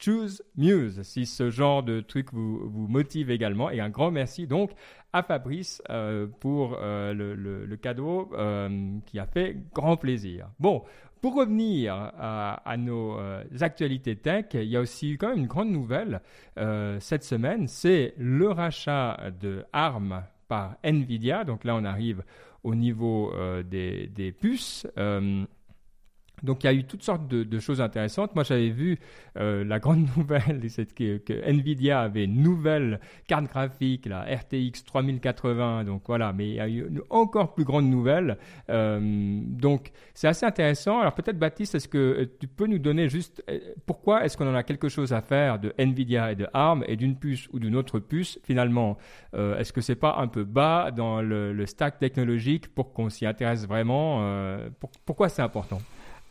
Choose 0.00 0.42
Muse, 0.56 1.02
si 1.02 1.26
ce 1.26 1.50
genre 1.50 1.82
de 1.82 2.00
truc 2.00 2.32
vous, 2.32 2.86
motive 2.88 3.30
également. 3.30 3.70
Et 3.70 3.80
un 3.80 3.90
grand 3.90 4.10
merci 4.10 4.46
donc 4.46 4.70
à 5.12 5.22
Fabrice 5.22 5.82
euh, 5.90 6.26
pour 6.40 6.78
euh, 6.80 7.12
le, 7.12 7.76
cadeau 7.76 8.30
euh, 8.32 8.98
qui 9.06 9.18
a 9.18 9.26
fait 9.26 9.56
grand 9.74 9.96
plaisir. 9.96 10.48
Bon, 10.58 10.82
pour 11.20 11.34
revenir 11.34 11.94
à, 11.94 12.76
nos 12.78 13.18
actualités 13.60 14.16
tech, 14.16 14.46
il 14.54 14.64
y 14.64 14.76
a 14.76 14.80
aussi 14.80 15.18
quand 15.18 15.28
même 15.28 15.40
une 15.40 15.46
grande 15.46 15.70
nouvelle 15.70 16.22
cette 16.98 17.24
semaine, 17.24 17.68
c'est 17.68 18.14
le 18.16 18.48
rachat 18.48 19.30
de 19.38 19.66
ARM 19.74 20.22
par 20.48 20.76
Nvidia. 20.82 21.44
Donc 21.44 21.64
là, 21.64 21.76
on 21.76 21.84
arrive 21.84 22.22
au 22.64 22.74
niveau 22.74 23.34
des 23.64 24.34
puces. 24.40 24.86
Donc 26.42 26.64
il 26.64 26.66
y 26.66 26.70
a 26.70 26.72
eu 26.72 26.84
toutes 26.84 27.02
sortes 27.02 27.28
de, 27.28 27.58
choses 27.58 27.80
intéressantes. 27.80 28.34
Moi 28.34 28.44
j'avais 28.44 28.70
vu 28.70 28.98
euh, 29.36 29.64
la 29.64 29.78
grande 29.78 30.06
nouvelle, 30.16 30.62
c'est 30.68 30.92
que, 30.94 31.20
Nvidia 31.28 32.00
avait 32.00 32.24
une 32.24 32.42
nouvelle 32.42 33.00
carte 33.26 33.46
graphique, 33.46 34.06
la 34.06 34.22
RTX 34.22 34.84
3080. 34.84 35.84
Donc 35.84 36.02
voilà, 36.06 36.32
mais 36.32 36.48
il 36.48 36.54
y 36.54 36.60
a 36.60 36.68
eu 36.68 36.86
encore 37.10 37.54
plus 37.54 37.64
grande 37.64 37.88
nouvelle. 37.88 38.38
Euh, 38.70 39.40
donc 39.44 39.90
c'est 40.14 40.28
assez 40.28 40.46
intéressant. 40.46 41.00
Alors 41.00 41.14
peut-être 41.14 41.38
Baptiste, 41.38 41.74
est-ce 41.74 41.88
que 41.88 41.98
euh, 41.98 42.36
tu 42.38 42.46
peux 42.46 42.66
nous 42.66 42.78
donner 42.78 43.08
juste 43.08 43.44
pourquoi 43.86 44.24
est-ce 44.24 44.36
qu'on 44.36 44.48
en 44.48 44.54
a 44.54 44.62
quelque 44.62 44.88
chose 44.88 45.12
à 45.12 45.20
faire 45.20 45.58
de 45.58 45.74
Nvidia 45.78 46.32
et 46.32 46.36
de 46.36 46.46
ARM 46.52 46.84
et 46.86 46.96
d'une 46.96 47.16
puce 47.16 47.48
ou 47.52 47.58
d'une 47.58 47.76
autre 47.76 47.98
puce 47.98 48.38
finalement? 48.44 48.96
Est-ce 49.32 49.72
que 49.72 49.80
c'est 49.80 49.94
pas 49.96 50.16
un 50.18 50.28
peu 50.28 50.44
bas 50.44 50.90
dans 50.90 51.20
le, 51.22 51.64
stack 51.66 51.98
technologique 51.98 52.74
pour 52.74 52.92
qu'on 52.92 53.10
s'y 53.10 53.26
intéresse 53.26 53.66
vraiment? 53.66 54.20
Pourquoi 55.04 55.28
c'est 55.28 55.42
important? 55.42 55.78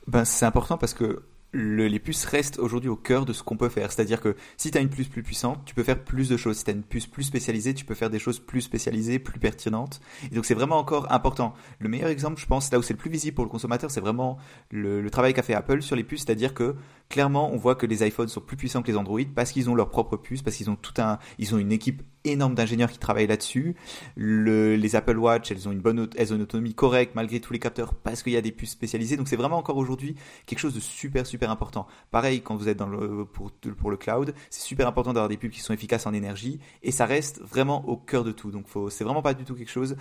Ben, 0.10 0.26
c'est 0.26 0.46
important 0.46 0.78
parce 0.78 0.94
que 0.94 1.24
les 1.54 2.00
puces 2.00 2.26
restent 2.26 2.60
aujourd'hui 2.60 2.90
au 2.90 2.96
cœur 2.96 3.26
de 3.26 3.34
ce 3.34 3.42
qu'on 3.42 3.58
peut 3.58 3.70
faire. 3.70 3.92
C'est-à-dire 3.92 4.22
que 4.22 4.36
si 4.58 4.70
tu 4.70 4.78
as 4.78 4.82
une 4.82 4.90
puce 4.90 5.08
plus 5.08 5.24
puissante, 5.24 5.64
tu 5.66 5.74
peux 5.74 5.84
faire 5.84 6.04
plus 6.04 6.30
de 6.30 6.38
choses. 6.38 6.58
Si 6.58 6.64
tu 6.64 6.72
as 6.72 6.74
une 6.74 6.84
puce 6.84 7.08
plus 7.08 7.24
spécialisée, 7.24 7.74
tu 7.74 7.86
peux 7.86 7.96
faire 7.96 8.10
des 8.10 8.20
choses 8.20 8.40
plus 8.40 8.62
spécialisées, 8.62 9.18
plus 9.20 9.40
pertinentes. 9.40 10.00
Et 10.32 10.36
donc 10.36 10.46
c'est 10.46 10.54
vraiment 10.54 10.78
encore 10.78 11.12
important. 11.12 11.54
Le 11.80 11.90
meilleur 11.90 12.10
exemple, 12.10 12.40
je 12.40 12.46
pense, 12.46 12.72
là 12.72 12.78
où 12.78 12.82
c'est 12.82 12.94
le 12.94 13.00
plus 13.00 13.10
visible 13.10 13.36
pour 13.36 13.46
le 13.46 13.50
consommateur, 13.50 13.90
c'est 13.90 14.02
vraiment 14.02 14.38
le, 14.72 15.02
le 15.02 15.10
travail 15.10 15.34
qu'a 15.34 15.44
fait 15.44 15.56
Apple 15.56 15.82
sur 15.82 15.96
les 15.96 16.04
puces. 16.04 16.24
C'est-à-dire 16.26 16.54
que 16.54 16.76
clairement, 17.10 17.52
on 17.52 17.58
voit 17.58 17.76
que 17.76 17.88
les 17.88 18.06
iPhones 18.06 18.28
sont 18.28 18.40
plus 18.40 18.56
puissants 18.56 18.84
que 18.84 18.92
les 18.92 18.98
Android 18.98 19.22
parce 19.36 19.52
qu'ils 19.52 19.70
ont 19.70 19.76
leur 19.76 19.90
propre 19.90 20.16
puce, 20.16 20.44
parce 20.44 20.56
qu'ils 20.56 20.70
ont 20.70 20.76
tout 20.76 20.94
un, 21.02 21.18
ils 21.40 21.56
ont 21.56 21.58
une 21.58 21.72
équipe 21.72 22.04
énorme 22.24 22.54
d'ingénieurs 22.54 22.92
qui 22.92 23.00
travaillent 23.00 23.28
là-dessus. 23.28 23.76
Le, 24.16 24.76
les 24.76 24.96
Apple 24.96 25.18
Watch, 25.18 25.52
elles 25.52 25.68
ont 25.68 25.72
une 25.72 25.80
bonne, 25.80 26.08
elles 26.16 26.34
autonomie 26.34 26.76
correcte 26.76 27.16
malgré 27.16 27.40
tous 27.40 27.52
les 27.52 27.60
capteurs 27.60 27.96
parce 27.96 28.22
qu'il 28.22 28.34
y 28.34 28.38
a 28.38 28.42
des 28.42 28.52
puces 28.52 28.72
spécialisées. 28.72 29.18
Donc 29.18 29.28
c'est 29.28 29.36
vraiment 29.36 29.58
encore 29.58 29.78
aujourd'hui 29.78 30.16
quelque 30.46 30.60
chose 30.60 30.76
de 30.76 30.80
super 30.80 31.26
super 31.26 31.50
important. 31.50 31.88
Pareil 32.12 32.42
quand 32.42 32.56
vous 32.56 32.70
êtes 32.70 32.78
dans 32.78 32.88
le 32.88 33.26
pour 33.26 33.52
pour 33.52 33.90
le 33.90 33.98
cloud, 33.98 34.36
c'est 34.52 34.62
super 34.62 34.88
important 34.88 35.14
d'avoir 35.14 35.30
des 35.30 35.38
puces 35.38 35.56
qui 35.56 35.62
sont 35.62 35.74
efficaces 35.74 36.06
en 36.06 36.14
énergie 36.14 36.60
et 36.84 36.92
ça 36.92 37.06
reste 37.06 37.42
vraiment 37.42 37.88
au 37.90 37.98
cœur 37.98 38.24
de 38.24 38.32
tout. 38.32 38.52
Donc 38.52 38.68
c'est 38.90 39.04
vraiment 39.04 39.24
pas 39.24 39.34
du 39.34 39.46
tout 39.46 39.56
quelque 39.56 39.72
chose 39.72 39.96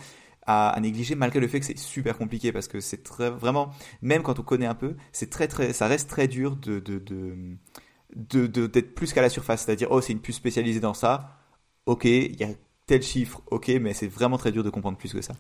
à, 0.49 0.79
négliger 0.81 1.15
malgré 1.15 1.41
le 1.41 1.47
fait 1.47 1.61
que 1.61 1.67
c'est 1.67 1.79
super 1.79 2.17
compliqué 2.17 2.53
parce 2.53 2.69
que 2.69 2.81
c'est 2.81 3.03
très 3.03 3.29
vraiment 3.29 3.71
même 4.01 4.23
quand 4.23 4.39
on 4.39 4.43
connaît 4.43 4.67
un 4.67 4.75
peu 4.75 4.97
c'est 5.13 5.29
très 5.29 5.47
très 5.47 5.75
ça 5.75 5.87
reste 5.87 6.09
très 6.09 6.27
dur 6.27 6.57
de 6.57 6.81
de, 6.81 6.99
de 8.47 8.67
d'être 8.67 8.95
plus 8.95 9.13
qu'à 9.13 9.23
la 9.23 9.29
surface. 9.29 9.65
C'est-à-dire 9.65 9.89
oh 9.91 10.01
c'est 10.01 10.15
une 10.15 10.21
puce 10.21 10.37
spécialisée 10.37 10.81
dans 10.81 10.95
ça. 10.95 11.39
Ok 11.87 12.07
il 12.07 12.41
y 12.41 12.45
a 12.45 12.49
tel 12.87 13.03
chiffre. 13.03 13.43
Ok 13.51 13.69
mais 13.81 13.93
c'est 13.93 14.09
vraiment 14.09 14.39
très 14.39 14.51
dur 14.51 14.65
de 14.65 14.71
comprendre 14.71 14.97
plus 14.97 15.13
que 15.13 15.21
ça. 15.21 15.35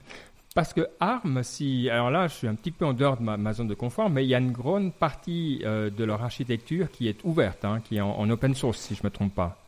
Parce 0.54 0.72
que 0.72 0.88
ARM, 0.98 1.42
si, 1.42 1.88
alors 1.88 2.10
là, 2.10 2.26
je 2.26 2.34
suis 2.34 2.48
un 2.48 2.54
petit 2.54 2.72
peu 2.72 2.84
en 2.84 2.92
dehors 2.92 3.16
de 3.18 3.22
ma, 3.22 3.52
zone 3.52 3.68
de 3.68 3.74
confort, 3.74 4.10
mais 4.10 4.24
il 4.24 4.28
y 4.28 4.34
a 4.34 4.38
une 4.38 4.50
grande 4.50 4.92
partie 4.92 5.62
euh, 5.64 5.88
de 5.90 6.04
leur 6.04 6.22
architecture 6.22 6.90
qui 6.90 7.06
est 7.06 7.22
ouverte, 7.22 7.64
hein, 7.64 7.80
qui 7.84 7.98
est 7.98 8.00
en, 8.00 8.28
open 8.28 8.54
source, 8.54 8.80
si 8.80 8.94
je 8.94 9.02
ne 9.02 9.08
me 9.08 9.10
trompe 9.10 9.34
pas. 9.34 9.58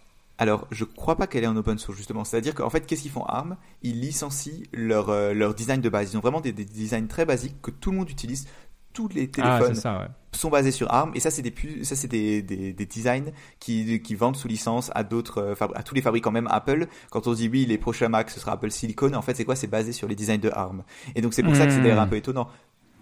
Alors, 0.41 0.67
je 0.71 0.85
crois 0.85 1.17
pas 1.17 1.27
qu'elle 1.27 1.45
est 1.45 1.49
en 1.49 1.57
open 1.57 1.79
source 1.79 1.99
justement. 1.99 2.25
C'est-à-dire 2.25 2.55
qu'en 2.55 2.71
fait, 2.71 2.87
qu'est-ce 2.87 3.03
qu'ils 3.03 3.11
font? 3.11 3.25
ARM 3.25 3.59
Ils 3.83 4.01
licencient 4.01 4.63
leur, 4.73 5.11
euh, 5.11 5.35
leur 5.35 5.55
design 5.55 5.83
de 5.83 5.89
base. 5.91 6.13
Ils 6.13 6.17
ont 6.17 6.21
vraiment 6.21 6.41
des, 6.41 6.53
designs 6.53 7.07
très 7.07 7.27
basiques 7.27 7.61
que 7.61 7.71
tout 7.71 7.91
le 7.91 7.99
monde 7.99 8.09
utilise. 8.09 8.49
Tous 8.95 9.09
les 9.09 9.31
ah, 9.39 9.61
téléphones 9.61 10.09
sont 10.33 10.49
basés 10.49 10.71
sur 10.71 10.91
ARM. 10.91 11.13
Et 11.15 11.21
ça 11.21 11.31
c'est 11.31 11.43
des 11.43 11.55
ça 11.85 11.95
c'est 11.95 12.09
des, 12.09 12.41
des, 12.43 12.87
designs 12.87 13.33
qui, 13.61 14.01
qui 14.01 14.15
vendent 14.15 14.35
sous 14.35 14.49
licence 14.49 14.91
à 14.95 15.05
d'autres 15.05 15.39
euh, 15.39 15.67
à 15.75 15.83
tous 15.83 15.95
les 15.95 16.03
fabricants 16.03 16.33
même 16.33 16.49
Apple. 16.51 16.89
Quand 17.11 17.29
on 17.29 17.35
dit 17.35 17.49
oui 17.49 17.67
les 17.67 17.79
prochains 17.79 18.09
Mac 18.09 18.31
ce 18.31 18.41
sera 18.41 18.53
Apple 18.53 18.71
Silicon. 18.71 19.13
En 19.15 19.23
fait 19.23 19.37
c'est 19.37 19.45
quoi? 19.45 19.55
C'est 19.55 19.69
basé 19.69 19.93
sur 19.93 20.09
les 20.09 20.17
designs 20.17 20.41
de 20.41 20.51
ARM. 20.51 20.83
Et 21.15 21.21
donc 21.21 21.35
c'est 21.35 21.43
pour 21.43 21.55
ça 21.55 21.67
que 21.67 21.73
c'est 21.73 21.83
d'ailleurs 21.83 22.01
un 22.01 22.07
hmm. 22.07 22.11
peu 22.11 22.17
étonnant. 22.17 22.49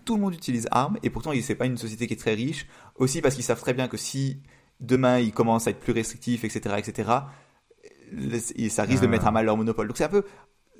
Tout 0.04 0.16
le 0.16 0.22
monde 0.22 0.34
utilise 0.34 0.68
ARM. 0.72 0.98
Et 1.02 1.08
pourtant 1.08 1.30
c'est 1.40 1.54
pas 1.54 1.66
une 1.66 1.78
société 1.78 2.06
qui 2.06 2.14
est 2.14 2.18
très 2.18 2.34
riche. 2.34 2.66
Aussi 2.96 3.22
parce 3.22 3.36
qu'ils 3.36 3.44
savent 3.44 3.60
très 3.60 3.72
bien 3.72 3.88
que 3.88 3.96
si 3.96 4.38
demain 4.80 5.18
ils 5.18 5.32
commencent 5.32 5.66
à 5.66 5.70
être 5.70 5.80
plus 5.80 5.92
restrictifs, 5.92 6.44
etc., 6.44 6.76
etc., 6.78 7.10
ça 8.70 8.82
risque 8.84 9.02
de 9.02 9.06
mettre 9.06 9.26
à 9.26 9.30
mal 9.30 9.44
leur 9.44 9.56
monopole. 9.56 9.86
Donc 9.88 9.96
c'est 9.96 10.04
un 10.04 10.08
peu, 10.08 10.24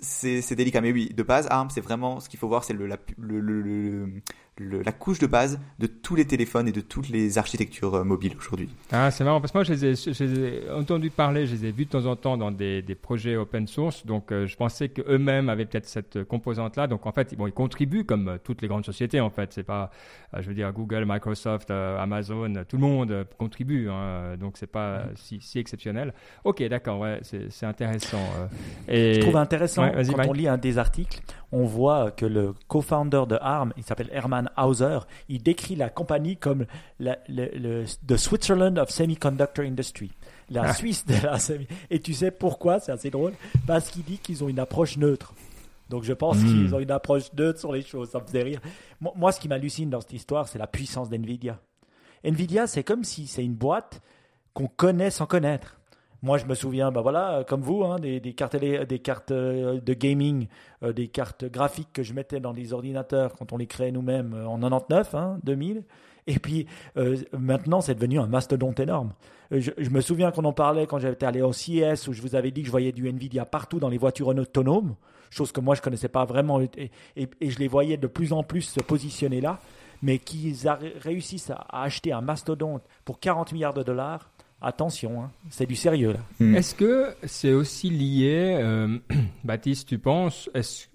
c'est 0.00 0.54
délicat. 0.54 0.80
Mais 0.80 0.92
oui, 0.92 1.10
de 1.14 1.22
base, 1.22 1.46
ARM, 1.50 1.70
c'est 1.70 1.80
vraiment 1.80 2.20
ce 2.20 2.28
qu'il 2.28 2.38
faut 2.38 2.48
voir, 2.48 2.64
c'est 2.64 2.72
le, 2.72 2.86
le, 3.18 3.40
le, 3.40 4.22
la 4.58 4.92
couche 4.92 5.18
de 5.18 5.26
base 5.26 5.60
de 5.78 5.86
tous 5.86 6.14
les 6.14 6.26
téléphones 6.26 6.68
et 6.68 6.72
de 6.72 6.80
toutes 6.80 7.08
les 7.08 7.38
architectures 7.38 7.94
euh, 7.94 8.04
mobiles 8.04 8.34
aujourd'hui. 8.38 8.68
Ah, 8.92 9.10
c'est 9.10 9.24
marrant 9.24 9.40
parce 9.40 9.52
que 9.52 9.58
moi, 9.58 9.64
je 9.64 9.72
les, 9.72 9.84
ai, 9.84 9.94
je 9.94 10.24
les, 10.24 10.40
ai, 10.40 10.70
entendu 10.70 11.10
parler, 11.10 11.46
je 11.46 11.54
les 11.54 11.66
ai 11.66 11.70
vus 11.70 11.84
de 11.84 11.90
temps 11.90 12.06
en 12.06 12.16
temps 12.16 12.36
dans 12.36 12.50
des, 12.50 12.82
des 12.82 12.94
projets 12.94 13.36
open 13.36 13.66
source. 13.66 14.06
Donc, 14.06 14.32
euh, 14.32 14.46
je 14.46 14.56
pensais 14.56 14.88
qu'eux-mêmes 14.88 15.48
avaient 15.48 15.66
peut-être 15.66 15.86
cette 15.86 16.24
composante-là. 16.24 16.86
Donc, 16.86 17.06
en 17.06 17.12
fait, 17.12 17.34
bon, 17.36 17.46
ils 17.46 17.52
contribuent 17.52 18.04
comme 18.04 18.28
euh, 18.28 18.38
toutes 18.42 18.62
les 18.62 18.68
grandes 18.68 18.84
sociétés. 18.84 19.20
En 19.20 19.30
fait, 19.30 19.52
c'est 19.52 19.62
pas, 19.62 19.90
je 20.38 20.48
veux 20.48 20.54
dire, 20.54 20.72
Google, 20.72 21.04
Microsoft, 21.06 21.70
Amazon, 21.70 22.52
tout 22.68 22.76
le 22.76 22.82
monde 22.82 23.26
contribue. 23.38 23.88
Hein, 23.88 24.36
donc, 24.38 24.56
c'est 24.56 24.66
pas 24.66 25.04
si, 25.14 25.40
si, 25.40 25.58
exceptionnel. 25.58 26.12
Ok, 26.44 26.62
d'accord, 26.68 27.00
ouais, 27.00 27.20
c'est 27.22 27.66
intéressant. 27.66 28.22
et... 28.88 29.14
Je 29.14 29.20
trouve 29.20 29.36
intéressant 29.36 29.90
quand 29.90 30.28
on 30.28 30.32
lit 30.32 30.48
un 30.48 30.58
des 30.58 30.78
articles, 30.78 31.20
on 31.52 31.64
voit 31.64 32.10
que 32.10 32.26
le 32.26 32.54
co-founder 32.68 33.24
de 33.28 33.38
ARM, 33.40 33.72
il 33.76 33.82
s'appelle 33.82 34.10
Herman 34.12 34.50
Hauser, 34.56 35.00
il 35.28 35.42
décrit 35.42 35.76
la 35.76 35.88
compagnie 35.88 36.36
comme 36.36 36.66
la, 37.00 37.18
le, 37.28 37.84
the 38.06 38.16
Switzerland 38.16 38.78
of 38.78 38.90
Semiconductor 38.90 39.64
Industry. 39.64 40.10
La 40.50 40.62
ah. 40.62 40.74
Suisse 40.74 41.04
de 41.06 41.14
la 41.22 41.38
semi. 41.38 41.66
Et 41.90 42.00
tu 42.00 42.14
sais 42.14 42.30
pourquoi? 42.30 42.80
C'est 42.80 42.92
assez 42.92 43.10
drôle. 43.10 43.32
Parce 43.66 43.90
qu'il 43.90 44.04
dit 44.04 44.18
qu'ils 44.18 44.42
ont 44.44 44.48
une 44.48 44.58
approche 44.58 44.96
neutre. 44.96 45.34
Donc 45.88 46.04
je 46.04 46.12
pense 46.12 46.36
hmm. 46.38 46.46
qu'ils 46.46 46.74
ont 46.74 46.80
une 46.80 46.90
approche 46.90 47.32
neutre 47.34 47.58
sur 47.58 47.72
les 47.72 47.82
choses. 47.82 48.10
Ça 48.10 48.20
me 48.20 48.26
faisait 48.26 48.42
rire. 48.42 48.60
Moi, 49.00 49.32
ce 49.32 49.40
qui 49.40 49.48
m'hallucine 49.48 49.90
dans 49.90 50.00
cette 50.00 50.12
histoire, 50.12 50.48
c'est 50.48 50.58
la 50.58 50.66
puissance 50.66 51.08
d'NVIDIA. 51.08 51.58
NVIDIA, 52.24 52.66
c'est 52.66 52.84
comme 52.84 53.04
si 53.04 53.26
c'est 53.26 53.44
une 53.44 53.54
boîte 53.54 54.02
qu'on 54.52 54.68
connaît 54.68 55.10
sans 55.10 55.26
connaître. 55.26 55.78
Moi, 56.22 56.36
je 56.38 56.46
me 56.46 56.54
souviens, 56.54 56.90
bah 56.90 57.00
voilà, 57.00 57.44
comme 57.46 57.60
vous, 57.60 57.84
hein, 57.84 58.00
des, 58.00 58.20
cartes, 58.34 58.56
des 58.56 58.98
cartes 58.98 59.30
euh, 59.30 59.80
de 59.80 59.94
gaming, 59.94 60.48
euh, 60.82 60.92
des 60.92 61.06
cartes 61.06 61.44
graphiques 61.44 61.92
que 61.92 62.02
je 62.02 62.12
mettais 62.12 62.40
dans 62.40 62.52
les 62.52 62.72
ordinateurs 62.72 63.34
quand 63.36 63.52
on 63.52 63.56
les 63.56 63.68
créait 63.68 63.92
nous-mêmes 63.92 64.34
euh, 64.34 64.46
en 64.46 64.58
99, 64.58 65.14
2000. 65.44 65.76
Hein, 65.76 65.80
Et 66.26 66.40
puis 66.40 66.66
maintenant, 67.38 67.80
c'est 67.80 67.94
devenu 67.94 68.18
un 68.18 68.26
mastodonte 68.26 68.80
énorme. 68.80 69.12
Je, 69.52 69.70
me 69.90 70.00
souviens 70.00 70.30
qu'on 70.30 70.44
en 70.44 70.52
parlait 70.52 70.86
quand 70.86 70.98
j'étais 70.98 71.24
allé 71.24 71.40
au 71.40 71.52
CES 71.52 72.08
où 72.08 72.12
je 72.12 72.20
vous 72.20 72.34
avais 72.34 72.50
dit 72.50 72.62
que 72.62 72.66
je 72.66 72.72
voyais 72.72 72.92
du 72.92 73.08
Nvidia 73.08 73.46
partout 73.46 73.78
dans 73.78 73.88
les 73.88 73.96
voitures 73.96 74.28
autonomes, 74.28 74.94
chose 75.30 75.52
que 75.52 75.60
moi 75.60 75.74
je 75.74 75.80
connaissais 75.80 76.08
pas 76.08 76.26
vraiment 76.26 76.60
et 76.60 76.90
je 77.16 77.58
les 77.58 77.68
voyais 77.68 77.96
de 77.96 78.08
plus 78.08 78.34
en 78.34 78.42
plus 78.42 78.60
se 78.60 78.80
positionner 78.80 79.40
là, 79.40 79.58
mais 80.02 80.18
qu'ils 80.18 80.68
réussissent 81.00 81.50
à 81.50 81.82
acheter 81.82 82.12
un 82.12 82.20
mastodonte 82.20 82.82
pour 83.06 83.20
40 83.20 83.52
milliards 83.52 83.72
de 83.72 83.82
dollars 83.82 84.28
attention, 84.60 85.22
hein, 85.22 85.30
c'est 85.50 85.66
du 85.66 85.76
sérieux 85.76 86.12
là. 86.12 86.20
Hmm. 86.40 86.54
Est-ce 86.54 86.74
que 86.74 87.14
c'est 87.24 87.52
aussi 87.52 87.90
lié, 87.90 88.56
euh, 88.60 88.98
Baptiste, 89.44 89.88
tu 89.88 89.98
penses 89.98 90.50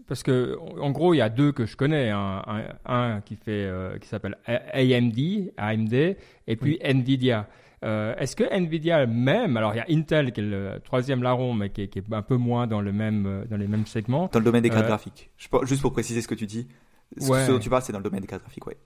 Parce 0.08 0.24
que 0.24 0.58
en 0.80 0.92
gros, 0.92 1.14
il 1.14 1.18
y 1.18 1.22
a 1.22 1.30
deux 1.30 1.52
que 1.52 1.66
je 1.66 1.78
connais, 1.78 2.10
hein. 2.10 2.42
un, 2.86 3.22
qui 3.22 3.36
fait, 3.36 3.66
euh, 3.66 3.98
qui 4.00 4.08
s'appelle 4.08 4.38
AMD, 4.46 5.54
AMD, 5.58 5.94
et 5.94 6.56
puis 6.56 6.80
Nvidia. 6.82 7.48
Euh, 7.84 8.16
est-ce 8.18 8.38
que 8.38 8.46
Nvidia 8.46 9.06
même, 9.06 9.58
alors 9.58 9.74
il 9.74 9.78
y 9.78 9.82
a 9.82 9.86
Intel 9.90 10.32
qui 10.32 10.40
est 10.40 10.44
le 10.44 10.80
troisième 10.84 11.22
larron, 11.22 11.54
mais 11.54 11.70
qui 11.70 11.82
est, 11.82 12.14
un 12.14 12.22
peu 12.22 12.38
moins 12.38 12.66
dans 12.66 12.80
le 12.80 12.94
même 12.94 13.46
dans 13.50 13.58
les 13.58 13.68
mêmes 13.68 13.86
segments. 13.86 14.30
Dans 14.32 14.40
le 14.40 14.46
domaine 14.46 14.64
des 14.64 14.70
cartes 14.70 14.88
graphiques. 14.88 15.30
juste 15.64 15.82
pour 15.82 15.92
préciser 15.92 16.22
ce 16.22 16.28
que 16.28 16.36
tu 16.36 16.46
dis, 16.46 16.68
ce 17.18 17.52
dont 17.52 17.60
tu 17.60 17.70
parles, 17.70 17.82
c'est 17.82 17.92
dans 17.92 18.00
le 18.00 18.04
domaine 18.04 18.22
des 18.22 18.28
cartes 18.28 18.44
graphiques, 18.44 18.66
ouais. 18.68 18.78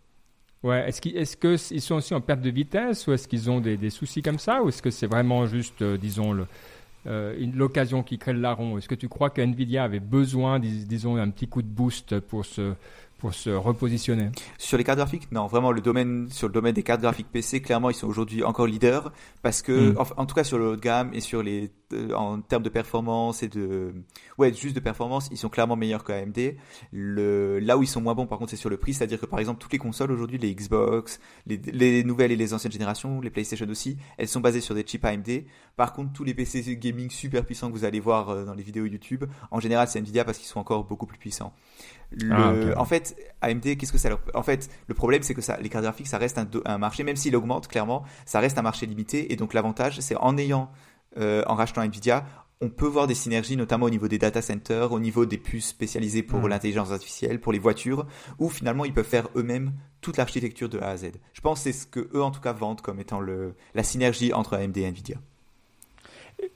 Ouais, 0.63 0.87
est-ce 0.87 1.01
qu'ils 1.01 1.17
est 1.17 1.79
sont 1.79 1.95
aussi 1.95 2.13
en 2.13 2.21
perte 2.21 2.41
de 2.41 2.49
vitesse 2.49 3.05
ou 3.07 3.13
est-ce 3.13 3.27
qu'ils 3.27 3.49
ont 3.49 3.59
des, 3.59 3.77
des, 3.77 3.89
soucis 3.89 4.21
comme 4.21 4.39
ça 4.39 4.63
ou 4.63 4.69
est-ce 4.69 4.81
que 4.81 4.89
c'est 4.89 5.07
vraiment 5.07 5.45
juste, 5.45 5.83
euh, 5.83 5.97
disons, 5.97 6.35
euh, 7.05 7.45
l'occasion 7.53 8.01
qui 8.01 8.17
crée 8.17 8.33
le 8.33 8.41
larron? 8.41 8.77
Est-ce 8.77 8.87
que 8.87 8.95
tu 8.95 9.07
crois 9.07 9.29
que 9.29 9.41
Nvidia 9.41 9.83
avait 9.83 9.99
besoin, 9.99 10.59
disons, 10.59 11.15
d'un 11.15 11.29
petit 11.29 11.47
coup 11.47 11.61
de 11.61 11.67
boost 11.67 12.19
pour 12.19 12.43
se, 12.43 12.73
pour 13.19 13.35
se 13.35 13.51
repositionner? 13.51 14.31
Sur 14.57 14.79
les 14.79 14.83
cartes 14.83 14.97
graphiques, 14.97 15.31
non, 15.31 15.45
vraiment 15.45 15.71
le 15.71 15.81
domaine 15.81 16.27
sur 16.31 16.47
le 16.47 16.53
domaine 16.53 16.73
des 16.73 16.83
cartes 16.83 17.01
graphiques 17.01 17.31
PC, 17.31 17.61
clairement 17.61 17.91
ils 17.91 17.95
sont 17.95 18.07
aujourd'hui 18.07 18.43
encore 18.43 18.65
leaders 18.65 19.11
parce 19.43 19.61
que 19.61 19.91
hmm. 19.91 19.97
en, 20.17 20.25
tout 20.25 20.35
cas 20.35 20.43
sur 20.43 20.57
le 20.57 20.69
haut 20.69 20.75
de 20.75 20.81
gamme 20.81 21.11
et 21.13 21.21
sur 21.21 21.43
les 21.43 21.71
en 22.13 22.41
termes 22.41 22.63
de 22.63 22.69
performance 22.69 23.43
et 23.43 23.47
de 23.47 23.93
ouais 24.37 24.53
juste 24.53 24.75
de 24.75 24.79
performance, 24.79 25.29
ils 25.31 25.37
sont 25.37 25.49
clairement 25.49 25.75
meilleurs 25.75 26.03
que 26.03 26.11
AMD. 26.11 26.57
Le 26.91 27.59
là 27.59 27.77
où 27.77 27.83
ils 27.83 27.87
sont 27.87 28.01
moins 28.01 28.15
bons 28.15 28.27
par 28.27 28.37
contre 28.37 28.51
c'est 28.51 28.57
sur 28.57 28.69
le 28.69 28.77
prix, 28.77 28.93
c'est-à-dire 28.93 29.19
que 29.19 29.25
par 29.25 29.39
exemple 29.39 29.59
toutes 29.59 29.73
les 29.73 29.79
consoles 29.79 30.11
aujourd'hui, 30.11 30.37
les 30.37 30.53
Xbox, 30.53 31.19
les, 31.45 31.57
les 31.57 32.03
nouvelles 32.03 32.31
et 32.31 32.35
les 32.35 32.53
anciennes 32.53 32.71
générations, 32.71 33.21
les 33.21 33.29
PlayStation 33.29 33.67
aussi, 33.69 33.97
elles 34.17 34.27
sont 34.27 34.41
basées 34.41 34.61
sur 34.61 34.75
des 34.75 34.83
chips 34.83 35.03
AMD. 35.03 35.43
Par 35.75 35.93
contre 35.93 36.13
tous 36.13 36.23
les 36.23 36.33
PC 36.33 36.75
gaming 36.77 37.09
super 37.09 37.45
puissants 37.45 37.67
que 37.67 37.73
vous 37.73 37.85
allez 37.85 37.99
voir 37.99 38.29
euh, 38.29 38.45
dans 38.45 38.53
les 38.53 38.63
vidéos 38.63 38.85
YouTube, 38.85 39.25
en 39.51 39.59
général 39.59 39.87
c'est 39.87 39.99
Nvidia 39.99 40.25
parce 40.25 40.37
qu'ils 40.37 40.47
sont 40.47 40.59
encore 40.59 40.83
beaucoup 40.83 41.05
plus 41.05 41.17
puissants. 41.17 41.53
Ah, 42.31 42.53
en 42.77 42.85
fait, 42.85 43.15
AMD, 43.41 43.77
qu'est-ce 43.77 43.91
que 43.91 43.97
ça 43.97 44.09
leur... 44.09 44.21
En 44.33 44.43
fait, 44.43 44.69
le 44.87 44.93
problème, 44.93 45.23
c'est 45.23 45.33
que 45.33 45.41
ça, 45.41 45.57
les 45.57 45.69
cartes 45.69 45.83
graphiques, 45.83 46.07
ça 46.07 46.17
reste 46.17 46.39
un, 46.65 46.77
marché, 46.77 47.03
même 47.03 47.15
s'il 47.15 47.35
augmente, 47.35 47.67
clairement, 47.67 48.03
ça 48.25 48.39
reste 48.39 48.57
un 48.57 48.61
marché 48.61 48.85
limité. 48.85 49.33
Et 49.33 49.35
donc, 49.35 49.53
l'avantage, 49.53 49.99
c'est 49.99 50.15
en 50.15 50.37
ayant, 50.37 50.71
euh, 51.17 51.43
en 51.47 51.55
rachetant 51.55 51.81
Nvidia, 51.81 52.25
on 52.59 52.69
peut 52.69 52.87
voir 52.87 53.05
des 53.05 53.13
synergies, 53.13 53.55
notamment 53.55 53.85
au 53.85 53.89
niveau 53.91 54.07
des 54.07 54.17
data 54.17 54.41
centers, 54.41 54.91
au 54.91 54.99
niveau 54.99 55.25
des 55.27 55.37
puces 55.37 55.67
spécialisées 55.67 56.23
pour 56.23 56.39
Mm. 56.39 56.47
l'intelligence 56.47 56.91
artificielle, 56.91 57.39
pour 57.39 57.53
les 57.53 57.59
voitures, 57.59 58.07
où 58.39 58.49
finalement 58.49 58.83
ils 58.83 58.93
peuvent 58.93 59.05
faire 59.05 59.27
eux-mêmes 59.35 59.73
toute 60.01 60.17
l'architecture 60.17 60.67
de 60.67 60.79
A 60.79 60.89
à 60.89 60.97
Z. 60.97 61.11
Je 61.33 61.41
pense 61.41 61.59
que 61.59 61.63
c'est 61.65 61.73
ce 61.79 61.85
que 61.85 62.09
eux 62.15 62.23
en 62.23 62.31
tout 62.31 62.41
cas 62.41 62.53
vendent 62.53 62.81
comme 62.81 62.99
étant 62.99 63.19
le, 63.19 63.53
la 63.75 63.83
synergie 63.83 64.33
entre 64.33 64.55
AMD 64.55 64.75
et 64.77 64.85
Nvidia. 64.85 65.17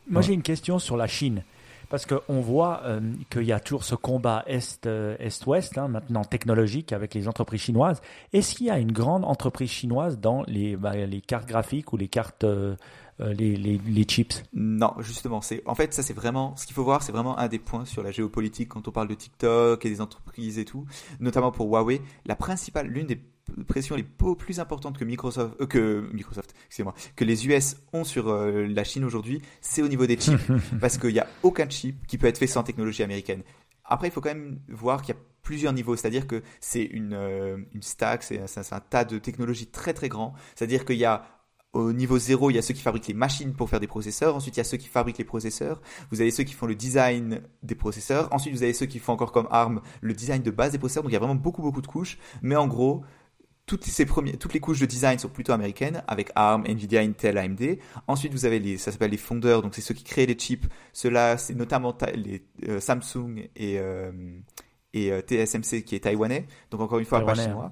Moi, 0.10 0.20
Ouais. 0.22 0.28
j'ai 0.28 0.34
une 0.34 0.44
question 0.44 0.80
sur 0.80 0.98
la 0.98 1.08
Chine. 1.08 1.44
Parce 1.90 2.06
qu'on 2.06 2.40
voit 2.40 2.82
euh, 2.86 3.02
qu'il 3.30 3.44
y 3.44 3.52
a 3.52 3.60
toujours 3.60 3.84
ce 3.84 3.96
combat 3.96 4.44
Est, 4.48 4.88
euh, 4.88 5.18
Est-Ouest, 5.20 5.78
hein, 5.78 5.90
maintenant 5.90 6.24
technologique, 6.24 6.94
avec 6.94 7.14
les 7.14 7.28
entreprises 7.28 7.60
chinoises. 7.62 8.02
Est-ce 8.32 8.56
qu'il 8.56 8.68
y 8.68 8.70
a 8.70 8.80
une 8.80 8.94
grande 8.94 9.26
entreprise 9.26 9.70
chinoise 9.70 10.18
dans 10.18 10.44
les, 10.48 10.78
bah, 10.78 10.96
les 10.96 11.20
cartes 11.20 11.50
graphiques 11.50 11.92
ou 11.92 11.98
les 11.98 12.08
cartes, 12.08 12.46
euh, 12.46 12.78
les, 13.22 13.56
les, 13.56 13.78
les 13.78 14.04
chips 14.04 14.44
Non, 14.54 14.94
justement, 15.00 15.42
c'est 15.42 15.62
en 15.66 15.76
fait 15.76 15.94
ça 15.94 16.04
c'est 16.04 16.14
vraiment 16.14 16.56
ce 16.56 16.66
qu'il 16.66 16.76
faut 16.76 16.84
voir, 16.84 17.04
c'est 17.04 17.12
vraiment 17.12 17.38
un 17.38 17.48
des 17.48 17.60
points 17.60 17.86
sur 17.86 18.04
la 18.04 18.12
géopolitique 18.12 18.70
quand 18.70 18.88
on 18.88 18.92
parle 18.92 19.08
de 19.08 19.16
TikTok 19.16 19.86
et 19.86 19.90
des 19.90 20.02
entreprises 20.02 20.58
et 20.58 20.66
tout, 20.66 20.86
notamment 21.20 21.52
pour 21.52 21.68
Huawei. 21.68 22.02
La 22.26 22.36
principale, 22.36 22.88
l'une 22.88 23.08
des 23.08 23.20
pressions 23.68 23.96
les 23.96 24.04
plus 24.04 24.60
importantes 24.60 24.98
que 24.98 25.06
Microsoft, 25.06 25.60
euh, 25.62 25.66
que 25.66 26.10
Microsoft, 26.14 26.54
excusez-moi, 26.68 26.94
que 27.16 27.26
les 27.26 27.48
US 27.48 27.78
ont 27.94 28.04
sur 28.04 28.30
euh, 28.30 28.66
la 28.68 28.84
Chine 28.84 29.04
aujourd'hui, 29.04 29.42
c'est 29.62 29.82
au 29.82 29.88
niveau 29.88 30.06
des 30.06 30.18
chips, 30.18 30.40
parce 30.82 30.98
qu'il 30.98 31.14
n'y 31.14 31.20
a 31.20 31.28
aucun 31.44 31.70
chip 31.70 32.06
qui 32.08 32.18
peut 32.18 32.28
être 32.28 32.38
fait 32.38 32.48
sans 32.48 32.64
technologie 32.64 33.04
américaine. 33.04 33.44
Après, 33.86 34.08
il 34.08 34.12
faut 34.12 34.22
quand 34.22 34.30
même 34.30 34.60
voir 34.70 35.02
qu'il 35.02 35.16
y 35.16 35.18
a 35.18 35.22
plusieurs 35.44 35.74
niveaux, 35.74 35.96
c'est-à-dire 35.96 36.28
que 36.28 36.44
c'est 36.60 36.84
une, 36.84 37.14
euh, 37.14 37.58
une 37.74 37.82
stack, 37.82 38.24
c'est 38.24 38.40
un 38.40 38.80
tas 38.80 39.04
de 39.04 39.18
technologies 39.18 39.68
très 39.68 39.94
très 39.94 40.08
grand, 40.08 40.34
c'est-à-dire 40.56 40.86
qu'il 40.86 40.98
y 40.98 41.06
a 41.06 41.26
au 41.74 41.94
niveau 41.94 42.18
zéro, 42.20 42.50
il 42.50 42.56
y 42.56 42.60
a 42.60 42.62
ceux 42.62 42.74
qui 42.74 42.82
fabriquent 42.82 43.08
les 43.08 43.14
machines 43.14 43.54
pour 43.54 43.70
faire 43.70 43.80
des 43.80 43.88
processeurs. 43.88 44.36
Ensuite, 44.36 44.58
il 44.58 44.60
y 44.60 44.62
a 44.62 44.66
ceux 44.66 44.78
qui 44.78 44.88
fabriquent 44.90 45.20
les 45.20 45.24
processeurs. 45.24 45.82
Vous 46.12 46.20
avez 46.20 46.30
ceux 46.32 46.44
qui 46.44 46.54
font 46.54 46.66
le 46.66 46.76
design 46.76 47.42
des 47.64 47.76
processeurs. 47.76 48.28
Ensuite, 48.34 48.54
vous 48.54 48.64
avez 48.64 48.74
ceux 48.74 48.88
qui 48.88 49.00
font 49.00 49.14
encore 49.14 49.32
comme 49.32 49.48
ARM 49.52 49.82
le 50.02 50.14
design 50.14 50.42
de 50.42 50.52
base 50.52 50.74
des 50.74 50.78
processeurs. 50.80 51.04
Donc, 51.04 51.12
il 51.12 51.14
y 51.14 51.18
a 51.18 51.20
vraiment 51.20 51.36
beaucoup, 51.36 51.62
beaucoup 51.62 51.82
de 51.82 51.88
couches. 51.88 52.18
Mais 52.42 52.58
en 52.58 52.68
gros, 52.68 53.04
toutes, 53.68 53.86
ces 53.86 54.06
premiers, 54.06 54.36
toutes 54.36 54.54
les 54.54 54.60
couches 54.60 54.82
de 54.82 54.86
design 54.86 55.18
sont 55.18 55.30
plutôt 55.30 55.54
américaines, 55.54 56.04
avec 56.10 56.32
ARM, 56.36 56.66
Nvidia, 56.66 57.00
Intel, 57.02 57.38
AMD. 57.38 57.78
Ensuite, 58.08 58.34
vous 58.34 58.44
avez 58.46 58.60
les, 58.60 58.78
ça 58.78 58.92
s'appelle 58.92 59.12
les 59.12 59.18
fondeurs, 59.18 59.62
donc 59.62 59.74
c'est 59.74 59.82
ceux 59.82 59.94
qui 59.94 60.04
créent 60.04 60.26
les 60.26 60.34
chips. 60.38 60.66
Ceux-là, 60.92 61.38
c'est 61.38 61.54
notamment 61.56 61.94
ta- 61.94 62.12
les 62.12 62.44
euh, 62.68 62.82
Samsung 62.82 63.48
et, 63.56 63.80
euh, 63.80 64.12
et 64.94 65.14
euh, 65.14 65.22
TSMC 65.22 65.84
qui 65.86 65.96
est 65.96 66.02
taïwanais. 66.02 66.48
Donc 66.70 66.82
encore 66.82 67.00
une 67.00 67.06
fois, 67.06 67.20
pas 67.22 67.34
chinois. 67.48 67.72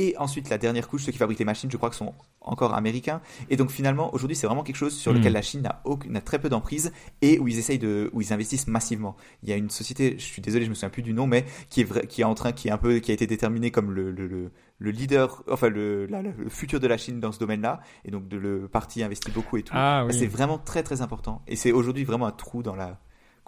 Et 0.00 0.14
ensuite, 0.16 0.48
la 0.48 0.58
dernière 0.58 0.86
couche, 0.88 1.02
ceux 1.04 1.10
qui 1.12 1.18
fabriquent 1.18 1.40
les 1.40 1.44
machines, 1.44 1.68
je 1.70 1.76
crois 1.76 1.90
que 1.90 1.96
sont 1.96 2.14
encore 2.40 2.72
américains. 2.72 3.20
Et 3.50 3.56
donc 3.56 3.70
finalement, 3.70 4.14
aujourd'hui, 4.14 4.36
c'est 4.36 4.46
vraiment 4.46 4.62
quelque 4.62 4.76
chose 4.76 4.94
sur 4.96 5.12
lequel 5.18 5.32
la 5.32 5.42
Chine 5.42 5.62
n'a 5.62 5.82
aucun- 5.84 6.08
n'a 6.08 6.20
très 6.20 6.38
peu 6.38 6.48
d'emprise 6.48 6.92
et 7.20 7.38
où 7.40 7.48
ils 7.48 7.58
essayent 7.58 7.80
de, 7.80 8.08
où 8.12 8.22
ils 8.22 8.32
investissent 8.32 8.68
massivement. 8.68 9.16
Il 9.42 9.48
y 9.48 9.52
a 9.52 9.56
une 9.56 9.70
société, 9.70 10.14
je 10.16 10.24
suis 10.24 10.40
désolé, 10.40 10.64
je 10.64 10.70
me 10.70 10.74
souviens 10.74 10.88
plus 10.88 11.02
du 11.02 11.12
nom, 11.12 11.26
mais 11.26 11.44
qui 11.68 11.80
est 11.80 11.84
vrai, 11.84 12.06
qui 12.06 12.20
est 12.20 12.24
en 12.24 12.34
train, 12.34 12.52
qui 12.52 12.68
est 12.68 12.70
un 12.70 12.78
peu, 12.78 13.00
qui 13.00 13.10
a 13.10 13.14
été 13.14 13.26
déterminé 13.26 13.70
comme 13.72 13.90
le, 13.90 14.12
le, 14.12 14.28
le, 14.28 14.52
le 14.78 14.90
leader, 14.92 15.42
enfin 15.50 15.68
le, 15.68 16.06
la- 16.06 16.22
le 16.22 16.48
futur 16.48 16.78
de 16.78 16.86
la 16.86 16.96
Chine 16.96 17.18
dans 17.18 17.32
ce 17.32 17.40
domaine-là. 17.40 17.80
Et 18.04 18.12
donc 18.12 18.28
de, 18.28 18.36
le 18.38 18.68
parti 18.68 19.02
investit 19.02 19.32
beaucoup 19.32 19.56
et 19.56 19.62
tout. 19.64 19.74
Ah 19.76 20.04
oui. 20.06 20.14
C'est 20.16 20.28
vraiment 20.28 20.58
très 20.58 20.84
très 20.84 21.02
important. 21.02 21.42
Et 21.48 21.56
c'est 21.56 21.72
aujourd'hui 21.72 22.04
vraiment 22.04 22.26
un 22.26 22.32
trou 22.32 22.62
dans 22.62 22.76
la 22.76 22.98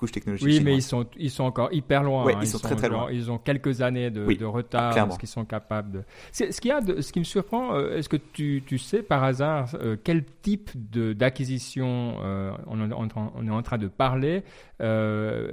couche 0.00 0.12
technologique 0.12 0.46
Oui, 0.48 0.60
mais 0.64 0.74
ils 0.74 0.82
sont, 0.82 1.06
ils 1.18 1.30
sont 1.30 1.44
encore 1.44 1.68
hyper 1.72 2.02
loin. 2.02 2.24
Ouais, 2.24 2.34
hein. 2.34 2.38
ils 2.40 2.48
sont 2.48 2.58
très, 2.58 2.74
très 2.74 2.88
genre- 2.88 3.02
loin. 3.02 3.12
Ils 3.12 3.30
ont 3.30 3.36
quelques 3.38 3.82
années 3.82 4.10
de, 4.10 4.24
Oui, 4.24 4.36
de 4.38 4.46
retard, 4.46 4.92
clairement. 4.92 5.12
ce 5.12 5.18
qu'ils 5.18 5.28
sont 5.28 5.44
capables 5.44 5.90
de. 5.92 6.02
Ce, 6.32 6.44
qu'il 6.60 6.70
y 6.70 6.72
a 6.72 6.80
de- 6.80 7.00
ce 7.02 7.12
qui 7.12 7.18
me 7.18 7.24
surprend, 7.24 7.74
euh, 7.74 7.96
est-ce 7.98 8.08
que 8.08 8.16
tu, 8.16 8.62
tu 8.66 8.78
sais 8.78 9.02
par 9.02 9.22
hasard 9.22 9.68
euh, 9.74 9.96
quel 10.02 10.24
type 10.42 10.70
d'acquisition 10.74 12.16
euh, 12.22 12.50
on, 12.66 12.90
est 12.90 12.92
en 12.94 13.06
train- 13.08 13.30
on 13.36 13.46
est 13.46 13.50
en 13.50 13.62
train 13.62 13.78
de 13.78 13.88
parler 13.88 14.42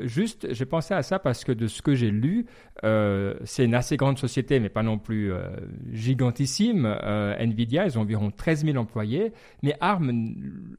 Juste, 0.04 0.48
j'ai 0.52 0.66
pensé 0.66 0.94
à 0.94 1.04
ça 1.04 1.20
parce 1.20 1.44
que 1.44 1.52
de 1.52 1.68
ce 1.68 1.82
que 1.82 1.94
j'ai 1.96 2.12
lu, 2.12 2.46
c'est 2.84 3.66
une 3.66 3.76
assez 3.76 3.98
grande 3.98 4.18
société, 4.18 4.62
mais 4.62 4.70
pas 4.70 4.84
non 4.84 4.98
plus 4.98 5.34
gigantissime. 5.92 6.86
Nvidia, 7.40 7.86
ils 7.86 7.98
ont 7.98 8.02
environ 8.02 8.32
13 8.32 8.66
000 8.66 8.78
employés, 8.78 9.32
mais 9.64 9.76
ARM 9.82 10.34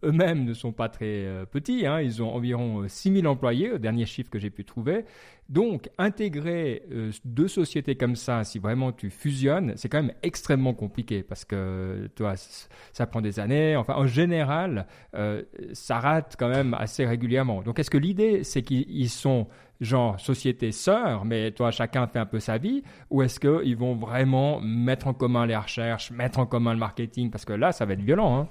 eux-mêmes 0.05 0.45
ne 0.45 0.53
sont 0.55 0.73
pas 0.73 0.89
très 0.89 1.27
petits. 1.51 1.87
hein. 1.87 2.01
Ils 2.01 2.23
ont 2.23 2.35
environ 2.35 2.83
euh, 2.83 2.89
6 2.89 3.13
000 3.21 3.27
employés, 3.27 3.58
au 3.67 3.79
dernier 3.79 4.07
chiffre 4.07 4.31
que 4.31 4.39
j'ai 4.39 4.51
pu 4.51 4.65
trouver. 4.65 5.05
Donc, 5.49 5.89
intégrer 5.97 6.83
euh, 6.93 7.11
deux 7.25 7.49
sociétés 7.49 7.97
comme 7.97 8.17
ça, 8.17 8.45
si 8.45 8.59
vraiment 8.59 8.93
tu 8.93 9.09
fusionnes, 9.11 9.73
c'est 9.77 9.89
quand 9.89 10.03
même 10.03 10.13
extrêmement 10.23 10.75
compliqué 10.75 11.23
parce 11.23 11.45
que 11.45 12.09
toi, 12.15 12.37
c- 12.37 12.69
ça 12.93 13.07
prend 13.07 13.23
des 13.23 13.41
années. 13.41 13.75
Enfin, 13.75 13.95
en 13.97 14.07
général, 14.07 14.87
euh, 15.15 15.43
ça 15.73 15.99
rate 16.01 16.37
quand 16.39 16.51
même 16.51 16.75
assez 16.75 17.07
régulièrement. 17.07 17.63
Donc, 17.63 17.79
est-ce 17.79 17.91
que 17.91 17.99
l'idée, 17.99 18.45
c'est 18.45 18.63
qu'ils 18.63 18.85
ils 18.91 19.09
sont 19.09 19.47
genre 19.81 20.19
société 20.21 20.71
sœur, 20.73 21.25
mais 21.25 21.53
toi, 21.53 21.71
chacun 21.71 22.07
fait 22.09 22.19
un 22.19 22.27
peu 22.27 22.41
sa 22.41 22.59
vie, 22.59 22.83
ou 23.11 23.23
est-ce 23.23 23.39
qu'ils 23.41 23.77
vont 23.77 23.95
vraiment 23.95 24.61
mettre 24.61 25.07
en 25.07 25.15
commun 25.15 25.47
les 25.47 25.57
recherches, 25.57 26.11
mettre 26.11 26.41
en 26.41 26.47
commun 26.47 26.73
le 26.73 26.79
marketing? 26.81 27.31
Parce 27.31 27.45
que 27.45 27.53
là, 27.55 27.73
ça 27.73 27.87
va 27.87 27.95
être 27.95 28.03
violent. 28.03 28.41
Hein. 28.41 28.49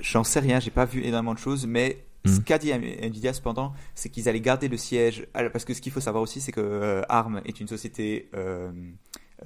J'en 0.00 0.24
sais 0.24 0.40
rien, 0.40 0.58
j'ai 0.58 0.70
pas 0.70 0.86
vu 0.86 1.02
énormément 1.04 1.34
de 1.34 1.38
choses, 1.38 1.66
mais 1.66 2.05
Mm. 2.26 2.34
ce 2.34 2.40
qu'a 2.40 2.58
dit 2.58 2.72
Nvidia 2.72 3.32
cependant, 3.32 3.72
c'est 3.94 4.08
qu'ils 4.10 4.28
allaient 4.28 4.40
garder 4.40 4.68
le 4.68 4.76
siège. 4.76 5.26
Parce 5.32 5.64
que 5.64 5.72
ce 5.74 5.80
qu'il 5.80 5.92
faut 5.92 6.00
savoir 6.00 6.22
aussi, 6.22 6.40
c'est 6.40 6.52
que 6.52 6.60
euh, 6.60 7.02
ARM 7.08 7.40
est 7.44 7.60
une 7.60 7.68
société 7.68 8.28
euh, 8.34 8.70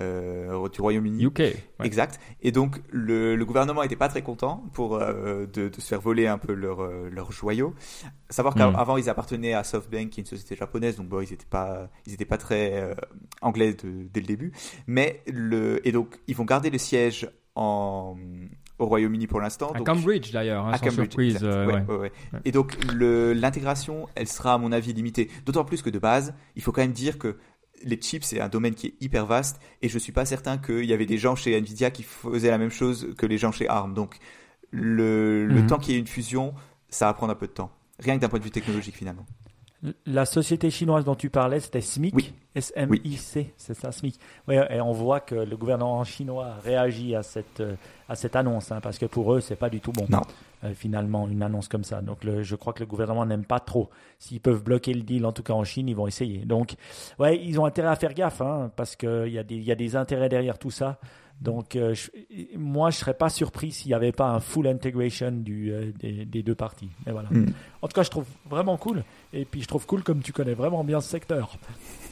euh, 0.00 0.68
du 0.68 0.80
Royaume-Uni. 0.80 1.24
UK. 1.24 1.38
ouais. 1.40 1.56
Exact. 1.82 2.20
Et 2.42 2.52
donc 2.52 2.80
le, 2.90 3.34
le 3.36 3.44
gouvernement 3.44 3.82
était 3.82 3.96
pas 3.96 4.08
très 4.08 4.22
content 4.22 4.62
pour 4.72 4.94
euh, 4.96 5.46
de, 5.46 5.68
de 5.68 5.80
se 5.80 5.88
faire 5.88 6.00
voler 6.00 6.26
un 6.28 6.38
peu 6.38 6.52
leurs 6.54 6.82
leurs 7.10 7.32
joyaux. 7.32 7.74
Savoir 8.28 8.54
Mm. 8.56 8.58
qu'avant 8.72 8.96
ils 8.96 9.08
appartenaient 9.10 9.52
à 9.54 9.64
SoftBank, 9.64 10.10
qui 10.10 10.20
est 10.20 10.22
une 10.22 10.26
société 10.26 10.54
japonaise, 10.56 10.96
donc 10.96 11.08
bon 11.08 11.20
ils 11.20 11.32
étaient 11.32 11.44
pas 11.48 11.88
ils 12.06 12.12
étaient 12.14 12.24
pas 12.24 12.38
très 12.38 12.74
euh, 12.80 12.94
anglais 13.42 13.74
de- 13.74 14.06
dès 14.12 14.20
le 14.20 14.26
début. 14.26 14.52
Mais 14.86 15.22
le 15.26 15.86
et 15.86 15.90
donc 15.92 16.20
ils 16.28 16.36
vont 16.36 16.44
garder 16.44 16.70
le 16.70 16.78
siège 16.78 17.28
en 17.56 18.16
au 18.80 18.86
Royaume-Uni 18.86 19.26
pour 19.28 19.40
l'instant. 19.40 19.70
À 19.72 19.80
Cambridge 19.80 20.32
d'ailleurs, 20.32 20.66
hein, 20.66 20.72
à 20.72 20.78
Cambridge, 20.78 20.96
surprise. 21.10 21.38
euh, 21.42 21.66
Ouais, 21.66 21.74
ouais. 21.74 21.82
ouais, 21.86 21.96
ouais. 21.96 22.12
Ouais. 22.32 22.40
Et 22.44 22.50
donc 22.52 22.76
l'intégration, 22.92 24.08
elle 24.14 24.26
sera 24.28 24.54
à 24.54 24.58
mon 24.58 24.72
avis 24.72 24.92
limitée. 24.92 25.30
D'autant 25.46 25.64
plus 25.64 25.82
que 25.82 25.90
de 25.90 25.98
base, 25.98 26.34
il 26.56 26.62
faut 26.62 26.72
quand 26.72 26.80
même 26.82 26.92
dire 26.92 27.18
que 27.18 27.36
les 27.82 27.96
chips, 27.96 28.24
c'est 28.24 28.40
un 28.40 28.48
domaine 28.48 28.74
qui 28.74 28.88
est 28.88 28.94
hyper 29.00 29.24
vaste 29.26 29.60
et 29.82 29.88
je 29.88 29.98
suis 29.98 30.12
pas 30.12 30.24
certain 30.24 30.58
qu'il 30.58 30.84
y 30.84 30.92
avait 30.92 31.06
des 31.06 31.16
gens 31.18 31.34
chez 31.34 31.56
Nvidia 31.56 31.90
qui 31.90 32.02
faisaient 32.02 32.50
la 32.50 32.58
même 32.58 32.70
chose 32.70 33.14
que 33.16 33.26
les 33.26 33.38
gens 33.38 33.52
chez 33.52 33.68
ARM. 33.68 33.94
Donc 33.94 34.16
le, 34.70 35.46
le 35.46 35.60
Mhm. 35.62 35.66
temps 35.66 35.78
qu'il 35.78 35.94
y 35.94 35.96
ait 35.96 36.00
une 36.00 36.06
fusion, 36.06 36.54
ça 36.88 37.06
va 37.06 37.14
prendre 37.14 37.32
un 37.32 37.36
peu 37.36 37.46
de 37.46 37.52
temps. 37.52 37.70
Rien 37.98 38.16
que 38.16 38.20
d'un 38.20 38.28
point 38.28 38.38
de 38.38 38.44
vue 38.44 38.50
technologique 38.50 38.96
finalement. 38.96 39.26
La 40.04 40.26
société 40.26 40.70
chinoise 40.70 41.04
dont 41.06 41.14
tu 41.14 41.30
parlais, 41.30 41.58
c'était 41.58 41.80
SMIC 41.80 42.14
Oui. 42.14 42.32
S-M-I-C, 42.54 43.54
c'est 43.56 43.74
ça, 43.74 43.92
SMIC. 43.92 44.18
Oui, 44.48 44.56
et 44.68 44.80
on 44.80 44.92
voit 44.92 45.20
que 45.20 45.34
le 45.34 45.56
gouvernement 45.56 46.04
chinois 46.04 46.54
réagit 46.62 47.14
à 47.14 47.22
cette, 47.22 47.62
à 48.08 48.14
cette 48.14 48.36
annonce, 48.36 48.72
hein, 48.72 48.80
parce 48.82 48.98
que 48.98 49.06
pour 49.06 49.32
eux, 49.34 49.40
c'est 49.40 49.56
pas 49.56 49.70
du 49.70 49.80
tout 49.80 49.92
bon. 49.92 50.04
Non. 50.10 50.20
euh, 50.64 50.74
finalement, 50.74 51.26
une 51.28 51.42
annonce 51.42 51.68
comme 51.68 51.84
ça. 51.84 52.02
Donc, 52.02 52.22
le- 52.24 52.42
je 52.42 52.56
crois 52.56 52.74
que 52.74 52.80
le 52.80 52.86
gouvernement 52.86 53.24
n'aime 53.24 53.44
pas 53.46 53.60
trop. 53.60 53.88
S'ils 54.18 54.40
peuvent 54.40 54.62
bloquer 54.62 54.92
le 54.92 55.00
deal, 55.02 55.24
en 55.24 55.32
tout 55.32 55.42
cas 55.42 55.54
en 55.54 55.64
Chine, 55.64 55.88
ils 55.88 55.96
vont 55.96 56.06
essayer. 56.06 56.44
Donc, 56.44 56.74
ouais, 57.18 57.40
ils 57.42 57.58
ont 57.58 57.64
intérêt 57.64 57.88
à 57.88 57.96
faire 57.96 58.12
gaffe, 58.12 58.42
hein, 58.42 58.70
parce 58.76 58.96
qu'il 58.96 59.28
y, 59.28 59.38
a 59.38 59.42
des- 59.44 59.56
y 59.60 59.72
a 59.72 59.76
des 59.76 59.96
intérêts 59.96 60.28
derrière 60.28 60.58
tout 60.58 60.70
ça. 60.70 60.98
Donc, 61.40 61.74
euh, 61.74 61.94
je- 61.94 62.10
moi, 62.58 62.90
je 62.90 62.98
serais 62.98 63.14
pas 63.14 63.30
surpris 63.30 63.72
s'il 63.72 63.88
n'y 63.88 63.94
avait 63.94 64.12
pas 64.12 64.28
un 64.28 64.40
full 64.40 64.66
integration 64.66 65.30
du, 65.32 65.72
euh, 65.72 65.90
des, 65.98 66.26
des 66.26 66.42
deux 66.42 66.54
parties. 66.54 66.90
Mais 67.06 67.12
voilà. 67.12 67.30
Mm. 67.30 67.46
En 67.80 67.88
tout 67.88 67.94
cas, 67.94 68.02
je 68.02 68.10
trouve 68.10 68.26
vraiment 68.50 68.76
cool. 68.76 69.02
Et 69.32 69.44
puis, 69.44 69.62
je 69.62 69.66
trouve 69.68 69.86
cool 69.86 70.02
comme 70.02 70.20
tu 70.22 70.32
connais 70.32 70.54
vraiment 70.54 70.82
bien 70.84 71.00
ce 71.00 71.08
secteur. 71.08 71.56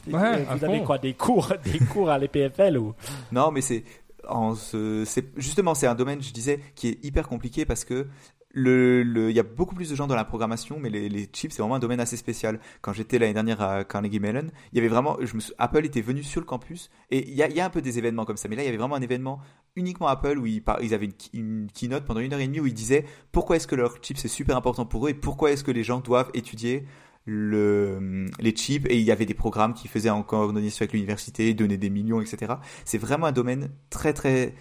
Ouais, 0.09 0.43
Vous 0.43 0.63
avez 0.63 0.79
fond. 0.79 0.85
quoi 0.85 0.97
Des 0.97 1.13
cours, 1.13 1.51
des 1.65 1.79
cours 1.79 2.09
à 2.09 2.17
l'EPFL 2.17 2.77
ou? 2.77 2.93
Non, 3.31 3.51
mais 3.51 3.61
c'est 3.61 3.83
en 4.27 4.55
ce- 4.55 5.03
c'est 5.05 5.25
justement 5.37 5.75
c'est 5.75 5.87
un 5.87 5.95
domaine, 5.95 6.21
je 6.21 6.31
disais, 6.31 6.59
qui 6.75 6.87
est 6.89 7.03
hyper 7.05 7.27
compliqué 7.27 7.65
parce 7.65 7.83
que 7.83 8.07
le, 8.51 9.03
le- 9.03 9.29
il 9.29 9.35
y 9.35 9.39
a 9.39 9.43
beaucoup 9.43 9.75
plus 9.75 9.89
de 9.89 9.95
gens 9.95 10.07
dans 10.07 10.15
la 10.15 10.25
programmation, 10.25 10.77
mais 10.79 10.89
les, 10.89 11.07
les 11.09 11.25
chips 11.31 11.51
c'est 11.53 11.61
vraiment 11.61 11.75
un 11.75 11.79
domaine 11.79 11.99
assez 11.99 12.17
spécial. 12.17 12.59
Quand 12.81 12.93
j'étais 12.93 13.19
l'année 13.19 13.33
dernière 13.33 13.61
à 13.61 13.83
Carnegie 13.83 14.19
Mellon, 14.19 14.47
il 14.71 14.77
y 14.77 14.79
avait 14.79 14.87
vraiment, 14.87 15.17
je 15.21 15.35
me 15.35 15.39
sou- 15.39 15.53
Apple 15.59 15.85
était 15.85 16.01
venu 16.01 16.23
sur 16.23 16.39
le 16.41 16.45
campus 16.47 16.89
et 17.11 17.27
il 17.29 17.35
y 17.35 17.43
a, 17.43 17.49
il 17.49 17.55
y 17.55 17.59
a 17.61 17.65
un 17.65 17.69
peu 17.69 17.81
des 17.81 17.97
événements 17.99 18.25
comme 18.25 18.37
ça, 18.37 18.47
mais 18.49 18.55
là 18.55 18.63
il 18.63 18.65
y 18.65 18.69
avait 18.69 18.77
vraiment 18.77 18.95
un 18.95 19.01
événement 19.01 19.39
uniquement 19.75 20.07
Apple 20.07 20.37
où 20.39 20.45
ils, 20.47 20.63
avaient 20.93 21.05
une, 21.05 21.13
une 21.33 21.67
keynote 21.71 22.05
pendant 22.05 22.19
une 22.21 22.33
heure 22.33 22.39
et 22.39 22.47
demie 22.47 22.59
où 22.59 22.65
ils 22.65 22.73
disaient 22.73 23.05
pourquoi 23.31 23.57
est-ce 23.57 23.67
que 23.67 23.75
leur 23.75 23.97
chip 24.01 24.17
c'est 24.17 24.27
super 24.27 24.57
important 24.57 24.85
pour 24.85 25.05
eux 25.05 25.09
et 25.11 25.13
pourquoi 25.13 25.51
est-ce 25.51 25.63
que 25.63 25.71
les 25.71 25.83
gens 25.83 25.99
doivent 25.99 26.31
étudier 26.33 26.85
le, 27.29 28.25
les 28.39 28.51
chips 28.51 28.85
et 28.89 28.97
il 28.97 29.03
y 29.03 29.11
avait 29.11 29.25
des 29.25 29.33
programmes 29.33 29.73
qui 29.73 29.87
faisaient 29.87 30.09
en 30.09 30.23
coordination 30.23 30.83
avec 30.83 30.93
l'université, 30.93 31.53
donner 31.53 31.77
des 31.77 31.89
millions, 31.89 32.19
etc. 32.21 32.53
C'est 32.85 32.97
vraiment 32.97 33.27
un 33.27 33.31
domaine 33.31 33.69
très 33.89 34.13
très 34.13 34.53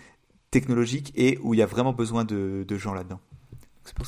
technologique 0.50 1.12
et 1.16 1.38
où 1.42 1.54
il 1.54 1.58
y 1.58 1.62
a 1.62 1.66
vraiment 1.66 1.92
besoin 1.92 2.24
de, 2.24 2.64
de 2.66 2.76
gens 2.78 2.94
là-dedans. 2.94 3.20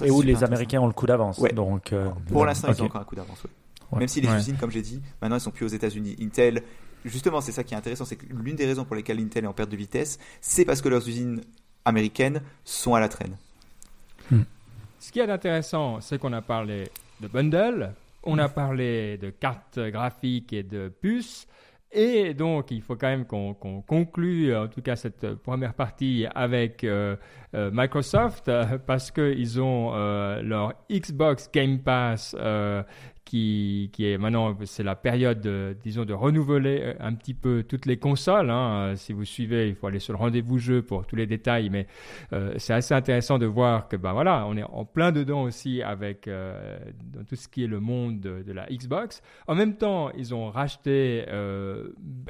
Et 0.04 0.10
où 0.10 0.20
les 0.22 0.34
intéressant. 0.44 0.76
Encore 0.76 0.88
un 0.88 0.92
coup 0.92 1.06
d'avance. 1.06 1.38
Ouais. 1.38 1.52
Donc, 1.52 1.92
euh, 1.92 2.10
Pour 2.30 2.44
l'instant, 2.44 2.68
ils 2.70 2.82
ont 2.82 2.86
encore 2.86 3.00
un 3.00 3.04
coup 3.04 3.14
d'avance. 3.16 3.42
ouais. 3.44 3.50
Ouais. 3.92 3.98
Même 4.00 4.08
si 4.08 4.20
les 4.20 4.28
Ouais. 4.28 4.36
usines, 4.36 4.56
comme 4.56 4.70
j'ai 4.70 4.82
dit, 4.82 5.00
maintenant 5.20 5.36
elles 5.36 5.40
sont 5.42 5.50
plus 5.50 5.64
aux 5.64 5.68
États-Unis. 5.68 6.16
Intel, 6.20 6.62
justement, 7.04 7.40
c'est 7.40 7.50
ça 7.52 7.64
qui 7.64 7.74
est 7.74 7.76
intéressant, 7.76 8.04
c'est 8.04 8.16
que 8.16 8.26
l'une 8.30 8.54
des 8.56 8.66
raisons 8.66 8.84
pour 8.84 8.94
lesquelles 8.94 9.18
Intel 9.18 9.44
est 9.44 9.48
en 9.48 9.52
perte 9.52 9.70
de 9.70 9.76
vitesse, 9.76 10.18
c'est 10.40 10.64
parce 10.64 10.80
que 10.80 10.88
leurs 10.88 11.08
usines 11.08 11.40
américaines 11.84 12.42
sont 12.64 12.94
à 12.94 13.00
la 13.00 13.08
traîne. 13.08 13.36
Ce 15.00 15.10
qui 15.10 15.18
est 15.18 15.30
intéressant, 15.30 16.00
c'est 16.00 16.18
qu'on 16.18 16.32
a 16.34 16.42
parlé 16.42 16.88
de 17.20 17.26
bundle, 17.26 17.94
On 18.22 18.38
a 18.38 18.48
parlé 18.48 19.16
de 19.18 19.30
cartes 19.30 19.78
graphiques 19.78 20.52
et 20.52 20.62
de 20.62 20.88
puces. 20.88 21.46
Et 21.92 22.34
donc, 22.34 22.70
il 22.70 22.82
faut 22.82 22.94
quand 22.94 23.08
même 23.08 23.26
qu'on 23.26 23.54
conclue, 23.54 24.54
en 24.54 24.68
tout 24.68 24.80
cas, 24.80 24.94
cette 24.94 25.34
première 25.34 25.74
partie 25.74 26.24
avec 26.34 26.84
euh, 26.84 27.16
euh, 27.54 27.70
Microsoft, 27.72 28.48
euh, 28.48 28.78
parce 28.86 29.10
qu'ils 29.10 29.60
ont 29.60 29.90
leur 30.40 30.74
Xbox 30.90 31.50
Game 31.52 31.80
Pass 31.80 32.36
qui, 33.30 33.90
qui 33.92 34.10
est 34.10 34.18
maintenant, 34.18 34.56
c'est 34.64 34.82
la 34.82 34.96
période, 34.96 35.48
disons, 35.84 36.04
de 36.04 36.12
renouveler 36.12 36.80
euh, 36.82 36.94
un 36.98 37.14
petit 37.14 37.32
peu 37.32 37.62
toutes 37.62 37.86
les 37.86 37.96
consoles. 37.96 38.50
Hein. 38.50 38.94
Si 38.96 39.12
vous 39.12 39.24
suivez, 39.24 39.68
il 39.68 39.76
faut 39.76 39.86
aller 39.86 40.00
sur 40.00 40.12
le 40.12 40.18
rendez-vous 40.18 40.58
jeu 40.58 40.82
pour 40.82 41.06
tous 41.06 41.14
les 41.14 41.26
détails, 41.26 41.70
mais 41.70 41.86
euh, 42.32 42.54
c'est 42.56 42.72
assez 42.72 42.92
intéressant 42.92 43.38
de 43.38 43.46
voir 43.46 43.86
que, 43.86 43.94
ben 43.94 44.12
voilà, 44.12 44.46
on 44.48 44.56
est 44.56 44.64
en 44.64 44.84
plein 44.84 45.12
dedans 45.12 45.42
aussi 45.42 45.80
avec 45.80 46.26
euh, 46.26 46.76
dans 47.14 47.22
tout 47.22 47.36
ce 47.36 47.46
qui 47.46 47.62
est 47.62 47.68
le 47.68 47.78
monde 47.78 48.18
de, 48.18 48.52
la 48.52 48.66
Xbox. 48.66 49.22
En 49.46 49.54
même 49.54 49.76
temps, 49.76 50.10
ils 50.10 50.34
ont 50.34 50.50
racheté, 50.50 51.24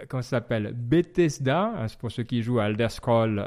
comment 0.06 0.20
ça 0.20 0.36
s'appelle, 0.36 0.74
Bethesda, 0.76 1.72
hein, 1.78 1.86
pour 1.98 2.10
ceux 2.10 2.24
qui 2.24 2.42
jouent 2.42 2.60
à 2.60 2.68
Elder 2.68 2.90
Scrolls 2.90 3.42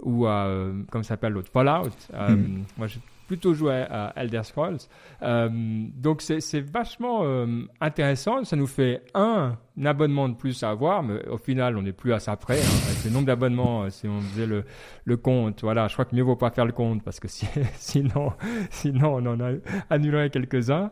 ou 0.00 0.26
à, 0.26 0.48
comment 0.92 1.02
ça 1.02 1.08
s'appelle 1.08 1.32
l'autre, 1.32 1.50
Fallout. 1.50 1.90
Hmm. 2.12 2.62
Moi, 2.76 2.86
je 2.86 2.98
plutôt 3.28 3.54
joué 3.54 3.74
à, 3.88 4.12
Elder 4.16 4.42
Scrolls. 4.42 4.78
Euh, 5.22 5.48
donc 5.94 6.22
c'est 6.22 6.60
vachement 6.60 7.20
euh, 7.22 7.62
intéressant. 7.80 8.42
Ça 8.42 8.56
nous 8.56 8.66
fait 8.66 9.02
un, 9.14 9.56
abonnement 9.84 10.28
de 10.28 10.34
plus 10.34 10.64
à 10.64 10.70
avoir, 10.70 11.04
mais 11.04 11.24
au 11.28 11.36
final 11.38 11.76
on 11.76 11.82
n'est 11.82 11.92
plus 11.92 12.12
à 12.12 12.18
ça 12.18 12.36
près. 12.36 12.58
Hein, 12.58 12.94
le 13.04 13.10
nombre 13.10 13.26
d'abonnements, 13.26 13.82
euh, 13.84 13.90
si 13.90 14.08
on 14.08 14.20
faisait 14.20 14.46
le, 14.46 14.64
le, 15.04 15.16
compte, 15.16 15.62
voilà, 15.62 15.86
je 15.86 15.92
crois 15.92 16.06
que 16.06 16.16
mieux 16.16 16.22
vaut 16.22 16.34
pas 16.34 16.50
faire 16.50 16.66
le 16.66 16.72
compte 16.72 17.04
parce 17.04 17.20
que 17.20 17.28
sinon, 17.74 18.32
sinon 18.70 19.16
on 19.16 19.26
en 19.26 19.40
a 19.40 19.52
annulé 19.90 20.30
quelques-uns. 20.30 20.90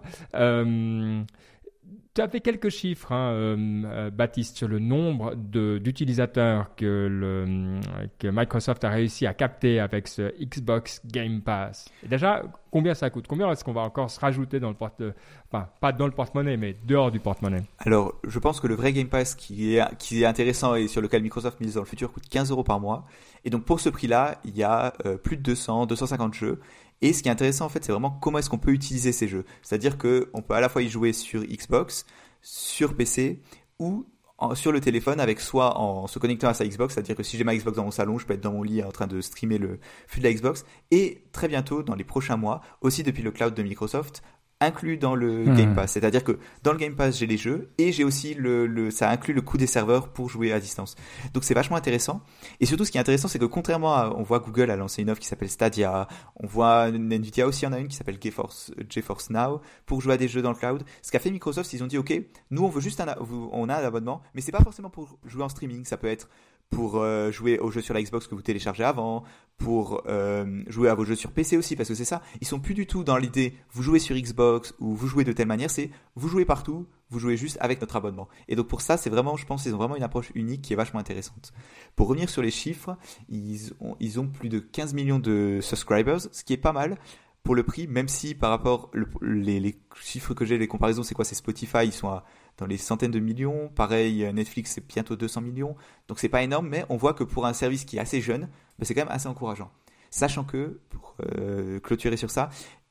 Tu 2.17 2.23
as 2.23 2.29
fait 2.29 2.41
quelques 2.41 2.71
chiffres, 2.71 3.13
hein, 3.13 3.33
euh, 3.35 3.57
euh, 3.85 4.11
Baptiste, 4.11 4.57
sur 4.57 4.69
le 4.69 4.79
nombre 4.79 5.35
d'utilisateurs 5.35 6.75
que, 6.75 7.79
Microsoft 8.25 8.85
a 8.85 8.89
réussi 8.89 9.27
à 9.27 9.35
capter 9.35 9.81
avec 9.81 10.09
ce 10.09 10.33
Xbox 10.43 11.03
Game 11.05 11.43
Pass. 11.43 11.93
déjà, 12.09 12.43
combien 12.71 12.95
ça 12.95 13.11
coûte? 13.11 13.27
Combien 13.29 13.51
est-ce 13.51 13.65
qu'on 13.65 13.75
va 13.75 13.83
encore 13.83 14.11
se 14.11 14.19
rajouter 14.19 14.61
dans 14.61 14.71
le 14.71 14.75
porte 14.75 15.03
enfin 15.49 15.69
pas 15.79 15.93
dans 15.93 16.07
le 16.07 16.13
porte-monnaie, 16.13 16.57
mais 16.57 16.75
dehors 16.87 17.11
du 17.11 17.21
porte-monnaie? 17.21 17.65
Alors, 17.81 18.15
je 18.27 18.39
pense 18.39 18.61
que 18.61 18.67
le 18.67 18.77
vrai 18.77 18.95
Game 18.95 19.09
Pass 19.09 19.35
qui 19.35 19.77
est, 19.77 19.85
qui 19.99 20.23
est 20.23 20.27
intéressant 20.27 20.75
et 20.75 20.89
sur 20.89 21.03
lequel 21.03 21.23
Microsoft 21.23 21.61
mise 21.61 21.75
dans 21.75 21.81
le 21.81 21.87
futur 21.87 22.11
coûte 22.11 22.25
15 22.31 22.51
euros 22.51 22.65
par 22.65 22.81
mois. 22.81 23.05
Et 23.45 23.51
donc 23.51 23.65
pour 23.65 23.79
ce 23.79 23.91
prix-là, 23.91 24.41
il 24.45 24.57
y 24.57 24.63
a 24.63 24.95
euh, 25.05 25.19
plus 25.19 25.37
de 25.37 25.43
200, 25.43 25.85
250 25.85 26.33
jeux. 26.33 26.61
Et 27.03 27.13
ce 27.13 27.23
qui 27.23 27.29
est 27.29 27.33
intéressant 27.33 27.67
en 27.67 27.69
fait, 27.69 27.85
c'est 27.85 27.93
vraiment 27.93 28.11
comment 28.11 28.39
est-ce 28.39 28.51
qu'on 28.51 28.59
peut 28.59 28.73
utiliser 28.73 29.13
ces 29.13 29.29
jeux. 29.29 29.45
C'est-à-dire 29.63 29.99
qu'on 29.99 30.43
peut 30.43 30.55
à 30.55 30.61
la 30.61 30.69
fois 30.69 30.83
y 30.83 30.89
jouer 30.89 31.13
sur 31.13 31.43
Xbox, 31.43 32.07
sur 32.43 32.97
PC 32.97 33.43
ou 33.79 34.07
sur 34.55 34.71
le 34.71 34.81
téléphone 34.81 35.19
avec 35.19 35.41
soit 35.41 35.79
en 35.79 36.07
se 36.07 36.19
connectant 36.19 36.49
à 36.49 36.55
sa 36.55 36.67
Xbox, 36.67 36.95
c'est-à-dire 36.95 37.17
que 37.17 37.23
si 37.23 37.39
j'ai 37.39 37.45
ma 37.45 37.57
Xbox 37.57 37.77
dans 37.77 37.85
mon 37.85 37.91
salon, 37.91 38.19
je 38.19 38.27
peux 38.27 38.35
être 38.35 38.43
dans 38.43 38.53
mon 38.53 38.63
lit 38.63 38.83
en 38.83 38.93
train 38.93 39.07
de 39.07 39.21
streamer 39.21 39.59
le 39.59 39.81
flux 40.07 40.21
de 40.21 40.27
la 40.27 40.33
Xbox, 40.35 40.65
et 40.91 41.23
très 41.33 41.49
bientôt, 41.49 41.83
dans 41.83 41.95
les 41.95 42.05
prochains 42.05 42.37
mois, 42.37 42.61
aussi 42.83 43.03
depuis 43.03 43.23
le 43.23 43.31
cloud 43.31 43.55
de 43.55 43.63
Microsoft, 43.63 44.23
inclus 44.61 44.97
dans 44.97 45.15
le 45.15 45.45
hmm. 45.45 45.57
Game 45.57 45.75
Pass. 45.75 45.93
C'est-à-dire 45.93 46.25
que 46.25 46.39
dans 46.63 46.73
le 46.73 46.79
Game 46.79 46.95
Pass, 46.95 47.19
j'ai 47.19 47.27
les 47.27 47.37
jeux 47.37 47.71
et 47.79 47.93
j'ai 47.93 48.05
aussi 48.05 48.35
le, 48.35 48.67
le, 48.67 48.91
ça 48.91 49.11
inclut 49.11 49.35
le 49.35 49.43
coût 49.43 49.59
des 49.59 49.67
serveurs 49.67 50.09
pour 50.09 50.31
jouer 50.31 50.53
à 50.53 50.61
distance. 50.61 50.95
Donc 51.35 51.45
c'est 51.45 51.55
vachement 51.55 51.77
intéressant. 51.77 52.23
Et 52.61 52.67
surtout, 52.67 52.85
ce 52.85 52.91
qui 52.91 52.99
est 52.99 53.01
intéressant, 53.01 53.29
c'est 53.29 53.39
que 53.39 53.45
contrairement 53.45 53.95
à, 53.95 54.15
on 54.17 54.23
voit 54.23 54.39
Google 54.39 54.71
a 54.71 54.77
lancé 54.77 55.03
une 55.03 55.11
offre 55.11 55.21
qui 55.21 55.29
s'appelle 55.29 55.51
Stadia, 55.51 56.09
on 56.37 56.47
voit 56.47 56.89
Nvidia 56.89 57.47
aussi 57.47 57.67
en 57.67 57.73
a 57.73 57.79
une 57.79 57.89
qui 57.89 57.97
s'appelle 57.97 58.19
GeForce, 58.23 58.73
GeForce 58.89 59.31
Now 59.31 59.61
pour 59.85 60.01
jouer 60.01 60.15
à 60.15 60.17
des 60.17 60.29
jeux 60.29 60.43
dans 60.43 60.51
le 60.51 60.57
cloud. 60.57 60.85
Ce 61.03 61.13
qu'a 61.13 61.19
fait 61.19 61.31
Microsoft, 61.31 61.73
ils 61.73 61.83
ont 61.85 61.87
dit, 61.87 61.99
OK, 61.99 62.15
nous, 62.51 62.65
on 62.65 62.69
veut 62.69 62.81
juste 62.81 63.01
un, 63.01 63.15
on 63.53 63.69
a 63.69 63.75
un 63.75 63.85
abonnement, 63.85 64.23
mais 64.35 64.41
c'est 64.41 64.53
pas 64.53 64.63
forcément 64.63 64.91
pour 64.91 65.19
jouer 65.27 65.43
en 65.43 65.49
streaming. 65.49 65.85
Ça 65.85 65.97
peut 65.97 66.09
être 66.09 66.29
pour 66.71 66.97
euh, 66.97 67.31
jouer 67.31 67.59
aux 67.59 67.71
jeux 67.71 67.81
sur 67.81 67.95
la 67.95 68.03
Xbox 68.03 68.27
que 68.27 68.35
vous 68.35 68.43
téléchargez 68.43 68.85
avant, 68.85 69.25
pour 69.57 70.03
euh, 70.07 70.63
jouer 70.67 70.89
à 70.89 70.95
vos 70.95 71.05
jeux 71.05 71.15
sur 71.15 71.31
PC 71.31 71.57
aussi, 71.57 71.77
parce 71.77 71.89
que 71.89 71.95
c'est 71.95 72.05
ça. 72.05 72.23
Ils 72.41 72.47
sont 72.47 72.61
plus 72.61 72.75
du 72.75 72.87
tout 72.87 73.05
dans 73.05 73.17
l'idée 73.17 73.55
vous 73.71 73.83
jouez 73.83 73.99
sur 73.99 74.17
Xbox 74.17 74.75
ou 74.79 74.95
vous 74.95 75.07
jouez 75.07 75.25
de 75.25 75.33
telle 75.33 75.47
manière, 75.47 75.71
c'est 75.71 75.91
vous 76.15 76.29
jouez 76.29 76.45
partout, 76.45 76.87
vous 77.11 77.19
jouez 77.19 77.37
juste 77.37 77.57
avec 77.61 77.81
notre 77.81 77.97
abonnement. 77.97 78.29
Et 78.49 78.57
donc 78.57 78.69
pour 78.69 78.81
ça, 78.81 78.97
c'est 78.97 79.11
vraiment, 79.11 79.37
je 79.37 79.47
pense, 79.47 79.65
ils 79.65 79.75
ont 79.75 79.79
vraiment 79.79 79.97
une 79.97 80.03
approche 80.03 80.31
unique 80.35 80.63
qui 80.63 80.73
est 80.73 80.77
vachement 80.77 81.01
intéressante. 81.01 81.53
Pour 81.95 82.09
revenir 82.09 82.29
sur 82.29 82.43
les 82.43 82.51
chiffres, 82.51 82.97
ils 83.29 83.73
ont, 83.81 84.27
plus 84.27 84.49
de 84.49 84.59
15 84.59 84.95
millions 84.95 85.19
de 85.19 85.61
subscribers, 85.63 86.21
ce 86.33 86.45
qui 86.45 86.53
est 86.53 86.59
pas 86.59 86.73
mal 86.73 86.99
pour 87.43 87.55
le 87.55 87.63
prix, 87.63 87.87
même 87.87 88.09
si 88.09 88.35
par 88.35 88.51
rapport 88.51 88.91
les, 89.23 89.61
les 89.61 89.79
chiffres 90.03 90.35
que 90.35 90.45
j'ai, 90.45 90.59
les 90.59 90.67
comparaisons, 90.67 91.05
c'est 91.05 91.15
quoi? 91.15 91.25
C'est 91.25 91.37
Spotify, 91.37 91.85
ils 91.85 91.93
sont 91.93 92.09
à 92.09 92.25
dans 92.59 92.67
les 92.67 92.77
centaines 92.77 93.11
de 93.11 93.21
millions. 93.21 93.69
Pareil, 93.75 94.31
Netflix, 94.33 94.73
c'est 94.75 94.87
bientôt 94.87 95.17
200 95.17 95.41
millions. 95.41 95.77
Donc 96.09 96.19
c'est 96.19 96.29
pas 96.29 96.43
énorme, 96.43 96.69
mais 96.69 96.85
on 96.89 96.97
voit 96.97 97.15
que 97.15 97.25
pour 97.25 97.47
un 97.47 97.53
service 97.53 97.85
qui 97.85 97.97
est 97.97 98.01
assez 98.01 98.21
jeune, 98.21 98.49
ben, 98.79 98.85
c'est 98.85 98.95
quand 98.95 99.03
même 99.03 99.15
assez 99.15 99.29
encourageant. 99.29 99.71
Sachant 100.11 100.45
que, 100.45 100.81
pour 100.89 101.17
euh, 101.37 101.81
clôturer 101.81 102.17
sur 102.17 102.31
ça, 102.31 102.49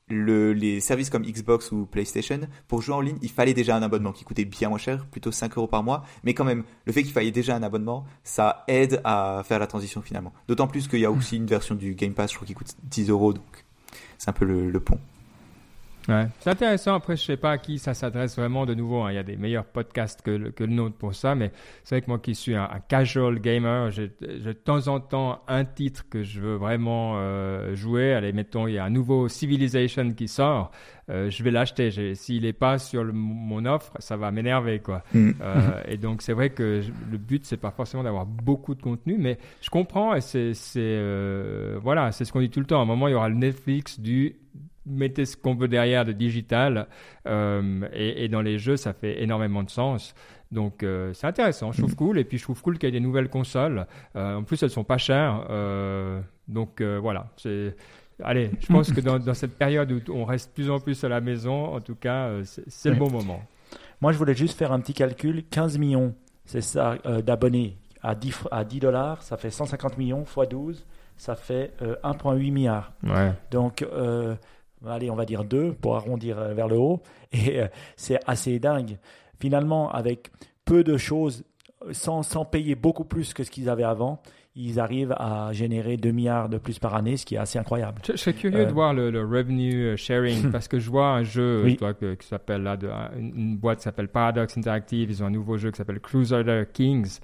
le, 0.08 0.52
les 0.52 0.80
services 0.80 1.10
comme 1.10 1.24
Xbox 1.24 1.72
ou 1.72 1.86
PlayStation, 1.86 2.40
pour 2.68 2.82
jouer 2.82 2.94
en 2.94 3.00
ligne, 3.00 3.18
il 3.22 3.30
fallait 3.30 3.54
déjà 3.54 3.76
un 3.76 3.82
abonnement 3.82 4.12
qui 4.12 4.24
coûtait 4.24 4.44
bien 4.44 4.68
moins 4.68 4.78
cher, 4.78 5.06
plutôt 5.06 5.32
5 5.32 5.56
euros 5.56 5.66
par 5.66 5.82
mois. 5.82 6.04
Mais 6.22 6.34
quand 6.34 6.44
même, 6.44 6.62
le 6.84 6.92
fait 6.92 7.02
qu'il 7.02 7.12
fallait 7.12 7.32
déjà 7.32 7.56
un 7.56 7.62
abonnement, 7.62 8.04
ça 8.22 8.64
aide 8.68 9.00
à 9.04 9.42
faire 9.44 9.58
la 9.58 9.66
transition 9.66 10.02
finalement. 10.02 10.32
D'autant 10.46 10.68
plus 10.68 10.86
qu'il 10.86 11.00
y 11.00 11.04
a 11.04 11.10
aussi 11.10 11.36
une 11.36 11.46
version 11.46 11.74
du 11.74 11.94
Game 11.94 12.14
Pass, 12.14 12.30
je 12.30 12.36
crois, 12.36 12.46
qui 12.46 12.54
coûte 12.54 12.76
10 12.84 13.10
euros, 13.10 13.32
donc 13.32 13.64
c'est 14.18 14.30
un 14.30 14.32
peu 14.34 14.44
le 14.44 14.80
pont. 14.80 15.00
Ouais. 16.08 16.26
C'est 16.40 16.50
intéressant. 16.50 16.94
Après, 16.94 17.16
je 17.16 17.22
sais 17.22 17.36
pas 17.36 17.52
à 17.52 17.58
qui 17.58 17.78
ça 17.78 17.94
s'adresse 17.94 18.36
vraiment 18.36 18.66
de 18.66 18.74
nouveau. 18.74 19.02
Hein. 19.02 19.12
Il 19.12 19.14
y 19.14 19.18
a 19.18 19.22
des 19.22 19.36
meilleurs 19.36 19.64
podcasts 19.64 20.22
que 20.22 20.30
le, 20.30 20.50
que 20.50 20.64
le 20.64 20.72
nôtre 20.72 20.96
pour 20.96 21.14
ça, 21.14 21.34
mais 21.34 21.50
c'est 21.84 21.96
vrai 21.96 22.02
que 22.02 22.08
moi 22.08 22.18
qui 22.18 22.34
suis 22.34 22.54
un, 22.54 22.68
casual 22.88 23.40
gamer, 23.40 23.90
j'ai 23.90 24.10
de 24.20 24.52
temps 24.52 24.88
en 24.88 25.00
temps 25.00 25.42
un 25.48 25.64
titre 25.64 26.04
que 26.08 26.22
je 26.22 26.40
veux 26.40 26.56
vraiment 26.56 27.14
euh, 27.16 27.74
jouer. 27.74 28.14
Allez, 28.14 28.32
mettons, 28.32 28.66
il 28.66 28.74
y 28.74 28.78
a 28.78 28.84
un 28.84 28.90
nouveau 28.90 29.28
Civilization 29.28 30.12
qui 30.12 30.28
sort. 30.28 30.70
Euh, 31.08 31.30
je 31.30 31.42
vais 31.42 31.50
l'acheter. 31.50 32.14
S'il 32.14 32.42
n'est 32.42 32.52
pas 32.52 32.78
sur 32.78 33.04
mon 33.04 33.64
offre, 33.64 33.92
ça 33.98 34.16
va 34.16 34.30
m'énerver, 34.30 34.80
quoi. 34.80 35.02
Mm. 35.14 35.30
Euh, 35.40 35.82
et 35.88 35.96
donc, 35.96 36.22
c'est 36.22 36.32
vrai 36.32 36.50
que 36.50 36.82
le 37.10 37.18
but, 37.18 37.44
c'est 37.44 37.56
pas 37.56 37.70
forcément 37.70 38.02
d'avoir 38.02 38.26
beaucoup 38.26 38.74
de 38.74 38.82
contenu, 38.82 39.16
mais 39.18 39.38
je 39.60 39.70
comprends 39.70 40.14
et 40.14 40.20
c'est, 40.20 40.52
voilà, 41.80 42.12
c'est 42.12 42.24
ce 42.24 42.32
qu'on 42.32 42.40
dit 42.40 42.50
tout 42.50 42.60
le 42.60 42.66
temps. 42.66 42.78
À 42.78 42.82
un 42.82 42.86
moment, 42.86 43.08
il 43.08 43.12
y 43.12 43.14
aura 43.14 43.28
le 43.28 43.34
Netflix 43.34 44.00
du 44.00 44.36
mettez 44.86 45.26
ce 45.26 45.36
qu'on 45.36 45.54
veut 45.54 45.68
derrière 45.68 46.04
de 46.04 46.12
digital. 46.12 46.86
Euh, 47.26 47.88
et, 47.92 48.28
dans 48.28 48.40
les 48.40 48.58
jeux, 48.58 48.76
ça 48.76 48.92
fait 48.92 49.22
énormément 49.22 49.62
de 49.62 49.70
sens. 49.70 50.14
Donc 50.52 50.84
euh, 50.84 51.12
c'est 51.12 51.26
intéressant, 51.26 51.72
je 51.72 51.78
trouve 51.78 51.92
mm. 51.92 51.96
cool. 51.96 52.18
Et 52.18 52.24
puis 52.24 52.38
je 52.38 52.44
trouve 52.44 52.62
cool 52.62 52.78
qu'il 52.78 52.86
y 52.86 52.90
ait 52.90 52.98
des 52.98 53.04
nouvelles 53.04 53.28
consoles. 53.28 53.86
Euh, 54.14 54.36
en 54.36 54.44
plus, 54.44 54.62
elles 54.62 54.70
sont 54.70 54.84
pas 54.84 54.98
chères. 54.98 55.46
donc 56.48 56.82
voilà, 56.82 57.28
c'est. 57.36 57.76
Allez, 58.24 58.50
je 58.60 58.68
pense 58.68 58.90
que 58.92 59.00
dans, 59.00 59.34
cette 59.34 59.58
période 59.58 59.92
où 59.92 60.00
on 60.10 60.24
reste 60.24 60.54
plus 60.54 60.70
en 60.70 60.80
plus 60.80 61.04
à 61.04 61.08
la 61.08 61.20
maison, 61.20 61.74
en 61.74 61.80
tout 61.80 61.96
cas, 61.96 62.30
c'est 62.44 62.88
le 62.88 62.96
bon 62.96 63.10
moment. 63.10 63.42
Moi, 64.00 64.12
je 64.12 64.18
voulais 64.18 64.34
juste 64.34 64.58
faire 64.58 64.72
un 64.72 64.80
petit 64.80 64.94
calcul. 64.94 65.44
15 65.50 65.76
millions, 65.78 66.14
c'est 66.46 66.62
ça, 66.62 66.96
d'abonnés 67.24 67.76
à 68.02 68.14
10, 68.14 68.44
à 68.50 68.64
10 68.64 68.80
dollars, 68.80 69.22
ça 69.22 69.36
fait 69.36 69.50
150 69.50 69.98
millions 69.98 70.22
x 70.22 70.48
12, 70.48 70.86
ça 71.18 71.34
fait 71.34 71.74
1,8 72.04 72.52
milliard. 72.52 72.92
Ouais. 73.02 73.32
Donc, 73.50 73.84
allez, 74.92 75.10
on 75.10 75.16
va 75.16 75.24
dire 75.24 75.44
deux 75.44 75.72
pour 75.72 75.96
arrondir 75.96 76.38
euh, 76.38 76.54
vers 76.54 76.68
le 76.68 76.76
haut. 76.76 77.00
Et 77.32 77.60
euh, 77.60 77.68
c'est 77.96 78.18
assez 78.26 78.58
dingue. 78.58 78.98
Finalement, 79.38 79.90
avec 79.90 80.30
peu 80.64 80.84
de 80.84 80.96
choses, 80.96 81.44
sans, 81.92 82.22
sans 82.22 82.44
payer 82.44 82.74
beaucoup 82.74 83.04
plus 83.04 83.34
que 83.34 83.44
ce 83.44 83.50
qu'ils 83.50 83.68
avaient 83.68 83.84
avant, 83.84 84.20
ils 84.54 84.80
arrivent 84.80 85.14
à 85.18 85.50
générer 85.52 85.98
2 85.98 86.10
milliards 86.12 86.48
de 86.48 86.56
plus 86.56 86.78
par 86.78 86.94
année, 86.94 87.18
ce 87.18 87.26
qui 87.26 87.34
est 87.34 87.38
assez 87.38 87.58
incroyable. 87.58 88.00
Je, 88.06 88.16
serais 88.16 88.32
curieux 88.32 88.64
de 88.64 88.70
euh, 88.70 88.72
voir 88.72 88.94
le, 88.94 89.08
revenue 89.20 89.96
sharing 89.98 90.50
parce 90.52 90.66
que 90.66 90.78
je 90.78 90.90
vois 90.90 91.08
un 91.08 91.22
jeu 91.24 91.76
qui 92.18 92.26
s'appelle 92.26 92.62
là, 92.62 92.78
de, 92.78 92.88
une, 93.18 93.58
boîte 93.58 93.78
qui 93.78 93.84
s'appelle 93.84 94.08
Paradox 94.08 94.56
Interactive. 94.56 95.10
Ils 95.10 95.22
ont 95.22 95.26
un 95.26 95.30
nouveau 95.30 95.58
jeu 95.58 95.70
qui 95.70 95.76
s'appelle 95.76 96.00
Crusader 96.00 96.64
Kings. 96.72 97.18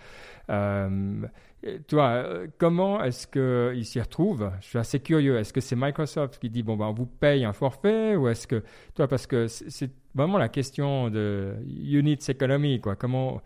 Toi, 1.87 2.09
euh, 2.09 2.47
comment 2.59 3.03
est-ce 3.05 3.27
qu'ils 3.29 3.85
s'y 3.85 4.01
retrouvent 4.01 4.51
Je 4.61 4.67
suis 4.67 4.79
assez 4.79 4.99
curieux. 4.99 5.39
Est-ce 5.39 5.53
que 5.53 5.61
c'est 5.61 5.77
Microsoft 5.77 6.41
qui 6.41 6.51
dit 6.51 6.63
bon 6.63 6.77
ben 6.77 6.87
on 6.87 6.93
vous 6.93 7.07
paye 7.07 7.45
un 7.45 7.53
forfait 7.53 8.17
ou 8.17 8.29
est-ce 8.29 8.49
que 8.49 8.65
toi 8.95 9.07
parce 9.07 9.29
que 9.29 9.47
c'est 9.47 9.91
vraiment 10.15 10.39
la 10.39 10.49
question 10.49 11.09
de 11.09 11.55
units 11.69 12.19
economy 12.29 12.81
quoi. 12.81 12.97
Comment 12.97 13.41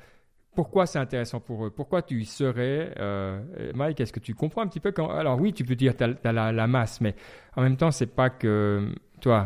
pourquoi 0.54 0.86
c'est 0.86 0.98
intéressant 0.98 1.40
pour 1.40 1.66
eux? 1.66 1.70
Pourquoi 1.70 2.00
tu 2.00 2.22
y 2.22 2.24
serais 2.24 2.94
euh, 2.98 3.72
Mike, 3.74 4.00
est-ce 4.00 4.14
que 4.14 4.20
tu 4.20 4.34
comprends 4.34 4.62
un 4.62 4.68
petit 4.68 4.80
peu. 4.80 4.94
Alors 5.10 5.38
oui, 5.38 5.52
tu 5.52 5.64
peux 5.64 5.74
dire 5.74 5.94
tu 5.94 6.04
as, 6.04 6.32
la, 6.32 6.52
la, 6.52 6.66
masse, 6.66 7.02
mais 7.02 7.14
en 7.54 7.62
même 7.62 7.76
temps, 7.76 7.90
c'est 7.90 8.06
pas 8.06 8.30
que 8.30 8.94
toi. 9.20 9.44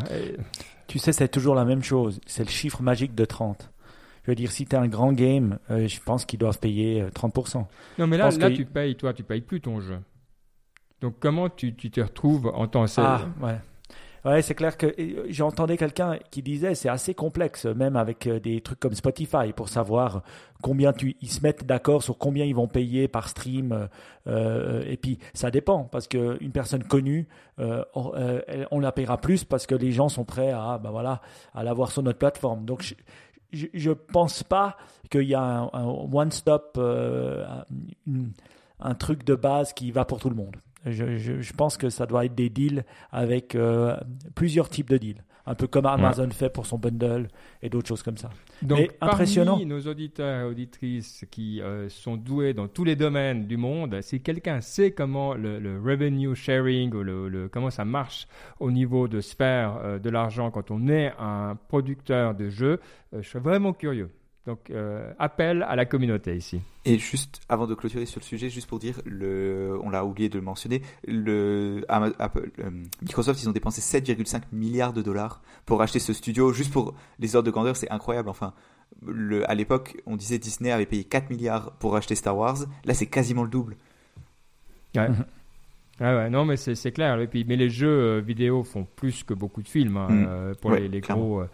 Tu 0.86 1.00
sais, 1.00 1.12
c'est 1.12 1.28
toujours 1.28 1.56
la 1.56 1.64
même 1.64 1.82
chose. 1.82 2.20
C'est 2.26 2.44
le 2.44 2.50
chiffre 2.50 2.82
magique 2.82 3.16
de 3.16 3.24
30. 3.24 3.70
Je 4.30 4.32
veux 4.32 4.36
dire, 4.36 4.52
si 4.52 4.64
tu 4.64 4.76
as 4.76 4.80
un 4.80 4.86
grand 4.86 5.12
game, 5.12 5.58
euh, 5.72 5.88
je 5.88 5.98
pense 6.00 6.24
qu'ils 6.24 6.38
doivent 6.38 6.60
payer 6.60 7.02
30%. 7.02 7.58
Euh, 7.58 7.62
non, 7.98 8.06
mais 8.06 8.16
là, 8.16 8.30
là 8.30 8.50
tu 8.52 8.64
payes, 8.64 8.94
toi, 8.94 9.12
tu 9.12 9.24
payes 9.24 9.40
plus 9.40 9.60
ton 9.60 9.80
jeu. 9.80 9.98
Donc, 11.00 11.16
comment 11.18 11.48
tu, 11.48 11.74
tu 11.74 11.90
te 11.90 12.00
retrouves 12.00 12.46
en 12.54 12.68
tant 12.68 12.84
que. 12.84 12.92
Ah, 12.98 13.26
ouais. 13.42 13.56
Ouais, 14.24 14.42
c'est 14.42 14.54
clair 14.54 14.76
que 14.76 14.94
j'entendais 15.30 15.78
quelqu'un 15.78 16.18
qui 16.30 16.42
disait 16.42 16.74
c'est 16.74 16.90
assez 16.90 17.14
complexe, 17.14 17.64
même 17.64 17.96
avec 17.96 18.26
euh, 18.26 18.38
des 18.38 18.60
trucs 18.60 18.78
comme 18.78 18.92
Spotify, 18.92 19.52
pour 19.56 19.70
savoir 19.70 20.22
combien 20.62 20.92
tu, 20.92 21.16
ils 21.22 21.30
se 21.30 21.40
mettent 21.40 21.64
d'accord 21.64 22.02
sur 22.02 22.18
combien 22.18 22.44
ils 22.44 22.54
vont 22.54 22.68
payer 22.68 23.08
par 23.08 23.30
stream. 23.30 23.72
Euh, 23.72 23.86
euh 24.26 24.84
et 24.86 24.98
puis 24.98 25.18
ça 25.32 25.50
dépend 25.50 25.84
parce 25.84 26.06
que 26.06 26.36
une 26.42 26.52
personne 26.52 26.84
connue, 26.84 27.28
euh, 27.60 27.82
on 28.70 28.78
la 28.78 28.92
paiera 28.92 29.18
plus 29.18 29.44
parce 29.44 29.66
que 29.66 29.74
les 29.74 29.90
gens 29.90 30.10
sont 30.10 30.24
prêts 30.24 30.50
à, 30.50 30.78
ben 30.82 30.90
voilà, 30.90 31.22
à 31.54 31.64
l'avoir 31.64 31.90
sur 31.90 32.02
notre 32.02 32.18
plateforme. 32.18 32.66
Donc 32.66 32.82
je, 32.82 32.94
je, 33.52 33.90
pense 33.90 34.42
pas 34.42 34.76
qu'il 35.10 35.22
y 35.22 35.34
a 35.34 35.42
un, 35.72 35.84
one 35.84 36.30
stop, 36.30 36.78
un 38.80 38.94
truc 38.94 39.24
de 39.24 39.34
base 39.34 39.72
qui 39.72 39.90
va 39.90 40.04
pour 40.04 40.20
tout 40.20 40.30
le 40.30 40.36
monde. 40.36 40.56
Je, 40.86 41.52
pense 41.52 41.76
que 41.76 41.90
ça 41.90 42.06
doit 42.06 42.24
être 42.24 42.34
des 42.34 42.48
deals 42.48 42.84
avec 43.12 43.54
euh, 43.54 43.96
plusieurs 44.34 44.68
types 44.68 44.88
de 44.88 44.96
deals. 44.96 45.22
Un 45.46 45.54
peu 45.54 45.66
comme 45.66 45.86
Amazon 45.86 46.28
fait 46.30 46.50
pour 46.50 46.66
son 46.66 46.78
bundle 46.78 47.28
et 47.62 47.68
d'autres 47.68 47.88
choses 47.88 48.02
comme 48.02 48.16
ça. 48.16 48.30
Donc, 48.62 48.90
impressionnant. 49.00 49.52
Parmi 49.52 49.66
nos 49.66 49.80
auditeurs 49.80 50.42
et 50.42 50.44
auditrices 50.44 51.24
qui 51.30 51.60
euh, 51.60 51.88
sont 51.88 52.16
doués 52.16 52.54
dans 52.54 52.68
tous 52.68 52.84
les 52.84 52.96
domaines 52.96 53.46
du 53.46 53.56
monde, 53.56 54.00
si 54.02 54.20
quelqu'un 54.20 54.60
sait 54.60 54.92
comment 54.92 55.34
le, 55.34 55.58
le, 55.58 55.80
revenue 55.80 56.34
sharing 56.34 56.92
ou 56.94 57.02
le, 57.02 57.28
le, 57.28 57.48
comment 57.48 57.70
ça 57.70 57.84
marche 57.84 58.26
au 58.58 58.70
niveau 58.70 59.08
de 59.08 59.20
sphère 59.20 59.78
euh, 59.82 59.98
de 59.98 60.10
l'argent 60.10 60.50
quand 60.50 60.70
on 60.70 60.88
est 60.88 61.12
un 61.18 61.56
producteur 61.68 62.34
de 62.34 62.48
jeux, 62.48 62.80
je 63.12 63.26
suis 63.26 63.38
vraiment 63.38 63.72
curieux. 63.72 64.10
Donc, 64.46 64.70
euh, 64.70 65.12
appel 65.18 65.62
à 65.62 65.76
la 65.76 65.84
communauté 65.84 66.34
ici. 66.34 66.62
Et 66.86 66.98
juste 66.98 67.40
avant 67.50 67.66
de 67.66 67.74
clôturer 67.74 68.06
sur 68.06 68.20
le 68.20 68.24
sujet, 68.24 68.48
juste 68.48 68.68
pour 68.68 68.78
dire, 68.78 69.00
le, 69.04 69.78
on 69.82 69.90
l'a 69.90 70.04
oublié 70.04 70.30
de 70.30 70.36
le 70.36 70.44
mentionner, 70.44 70.80
le, 71.06 71.84
Apple, 71.88 72.50
euh, 72.58 72.70
Microsoft, 73.02 73.42
ils 73.42 73.48
ont 73.50 73.52
dépensé 73.52 73.82
7,5 73.82 74.42
milliards 74.52 74.94
de 74.94 75.02
dollars 75.02 75.42
pour 75.66 75.82
acheter 75.82 75.98
ce 75.98 76.14
studio. 76.14 76.54
Juste 76.54 76.72
pour 76.72 76.94
les 77.18 77.36
ordres 77.36 77.46
de 77.46 77.50
grandeur, 77.50 77.76
c'est 77.76 77.90
incroyable. 77.90 78.30
Enfin, 78.30 78.54
le, 79.06 79.48
à 79.48 79.54
l'époque, 79.54 80.00
on 80.06 80.16
disait 80.16 80.38
Disney 80.38 80.72
avait 80.72 80.86
payé 80.86 81.04
4 81.04 81.28
milliards 81.28 81.72
pour 81.72 81.94
acheter 81.94 82.14
Star 82.14 82.36
Wars. 82.36 82.60
Là, 82.86 82.94
c'est 82.94 83.06
quasiment 83.06 83.42
le 83.44 83.50
double. 83.50 83.76
Ouais. 84.96 85.08
ouais, 86.00 86.30
non, 86.30 86.46
mais 86.46 86.56
c'est 86.56 86.92
clair. 86.92 87.20
Et 87.20 87.26
puis, 87.26 87.44
mais 87.46 87.56
les 87.56 87.68
jeux 87.68 87.88
euh, 87.88 88.20
vidéo 88.20 88.64
font 88.64 88.86
plus 88.96 89.22
que 89.22 89.34
beaucoup 89.34 89.62
de 89.62 89.68
films 89.68 89.98
hein, 89.98 90.08
mm. 90.08 90.54
pour 90.62 90.70
les, 90.70 90.88
les 90.88 91.02
gros 91.02 91.44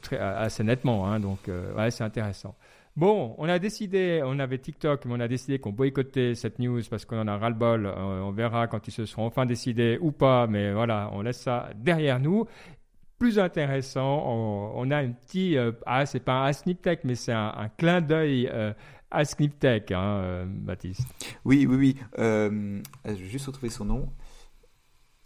très, 0.00 0.18
assez 0.18 0.64
nettement. 0.64 1.06
Hein, 1.06 1.20
donc, 1.20 1.48
euh, 1.48 1.74
ouais, 1.74 1.90
c'est 1.90 2.04
intéressant. 2.04 2.54
Bon, 2.94 3.34
on 3.38 3.48
a 3.48 3.58
décidé, 3.58 4.22
on 4.24 4.38
avait 4.38 4.58
TikTok, 4.58 5.06
mais 5.06 5.14
on 5.14 5.20
a 5.20 5.28
décidé 5.28 5.58
qu'on 5.58 5.72
boycottait 5.72 6.34
cette 6.34 6.58
news 6.58 6.82
parce 6.90 7.04
qu'on 7.04 7.20
en 7.20 7.28
a 7.28 7.38
ras-le-bol. 7.38 7.86
Euh, 7.86 8.20
on 8.20 8.32
verra 8.32 8.66
quand 8.66 8.86
ils 8.86 8.90
se 8.90 9.06
seront 9.06 9.26
enfin 9.26 9.46
décidés 9.46 9.98
ou 10.00 10.12
pas, 10.12 10.46
mais 10.46 10.72
voilà, 10.72 11.08
on 11.12 11.22
laisse 11.22 11.40
ça 11.40 11.70
derrière 11.74 12.20
nous. 12.20 12.46
Plus 13.18 13.38
intéressant, 13.38 14.24
on, 14.74 14.90
a 14.90 14.96
un 14.98 15.12
petit, 15.12 15.56
euh, 15.56 15.72
ah, 15.86 16.04
c'est 16.06 16.20
pas 16.20 16.44
un 16.44 16.52
Snip 16.52 16.82
Tech, 16.82 16.98
mais 17.04 17.14
c'est 17.14 17.32
un, 17.32 17.70
clin 17.78 18.00
d'œil 18.00 18.50
à 19.10 19.24
Snip 19.24 19.58
Tech, 19.58 19.84
hein, 19.92 20.44
Baptiste. 20.46 21.08
Oui, 21.44 21.66
oui, 21.68 21.76
oui. 21.76 21.96
je 22.18 23.12
vais 23.12 23.28
juste 23.28 23.46
retrouver 23.46 23.70
son 23.70 23.84
nom. 23.84 24.08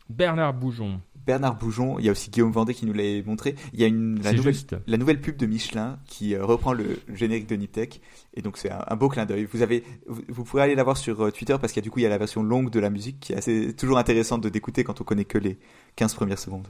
Bernard 0.08 0.54
Boujon. 0.54 1.00
Bernard 1.26 1.56
Boujon, 1.56 1.98
il 1.98 2.04
y 2.04 2.08
a 2.08 2.12
aussi 2.12 2.30
Guillaume 2.30 2.52
Vendée 2.52 2.72
qui 2.72 2.86
nous 2.86 2.92
l'a 2.92 3.22
montré. 3.24 3.56
Il 3.72 3.80
y 3.80 3.84
a 3.84 3.88
une, 3.88 4.22
la, 4.22 4.32
nouvelle, 4.32 4.54
la 4.86 4.96
nouvelle 4.96 5.20
pub 5.20 5.36
de 5.36 5.46
Michelin 5.46 5.98
qui 6.06 6.34
euh, 6.34 6.44
reprend 6.44 6.72
le 6.72 7.00
générique 7.12 7.48
de 7.48 7.56
Niptech. 7.56 8.00
Et 8.34 8.42
donc 8.42 8.56
c'est 8.56 8.70
un, 8.70 8.96
beau 8.96 9.08
clin 9.08 9.26
d'œil. 9.26 9.44
Vous, 9.44 9.62
avez, 9.62 9.82
vous, 10.06 10.44
pourrez 10.44 10.62
aller 10.62 10.76
la 10.76 10.84
voir 10.84 10.96
sur 10.96 11.20
euh, 11.20 11.30
Twitter 11.32 11.56
parce 11.60 11.72
qu'il 11.72 11.82
y 11.82 11.84
a 11.84 11.86
du 11.86 11.90
coup 11.90 11.98
il 11.98 12.02
y 12.02 12.06
a 12.06 12.10
la 12.10 12.18
version 12.18 12.42
longue 12.42 12.70
de 12.70 12.78
la 12.78 12.90
musique 12.90 13.18
qui 13.20 13.32
est 13.32 13.36
assez, 13.36 13.74
toujours 13.74 13.98
intéressante 13.98 14.42
de 14.42 14.48
d'écouter 14.48 14.84
quand 14.84 15.00
on 15.00 15.04
connaît 15.04 15.24
que 15.24 15.38
les 15.38 15.58
15 15.96 16.14
premières 16.14 16.38
secondes. 16.38 16.68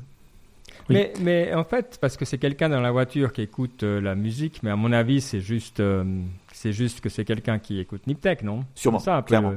Mais, 0.89 1.13
mais, 1.21 1.53
en 1.53 1.65
fait, 1.65 1.99
parce 2.01 2.17
que 2.17 2.25
c'est 2.25 2.39
quelqu'un 2.39 2.69
dans 2.69 2.81
la 2.81 2.93
voiture 2.93 3.33
qui 3.33 3.43
écoute 3.43 3.83
euh, 3.83 4.01
la 4.01 4.15
musique, 4.15 4.63
mais 4.63 4.71
à 4.71 4.77
mon 4.77 4.93
avis, 4.93 5.21
c'est 5.21 5.41
juste, 5.41 5.83
c'est 6.53 6.73
juste 6.73 7.01
que 7.01 7.09
c'est 7.09 7.25
quelqu'un 7.25 7.59
qui 7.59 7.81
écoute 7.81 8.07
Niptech, 8.07 8.43
non? 8.43 8.65
Sûrement, 8.75 9.01
ça, 9.01 9.21
clairement. 9.27 9.55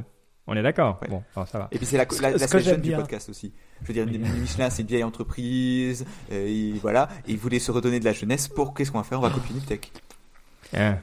On 0.49 0.55
est 0.57 0.63
d'accord. 0.63 0.99
Bon, 1.09 1.23
ça 1.45 1.59
va. 1.59 1.67
Et 1.71 1.77
puis 1.77 1.85
c'est 1.85 1.97
la, 1.97 2.05
la, 2.21 2.31
la, 2.31 2.77
du 2.77 2.91
podcast 2.91 3.29
aussi. 3.29 3.53
Je 3.83 3.87
veux 3.87 3.93
dire, 3.93 4.05
Michelin, 4.07 4.69
c'est 4.69 4.81
une 4.81 4.87
vieille 4.87 5.03
entreprise, 5.03 6.05
et 6.31 6.73
voilà. 6.81 7.07
Et 7.27 7.33
ils 7.33 7.37
voulaient 7.37 7.59
se 7.59 7.71
redonner 7.71 7.99
de 7.99 8.05
la 8.05 8.13
jeunesse 8.13 8.47
pour 8.47 8.73
qu'est-ce 8.73 8.91
qu'on 8.91 8.97
va 8.97 9.03
faire? 9.03 9.19
On 9.19 9.21
va 9.21 9.29
copier 9.29 9.53
Niptech. 9.55 9.91
Ah, 10.75 10.97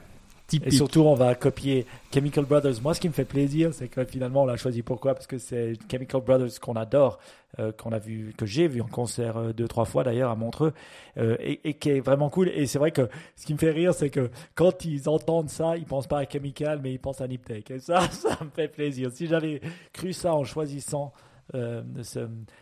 et 0.53 0.71
surtout, 0.71 1.01
on 1.01 1.13
va 1.13 1.35
copier 1.35 1.85
Chemical 2.13 2.45
Brothers. 2.45 2.81
Moi, 2.81 2.93
ce 2.93 3.01
qui 3.01 3.09
me 3.09 3.13
fait 3.13 3.25
plaisir, 3.25 3.73
c'est 3.73 3.89
que 3.89 4.05
finalement, 4.05 4.43
on 4.43 4.45
l'a 4.45 4.55
choisi. 4.55 4.81
Pourquoi? 4.81 5.13
Parce 5.13 5.27
que 5.27 5.37
c'est 5.37 5.73
Chemical 5.91 6.21
Brothers 6.21 6.59
qu'on 6.61 6.75
adore, 6.75 7.19
euh, 7.59 7.73
qu'on 7.73 7.91
a 7.91 7.99
vu, 7.99 8.33
que 8.37 8.45
j'ai 8.45 8.67
vu 8.67 8.81
en 8.81 8.87
concert 8.87 9.37
euh, 9.37 9.51
deux, 9.51 9.67
trois 9.67 9.83
fois 9.83 10.03
d'ailleurs 10.03 10.31
à 10.31 10.35
Montreux, 10.35 10.73
euh, 11.17 11.35
et, 11.39 11.73
qui 11.73 11.89
est 11.89 11.99
vraiment 11.99 12.29
cool. 12.29 12.49
Et 12.49 12.65
c'est 12.65 12.79
vrai 12.79 12.91
que 12.91 13.09
ce 13.35 13.45
qui 13.45 13.53
me 13.53 13.59
fait 13.59 13.71
rire, 13.71 13.93
c'est 13.93 14.09
que 14.09 14.29
quand 14.55 14.85
ils 14.85 15.09
entendent 15.09 15.49
ça, 15.49 15.75
ils 15.75 15.85
pensent 15.85 16.07
pas 16.07 16.19
à 16.19 16.25
Chemical, 16.25 16.79
mais 16.81 16.93
ils 16.93 16.99
pensent 16.99 17.21
à 17.21 17.27
Niptech. 17.27 17.69
Et 17.71 17.79
ça, 17.79 18.01
ça 18.11 18.37
me 18.41 18.49
fait 18.49 18.69
plaisir. 18.69 19.11
Si 19.11 19.27
j'avais 19.27 19.59
cru 19.91 20.13
ça 20.13 20.33
en 20.33 20.43
choisissant, 20.45 21.11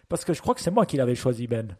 parce 0.09 0.25
que 0.25 0.33
je 0.33 0.41
crois 0.41 0.53
que 0.53 0.61
c'est 0.61 0.71
moi 0.71 0.85
qui 0.85 0.97
l'avais 0.97 1.15
choisi, 1.15 1.47
Ben. 1.47 1.75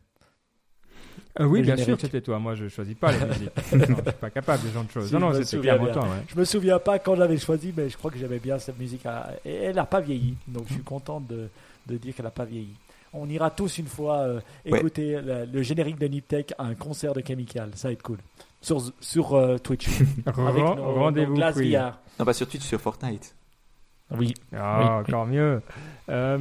Euh, 1.39 1.45
oui, 1.45 1.61
bien 1.61 1.77
sûr, 1.77 1.99
c'était 1.99 2.21
toi. 2.21 2.39
Moi, 2.39 2.55
je 2.55 2.65
ne 2.65 2.69
choisis 2.69 2.95
pas 2.95 3.11
les 3.11 3.25
musiques. 3.25 3.49
je 3.71 3.75
ne 3.77 3.85
suis 3.85 3.95
pas 3.95 4.29
capable 4.29 4.63
de 4.63 4.69
genre 4.69 4.83
de 4.83 4.91
choses. 4.91 5.11
non, 5.11 5.19
non, 5.19 5.33
c'était 5.33 5.59
clairement 5.61 5.91
toi. 5.91 6.03
Ouais. 6.03 6.23
Je 6.27 6.39
me 6.39 6.45
souviens 6.45 6.79
pas 6.79 6.99
quand 6.99 7.15
j'avais 7.15 7.37
choisi, 7.37 7.73
mais 7.75 7.89
je 7.89 7.97
crois 7.97 8.11
que 8.11 8.17
j'aimais 8.17 8.39
bien 8.39 8.57
cette 8.59 8.79
musique. 8.79 9.05
Et 9.43 9.53
elle 9.53 9.75
n'a 9.75 9.85
pas 9.85 9.99
vieilli. 10.01 10.35
Donc, 10.47 10.65
je 10.67 10.73
suis 10.73 10.83
content 10.83 11.19
de, 11.21 11.49
de 11.87 11.97
dire 11.97 12.15
qu'elle 12.15 12.25
n'a 12.25 12.31
pas 12.31 12.45
vieilli. 12.45 12.73
On 13.13 13.29
ira 13.29 13.49
tous 13.49 13.77
une 13.77 13.87
fois 13.87 14.17
euh, 14.19 14.41
écouter 14.65 15.19
le, 15.21 15.61
générique 15.61 15.97
de 15.97 16.07
Niptech 16.07 16.53
à 16.57 16.65
un 16.65 16.75
concert 16.75 17.13
de 17.13 17.23
Chemical. 17.25 17.71
Ça 17.75 17.87
va 17.87 17.93
être 17.93 18.03
cool. 18.03 18.17
Sur, 18.61 18.81
sur 18.99 19.35
euh, 19.35 19.57
Twitch. 19.57 19.87
Rendez-vous. 20.25 21.35
Non, 21.37 22.25
pas 22.25 22.33
sur 22.33 22.47
Twitch, 22.47 22.63
sur 22.63 22.79
Fortnite. 22.81 23.33
Oui. 24.11 24.33
Ah, 24.55 24.99
encore 24.99 25.25
mieux. 25.25 25.61
Euh, 26.09 26.37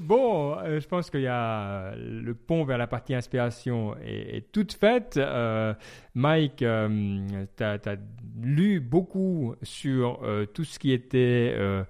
bon, 0.00 0.56
euh, 0.58 0.80
je 0.80 0.86
pense 0.86 1.10
qu'il 1.10 1.22
y 1.22 1.26
a 1.26 1.94
le 1.96 2.34
pont 2.34 2.64
vers 2.64 2.76
la 2.76 2.86
partie 2.86 3.14
inspiration 3.14 3.96
est, 4.04 4.36
est 4.36 4.52
toute 4.52 4.74
faite. 4.74 5.16
Euh, 5.16 5.72
Mike, 6.16 6.62
euh, 6.62 7.44
tu 7.58 7.62
as, 7.62 7.96
lu 8.42 8.80
beaucoup 8.80 9.54
sur 9.62 10.20
euh, 10.22 10.46
tout 10.46 10.64
ce 10.64 10.78
qui 10.78 10.92
était, 10.92 11.54
euh, 11.54 11.84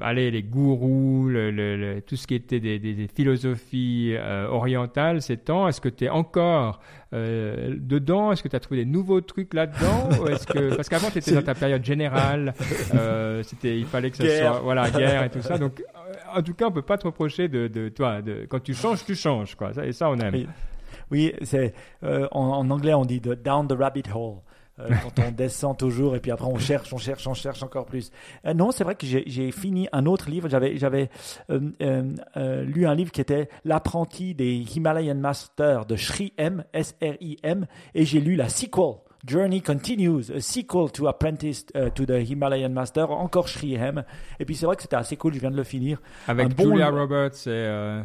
allez, 0.00 0.30
les 0.30 0.44
gourous, 0.44 1.26
le, 1.28 1.98
tout 2.06 2.14
ce 2.14 2.28
qui 2.28 2.36
était 2.36 2.60
des, 2.60 2.78
des, 2.78 2.94
des 2.94 3.08
philosophies 3.08 4.14
orientales 4.48 5.22
ces 5.22 5.38
temps. 5.38 5.66
Est-ce 5.66 5.80
que 5.80 5.88
tu 5.88 6.04
es 6.04 6.08
encore 6.08 6.78
dedans? 7.12 8.30
Est-ce 8.30 8.44
que 8.44 8.48
tu 8.48 8.54
as 8.54 8.60
trouvé 8.60 8.84
des 8.84 8.90
nouveaux 8.90 9.20
trucs 9.20 9.54
là-dedans? 9.54 10.08
Que 10.46 10.76
Parce 10.76 10.88
qu'avant, 10.88 11.10
tu 11.10 11.18
étais 11.18 11.32
dans 11.32 11.42
ta 11.42 11.54
période 11.54 11.84
générale. 11.84 12.54
c'était, 13.42 13.76
il 13.76 13.86
fallait 13.86 14.12
que 14.12 14.18
ce 14.18 14.28
soit 14.28 14.60
voilà, 14.60 14.88
guerre 14.90 15.24
et 15.24 15.30
tout 15.30 15.42
ça. 15.42 15.58
Donc, 15.58 15.82
en 16.32 16.42
tout 16.42 16.54
cas, 16.54 16.66
on 16.66 16.72
peut 16.72 16.82
pas 16.82 16.96
te 16.96 17.06
reprocher 17.06 17.48
de, 17.48 17.66
de 17.66 17.88
toi. 17.88 18.22
De, 18.22 18.46
quand 18.48 18.60
tu 18.60 18.72
changes, 18.72 19.04
tu 19.04 19.16
changes. 19.16 19.56
Quoi. 19.56 19.72
et 19.84 19.92
ça, 19.92 20.08
on 20.10 20.18
aime. 20.18 20.34
Oui, 20.34 20.46
c'est 21.42 21.74
euh, 22.02 22.28
en, 22.32 22.70
anglais 22.70 22.94
on 22.94 23.04
dit 23.04 23.20
down 23.20 23.68
the 23.68 23.72
rabbit 23.72 24.04
hole. 24.14 24.38
Euh, 24.78 24.90
quand 25.02 25.22
on 25.26 25.30
descend 25.30 25.74
toujours 25.78 26.16
et 26.16 26.20
puis 26.20 26.30
après 26.30 26.46
on 26.46 26.58
cherche, 26.58 26.92
on 26.92 26.98
cherche, 26.98 27.26
on 27.26 27.32
cherche 27.32 27.62
encore 27.62 27.86
plus. 27.86 28.10
Euh, 28.44 28.52
non, 28.52 28.72
c'est 28.72 28.84
vrai 28.84 28.94
que 28.94 29.06
j'ai 29.06 29.50
fini 29.50 29.88
un 29.92 30.04
autre 30.04 30.28
livre. 30.28 30.48
J'avais 30.48 30.76
j'avais 30.76 31.08
lu 31.48 32.86
un 32.86 32.94
livre 32.94 33.10
qui 33.10 33.20
était 33.20 33.48
L'apprenti 33.64 34.34
des 34.34 34.64
Himalayan 34.76 35.14
Masters 35.14 35.86
de 35.86 35.96
Sri 35.96 36.32
M 36.36 36.64
S 36.72 36.94
R 37.02 37.14
I 37.20 37.38
M 37.42 37.66
et 37.94 38.04
j'ai 38.04 38.20
lu 38.20 38.36
la 38.36 38.48
sequel 38.48 38.96
Journey 39.26 39.60
Continues, 39.60 40.30
a 40.30 40.40
sequel 40.40 40.88
to 40.92 41.08
Apprentice 41.08 41.64
uh, 41.74 41.90
to 41.90 42.06
the 42.06 42.20
Himalayan 42.20 42.72
Master, 42.72 43.10
encore 43.10 43.48
Shrihem. 43.48 44.04
Et 44.38 44.44
puis 44.44 44.54
c'est 44.54 44.66
vrai 44.66 44.76
que 44.76 44.82
c'était 44.82 44.96
assez 44.96 45.16
cool, 45.16 45.34
je 45.34 45.40
viens 45.40 45.50
de 45.50 45.56
le 45.56 45.64
finir. 45.64 45.98
Avec 46.28 46.58
Julia 46.58 46.90
Roberts 46.90 47.46
et 47.46 47.50
euh, 47.50 48.02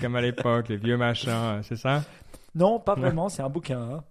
comme 0.00 0.14
à 0.14 0.20
l'époque, 0.20 0.68
les 0.68 0.76
vieux 0.76 0.96
machins, 0.96 1.60
c'est 1.62 1.76
ça? 1.76 2.04
Non, 2.54 2.80
pas 2.80 2.96
vraiment, 2.96 3.28
c'est 3.28 3.42
un 3.42 3.48
bouquin. 3.48 3.80
Hein. 3.80 4.04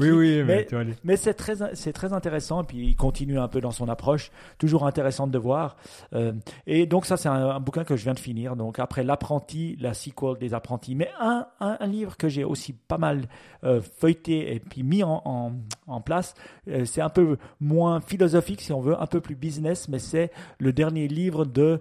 Oui, 0.00 0.10
oui, 0.10 0.42
mais, 0.44 0.66
mais, 1.04 1.16
c'est 1.16 1.34
très, 1.34 1.54
c'est 1.74 1.92
très 1.92 2.12
intéressant. 2.12 2.62
Et 2.62 2.66
puis 2.66 2.78
il 2.88 2.96
continue 2.96 3.38
un 3.38 3.46
peu 3.46 3.60
dans 3.60 3.70
son 3.70 3.88
approche, 3.88 4.32
toujours 4.58 4.86
intéressant 4.86 5.28
de 5.28 5.38
voir. 5.38 5.76
Euh, 6.12 6.32
et 6.66 6.86
donc 6.86 7.06
ça, 7.06 7.16
c'est 7.16 7.28
un, 7.28 7.60
bouquin 7.60 7.84
que 7.84 7.96
je 7.96 8.02
viens 8.02 8.14
de 8.14 8.18
finir. 8.18 8.56
Donc 8.56 8.80
après 8.80 9.04
l'apprenti, 9.04 9.76
la 9.80 9.94
sequel 9.94 10.36
des 10.40 10.52
apprentis. 10.52 10.96
Mais 10.96 11.10
un, 11.20 11.46
un, 11.60 11.86
livre 11.86 12.16
que 12.16 12.28
j'ai 12.28 12.42
aussi 12.42 12.72
pas 12.72 12.98
mal 12.98 13.26
euh, 13.62 13.80
feuilleté 13.98 14.54
et 14.54 14.58
puis 14.58 14.82
mis 14.82 15.04
en, 15.04 15.22
en, 15.24 15.52
en 15.86 16.00
place, 16.00 16.34
euh, 16.68 16.84
c'est 16.84 17.00
un 17.00 17.08
peu 17.08 17.36
moins 17.60 18.00
philosophique 18.00 18.62
si 18.62 18.72
on 18.72 18.80
veut, 18.80 19.00
un 19.00 19.06
peu 19.06 19.20
plus 19.20 19.36
business, 19.36 19.88
mais 19.88 20.00
c'est 20.00 20.32
le 20.58 20.72
dernier 20.72 21.06
livre 21.06 21.44
de 21.44 21.80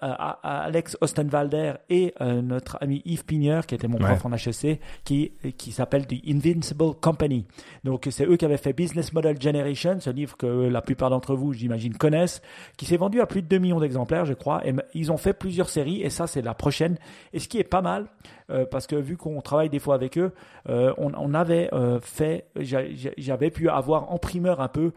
Alex 0.00 0.96
Ostenwalder 1.00 1.74
et 1.90 2.14
notre 2.20 2.78
ami 2.80 3.02
Yves 3.04 3.24
Pigneur, 3.24 3.66
qui 3.66 3.74
était 3.74 3.88
mon 3.88 3.98
prof 3.98 4.24
en 4.24 4.32
HEC, 4.32 4.80
qui 5.04 5.15
qui, 5.56 5.72
s'appelle 5.72 6.06
The 6.06 6.14
Invincible 6.26 6.94
Company. 7.00 7.46
Donc 7.84 8.08
c'est 8.10 8.26
eux 8.26 8.36
qui 8.36 8.44
avaient 8.44 8.56
fait 8.56 8.72
Business 8.72 9.12
Model 9.12 9.40
Generation, 9.40 9.98
ce 10.00 10.10
livre 10.10 10.36
que 10.36 10.46
la 10.46 10.82
plupart 10.82 11.10
d'entre 11.10 11.34
vous, 11.34 11.52
j'imagine, 11.52 11.94
connaissent, 11.96 12.42
qui 12.76 12.86
s'est 12.86 12.96
vendu 12.96 13.20
à 13.20 13.26
plus 13.26 13.42
de 13.42 13.48
2 13.48 13.58
millions 13.58 13.80
d'exemplaires, 13.80 14.24
je 14.24 14.34
crois. 14.34 14.66
Et 14.66 14.74
ils 14.94 15.12
ont 15.12 15.16
fait 15.16 15.32
plusieurs 15.32 15.68
séries 15.68 16.02
et 16.02 16.10
ça 16.10 16.26
c'est 16.26 16.42
la 16.42 16.54
prochaine. 16.54 16.98
Et 17.32 17.38
ce 17.38 17.48
qui 17.48 17.58
est 17.58 17.64
pas 17.64 17.82
mal, 17.82 18.06
euh, 18.50 18.64
parce 18.64 18.86
que 18.86 18.96
vu 18.96 19.16
qu'on 19.16 19.40
travaille 19.40 19.68
des 19.68 19.78
fois 19.78 19.94
avec 19.94 20.18
eux, 20.18 20.32
euh, 20.68 20.92
on, 20.98 21.12
on, 21.14 21.34
avait 21.34 21.68
euh, 21.72 21.98
fait, 22.00 22.46
j'avais 22.56 23.50
pu 23.50 23.68
avoir 23.68 24.12
en 24.12 24.18
primeur 24.18 24.60
un 24.60 24.68
peu, 24.68 24.92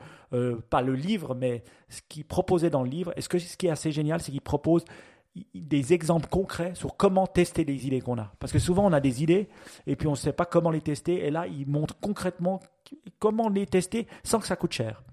pas 0.69 0.83
le 0.83 0.93
livre, 0.93 1.33
mais 1.33 1.63
ce 1.89 2.01
qu'ils 2.07 2.25
proposaient 2.25 2.69
dans 2.69 2.83
le 2.83 2.89
livre. 2.89 3.13
Et 3.15 3.21
ce, 3.21 3.29
que, 3.29 3.39
ce 3.39 3.57
qui 3.57 3.67
est 3.67 3.71
assez 3.71 3.91
génial, 3.91 4.21
c'est 4.21 4.31
qu'ils 4.31 4.41
proposent 4.41 4.85
des 5.53 5.93
exemples 5.93 6.27
concrets 6.27 6.73
sur 6.75 6.97
comment 6.97 7.27
tester 7.27 7.63
les 7.63 7.87
idées 7.87 8.01
qu'on 8.01 8.17
a. 8.17 8.31
Parce 8.39 8.51
que 8.51 8.59
souvent, 8.59 8.85
on 8.85 8.93
a 8.93 8.99
des 8.99 9.23
idées 9.23 9.49
et 9.87 9.95
puis 9.95 10.07
on 10.07 10.11
ne 10.11 10.15
sait 10.17 10.33
pas 10.33 10.45
comment 10.45 10.71
les 10.71 10.81
tester. 10.81 11.25
Et 11.25 11.31
là, 11.31 11.47
ils 11.47 11.67
montrent 11.67 11.97
concrètement 11.99 12.59
comment 13.19 13.49
les 13.49 13.65
tester 13.65 14.07
sans 14.23 14.39
que 14.39 14.47
ça 14.47 14.55
coûte 14.55 14.73
cher. 14.73 15.03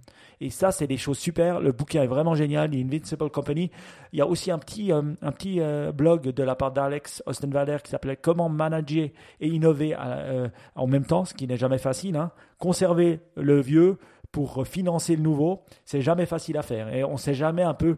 Et 0.40 0.50
ça, 0.50 0.70
c'est 0.70 0.86
des 0.86 0.96
choses 0.96 1.18
super. 1.18 1.60
Le 1.60 1.72
bouquin 1.72 2.02
est 2.02 2.06
vraiment 2.06 2.34
génial. 2.34 2.74
Invincible 2.74 3.30
Company. 3.30 3.70
Il 4.12 4.18
y 4.18 4.22
a 4.22 4.26
aussi 4.26 4.50
un 4.50 4.58
petit, 4.58 4.92
euh, 4.92 5.02
un 5.22 5.32
petit 5.32 5.60
euh, 5.60 5.92
blog 5.92 6.24
de 6.24 6.42
la 6.42 6.54
part 6.54 6.72
d'Alex 6.72 7.22
Ostenwalder 7.26 7.78
qui 7.82 7.90
s'appelait 7.90 8.16
Comment 8.16 8.48
manager 8.48 9.08
et 9.40 9.48
innover 9.48 9.96
euh, 9.98 10.48
en 10.74 10.86
même 10.86 11.06
temps, 11.06 11.24
ce 11.24 11.34
qui 11.34 11.46
n'est 11.46 11.56
jamais 11.56 11.78
facile. 11.78 12.16
Hein. 12.16 12.32
Conserver 12.58 13.20
le 13.36 13.60
vieux 13.60 13.98
pour 14.30 14.66
financer 14.66 15.16
le 15.16 15.22
nouveau, 15.22 15.62
c'est 15.84 16.02
jamais 16.02 16.26
facile 16.26 16.58
à 16.58 16.62
faire. 16.62 16.92
Et 16.94 17.04
on 17.04 17.12
ne 17.12 17.18
sait 17.18 17.34
jamais 17.34 17.62
un 17.62 17.74
peu 17.74 17.96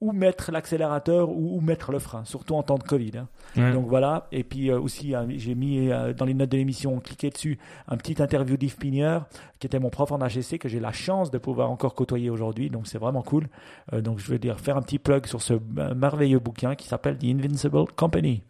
où 0.00 0.12
mettre 0.12 0.52
l'accélérateur 0.52 1.30
ou 1.30 1.56
où 1.56 1.60
mettre 1.60 1.90
le 1.90 1.98
frein, 1.98 2.24
surtout 2.24 2.54
en 2.54 2.62
temps 2.62 2.76
de 2.76 2.82
Covid. 2.82 3.12
Hein. 3.56 3.72
Donc 3.72 3.86
voilà. 3.86 4.26
Et 4.30 4.44
puis 4.44 4.70
euh, 4.70 4.78
aussi, 4.78 5.14
euh, 5.14 5.24
j'ai 5.28 5.54
mis 5.54 5.90
euh, 5.90 6.12
dans 6.12 6.26
les 6.26 6.34
notes 6.34 6.50
de 6.50 6.58
l'émission, 6.58 7.00
cliqué 7.00 7.30
dessus, 7.30 7.58
un 7.88 7.96
petit 7.96 8.22
interview 8.22 8.56
d'Yves 8.58 8.76
Pigneur, 8.76 9.26
qui 9.58 9.66
était 9.66 9.78
mon 9.78 9.88
prof 9.88 10.12
en 10.12 10.18
HSC, 10.18 10.58
que 10.58 10.68
j'ai 10.68 10.80
la 10.80 10.92
chance 10.92 11.30
de 11.30 11.38
pouvoir 11.38 11.70
encore 11.70 11.94
côtoyer 11.94 12.28
aujourd'hui. 12.28 12.68
Donc 12.68 12.86
c'est 12.86 12.98
vraiment 12.98 13.22
cool. 13.22 13.48
donc 13.92 14.18
je 14.18 14.30
veux 14.30 14.38
dire, 14.38 14.60
faire 14.60 14.76
un 14.76 14.82
petit 14.82 14.98
plug 14.98 15.26
sur 15.26 15.40
ce 15.40 15.54
merveilleux 15.94 16.40
bouquin 16.40 16.74
qui 16.74 16.88
s'appelle 16.88 17.16
The 17.16 17.24
Invincible 17.24 17.86
Company. 17.96 18.42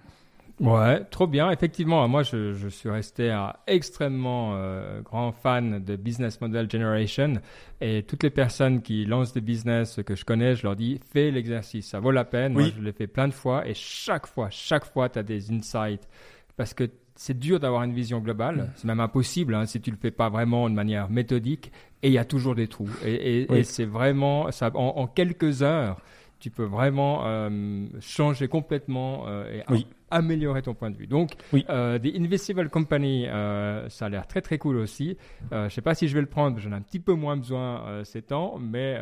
Ouais, 0.58 1.04
trop 1.04 1.26
bien. 1.26 1.50
Effectivement, 1.50 2.06
moi, 2.08 2.22
je, 2.22 2.54
je 2.54 2.68
suis 2.68 2.88
resté 2.88 3.30
un 3.30 3.52
extrêmement 3.66 4.52
euh, 4.54 5.02
grand 5.02 5.32
fan 5.32 5.84
de 5.84 5.96
Business 5.96 6.40
Model 6.40 6.70
Generation. 6.70 7.34
Et 7.80 8.02
toutes 8.04 8.22
les 8.22 8.30
personnes 8.30 8.80
qui 8.80 9.04
lancent 9.04 9.34
des 9.34 9.42
business 9.42 10.00
que 10.04 10.14
je 10.14 10.24
connais, 10.24 10.54
je 10.56 10.62
leur 10.62 10.74
dis, 10.74 10.98
fais 11.12 11.30
l'exercice. 11.30 11.88
Ça 11.88 12.00
vaut 12.00 12.10
la 12.10 12.24
peine. 12.24 12.54
Moi, 12.54 12.70
je 12.76 12.82
l'ai 12.82 12.92
fait 12.92 13.06
plein 13.06 13.28
de 13.28 13.34
fois. 13.34 13.68
Et 13.68 13.74
chaque 13.74 14.26
fois, 14.26 14.48
chaque 14.50 14.86
fois, 14.86 15.08
tu 15.10 15.18
as 15.18 15.22
des 15.22 15.52
insights. 15.52 16.08
Parce 16.56 16.72
que 16.72 16.88
c'est 17.14 17.38
dur 17.38 17.60
d'avoir 17.60 17.82
une 17.82 17.92
vision 17.92 18.20
globale. 18.20 18.56
Mm. 18.56 18.70
C'est 18.76 18.86
même 18.86 19.00
impossible 19.00 19.54
hein, 19.54 19.66
si 19.66 19.80
tu 19.80 19.90
le 19.90 19.98
fais 19.98 20.10
pas 20.10 20.30
vraiment 20.30 20.70
de 20.70 20.74
manière 20.74 21.10
méthodique. 21.10 21.70
Et 22.02 22.08
il 22.08 22.12
y 22.14 22.18
a 22.18 22.24
toujours 22.24 22.54
des 22.54 22.68
trous. 22.68 22.90
Et, 23.04 23.42
et, 23.42 23.52
et 23.52 23.62
c'est 23.62 23.84
vraiment, 23.84 24.50
ça, 24.52 24.70
en, 24.74 24.94
en 24.96 25.06
quelques 25.06 25.62
heures, 25.62 26.00
tu 26.38 26.50
peux 26.50 26.64
vraiment 26.64 27.22
euh, 27.24 27.86
changer 28.00 28.48
complètement 28.48 29.24
euh, 29.26 29.60
et 29.70 29.86
améliorer 30.10 30.62
ton 30.62 30.74
point 30.74 30.90
de 30.90 30.96
vue. 30.96 31.06
Donc, 31.06 31.32
oui. 31.52 31.64
euh, 31.70 31.98
The 31.98 32.16
Invisible 32.16 32.68
Company, 32.70 33.26
euh, 33.26 33.88
ça 33.88 34.06
a 34.06 34.08
l'air 34.08 34.26
très 34.26 34.40
très 34.40 34.58
cool 34.58 34.76
aussi. 34.76 35.16
je 35.50 35.64
ne 35.64 35.68
sais 35.68 35.80
pas 35.80 35.94
si 35.94 36.08
je 36.08 36.14
vais 36.14 36.20
le 36.20 36.26
prendre, 36.26 36.58
j'en 36.58 36.72
ai 36.72 36.74
un 36.74 36.80
petit 36.80 37.00
peu 37.00 37.14
moins 37.14 37.36
besoin 37.36 38.02
ces 38.04 38.22
temps, 38.22 38.58
mais 38.58 38.98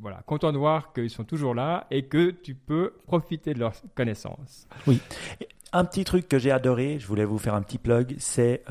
voilà, 0.00 0.22
content 0.26 0.52
de 0.52 0.58
voir 0.58 0.92
qu'ils 0.92 1.10
sont 1.10 1.24
toujours 1.24 1.54
là 1.54 1.86
et 1.90 2.06
que 2.06 2.30
tu 2.30 2.54
peux 2.54 2.92
profiter 3.06 3.54
de 3.54 3.60
leurs 3.60 3.74
connaissances. 3.94 4.66
Oui. 4.86 5.00
Un 5.72 5.84
petit 5.84 6.04
truc 6.04 6.28
que 6.28 6.38
j'ai 6.38 6.50
adoré, 6.50 6.98
je 6.98 7.06
voulais 7.06 7.24
vous 7.24 7.38
faire 7.38 7.54
un 7.54 7.62
petit 7.62 7.78
plug, 7.78 8.14
c'est 8.18 8.62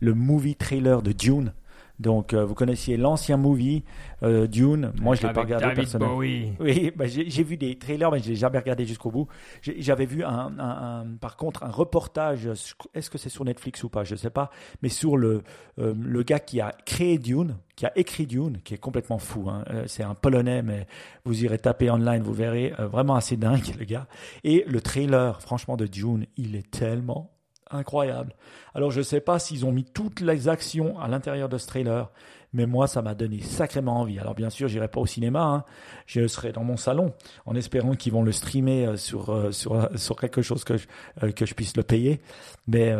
le 0.00 0.14
movie 0.14 0.56
trailer 0.56 1.02
de 1.02 1.12
Dune. 1.12 1.52
Donc, 1.98 2.32
euh, 2.32 2.44
vous 2.44 2.54
connaissiez 2.54 2.96
l'ancien 2.96 3.36
movie 3.36 3.84
euh, 4.22 4.46
Dune. 4.46 4.92
Moi, 5.00 5.16
je 5.16 5.26
l'ai 5.26 5.32
pas 5.32 5.42
regardé 5.42 5.74
personnellement. 5.74 6.16
Oui, 6.16 6.52
bah, 6.96 7.06
j'ai 7.06 7.42
vu 7.42 7.56
des 7.56 7.76
trailers, 7.76 8.10
mais 8.10 8.20
je 8.20 8.28
l'ai 8.28 8.36
jamais 8.36 8.58
regardé 8.58 8.86
jusqu'au 8.86 9.10
bout. 9.10 9.26
J'avais 9.62 10.06
vu 10.06 10.22
un, 10.24 11.06
par 11.20 11.36
contre 11.36 11.64
un 11.64 11.70
reportage. 11.70 12.48
Est-ce 12.94 13.10
que 13.10 13.18
c'est 13.18 13.28
sur 13.28 13.44
Netflix 13.44 13.82
ou 13.82 13.88
pas? 13.88 14.04
Je 14.04 14.14
ne 14.14 14.18
sais 14.18 14.30
pas. 14.30 14.50
Mais 14.82 14.88
sur 14.88 15.16
le 15.16 15.42
euh, 15.78 15.94
le 16.00 16.22
gars 16.22 16.40
qui 16.40 16.60
a 16.60 16.72
créé 16.84 17.18
Dune, 17.18 17.56
qui 17.74 17.86
a 17.86 17.92
écrit 17.96 18.26
Dune, 18.26 18.58
qui 18.62 18.74
est 18.74 18.78
complètement 18.78 19.18
fou. 19.18 19.48
Hein. 19.48 19.64
c'est 19.86 20.02
un 20.02 20.14
Polonais, 20.14 20.62
mais 20.62 20.86
vous 21.24 21.44
irez 21.44 21.58
taper 21.58 21.90
online, 21.90 22.22
vous 22.22 22.32
verrez. 22.32 22.72
vraiment 22.78 23.14
assez 23.16 23.36
dingue, 23.36 23.74
le 23.78 23.84
gars. 23.84 24.06
Et 24.44 24.64
le 24.66 24.80
trailer, 24.80 25.40
franchement, 25.42 25.76
de 25.76 25.86
Dune, 25.86 26.26
il 26.36 26.56
est 26.56 26.70
tellement 26.70 27.37
incroyable. 27.70 28.34
Alors 28.74 28.90
je 28.90 28.98
ne 28.98 29.04
sais 29.04 29.20
pas 29.20 29.38
s'ils 29.38 29.64
ont 29.64 29.72
mis 29.72 29.84
toutes 29.84 30.20
les 30.20 30.48
actions 30.48 30.98
à 30.98 31.08
l'intérieur 31.08 31.48
de 31.48 31.58
ce 31.58 31.66
trailer, 31.66 32.10
mais 32.52 32.66
moi 32.66 32.86
ça 32.86 33.02
m'a 33.02 33.14
donné 33.14 33.40
sacrément 33.40 34.00
envie. 34.00 34.18
Alors 34.18 34.34
bien 34.34 34.50
sûr, 34.50 34.68
j'irai 34.68 34.88
pas 34.88 35.00
au 35.00 35.06
cinéma, 35.06 35.42
hein. 35.42 35.64
je 36.06 36.26
serai 36.26 36.52
dans 36.52 36.64
mon 36.64 36.76
salon 36.76 37.12
en 37.46 37.54
espérant 37.54 37.94
qu'ils 37.94 38.12
vont 38.12 38.22
le 38.22 38.32
streamer 38.32 38.86
euh, 38.86 38.96
sur 38.96 39.30
euh, 39.30 39.52
sur 39.52 39.74
euh, 39.74 39.86
sur 39.96 40.16
quelque 40.16 40.42
chose 40.42 40.64
que 40.64 40.76
je, 40.76 40.86
que 41.30 41.46
je 41.46 41.54
puisse 41.54 41.76
le 41.76 41.82
payer. 41.82 42.20
Mais 42.66 42.94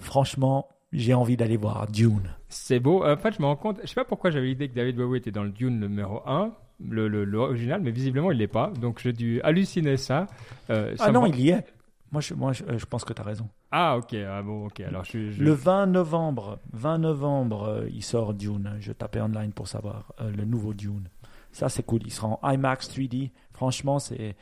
franchement, 0.00 0.68
j'ai 0.92 1.14
envie 1.14 1.36
d'aller 1.36 1.56
voir 1.56 1.88
Dune. 1.90 2.30
C'est 2.48 2.78
beau. 2.78 3.04
En 3.04 3.16
fait, 3.16 3.34
je 3.34 3.42
me 3.42 3.46
rends 3.46 3.56
compte, 3.56 3.80
je 3.82 3.88
sais 3.88 3.94
pas 3.94 4.04
pourquoi 4.04 4.30
j'avais 4.30 4.46
l'idée 4.46 4.68
que 4.68 4.74
David 4.74 4.96
Bowie 4.96 5.18
était 5.18 5.32
dans 5.32 5.42
le 5.42 5.50
Dune 5.50 5.80
numéro 5.80 6.22
1, 6.26 6.52
le, 6.88 7.08
l'original, 7.24 7.80
mais 7.82 7.90
visiblement 7.90 8.30
il 8.30 8.38
l'est 8.38 8.46
pas. 8.46 8.72
Donc 8.80 9.00
j'ai 9.00 9.12
dû 9.12 9.40
halluciner 9.42 9.96
ça. 9.96 10.26
ah 10.68 11.10
non, 11.10 11.26
il 11.26 11.40
y 11.40 11.50
est. 11.50 11.73
Moi, 12.14 12.20
je, 12.20 12.34
moi, 12.34 12.52
je, 12.52 12.84
pense 12.84 13.04
que 13.04 13.12
tu 13.12 13.20
as 13.20 13.24
raison. 13.24 13.48
Ah, 13.72 13.96
ok. 13.96 14.14
Ah, 14.14 14.40
bon, 14.40 14.66
ok. 14.66 14.78
Alors, 14.82 15.04
je, 15.04 15.18
Le 15.18 15.50
20 15.50 15.86
novembre, 15.86 16.60
20 16.72 16.98
novembre, 16.98 17.64
euh, 17.64 17.88
il 17.92 18.04
sort 18.04 18.34
Dune. 18.34 18.76
Je 18.78 18.92
tapais 18.92 19.20
online 19.20 19.50
pour 19.50 19.66
savoir 19.66 20.12
euh, 20.20 20.30
le 20.30 20.44
nouveau 20.44 20.74
Dune. 20.74 21.08
Ça, 21.50 21.68
c'est 21.68 21.82
cool. 21.82 22.02
Il 22.04 22.12
sera 22.12 22.28
en 22.28 22.52
IMAX 22.52 22.88
3D. 22.88 23.32
Franchement, 23.52 23.98
c'est 23.98 24.36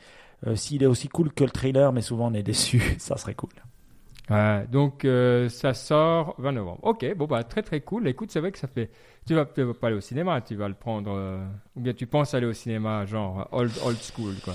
euh, 0.45 0.55
s'il 0.55 0.83
est 0.83 0.85
aussi 0.85 1.07
cool 1.07 1.33
que 1.33 1.43
le 1.43 1.49
trailer, 1.49 1.91
mais 1.93 2.03
souvent 2.03 2.27
on 2.27 2.33
est 2.35 2.43
déçu, 2.51 2.79
ça 2.99 3.17
serait 3.17 3.33
cool. 3.33 3.49
Ouais, 4.29 4.67
donc 4.71 5.07
ça 5.49 5.73
sort 5.73 6.35
20 6.37 6.51
novembre. 6.51 6.79
Ok, 6.83 7.05
bon 7.15 7.25
bah 7.25 7.43
très 7.43 7.63
très 7.63 7.81
cool. 7.81 8.07
Écoute, 8.07 8.29
c'est 8.29 8.39
vrai 8.39 8.51
que 8.51 8.59
ça 8.59 8.67
fait. 8.67 8.91
Tu 9.25 9.33
vas 9.33 9.45
peut-être 9.45 9.73
pas 9.73 9.87
aller 9.87 9.95
au 9.97 10.01
cinéma, 10.01 10.41
tu 10.41 10.55
vas 10.55 10.67
le 10.67 10.75
prendre. 10.75 11.41
Ou 11.75 11.81
bien 11.81 11.93
tu 11.93 12.05
penses 12.05 12.35
aller 12.35 12.45
au 12.45 12.53
cinéma, 12.53 13.05
genre 13.05 13.47
old 13.51 13.73
old 13.83 13.97
school 13.97 14.35
quoi. 14.43 14.53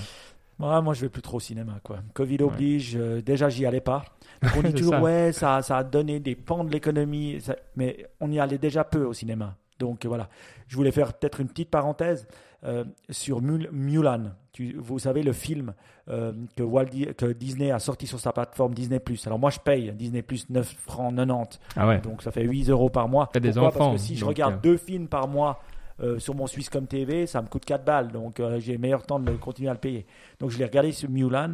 Moi, 0.59 0.81
moi, 0.81 0.93
je 0.93 1.01
vais 1.01 1.09
plus 1.09 1.21
trop 1.21 1.37
au 1.37 1.39
cinéma, 1.39 1.79
quoi. 1.83 1.99
Covid 2.13 2.43
oblige. 2.43 2.95
Euh, 2.97 3.21
déjà, 3.21 3.49
j'y 3.49 3.65
allais 3.65 3.81
pas. 3.81 4.03
on 4.57 4.61
dit 4.61 4.73
toujours, 4.73 5.01
ouais, 5.01 5.31
ça, 5.31 5.61
ça 5.61 5.77
a 5.77 5.83
donné 5.83 6.19
des 6.19 6.35
pans 6.35 6.63
de 6.63 6.71
l'économie, 6.71 7.39
mais 7.75 8.05
on 8.19 8.31
y 8.31 8.39
allait 8.39 8.57
déjà 8.57 8.83
peu 8.83 9.05
au 9.05 9.13
cinéma. 9.13 9.55
Donc 9.79 10.05
voilà. 10.05 10.29
Je 10.67 10.75
voulais 10.75 10.91
faire 10.91 11.13
peut-être 11.13 11.39
une 11.39 11.47
petite 11.47 11.69
parenthèse 11.69 12.27
euh, 12.65 12.83
sur 13.09 13.41
Mulan. 13.41 14.31
Tu, 14.51 14.75
vous 14.77 14.99
savez 14.99 15.23
le 15.23 15.31
film 15.31 15.73
euh, 16.09 16.33
que, 16.55 16.63
Walt, 16.63 16.89
que 17.17 17.31
Disney 17.31 17.71
a 17.71 17.79
sorti 17.79 18.05
sur 18.05 18.19
sa 18.19 18.33
plateforme 18.33 18.73
Disney+. 18.73 19.01
Alors 19.25 19.39
moi 19.39 19.49
je 19.49 19.59
paye 19.59 19.93
Disney+, 19.93 20.23
9 20.49 20.67
francs 20.67 21.15
90. 21.15 21.59
Ah 21.77 21.87
ouais. 21.87 22.01
Donc 22.01 22.21
ça 22.21 22.31
fait 22.31 22.43
8 22.43 22.69
euros 22.69 22.89
par 22.89 23.07
mois. 23.07 23.29
T'as 23.31 23.39
des 23.39 23.57
enfants. 23.57 23.91
Parce 23.91 23.91
que 23.93 23.97
si 23.97 24.17
je 24.17 24.25
regarde 24.25 24.59
deux 24.61 24.77
films 24.77 25.07
par 25.07 25.29
mois 25.29 25.61
euh, 26.01 26.19
sur 26.19 26.35
mon 26.35 26.47
Swisscom 26.47 26.87
TV, 26.87 27.27
ça 27.27 27.41
me 27.41 27.47
coûte 27.47 27.65
4 27.65 27.83
balles, 27.83 28.11
donc 28.11 28.39
euh, 28.39 28.59
j'ai 28.59 28.77
meilleur 28.77 29.05
temps 29.05 29.19
de 29.19 29.31
continuer 29.33 29.69
à 29.69 29.73
le 29.73 29.79
payer. 29.79 30.05
Donc 30.39 30.49
je 30.49 30.57
l'ai 30.57 30.65
regardé 30.65 30.91
sur 30.91 31.09
Mulan. 31.09 31.53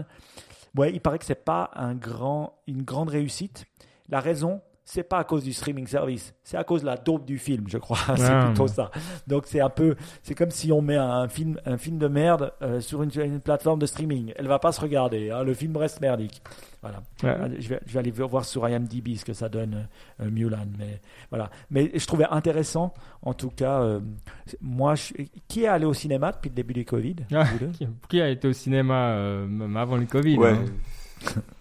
Ouais, 0.76 0.92
il 0.92 1.00
paraît 1.02 1.20
que 1.20 1.26
c'est 1.26 1.46
pas 1.46 1.72
un 1.74 1.96
grand, 1.96 2.54
une 2.68 2.84
grande 2.84 3.10
réussite. 3.10 3.66
La 4.10 4.20
raison, 4.20 4.62
c'est 4.88 5.04
pas 5.04 5.18
à 5.18 5.24
cause 5.24 5.44
du 5.44 5.52
streaming 5.52 5.88
service, 5.88 6.36
c'est 6.44 6.58
à 6.58 6.64
cause 6.64 6.82
de 6.82 6.86
la 6.86 6.96
dope 6.96 7.26
du 7.26 7.40
film, 7.40 7.66
je 7.68 7.80
crois. 7.80 7.98
c'est 8.18 8.40
plutôt 8.46 8.68
ça. 8.68 8.92
Donc 9.26 9.46
c'est 9.48 9.60
un 9.60 9.70
peu, 9.70 9.96
c'est 10.22 10.36
comme 10.36 10.52
si 10.52 10.72
on 10.72 10.82
met 10.82 10.96
un 10.96 11.28
film, 11.28 11.60
un 11.66 11.78
film 11.78 11.98
de 11.98 12.08
merde 12.08 12.54
euh, 12.62 12.80
sur 12.82 13.02
une, 13.02 13.40
plateforme 13.40 13.80
de 13.80 13.88
streaming. 13.88 14.32
Elle 14.36 14.48
va 14.48 14.60
pas 14.60 14.72
se 14.72 14.80
regarder. 14.80 15.32
Hein, 15.32 15.44
le 15.44 15.56
film 15.56 15.76
reste 15.76 16.02
merdique. 16.02 16.40
Voilà. 16.84 17.02
Je, 17.60 17.70
vais, 17.70 17.80
je, 17.88 17.94
vais, 17.94 18.00
aller 18.00 18.12
voir 18.12 18.46
sur 18.46 18.70
IMDb 18.70 19.16
ce 19.16 19.26
que 19.26 19.34
ça 19.34 19.50
donne 19.50 19.88
euh, 20.22 20.30
Mulan. 20.30 20.68
Mais 20.78 21.02
voilà. 21.32 21.50
Mais 21.72 21.90
je 21.96 22.06
trouvais 22.06 22.28
intéressant, 22.30 22.94
en 23.24 23.34
tout 23.34 23.50
cas, 23.50 23.82
euh, 23.82 24.00
moi, 24.62 24.94
qui 25.48 25.64
est 25.64 25.68
allé 25.68 25.86
au 25.86 25.96
cinéma 25.96 26.32
depuis 26.32 26.50
le 26.50 26.56
début 26.56 26.74
du 26.76 26.86
Covid? 26.86 27.16
Ah, 27.34 27.46
qui, 28.08 28.22
a 28.22 28.30
été 28.30 28.48
au 28.48 28.54
cinéma 28.54 29.16
avant 29.76 29.98
le 29.98 30.06
Covid 30.06 30.38
Ouais. 30.38 30.54
Hein? 30.54 31.42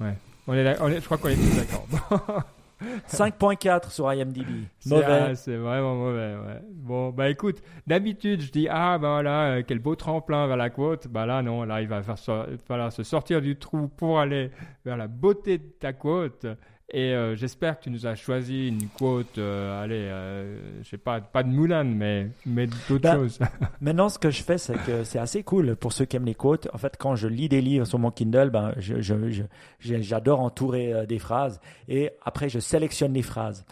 Ouais. 0.00 0.16
On 0.46 0.54
est, 0.54 0.80
on 0.80 0.88
est, 0.88 1.00
je 1.00 1.04
crois 1.04 1.18
qu'on 1.18 1.28
est 1.28 1.36
tous 1.36 1.56
d'accord. 1.56 2.42
5.4 3.08 3.90
sur 3.90 4.12
IMDb. 4.12 4.46
Mauvais. 4.86 5.04
Ah, 5.06 5.34
c'est 5.34 5.56
vraiment 5.56 5.94
mauvais, 5.94 6.34
ouais. 6.34 6.60
Bon, 6.70 7.10
bah 7.10 7.30
écoute, 7.30 7.62
d'habitude, 7.86 8.42
je 8.42 8.50
dis, 8.50 8.68
ah, 8.68 8.98
bah 8.98 9.12
voilà, 9.12 9.44
euh, 9.52 9.62
quel 9.66 9.78
beau 9.78 9.94
tremplin 9.94 10.46
vers 10.46 10.56
la 10.56 10.70
côte. 10.70 11.08
Bah 11.08 11.26
là, 11.26 11.42
non, 11.42 11.64
là, 11.64 11.80
il 11.80 11.88
va 11.88 12.02
falloir 12.02 12.92
se 12.92 13.02
sortir 13.02 13.40
du 13.40 13.56
trou 13.56 13.88
pour 13.88 14.18
aller 14.18 14.50
vers 14.84 14.96
la 14.96 15.06
beauté 15.06 15.58
de 15.58 15.64
ta 15.80 15.92
côte. 15.92 16.46
Et 16.90 17.12
euh, 17.14 17.34
j'espère 17.34 17.78
que 17.78 17.84
tu 17.84 17.90
nous 17.90 18.06
as 18.06 18.14
choisi 18.14 18.68
une 18.68 18.88
quote, 18.88 19.38
euh, 19.38 19.82
allez, 19.82 19.94
euh, 19.96 20.82
je 20.82 20.88
sais 20.90 20.98
pas, 20.98 21.20
pas 21.20 21.42
de 21.42 21.48
Moulin, 21.48 21.82
mais, 21.82 22.28
mais 22.44 22.66
d'autres 22.88 22.98
Bah, 23.02 23.14
choses. 23.14 23.38
Maintenant, 23.80 24.08
ce 24.10 24.18
que 24.18 24.30
je 24.30 24.42
fais, 24.42 24.58
c'est 24.58 24.74
que 24.84 25.02
c'est 25.02 25.18
assez 25.18 25.42
cool 25.42 25.76
pour 25.76 25.92
ceux 25.94 26.04
qui 26.04 26.16
aiment 26.16 26.26
les 26.26 26.34
quotes. 26.34 26.68
En 26.74 26.78
fait, 26.78 26.96
quand 26.98 27.16
je 27.16 27.26
lis 27.26 27.48
des 27.48 27.62
livres 27.62 27.86
sur 27.86 27.98
mon 27.98 28.10
Kindle, 28.10 28.50
ben, 28.50 28.74
je- 28.76 29.00
je- 29.00 29.30
je- 29.30 29.42
j'ai- 29.80 30.02
j'adore 30.02 30.40
entourer 30.40 30.92
euh, 30.92 31.06
des 31.06 31.18
phrases 31.18 31.58
et 31.88 32.10
après, 32.22 32.48
je 32.50 32.58
sélectionne 32.60 33.14
les 33.14 33.22
phrases, 33.22 33.64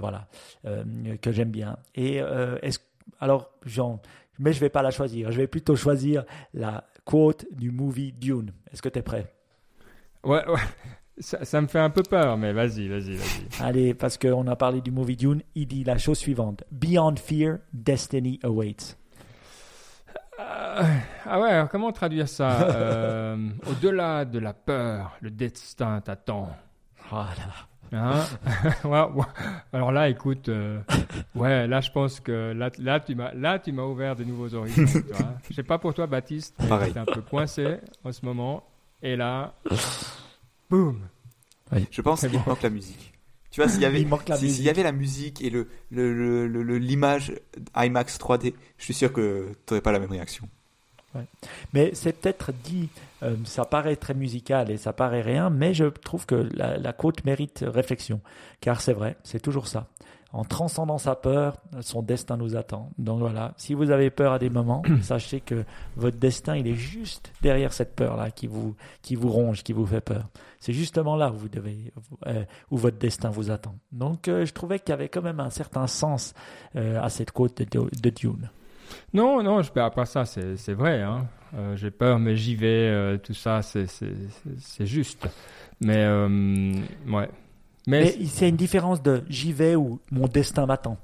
voilà, 0.00 0.28
que 1.20 1.32
j'aime 1.32 1.50
bien. 1.50 1.76
Et 1.96 2.16
est-ce, 2.62 2.78
alors, 3.18 3.50
genre, 3.66 4.00
mais 4.38 4.52
je 4.52 4.60
vais 4.60 4.70
pas 4.70 4.82
la 4.82 4.90
choisir. 4.90 5.32
Je 5.32 5.36
vais 5.38 5.46
plutôt 5.48 5.74
choisir 5.76 6.24
la 6.54 6.84
quote 7.04 7.46
du 7.50 7.70
movie 7.72 8.12
Dune. 8.12 8.52
Est-ce 8.72 8.80
que 8.80 8.88
tu 8.88 8.98
es 9.00 9.02
prêt? 9.02 9.34
Ouais, 10.24 10.46
ouais. 10.48 10.60
Ça, 11.20 11.44
ça 11.44 11.60
me 11.60 11.66
fait 11.66 11.78
un 11.78 11.90
peu 11.90 12.02
peur, 12.02 12.36
mais 12.38 12.52
vas-y, 12.52 12.88
vas-y, 12.88 13.14
vas-y. 13.16 13.62
Allez, 13.62 13.94
parce 13.94 14.16
qu'on 14.18 14.46
a 14.46 14.56
parlé 14.56 14.80
du 14.80 14.90
movie 14.90 15.16
Dune, 15.16 15.42
il 15.54 15.66
dit 15.66 15.84
la 15.84 15.98
chose 15.98 16.18
suivante 16.18 16.64
Beyond 16.72 17.16
fear, 17.16 17.58
destiny 17.72 18.40
awaits. 18.42 18.96
Euh, 20.40 20.82
ah 21.26 21.40
ouais, 21.40 21.50
alors 21.50 21.68
comment 21.68 21.92
traduire 21.92 22.28
ça 22.28 22.62
Euh, 22.70 23.36
Au-delà 23.70 24.24
de 24.24 24.38
la 24.38 24.54
peur, 24.54 25.16
le 25.20 25.30
destin 25.30 26.00
t'attend. 26.00 26.48
Voilà. 27.10 27.26
Hein? 27.92 28.24
Ouais, 28.84 29.02
ouais. 29.02 29.24
Alors 29.72 29.92
là, 29.92 30.08
écoute, 30.08 30.48
euh, 30.48 30.78
ouais, 31.34 31.66
là, 31.66 31.80
je 31.82 31.90
pense 31.90 32.20
que 32.20 32.52
là, 32.52 32.70
là, 32.78 33.00
tu 33.00 33.14
m'as, 33.14 33.34
là, 33.34 33.58
tu 33.58 33.72
m'as 33.72 33.82
ouvert 33.82 34.16
de 34.16 34.24
nouveaux 34.24 34.54
horizons. 34.54 34.84
Je 35.50 35.54
sais 35.54 35.62
pas 35.64 35.76
pour 35.78 35.92
toi, 35.92 36.06
Baptiste, 36.06 36.54
mais 36.60 36.68
Pareil. 36.68 36.92
t'es 36.92 37.00
un 37.00 37.04
peu 37.04 37.20
coincé 37.20 37.78
en 38.04 38.12
ce 38.12 38.24
moment. 38.24 38.62
Et 39.02 39.16
là, 39.16 39.54
boum. 40.70 41.08
Je 41.90 42.02
pense 42.02 42.20
qu'il 42.28 42.30
bon. 42.30 42.42
manque 42.46 42.62
la 42.62 42.70
musique. 42.70 43.12
Tu 43.50 43.60
vois, 43.60 43.68
s'il 43.68 43.82
y 43.82 43.84
avait, 43.86 44.06
la 44.28 44.38
si- 44.38 44.50
s'il 44.50 44.64
y 44.64 44.68
musique. 44.68 44.68
avait 44.68 44.82
la 44.82 44.92
musique 44.92 45.42
et 45.42 45.50
le, 45.50 45.68
le, 45.90 46.12
le- 46.14 46.46
le- 46.48 46.62
le- 46.62 46.78
l'image 46.78 47.32
IMAX 47.76 48.18
3D, 48.18 48.54
je 48.78 48.84
suis 48.84 48.94
sûr 48.94 49.12
que 49.12 49.48
tu 49.66 49.74
n'aurais 49.74 49.82
pas 49.82 49.92
la 49.92 49.98
même 49.98 50.10
réaction. 50.10 50.48
Mais 51.72 51.90
c'est 51.94 52.12
peut-être 52.12 52.52
dit, 52.64 52.88
euh, 53.22 53.34
ça 53.44 53.64
paraît 53.64 53.96
très 53.96 54.14
musical 54.14 54.70
et 54.70 54.76
ça 54.76 54.92
paraît 54.92 55.22
rien, 55.22 55.50
mais 55.50 55.74
je 55.74 55.86
trouve 55.86 56.26
que 56.26 56.48
la, 56.54 56.76
la 56.78 56.92
côte 56.92 57.24
mérite 57.24 57.64
réflexion. 57.66 58.20
Car 58.60 58.80
c'est 58.80 58.92
vrai, 58.92 59.16
c'est 59.24 59.40
toujours 59.40 59.66
ça. 59.66 59.88
En 60.32 60.44
transcendant 60.44 60.98
sa 60.98 61.16
peur, 61.16 61.56
son 61.80 62.02
destin 62.02 62.36
nous 62.36 62.54
attend. 62.54 62.90
Donc 62.98 63.18
voilà, 63.18 63.52
si 63.56 63.74
vous 63.74 63.90
avez 63.90 64.10
peur 64.10 64.32
à 64.32 64.38
des 64.38 64.48
moments, 64.48 64.82
sachez 65.02 65.40
que 65.40 65.64
votre 65.96 66.18
destin, 66.18 66.56
il 66.56 66.68
est 66.68 66.74
juste 66.74 67.32
derrière 67.42 67.72
cette 67.72 67.96
peur-là 67.96 68.30
qui 68.30 68.46
vous, 68.46 68.76
qui 69.02 69.16
vous 69.16 69.28
ronge, 69.28 69.64
qui 69.64 69.72
vous 69.72 69.86
fait 69.86 70.00
peur. 70.00 70.28
C'est 70.60 70.72
justement 70.72 71.16
là 71.16 71.30
où 71.30 71.34
vous 71.34 71.48
devez, 71.48 71.92
euh, 72.26 72.44
où 72.70 72.76
votre 72.76 72.98
destin 72.98 73.30
vous 73.30 73.50
attend. 73.50 73.74
Donc 73.90 74.28
euh, 74.28 74.44
je 74.44 74.52
trouvais 74.52 74.78
qu'il 74.78 74.90
y 74.90 74.92
avait 74.92 75.08
quand 75.08 75.22
même 75.22 75.40
un 75.40 75.50
certain 75.50 75.86
sens 75.88 76.34
euh, 76.76 77.02
à 77.02 77.08
cette 77.08 77.32
côte 77.32 77.58
de, 77.62 77.88
de 78.00 78.10
Dune. 78.10 78.50
Non, 79.12 79.42
non, 79.42 79.62
je 79.62 79.72
pas 79.72 80.04
ça, 80.04 80.24
c'est, 80.24 80.72
vrai. 80.74 81.02
Hein. 81.02 81.26
J'ai 81.76 81.90
peur, 81.90 82.18
mais 82.18 82.36
j'y 82.36 82.56
vais. 82.56 83.18
tout 83.18 83.34
ça, 83.34 83.62
c'est, 83.62 83.86
juste. 84.80 85.28
Mais 85.80 86.08
ouais. 87.08 87.28
Mais, 87.86 88.14
Mais 88.18 88.26
c'est 88.26 88.48
une 88.48 88.56
différence 88.56 89.02
de 89.02 89.22
j'y 89.28 89.52
vais 89.52 89.74
ou 89.74 90.00
mon 90.10 90.26
destin 90.26 90.66
m'attend. 90.66 90.98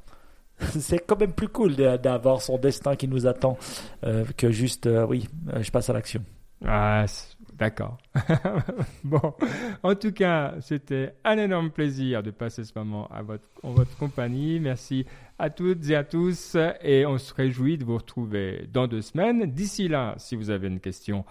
C'est 0.79 1.01
quand 1.01 1.19
même 1.19 1.33
plus 1.33 1.49
cool 1.49 1.77
d'avoir 1.77 2.41
son 2.41 2.59
destin 2.59 2.97
qui 2.97 3.09
nous 3.09 3.27
attend 3.27 3.59
euh, 4.05 4.25
que 4.37 4.51
juste 4.51 4.87
euh, 4.87 5.07
oui, 5.07 5.29
euh, 5.53 5.63
je 5.63 5.71
passe 5.71 5.91
à 5.91 5.93
l'action. 5.93 6.23
Ah, 6.65 7.05
d'accord. 7.53 7.99
bon, 9.05 9.35
en 9.83 9.95
tout 9.95 10.13
cas, 10.13 10.55
c'était 10.61 11.15
un 11.25 11.37
énorme 11.37 11.71
plaisir 11.71 12.23
de 12.23 12.31
passer 12.31 12.65
ce 12.65 12.73
moment 12.75 13.07
à 13.09 13.21
votre, 13.21 13.49
en 13.63 13.73
votre 13.73 13.95
compagnie. 13.99 14.59
Merci 14.59 15.05
à 15.39 15.51
toutes 15.51 15.91
et 15.91 15.97
à 15.97 16.05
tous 16.05 16.57
et 16.83 17.05
on 17.05 17.19
se 17.19 17.35
réjouit 17.35 17.77
de 17.77 17.85
vous 17.85 17.99
retrouver 17.99 18.67
dans 18.73 18.87
deux 18.87 19.03
semaines. 19.03 19.45
D'ici 19.53 19.89
là, 19.89 20.15
si 20.17 20.35
vous 20.35 20.49
avez 20.49 20.69
une 20.69 20.81
question, 20.81 21.27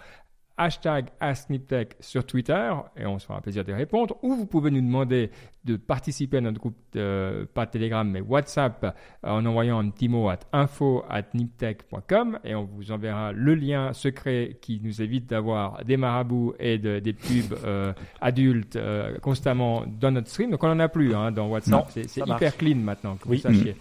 hashtag 0.58 1.08
AskNipTech 1.20 1.96
sur 2.00 2.26
Twitter 2.26 2.72
et 2.96 3.06
on 3.06 3.20
se 3.20 3.26
fera 3.26 3.38
un 3.38 3.42
plaisir 3.42 3.66
de 3.66 3.74
répondre. 3.74 4.16
Ou 4.22 4.36
vous 4.36 4.46
pouvez 4.46 4.72
nous 4.72 4.82
demander 4.82 5.30
de 5.66 5.76
participer 5.76 6.38
à 6.38 6.42
notre 6.42 6.60
groupe, 6.60 6.78
euh, 6.96 7.46
pas 7.54 7.66
Telegram, 7.66 8.10
mais 8.10 8.22
WhatsApp 8.22 8.84
euh, 9.24 9.30
en 9.30 9.46
envoyant 9.46 9.80
un 9.80 9.90
petit 9.90 10.08
mot 10.08 10.30
à 10.30 10.38
info 10.54 11.04
at 11.10 11.24
niptech.com 11.34 12.40
et 12.44 12.56
on 12.56 12.64
vous 12.64 12.92
enverra 12.92 13.32
le 13.32 13.56
lien 13.56 13.92
secret 13.94 14.58
qui 14.62 14.80
nous 14.84 15.02
évite 15.02 15.28
d'avoir 15.28 15.84
des 15.84 15.98
marabouts 15.98 16.54
et 16.60 16.78
de- 16.78 17.00
des 17.00 17.14
pubs 17.14 17.58
euh, 17.66 17.94
adultes 18.22 18.76
euh, 18.76 19.18
constamment 19.20 19.84
dans 19.88 20.12
notre 20.12 20.30
stream. 20.30 20.52
Donc 20.52 20.64
on 20.64 20.68
n'en 20.68 20.80
a 20.80 20.88
plus 20.88 21.14
hein, 21.16 21.32
dans 21.32 21.48
WhatsApp. 21.48 21.88
C'est 21.92 22.18
hyper 22.18 22.28
marche. 22.28 22.58
clean 22.58 22.76
maintenant, 22.78 23.16
que 23.16 23.28
Oui. 23.28 23.38
vous 23.38 23.54
sachiez. 23.54 23.76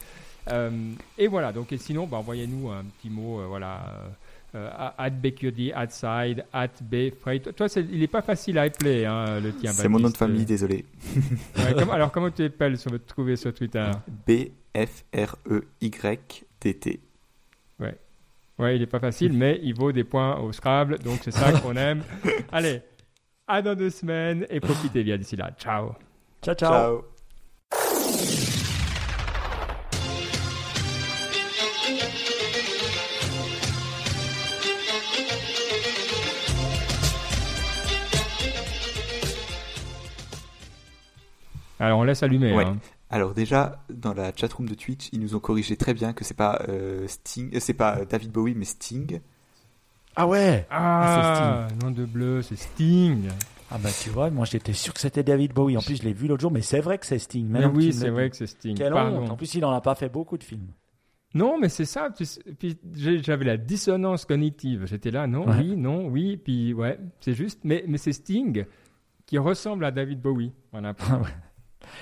Et 1.19 1.27
voilà, 1.29 1.53
donc 1.53 1.73
et 1.73 1.79
sinon, 1.79 2.07
bah, 2.07 2.19
envoyez-nous 2.19 2.71
un 2.71 2.85
petit 2.99 3.09
mot, 3.09 3.41
voilà, 3.49 3.81
at 4.55 5.11
BQD, 5.11 5.73
at 5.75 5.89
Side, 5.91 6.45
at 6.53 6.69
BFrey. 6.83 7.41
Toi, 7.41 7.53
toi, 7.53 7.67
il 7.77 7.99
n'est 7.99 8.07
pas 8.07 8.23
facile 8.23 8.59
à 8.59 8.63
appeler, 8.63 9.05
hein, 9.05 9.41
le 9.41 9.53
tien. 9.53 9.73
C'est 9.73 9.89
mon 9.89 9.99
nom 9.99 10.11
de 10.11 10.17
famille, 10.17 10.45
désolé. 10.45 10.85
Ouais, 11.59 11.75
comment- 11.79 11.93
alors, 11.93 12.13
comment 12.13 12.31
tu 12.31 12.37
t'appelles 12.49 12.79
sur 12.79 12.91
votre 12.91 13.07
trouver 13.07 13.37
sur 13.37 13.53
Twitter 13.55 13.91
E 14.29 14.47
B-F-R-E-Y-T-T. 15.81 17.01
Ouais, 18.57 18.77
il 18.77 18.81
n'est 18.83 18.87
pas 18.87 19.01
facile, 19.01 19.33
mais 19.37 19.59
il 19.65 19.75
vaut 19.75 19.91
des 19.91 20.05
points 20.05 20.39
au 20.39 20.53
Scrabble, 20.53 21.01
donc 21.01 21.19
c'est 21.25 21.33
ça 21.33 21.51
qu'on 21.61 21.75
aime. 21.75 22.03
Allez, 22.53 22.83
à 23.49 23.61
dans 23.61 23.75
deux 23.75 23.91
semaines 23.91 24.47
et 24.49 24.61
profitez 24.61 25.03
bien 25.03 25.19
d'ici 25.19 25.35
là. 25.35 25.51
Ciao. 25.59 25.95
Ciao 26.41 26.55
ciao. 26.55 26.71
Ciao. 26.71 27.14
Alors, 41.85 42.01
on 42.01 42.05
laisse 42.05 42.23
allumer. 42.23 42.55
Ouais. 42.55 42.65
hein. 42.65 42.79
Alors 43.11 43.35
déjà, 43.35 43.85
dans 43.91 44.13
la 44.15 44.33
chatroom 44.35 44.69
de 44.69 44.75
Twitch, 44.75 45.09
ils 45.13 45.21
nous 45.21 45.37
ont 45.37 45.39
corrigé 45.41 45.77
très 45.77 45.95
bien 45.95 46.13
que 46.13 46.25
c'est 46.25 46.37
pas 46.37 46.63
euh, 46.69 47.07
Sting, 47.07 47.55
euh, 47.55 47.61
c'est 47.61 47.75
pas 47.75 48.05
David 48.05 48.33
Bowie, 48.33 48.55
mais 48.57 48.65
Sting. 48.65 49.21
Ah 50.17 50.27
ouais. 50.27 50.67
Ah, 50.71 51.69
nom 51.83 51.91
de 51.91 52.05
bleu, 52.05 52.43
c'est 52.43 52.57
Sting. 52.57 53.29
Ah 53.71 53.79
bah 53.79 53.91
tu 54.03 54.11
vois, 54.11 54.31
moi 54.31 54.45
j'étais 54.45 54.73
sûr 54.73 54.93
que 54.95 55.01
c'était 55.01 55.23
David 55.23 55.53
Bowie. 55.53 55.77
En 55.77 55.81
plus 55.81 55.97
je 55.97 56.03
l'ai 56.03 56.13
vu 56.13 56.29
l'autre 56.29 56.41
jour, 56.43 56.51
mais 56.53 56.61
c'est 56.63 56.81
vrai 56.81 56.99
que 56.99 57.07
c'est 57.07 57.19
Sting. 57.19 57.47
Mais 57.47 57.61
Maintenant 57.61 57.73
que 57.73 57.77
oui, 57.79 57.93
c'est 57.93 58.11
vrai 58.11 58.31
que 58.31 58.37
c'est 58.37 58.47
Sting. 58.47 58.77
Quelle 58.77 58.95
honte. 58.95 59.31
En 59.31 59.37
plus 59.37 59.55
il 59.55 59.65
en 59.65 59.73
a 59.73 59.81
pas 59.81 59.95
fait 59.95 60.09
beaucoup 60.09 60.39
de 60.39 60.45
films. 60.45 60.69
Non, 61.35 61.59
mais 61.61 61.69
c'est 61.69 61.85
ça. 61.85 62.11
Puis 62.59 62.79
j'avais 62.95 63.45
la 63.45 63.57
dissonance 63.57 64.25
cognitive. 64.25 64.87
J'étais 64.87 65.11
là, 65.11 65.27
non, 65.27 65.49
Ouais. 65.49 65.57
oui, 65.59 65.77
non, 65.77 66.07
oui. 66.07 66.37
Puis 66.37 66.73
ouais, 66.73 66.99
c'est 67.21 67.35
juste. 67.35 67.61
Mais, 67.65 67.85
mais 67.89 67.99
c'est 67.99 68.13
Sting 68.13 68.65
qui 69.27 69.39
ressemble 69.39 69.85
à 69.85 69.91
David 69.91 70.21
Bowie. 70.21 70.53
Voilà. 70.71 70.95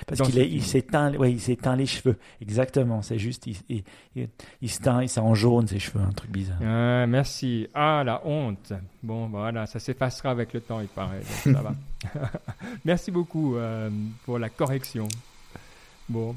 Parce 0.07 0.21
qu'il 0.21 0.33
ce 0.33 0.39
est- 0.39 0.43
film. 0.45 0.55
il 0.57 0.63
s'est 0.63 0.81
teint, 0.81 1.13
ouais, 1.15 1.31
il 1.33 1.75
les 1.77 1.85
cheveux. 1.85 2.17
Exactement, 2.41 3.01
c'est 3.01 3.17
juste, 3.17 3.47
il, 3.47 3.55
il, 3.69 3.83
il, 4.15 4.29
il 4.61 4.69
se 4.69 4.79
teint, 4.79 5.05
c'est 5.07 5.19
en 5.19 5.33
jaune 5.35 5.67
ses 5.67 5.79
cheveux, 5.79 6.01
un 6.03 6.11
truc 6.11 6.31
bizarre. 6.31 6.57
Ah, 6.63 7.05
merci. 7.07 7.67
Ah, 7.73 8.03
la 8.05 8.25
honte. 8.25 8.73
Bon, 9.01 9.27
voilà, 9.27 9.65
ça 9.65 9.79
s'effacera 9.79 10.31
avec 10.31 10.53
le 10.53 10.61
temps, 10.61 10.79
il 10.79 10.87
paraît. 10.87 11.19
Donc 11.45 11.55
ça 11.55 11.61
va. 11.61 11.73
merci 12.85 13.11
beaucoup 13.11 13.55
euh, 13.55 13.89
pour 14.25 14.39
la 14.39 14.49
correction. 14.49 15.07
Bon. 16.09 16.35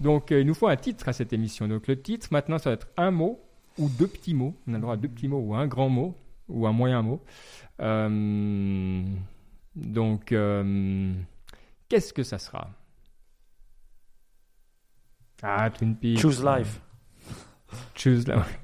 Donc, 0.00 0.32
euh, 0.32 0.40
il 0.40 0.46
nous 0.46 0.54
faut 0.54 0.68
un 0.68 0.76
titre 0.76 1.08
à 1.08 1.12
cette 1.12 1.32
émission. 1.32 1.68
Donc, 1.68 1.86
le 1.86 2.00
titre, 2.00 2.28
maintenant, 2.30 2.58
ça 2.58 2.70
va 2.70 2.74
être 2.74 2.88
un 2.96 3.10
mot 3.10 3.38
ou 3.78 3.88
deux 3.88 4.06
petits 4.06 4.34
mots. 4.34 4.54
On 4.66 4.72
a 4.72 4.76
le 4.76 4.82
droit 4.82 4.94
à 4.94 4.96
deux 4.96 5.08
petits 5.08 5.28
mots 5.28 5.38
ou 5.40 5.54
un 5.54 5.66
grand 5.66 5.88
mot 5.88 6.14
ou 6.48 6.66
un 6.66 6.72
moyen 6.72 7.02
mot. 7.02 7.20
Euh, 7.80 9.02
donc, 9.76 10.32
qu'est-ce 11.90 12.14
que 12.14 12.22
ça 12.22 12.38
sera? 12.38 12.70
Ah, 15.42 15.68
Twin 15.70 15.94
Peaks. 15.96 16.18
Choose 16.20 16.42
Life. 16.44 16.80
Choose 17.94 18.26
Life. 18.26 18.58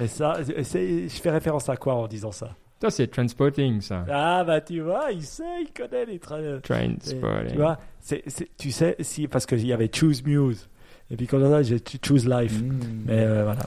Et 0.00 0.06
ça, 0.06 0.38
je 0.42 1.08
fais 1.22 1.30
référence 1.30 1.68
à 1.68 1.76
quoi 1.76 1.94
en 1.94 2.06
disant 2.06 2.32
ça? 2.32 2.54
Ça, 2.80 2.90
c'est 2.90 3.08
Transporting, 3.08 3.80
ça. 3.80 4.04
Ah 4.08 4.44
bah 4.44 4.60
tu 4.60 4.80
vois, 4.80 5.10
il 5.10 5.24
sait, 5.24 5.62
il 5.62 5.72
connaît 5.72 6.06
les 6.06 6.18
trains. 6.20 6.60
Transporting. 6.60 7.50
Tu 7.50 7.56
vois, 7.56 7.78
c'est, 8.00 8.22
c'est- 8.28 8.48
tu 8.56 8.70
sais, 8.70 8.94
si, 9.00 9.26
parce 9.26 9.46
qu'il 9.46 9.66
y 9.66 9.72
avait 9.72 9.90
Choose 9.92 10.22
Muse. 10.22 10.68
Et 11.10 11.16
puis 11.16 11.26
quand 11.26 11.38
on 11.38 11.52
a, 11.52 11.62
j'ai 11.62 11.78
Choose 12.04 12.28
Life. 12.28 12.60
Mm. 12.62 12.78
Mais 13.06 13.18
euh, 13.20 13.44
voilà. 13.44 13.66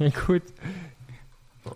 Écoute, 0.00 0.44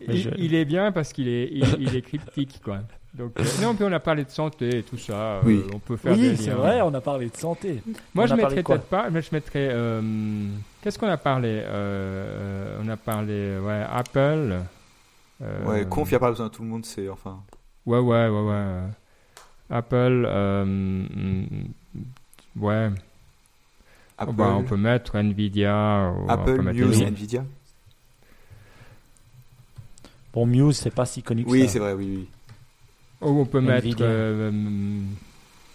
Mais 0.06 0.14
il, 0.16 0.20
je- 0.20 0.30
il 0.36 0.54
est 0.54 0.66
bien 0.66 0.92
parce 0.92 1.12
qu'il 1.14 1.28
est, 1.28 1.48
il, 1.50 1.64
il 1.80 1.96
est 1.96 2.02
cryptique, 2.02 2.60
quoi. 2.62 2.80
Donc, 3.16 3.32
euh, 3.40 3.44
non, 3.62 3.74
puis 3.74 3.84
on 3.84 3.92
a 3.92 3.98
parlé 4.00 4.24
de 4.24 4.30
santé 4.30 4.78
et 4.78 4.82
tout 4.82 4.98
ça. 4.98 5.14
euh, 5.14 5.40
Oui. 5.44 5.64
on 5.72 5.78
peut 5.78 5.96
faire 5.96 6.14
des 6.14 6.30
Oui, 6.32 6.36
c'est 6.36 6.50
vrai, 6.50 6.82
on 6.82 6.92
a 6.92 7.00
parlé 7.00 7.30
de 7.30 7.36
santé. 7.36 7.82
Moi, 8.14 8.24
On 8.24 8.26
je 8.26 8.34
mettrais 8.34 8.62
peut-être 8.62 8.84
pas, 8.88 9.08
mais 9.08 9.22
je 9.22 9.30
mettrais. 9.32 9.68
euh, 9.72 10.02
Qu'est-ce 10.82 10.98
qu'on 10.98 11.08
a 11.08 11.16
parlé 11.16 11.62
Euh, 11.64 12.78
On 12.84 12.88
a 12.90 12.96
parlé, 12.98 13.58
ouais, 13.58 13.84
Apple. 13.90 14.60
euh, 15.42 15.64
Ouais, 15.66 15.86
conf, 15.88 16.10
y 16.12 16.14
a 16.14 16.18
pas 16.18 16.28
besoin 16.30 16.48
de 16.48 16.52
tout 16.52 16.62
le 16.62 16.68
monde, 16.68 16.84
c'est 16.84 17.08
enfin. 17.08 17.40
Ouais, 17.86 17.98
ouais, 17.98 18.28
ouais, 18.28 18.40
ouais. 18.50 18.80
Apple, 19.70 20.26
euh, 20.28 20.64
mm, 20.66 21.46
ouais. 22.60 22.90
Apple, 24.18 24.32
Bah, 24.34 24.54
on 24.58 24.62
peut 24.62 24.76
mettre 24.76 25.16
Nvidia. 25.16 26.12
ou 26.14 26.24
on 26.24 26.28
Apple 26.28 26.56
peut 26.56 26.62
mettre. 26.62 26.78
Nvidia. 27.02 27.44
Bon, 30.34 30.44
Muse, 30.46 30.76
c'est 30.76 30.90
pas 30.94 31.06
si 31.06 31.22
connu 31.22 31.44
que 31.44 31.50
Oui, 31.50 31.62
ça. 31.62 31.68
c'est 31.72 31.78
vrai, 31.78 31.94
oui, 31.94 32.04
oui. 32.18 32.28
Ou 33.22 33.40
on 33.40 33.44
peut 33.46 33.60
mettre. 33.60 33.86
Nvidia. 33.86 34.06
euh, 34.06 34.48
hum, 34.50 35.06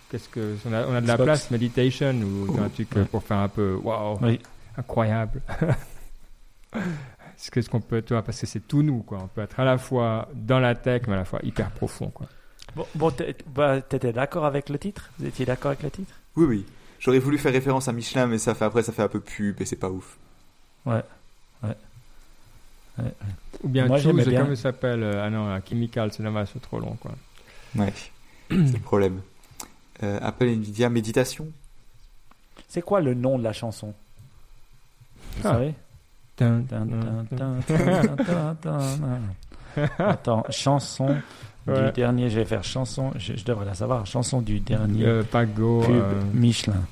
Qu'est-ce 0.10 0.28
que. 0.30 0.56
On 0.68 0.74
a, 0.74 0.86
on 0.88 0.94
a 0.96 1.02
de 1.02 1.08
la 1.08 1.14
Xbox. 1.16 1.24
place, 1.26 1.52
Meditation, 1.52 2.14
ou 2.22 2.58
un 2.62 2.70
truc 2.70 2.89
Ouais. 2.96 3.06
pour 3.06 3.24
faire 3.24 3.38
un 3.38 3.48
peu. 3.48 3.76
Waouh, 3.82 4.18
Oui. 4.22 4.39
incroyable. 4.78 5.42
Est-ce 6.76 7.50
que- 7.52 7.62
ce 7.62 7.70
qu'on 7.70 7.80
peut. 7.82 8.02
Toi, 8.02 8.22
parce 8.22 8.39
que 8.39 8.46
c'est 8.46 8.60
tout 8.68 8.84
nous, 8.84 9.00
quoi. 9.02 9.20
On 9.24 9.28
peut 9.28 9.42
être 9.42 9.60
à 9.60 9.66
la 9.66 9.78
fois 9.78 10.28
dans 10.34 10.60
la 10.60 10.76
tech, 10.76 11.04
mais 11.08 11.14
à 11.14 11.18
la 11.18 11.26
fois 11.26 11.39
hyper 11.44 11.72
profond, 11.72 12.10
quoi. 12.10 12.28
Bon, 12.76 12.86
bon 12.96 13.12
bah, 13.54 13.82
t'étais 13.82 14.14
d'accord 14.14 14.46
avec 14.46 14.70
le 14.70 14.78
titre? 14.78 15.10
Vous 15.20 15.26
étiez 15.26 15.46
d'accord 15.46 15.72
avec 15.72 15.84
le 15.84 15.89
titre? 15.92 16.14
Oui, 16.36 16.46
oui. 16.46 16.66
J'aurais 17.00 17.20
voulu 17.20 17.38
faire 17.38 17.52
référence 17.52 17.88
à 17.88 17.94
Michelin, 17.94 18.28
mais 18.28 18.38
ça 18.38 18.54
fait 18.54 18.64
après, 18.66 18.84
ça 18.84 18.92
fait 18.94 19.02
un 19.02 19.08
peu 19.08 19.20
pub 19.20 19.60
et 19.60 19.66
c'est 19.66 19.76
pas 19.76 19.89
ouf. 19.89 20.18
Ouais. 20.86 21.02
Ou 23.64 23.68
bien 23.68 23.88
Moi, 23.88 24.00
Choose, 24.00 24.28
bien. 24.28 24.42
comment 24.42 24.52
il 24.54 24.58
s'appelle 24.58 25.02
euh, 25.04 25.24
Ah 25.26 25.30
non, 25.30 25.48
un 25.48 25.62
Chemical, 25.62 26.12
c'est 26.14 26.22
dommage, 26.24 26.50
c'est 26.54 26.62
trop 26.62 26.80
long, 26.80 26.96
quoi. 27.00 27.12
Ouais, 27.76 27.93
c'est 28.49 28.55
le 28.74 28.80
problème. 28.80 29.22
Euh, 30.03 30.19
Apple 30.22 30.45
et 30.45 30.55
Nvidia, 30.55 30.89
méditation. 30.89 31.47
C'est 32.67 32.82
quoi 32.82 33.01
le 33.01 33.13
nom 33.13 33.38
de 33.38 33.43
la 33.43 33.53
chanson? 33.53 33.93
Vous 35.38 35.47
Ah. 35.47 35.51
savez? 35.53 35.74
Attends, 39.99 40.43
chanson 40.49 41.17
du 41.67 41.91
dernier, 41.93 42.30
je 42.30 42.39
vais 42.39 42.45
faire 42.45 42.63
chanson, 42.63 43.11
je, 43.17 43.36
je 43.36 43.43
devrais 43.45 43.65
la 43.65 43.74
savoir, 43.76 44.05
chanson 44.05 44.41
du 44.41 44.59
dernier 44.59 45.05
Euh, 45.05 45.24
Pago. 45.24 45.82
pub 45.86 45.95
euh, 45.95 46.22
Michelin. 46.34 46.84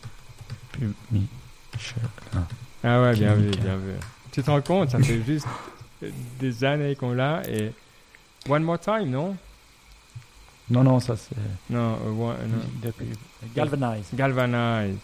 Pub 0.74 0.94
Michelin. 1.12 2.46
Ah 2.84 3.02
ouais, 3.02 3.14
bien 3.14 3.34
vu, 3.36 3.50
bien 3.52 3.76
vu. 3.76 3.94
Tu 4.32 4.42
te 4.44 4.50
rends 4.52 4.62
compte, 4.62 4.92
ça 4.92 5.00
fait 5.00 5.22
juste 5.24 5.48
des 6.40 6.64
années 6.64 6.96
qu'on 6.96 7.14
l'a 7.14 7.42
et. 7.50 7.74
One 8.48 8.64
more 8.64 8.80
time, 8.80 9.10
non? 9.10 9.36
Non, 10.70 10.84
non, 10.84 11.00
ça 11.00 11.16
c'est 11.18 11.36
Non, 11.70 11.98
euh, 12.06 12.34
non. 12.48 12.92
Galvanize. 13.56 14.08
Galvanize. 14.14 14.96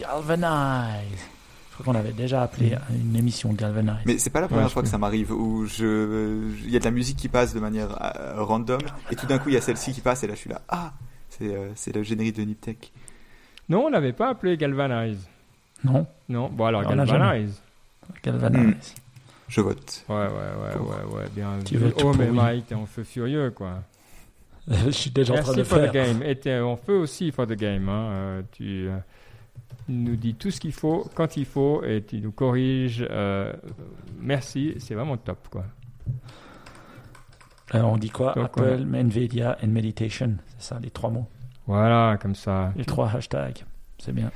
Galvanize. 0.00 1.20
Je 1.70 1.74
crois 1.78 1.86
qu'on 1.94 1.98
avait 1.98 2.12
déjà 2.12 2.42
appelé 2.42 2.76
une 2.90 3.16
émission 3.16 3.52
Galvanize. 3.54 4.02
Mais 4.04 4.18
c'est 4.18 4.28
pas 4.30 4.40
la 4.42 4.48
première 4.48 4.66
Ouais, 4.66 4.70
fois 4.70 4.82
que 4.82 4.88
ça 4.88 4.98
m'arrive 4.98 5.32
où 5.32 5.64
je, 5.64 6.50
il 6.64 6.70
y 6.70 6.76
a 6.76 6.78
de 6.78 6.84
la 6.84 6.90
musique 6.90 7.16
qui 7.16 7.28
passe 7.28 7.54
de 7.54 7.60
manière 7.60 7.96
euh, 8.20 8.42
random 8.44 8.80
et 9.10 9.16
tout 9.16 9.26
d'un 9.26 9.38
coup 9.38 9.48
il 9.48 9.54
y 9.54 9.56
a 9.56 9.62
celle-ci 9.62 9.92
qui 9.92 10.02
passe 10.02 10.22
et 10.22 10.26
là 10.26 10.34
je 10.34 10.40
suis 10.40 10.50
là 10.50 10.60
ah 10.68 10.92
c'est 11.30 11.54
euh, 11.54 11.70
c'est 11.74 11.94
le 11.94 12.02
générique 12.02 12.36
de 12.36 12.42
Niptech. 12.42 12.92
Non, 13.70 13.86
on 13.86 13.88
l'avait 13.88 14.12
pas 14.12 14.28
appelé 14.28 14.58
Galvanize. 14.58 15.26
Non 15.82 16.06
Non, 16.28 16.50
bon 16.50 16.66
alors 16.66 16.82
On 16.86 16.94
l'a 16.94 17.06
Galvanize. 17.06 17.62
Galvanize. 18.22 18.94
Je 19.48 19.60
vote. 19.62 20.04
Ouais, 20.08 20.14
ouais, 20.16 20.26
ouais, 20.26 20.76
Pour- 20.76 20.88
ouais, 20.88 21.14
ouais, 21.14 21.28
bien 21.34 21.58
Tu 21.64 21.78
vu. 21.78 21.92
Oh, 22.04 22.12
mais. 22.18 22.26
Mike, 22.28 22.66
t'es 22.68 22.74
en 22.74 22.86
feu 22.86 23.04
furieux, 23.04 23.50
quoi. 23.50 23.82
je 24.86 24.90
suis 24.90 25.10
déjà 25.10 25.34
en 25.34 25.42
train 25.42 25.52
de 25.52 25.56
Merci 25.58 25.58
le 25.58 25.64
for 25.64 25.78
the 25.78 25.92
faire. 25.92 25.92
game. 25.92 26.22
Et 26.22 26.36
t'es 26.36 26.58
en 26.58 26.76
feu 26.76 26.98
aussi 26.98 27.30
for 27.32 27.46
the 27.46 27.52
game. 27.54 27.88
Hein. 27.88 28.08
Euh, 28.12 28.42
tu 28.52 28.88
euh, 28.88 28.96
nous 29.88 30.16
dis 30.16 30.34
tout 30.34 30.50
ce 30.50 30.60
qu'il 30.60 30.72
faut, 30.72 31.08
quand 31.14 31.36
il 31.36 31.44
faut, 31.44 31.82
et 31.84 32.02
tu 32.02 32.20
nous 32.20 32.32
corriges. 32.32 33.04
euh, 33.10 33.52
merci, 34.20 34.74
c'est 34.78 34.94
vraiment 34.94 35.16
top, 35.16 35.48
quoi. 35.50 35.64
Alors 37.70 37.92
on 37.92 37.96
dit 37.96 38.10
quoi? 38.10 38.34
Donc, 38.34 38.44
Apple, 38.58 38.84
Nvidia 38.92 39.56
and 39.62 39.68
Meditation. 39.68 40.36
C'est 40.58 40.68
ça, 40.74 40.78
les 40.82 40.90
trois 40.90 41.10
mots. 41.10 41.26
Voilà, 41.66 42.18
comme 42.20 42.34
ça. 42.34 42.72
Les 42.76 42.84
trois 42.84 43.08
hashtags. 43.10 43.64
C'est 43.98 44.12
bien. 44.12 44.30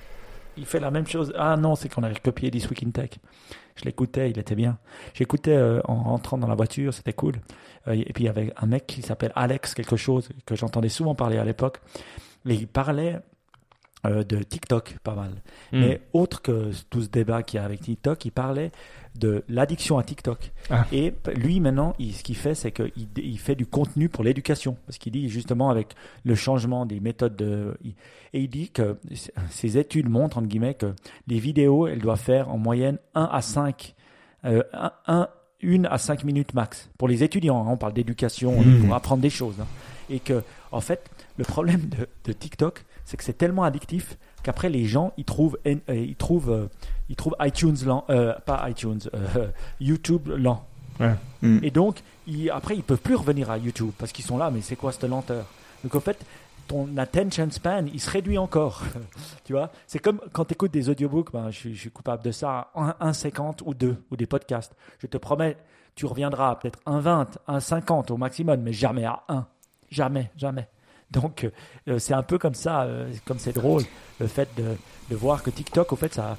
Il 0.57 0.65
fait 0.65 0.81
la 0.81 0.91
même 0.91 1.07
chose. 1.07 1.33
Ah 1.37 1.57
non, 1.57 1.75
c'est 1.75 1.89
qu'on 1.93 2.03
avait 2.03 2.15
copié 2.15 2.51
This 2.51 2.69
Week 2.71 2.83
in 2.83 2.91
Tech. 2.91 3.11
Je 3.75 3.85
l'écoutais, 3.85 4.31
il 4.31 4.39
était 4.39 4.55
bien. 4.55 4.79
J'écoutais 5.13 5.55
euh, 5.55 5.81
en 5.85 6.03
rentrant 6.05 6.39
dans 6.39 6.47
la 6.49 6.55
voiture, 6.55 6.95
c'était 6.95 7.13
cool. 7.13 7.35
Euh, 7.89 7.93
et 7.95 8.13
puis 8.13 8.25
il 8.25 8.27
y 8.27 8.31
avait 8.31 8.53
un 8.57 8.67
mec 8.67 8.87
qui 8.87 9.03
s'appelle 9.03 9.33
Alex 9.35 9.75
quelque 9.75 9.97
chose, 9.97 10.29
que 10.45 10.55
j'entendais 10.57 10.89
souvent 10.89 11.15
parler 11.15 11.39
à 11.39 11.45
l'époque. 11.45 11.79
Et 12.49 12.55
il 12.55 12.69
parlait 12.69 13.19
euh, 14.05 14.23
de 14.23 14.43
TikTok, 14.43 14.99
pas 15.03 15.15
mal. 15.15 15.31
Hmm. 15.73 15.81
Mais 15.81 16.01
autre 16.13 16.43
que 16.43 16.71
tout 16.91 17.03
ce 17.03 17.09
débat 17.09 17.43
qu'il 17.43 17.59
y 17.59 17.61
a 17.61 17.65
avec 17.65 17.81
TikTok, 17.81 18.25
il 18.25 18.31
parlait 18.31 18.71
de 19.19 19.43
l'addiction 19.49 19.99
à 19.99 20.05
TikTok. 20.05 20.53
Ah. 20.71 20.87
Et 20.93 21.15
lui, 21.35 21.59
maintenant, 21.59 21.95
il- 21.99 22.13
ce 22.15 22.23
qu'il 22.23 22.37
fait, 22.37 22.55
c'est 22.55 22.71
qu'il 22.71 23.09
il 23.17 23.39
fait 23.39 23.55
du 23.55 23.67
contenu 23.67 24.09
pour 24.09 24.23
l'éducation. 24.23 24.77
Parce 24.87 24.99
qu'il 24.99 25.13
dit 25.13 25.29
justement 25.29 25.71
avec 25.71 25.95
le 26.25 26.35
changement 26.35 26.85
des 26.87 27.01
méthodes 27.01 27.35
de... 27.37 27.77
Et 28.35 28.41
il 28.41 28.49
dit 28.51 28.69
que 28.71 28.99
ces 29.49 29.79
études 29.79 30.09
montrent, 30.11 30.37
entre 30.39 30.47
guillemets, 30.49 30.75
que 30.75 30.95
les 31.27 31.39
vidéos, 31.39 31.87
elles 31.87 32.01
doivent 32.01 32.21
faire 32.21 32.51
en 32.51 32.59
moyenne 32.59 32.99
1 33.15 33.25
à 33.33 33.41
5, 33.41 33.95
euh, 34.45 34.63
1, 35.07 35.29
une 35.61 35.87
à 35.87 35.99
5 35.99 36.25
minutes 36.25 36.55
max. 36.55 36.89
Pour 36.99 37.09
les 37.09 37.23
étudiants, 37.23 37.63
hein, 37.67 37.71
on 37.71 37.77
parle 37.77 37.93
d'éducation, 37.95 38.61
Mhm. 38.61 38.85
pour 38.87 38.95
apprendre 38.95 39.23
des 39.23 39.31
choses. 39.31 39.55
hein. 39.61 39.67
Et 40.11 40.21
que, 40.21 40.43
en 40.73 40.81
fait, 40.81 41.09
le 41.37 41.45
problème 41.45 41.83
de, 41.89 42.09
de 42.25 42.33
TikTok, 42.33 42.85
c'est 43.05 43.17
que 43.17 43.25
c'est 43.25 43.37
tellement 43.39 43.63
addictif 43.65 44.17
qu'après 44.43 44.69
les 44.69 44.85
gens 44.85 45.13
ils 45.17 45.25
trouvent 45.25 45.59
euh, 45.67 45.77
ils 45.89 46.15
trouvent 46.17 46.51
euh, 46.53 46.67
ils 47.09 47.17
trouvent 47.17 47.35
iTunes 47.41 47.77
lent 47.85 48.05
euh, 48.11 48.33
pas 48.45 48.69
iTunes 48.71 49.01
euh, 49.15 49.49
YouTube 49.81 50.29
lent 50.29 50.65
Hmm. 51.43 51.59
et 51.63 51.71
donc 51.71 51.97
ils, 52.27 52.49
après 52.51 52.75
ils 52.75 52.83
peuvent 52.83 53.01
plus 53.01 53.17
revenir 53.17 53.51
à 53.51 53.59
YouTube 53.59 53.91
parce 53.99 54.13
qu'ils 54.13 54.25
sont 54.25 54.39
là 54.39 54.51
mais 54.51 54.63
c'est 54.63 54.77
quoi 54.77 54.93
cette 54.93 55.05
lenteur? 55.05 55.45
Donc 55.85 55.95
en 55.95 56.01
fait 56.01 56.17
ton 56.67 56.97
attention 56.97 57.49
span 57.51 57.85
il 57.93 58.01
se 58.01 58.11
réduit 58.11 58.39
encore. 58.39 58.83
Tu 59.45 59.53
vois? 59.53 59.71
C'est 59.87 60.01
comme 60.01 60.21
quand 60.33 60.45
tu 60.45 60.55
écoutes 60.55 60.73
des 60.73 60.89
audiobooks 60.89 61.33
ben, 61.33 61.51
je, 61.51 61.69
suis- 61.71 61.91
coupable 61.91 62.23
de 62.25 62.33
ça 62.33 62.71
1,50 62.75 63.61
ou 63.65 63.75
2 63.75 63.97
ou 64.11 64.17
des 64.17 64.27
podcasts. 64.27 64.75
Je 64.99 65.07
te 65.07 65.17
promets 65.17 65.57
tu 65.95 66.05
reviendras 66.07 66.51
à 66.51 66.57
peut-être 66.57 66.81
1,20 66.87 67.27
1,50 67.49 68.13
au 68.13 68.17
maximum 68.17 68.61
mais 68.61 68.73
jamais 68.73 69.05
à 69.05 69.23
1 69.29 69.47
jamais 69.91 70.31
jamais. 70.37 70.69
Donc 71.11 71.49
euh, 71.89 71.99
c'est 72.01 72.15
un 72.15 72.25
peu 72.25 72.37
comme 72.39 72.55
ça, 72.55 72.83
euh, 72.83 73.13
comme 73.25 73.39
c'est 73.39 73.53
drôle, 73.55 73.83
le 74.19 74.27
fait 74.27 74.49
de, 74.57 74.75
de 75.11 75.17
voir 75.17 75.43
que 75.45 75.51
TikTok, 75.51 75.93
au 75.93 75.97
fait, 75.97 76.13
ça, 76.13 76.37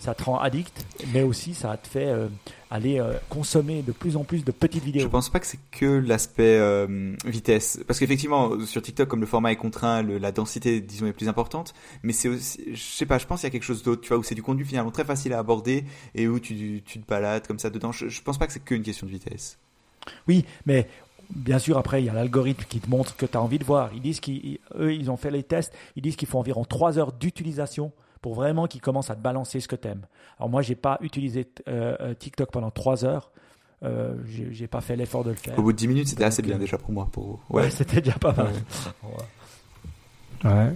ça 0.00 0.14
te 0.14 0.24
rend 0.24 0.38
addict, 0.40 0.84
mais 1.12 1.22
aussi 1.22 1.54
ça 1.54 1.76
te 1.76 1.86
fait 1.86 2.06
euh, 2.06 2.26
aller 2.70 2.98
euh, 2.98 3.12
consommer 3.28 3.82
de 3.82 3.92
plus 3.92 4.16
en 4.16 4.24
plus 4.24 4.44
de 4.44 4.50
petites 4.50 4.80
Je 4.80 4.86
vidéos. 4.86 5.08
pense 5.08 5.28
pas 5.28 5.38
que 5.40 5.46
c'est 5.46 5.58
que 5.70 5.84
l'aspect 5.84 6.58
euh, 6.58 7.14
vitesse, 7.24 7.78
parce 7.86 7.98
qu'effectivement 8.00 8.58
sur 8.64 8.82
TikTok 8.82 9.08
comme 9.08 9.20
le 9.20 9.26
format 9.26 9.52
est 9.52 9.56
contraint, 9.56 10.02
le- 10.02 10.18
la 10.18 10.32
densité 10.32 10.80
disons 10.80 11.06
est 11.06 11.12
plus 11.12 11.28
importante, 11.28 11.74
mais 12.02 12.12
c'est 12.12 12.28
aussi, 12.28 12.60
je 12.72 12.80
sais 12.82 13.06
pas, 13.06 13.18
je 13.18 13.26
pense 13.26 13.40
qu'il 13.40 13.46
y 13.46 13.50
a 13.50 13.52
quelque 13.52 13.62
chose 13.62 13.82
d'autre, 13.82 14.00
tu 14.00 14.08
vois, 14.08 14.16
où 14.18 14.22
c'est 14.22 14.34
du 14.34 14.42
contenu 14.42 14.64
finalement 14.64 14.90
très 14.90 15.04
facile 15.04 15.32
à 15.34 15.38
aborder 15.38 15.84
et 16.14 16.26
où 16.28 16.40
tu, 16.40 16.82
tu 16.84 16.98
te 17.00 17.06
balades 17.06 17.46
comme 17.46 17.58
ça 17.58 17.70
dedans. 17.70 17.92
Je, 17.92 18.08
je 18.08 18.22
pense 18.22 18.38
pas 18.38 18.46
que 18.46 18.52
c'est 18.52 18.64
qu'une 18.64 18.82
question 18.82 19.06
de 19.06 19.12
vitesse. 19.12 19.58
Oui, 20.26 20.46
mais 20.64 20.88
bien 21.28 21.58
sûr, 21.58 21.76
après, 21.76 22.02
il 22.02 22.06
y 22.06 22.08
a 22.08 22.14
l'algorithme 22.14 22.64
qui 22.68 22.80
te 22.80 22.88
montre 22.88 23.16
que 23.16 23.26
tu 23.26 23.36
as 23.36 23.42
envie 23.42 23.58
de 23.58 23.64
voir. 23.64 23.90
Ils 23.94 24.00
disent 24.00 24.18
qu'ils, 24.20 24.58
eux, 24.78 24.94
ils 24.94 25.10
ont 25.10 25.16
fait 25.18 25.30
les 25.30 25.42
tests, 25.42 25.72
ils 25.94 26.02
disent 26.02 26.16
qu'il 26.16 26.26
faut 26.26 26.38
environ 26.38 26.64
3 26.64 26.98
heures 26.98 27.12
d'utilisation 27.12 27.92
pour 28.20 28.34
vraiment 28.34 28.66
qu'ils 28.66 28.80
commencent 28.80 29.10
à 29.10 29.14
te 29.16 29.20
balancer 29.22 29.60
ce 29.60 29.68
que 29.68 29.76
tu 29.76 29.88
aimes. 29.88 30.06
Alors 30.38 30.48
moi, 30.50 30.62
j'ai 30.62 30.74
pas 30.74 30.98
utilisé 31.00 31.48
euh, 31.68 31.96
euh, 32.00 32.14
TikTok 32.14 32.50
pendant 32.50 32.70
3 32.70 33.04
heures. 33.04 33.30
Euh, 33.82 34.14
j'ai 34.28 34.66
pas 34.66 34.82
fait 34.82 34.94
l'effort 34.96 35.24
de 35.24 35.30
le 35.30 35.36
faire. 35.36 35.58
Au 35.58 35.62
bout 35.62 35.72
de 35.72 35.78
10 35.78 35.88
minutes, 35.88 36.08
c'était 36.08 36.24
assez 36.24 36.42
bien 36.42 36.56
euh, 36.56 36.58
déjà 36.58 36.76
pour 36.76 36.92
moi. 36.92 37.08
Pour... 37.10 37.40
Ouais, 37.48 37.62
Ouais. 37.62 37.70
c'était 37.70 38.00
déjà 38.02 38.18
pas 38.18 38.32
mal. 38.32 38.52
Ouais. 40.44 40.72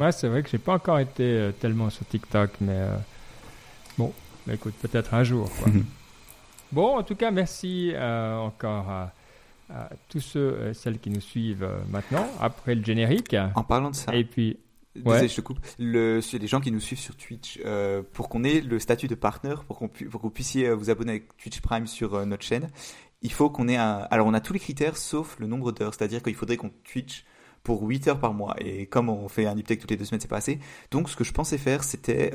Ouais, 0.00 0.12
c'est 0.12 0.28
vrai 0.28 0.42
que 0.42 0.48
j'ai 0.48 0.58
pas 0.58 0.74
encore 0.74 0.98
été 0.98 1.22
euh, 1.22 1.52
tellement 1.52 1.88
sur 1.90 2.06
TikTok, 2.06 2.50
mais 2.60 2.72
euh, 2.72 2.96
bon, 3.98 4.12
écoute, 4.50 4.74
peut-être 4.82 5.14
un 5.14 5.22
jour. 5.22 5.48
Quoi. 5.62 5.72
bon, 6.72 6.98
en 6.98 7.02
tout 7.04 7.14
cas, 7.14 7.30
merci 7.30 7.92
euh, 7.94 8.36
encore 8.38 8.88
à, 8.88 9.12
à 9.72 9.88
tous 10.08 10.20
ceux 10.20 10.68
et 10.70 10.74
celles 10.74 10.98
qui 10.98 11.10
nous 11.10 11.20
suivent 11.20 11.62
euh, 11.62 11.78
maintenant, 11.90 12.26
après 12.40 12.74
le 12.74 12.84
générique. 12.84 13.36
En 13.54 13.62
parlant 13.62 13.90
de 13.90 13.94
ça, 13.96 14.14
Et 14.14 14.24
puis, 14.24 14.58
désolé, 14.96 15.28
je 15.28 15.36
te 15.36 15.40
coupe. 15.40 15.58
Les 15.78 16.46
gens 16.46 16.60
qui 16.60 16.70
nous 16.70 16.80
suivent 16.80 16.98
sur 16.98 17.16
Twitch, 17.16 17.60
euh, 17.64 18.02
pour 18.12 18.28
qu'on 18.28 18.44
ait 18.44 18.60
le 18.60 18.78
statut 18.78 19.08
de 19.08 19.14
partenaire, 19.14 19.64
pour 19.64 19.78
qu'on 19.78 19.88
pu- 19.88 20.06
pour 20.06 20.20
que 20.20 20.26
vous 20.26 20.32
puissiez 20.32 20.68
euh, 20.68 20.74
vous 20.74 20.90
abonner 20.90 21.12
avec 21.12 21.36
Twitch 21.36 21.60
Prime 21.60 21.86
sur 21.86 22.14
euh, 22.14 22.24
notre 22.24 22.44
chaîne, 22.44 22.68
il 23.22 23.32
faut 23.32 23.50
qu'on 23.50 23.68
ait 23.68 23.76
un. 23.76 24.06
Alors, 24.10 24.26
on 24.26 24.34
a 24.34 24.40
tous 24.40 24.52
les 24.52 24.58
critères 24.58 24.96
sauf 24.96 25.36
le 25.38 25.46
nombre 25.46 25.72
d'heures, 25.72 25.94
c'est-à-dire 25.94 26.22
qu'il 26.22 26.34
faudrait 26.34 26.56
qu'on 26.56 26.70
Twitch 26.84 27.24
pour 27.62 27.82
8 27.82 28.08
heures 28.08 28.20
par 28.20 28.34
mois. 28.34 28.54
Et 28.58 28.86
comme 28.86 29.08
on 29.08 29.26
fait 29.28 29.46
un 29.46 29.54
Niptech 29.54 29.80
toutes 29.80 29.90
les 29.90 29.96
deux 29.96 30.04
semaines, 30.04 30.20
c'est 30.20 30.28
pas 30.28 30.36
assez. 30.36 30.58
Donc, 30.90 31.08
ce 31.08 31.16
que 31.16 31.24
je 31.24 31.32
pensais 31.32 31.56
faire, 31.56 31.82
c'était 31.82 32.30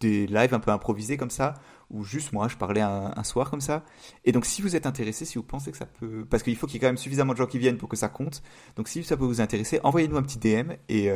des, 0.00 0.26
lives 0.26 0.54
un 0.54 0.58
peu 0.58 0.70
improvisés 0.70 1.18
comme 1.18 1.28
ça, 1.28 1.52
où 1.90 2.02
juste 2.02 2.32
moi, 2.32 2.48
je 2.48 2.56
parlais 2.56 2.80
un, 2.80 3.22
soir 3.22 3.50
comme 3.50 3.60
ça. 3.60 3.84
Et 4.24 4.32
donc, 4.32 4.46
si 4.46 4.62
vous 4.62 4.76
êtes 4.76 4.86
intéressé, 4.86 5.26
si 5.26 5.36
vous 5.36 5.44
pensez 5.44 5.70
que 5.70 5.76
ça 5.76 5.84
peut. 5.84 6.24
Parce 6.30 6.42
qu'il 6.42 6.56
faut 6.56 6.66
qu'il 6.66 6.76
y 6.76 6.78
ait 6.78 6.80
quand 6.80 6.86
même 6.86 6.96
suffisamment 6.96 7.34
de 7.34 7.38
gens 7.38 7.46
qui 7.46 7.58
viennent 7.58 7.76
pour 7.76 7.90
que 7.90 7.96
ça 7.96 8.08
compte. 8.08 8.42
Donc, 8.76 8.88
si 8.88 9.04
ça 9.04 9.18
peut 9.18 9.26
vous 9.26 9.42
intéresser, 9.42 9.80
envoyez-nous 9.82 10.16
un 10.16 10.22
petit 10.22 10.38
DM 10.38 10.72
et. 10.88 11.10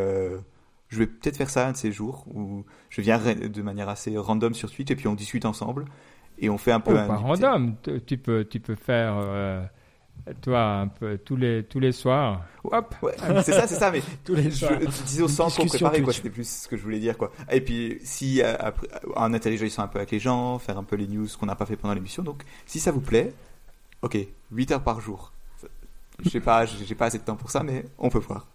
Je 0.95 0.99
vais 1.01 1.07
peut-être 1.07 1.37
faire 1.37 1.51
ça 1.51 1.67
un 1.67 1.73
de 1.73 1.77
ces 1.77 1.93
jours 1.93 2.25
où 2.33 2.65
je 2.89 3.01
viens 3.01 3.19
de 3.19 3.63
manière 3.63 3.89
assez 3.89 4.17
random 4.17 4.55
sur 4.55 4.71
Twitch 4.71 4.91
et 4.91 4.97
puis 4.97 5.09
on 5.09 5.15
discute 5.15 5.45
ensemble 5.45 5.87
et 6.39 6.49
on 6.49 6.57
fait 6.59 6.73
un 6.73 6.83
oh, 6.85 6.91
peu 6.91 6.99
un 6.99 7.07
pas 7.07 7.17
random, 7.17 7.75
tu- 8.07 8.19
peux, 8.19 8.45
tu 8.45 8.61
peux 8.61 8.75
faire 8.77 9.15
euh, 9.19 9.65
Toi, 10.43 10.63
un 10.63 10.89
peu 10.89 11.19
tous 11.19 11.37
les 11.37 11.65
tous 11.65 11.81
les 11.81 11.93
soirs. 11.93 12.43
Hop. 12.65 12.95
Ouais, 13.03 13.13
c'est 13.43 13.53
ça, 13.53 13.67
c'est 13.67 13.75
ça, 13.75 13.91
mais 13.91 14.03
Tous 14.25 14.35
les 14.35 14.51
je, 14.51 14.67
soirs. 14.67 14.79
disons 15.07 15.29
sans 15.29 15.49
trop 15.49 15.63
discussion 15.65 15.89
préparer, 15.89 16.03
quoi. 16.03 16.13
Twitch. 16.13 16.23
C'était 16.23 16.35
plus 16.35 16.49
ce 16.49 16.69
que 16.69 16.77
je 16.77 16.83
voulais 16.83 17.01
dire, 17.01 17.19
quoi. 17.19 17.33
Et 17.51 17.61
puis, 17.61 17.99
si 18.03 18.41
euh, 18.41 18.55
après, 18.59 18.89
en 19.17 19.33
interagissant 19.35 19.83
un 19.83 19.89
peu 19.89 19.99
avec 19.99 20.13
les 20.13 20.21
gens, 20.21 20.59
faire 20.59 20.79
un 20.79 20.85
peu 20.85 20.97
les 20.97 21.09
news 21.09 21.27
qu'on 21.39 21.47
n'a 21.47 21.57
pas 21.57 21.67
fait 21.67 21.77
pendant 21.77 21.95
l'émission. 21.95 22.23
Donc, 22.23 22.43
si 22.67 22.79
ça 22.79 22.93
vous 22.93 23.01
plaît, 23.01 23.33
ok, 24.03 24.17
8 24.53 24.71
heures 24.73 24.83
par 24.85 25.01
jour. 25.01 25.33
Je 26.21 26.29
sais 26.31 26.41
pas, 26.41 26.65
j'ai 26.65 26.95
pas 26.95 27.07
assez 27.07 27.19
de 27.19 27.25
temps 27.25 27.35
pour 27.37 27.51
ça, 27.51 27.65
mais 27.65 27.85
on 27.99 28.09
peut 28.09 28.21
voir. 28.21 28.47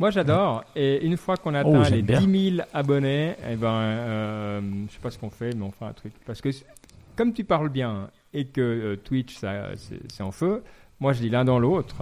Moi, 0.00 0.10
j'adore. 0.10 0.64
Et 0.74 1.04
une 1.06 1.16
fois 1.16 1.36
qu'on 1.36 1.54
Oh, 1.54 1.56
atteint 1.58 1.90
les 1.90 2.02
bien. 2.02 2.20
10 2.20 2.54
000 2.56 2.66
abonnés, 2.74 3.34
eh 3.48 3.56
ben, 3.56 3.68
euh, 3.68 4.60
je 4.88 4.92
sais 4.94 4.98
pas 5.00 5.10
ce 5.10 5.18
qu'on 5.18 5.30
fait, 5.30 5.54
mais 5.54 5.62
on 5.64 5.70
fera 5.70 5.90
un 5.90 5.92
truc. 5.92 6.12
Parce 6.26 6.40
que 6.40 6.48
comme 7.16 7.32
tu 7.32 7.44
parles 7.44 7.68
bien 7.68 8.08
et 8.34 8.46
que 8.46 8.60
euh, 8.60 8.96
Twitch, 8.96 9.36
ça, 9.36 9.68
c'est 10.08 10.22
en 10.22 10.32
feu, 10.32 10.62
moi, 11.00 11.12
je 11.12 11.20
dis 11.20 11.28
l'un 11.28 11.44
dans 11.44 11.58
l'autre. 11.58 11.96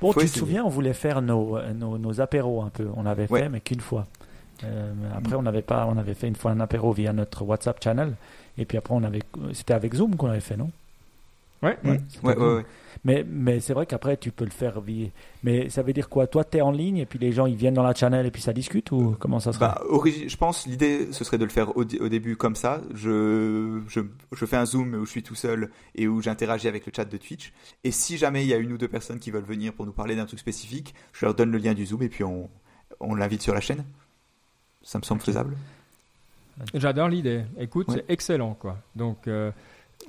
Bon, 0.00 0.12
Faut 0.12 0.20
tu 0.20 0.26
te 0.28 0.38
souviens, 0.38 0.64
on 0.64 0.68
voulait 0.68 0.94
faire 0.94 1.20
nos, 1.22 1.56
euh, 1.56 1.72
nos, 1.74 1.98
nos 1.98 2.20
apéros 2.20 2.62
un 2.62 2.70
peu. 2.70 2.88
On 2.96 3.04
avait 3.06 3.26
fait, 3.26 3.48
mais 3.48 3.60
qu'une 3.60 3.80
fois. 3.80 4.06
Euh, 4.64 4.92
après, 5.16 5.34
on 5.36 5.46
avait 5.46 5.62
pas, 5.62 5.86
on 5.86 5.96
avait 5.98 6.14
fait 6.14 6.28
une 6.28 6.36
fois 6.36 6.50
un 6.52 6.60
apéro 6.60 6.92
via 6.92 7.12
notre 7.12 7.42
WhatsApp 7.44 7.82
channel. 7.82 8.14
Et 8.58 8.64
puis 8.64 8.76
après, 8.78 8.94
on 8.94 9.02
avait, 9.04 9.20
c'était 9.52 9.74
avec 9.74 9.94
Zoom 9.94 10.16
qu'on 10.16 10.28
avait 10.30 10.40
fait, 10.40 10.56
non? 10.56 10.70
Ouais. 11.62 11.78
Ouais. 11.84 12.64
Mais, 13.04 13.24
mais 13.26 13.60
c'est 13.60 13.72
vrai 13.72 13.86
qu'après, 13.86 14.16
tu 14.16 14.30
peux 14.30 14.44
le 14.44 14.50
faire. 14.50 14.80
Mais 15.42 15.68
ça 15.70 15.82
veut 15.82 15.92
dire 15.92 16.08
quoi? 16.08 16.26
Toi, 16.26 16.44
tu 16.44 16.58
es 16.58 16.60
en 16.60 16.70
ligne 16.70 16.98
et 16.98 17.06
puis 17.06 17.18
les 17.18 17.32
gens, 17.32 17.46
ils 17.46 17.54
viennent 17.56 17.74
dans 17.74 17.82
la 17.82 17.94
channel 17.94 18.26
et 18.26 18.30
puis 18.30 18.42
ça 18.42 18.52
discute 18.52 18.90
ou 18.92 19.16
comment 19.18 19.40
ça 19.40 19.52
se 19.52 19.58
Bah, 19.58 19.80
je 20.04 20.36
pense 20.36 20.66
l'idée 20.66 21.08
ce 21.12 21.24
serait 21.24 21.38
de 21.38 21.44
le 21.44 21.50
faire 21.50 21.76
au, 21.76 21.84
dé- 21.84 21.98
au 21.98 22.08
début 22.08 22.36
comme 22.36 22.56
ça. 22.56 22.80
Je, 22.94 23.80
je, 23.88 24.00
je 24.32 24.46
fais 24.46 24.56
un 24.56 24.66
zoom 24.66 24.94
où 24.94 25.04
je 25.06 25.10
suis 25.10 25.22
tout 25.22 25.34
seul 25.34 25.70
et 25.94 26.08
où 26.08 26.20
j'interagis 26.20 26.68
avec 26.68 26.84
le 26.86 26.92
chat 26.94 27.04
de 27.06 27.16
Twitch. 27.16 27.52
Et 27.84 27.90
si 27.90 28.16
jamais 28.18 28.42
il 28.44 28.48
y 28.48 28.54
a 28.54 28.58
une 28.58 28.72
ou 28.72 28.78
deux 28.78 28.88
personnes 28.88 29.18
qui 29.18 29.30
veulent 29.30 29.44
venir 29.44 29.72
pour 29.72 29.86
nous 29.86 29.92
parler 29.92 30.16
d'un 30.16 30.26
truc 30.26 30.38
spécifique, 30.40 30.94
je 31.12 31.24
leur 31.24 31.34
donne 31.34 31.52
le 31.52 31.58
lien 31.58 31.74
du 31.74 31.86
zoom 31.86 32.02
et 32.02 32.08
puis 32.08 32.24
on, 32.24 32.48
on 33.00 33.14
l'invite 33.14 33.42
sur 33.42 33.54
la 33.54 33.60
chaîne. 33.60 33.84
Ça 34.82 34.98
me 34.98 35.04
semble 35.04 35.20
faisable. 35.22 35.56
J'adore 36.74 37.08
l'idée. 37.08 37.42
Écoute, 37.58 37.88
Ouais. 37.88 37.96
c'est 38.06 38.12
excellent, 38.12 38.54
quoi. 38.54 38.78
Donc, 38.94 39.26
euh, 39.28 39.50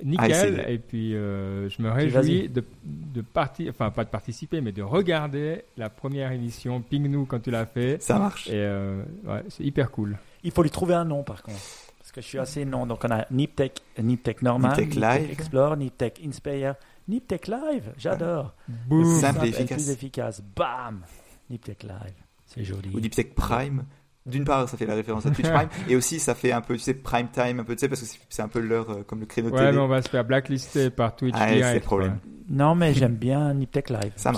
nickel. 0.04 0.30
essayez. 0.30 0.72
et 0.72 0.78
puis, 0.78 1.14
euh, 1.14 1.68
je 1.68 1.82
me 1.82 1.90
réjouis 1.90 2.48
de, 2.48 2.64
de 2.84 3.20
partir, 3.20 3.70
enfin, 3.70 3.90
pas 3.90 4.04
de 4.04 4.10
participer, 4.10 4.60
mais 4.60 4.72
de 4.72 4.82
regarder 4.82 5.64
la 5.76 5.90
première 5.90 6.32
émission. 6.32 6.80
Ping 6.80 7.06
nous 7.08 7.26
quand 7.26 7.40
tu 7.40 7.50
l'as 7.50 7.66
fait. 7.66 8.00
Ça 8.00 8.18
marche. 8.18 8.48
Et 8.48 8.52
euh, 8.54 9.02
ouais, 9.24 9.42
c'est 9.48 9.64
hyper 9.64 9.90
cool. 9.90 10.18
Il 10.44 10.50
faut 10.50 10.62
lui 10.62 10.70
trouver 10.70 10.94
un 10.94 11.04
nom 11.04 11.22
par 11.22 11.42
contre. 11.42 11.60
Parce 11.98 12.12
que 12.12 12.20
je 12.20 12.26
suis 12.26 12.38
assez 12.38 12.64
non. 12.64 12.86
Donc 12.86 13.04
on 13.04 13.10
a 13.10 13.26
Niptech, 13.30 13.80
Niptech 14.02 14.42
normal, 14.42 14.76
Niptech 14.76 14.94
Live. 14.96 15.30
Explore, 15.30 15.76
Niptech 15.76 16.20
Inspire, 16.24 16.74
Niptech 17.08 17.46
Live. 17.46 17.92
J'adore. 17.96 18.54
Boum. 18.88 19.20
Simple 19.20 19.44
et 19.44 19.46
et 19.46 19.50
efficace. 19.50 19.82
plus 19.82 19.90
efficace. 19.90 20.42
Bam 20.56 21.02
Niptech 21.48 21.84
Live. 21.84 22.14
C'est 22.46 22.64
joli. 22.64 22.90
Ou 22.92 23.00
Deep 23.00 23.14
Tech 23.14 23.28
Prime. 23.34 23.84
D'une 24.24 24.44
part, 24.44 24.68
ça 24.68 24.76
fait 24.76 24.86
la 24.86 24.94
référence 24.94 25.26
à 25.26 25.30
Twitch 25.30 25.48
Prime, 25.50 25.68
et 25.88 25.96
aussi 25.96 26.20
ça 26.20 26.34
fait 26.36 26.52
un 26.52 26.60
peu, 26.60 26.74
tu 26.74 26.80
sais, 26.80 26.94
prime 26.94 27.26
time, 27.32 27.58
un 27.58 27.64
peu, 27.64 27.74
tu 27.74 27.80
sais, 27.80 27.88
parce 27.88 28.00
que 28.02 28.06
c'est- 28.28 28.42
un 28.42 28.46
peu 28.48 28.60
l'heure 28.60 28.88
euh, 28.90 29.02
comme 29.04 29.18
le 29.18 29.26
créneau 29.26 29.50
de 29.50 29.54
Ouais, 29.54 29.60
télé. 29.60 29.72
mais 29.72 29.78
on 29.78 29.88
va 29.88 30.00
se 30.00 30.08
faire 30.08 30.24
blacklister 30.24 30.90
par 30.90 31.16
Twitch 31.16 31.34
Ah, 31.36 31.48
c'est 31.48 31.74
le 31.74 31.80
problème. 31.80 32.18
Non, 32.48 32.74
mais 32.76 32.94
j'aime 32.94 33.14
bien 33.16 33.52
Niptech 33.54 33.90
Live. 33.90 34.12
Ça 34.16 34.32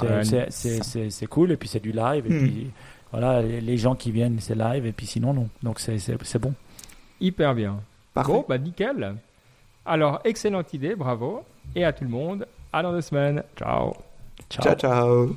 C'est- 0.49 1.27
cool 1.27 1.53
et 1.53 1.57
puis 1.59 1.69
c'est 1.69 1.81
du 1.83 1.93
live. 1.93 2.25
Et 2.27 2.31
Hmm. 2.35 2.39
puis 2.39 2.71
voilà, 3.13 3.43
les 3.43 3.77
gens 3.77 3.95
qui 3.95 4.11
viennent, 4.11 4.39
c'est 4.41 4.55
live 4.55 4.87
et 4.87 4.93
puis 4.93 5.07
sinon, 5.07 5.35
non. 5.35 5.49
Donc 5.63 5.79
c'est 5.81 6.39
bon. 6.39 6.55
Hyper 7.21 7.55
bien. 7.55 7.81
Parfait. 8.15 8.33
Bon, 8.33 8.45
bah 8.49 8.57
nickel. 8.59 9.17
Alors, 9.85 10.21
excellente 10.25 10.73
idée, 10.73 10.95
bravo. 10.95 11.43
Et 11.77 11.85
à 11.85 11.93
tout 11.93 12.05
le 12.05 12.11
monde, 12.11 12.47
à 12.73 12.83
dans 12.83 12.93
deux 12.93 13.01
semaines. 13.03 13.43
Ciao. 13.59 13.93
Ciao. 14.49 14.63
Ciao, 14.65 14.75
ciao. 14.77 15.37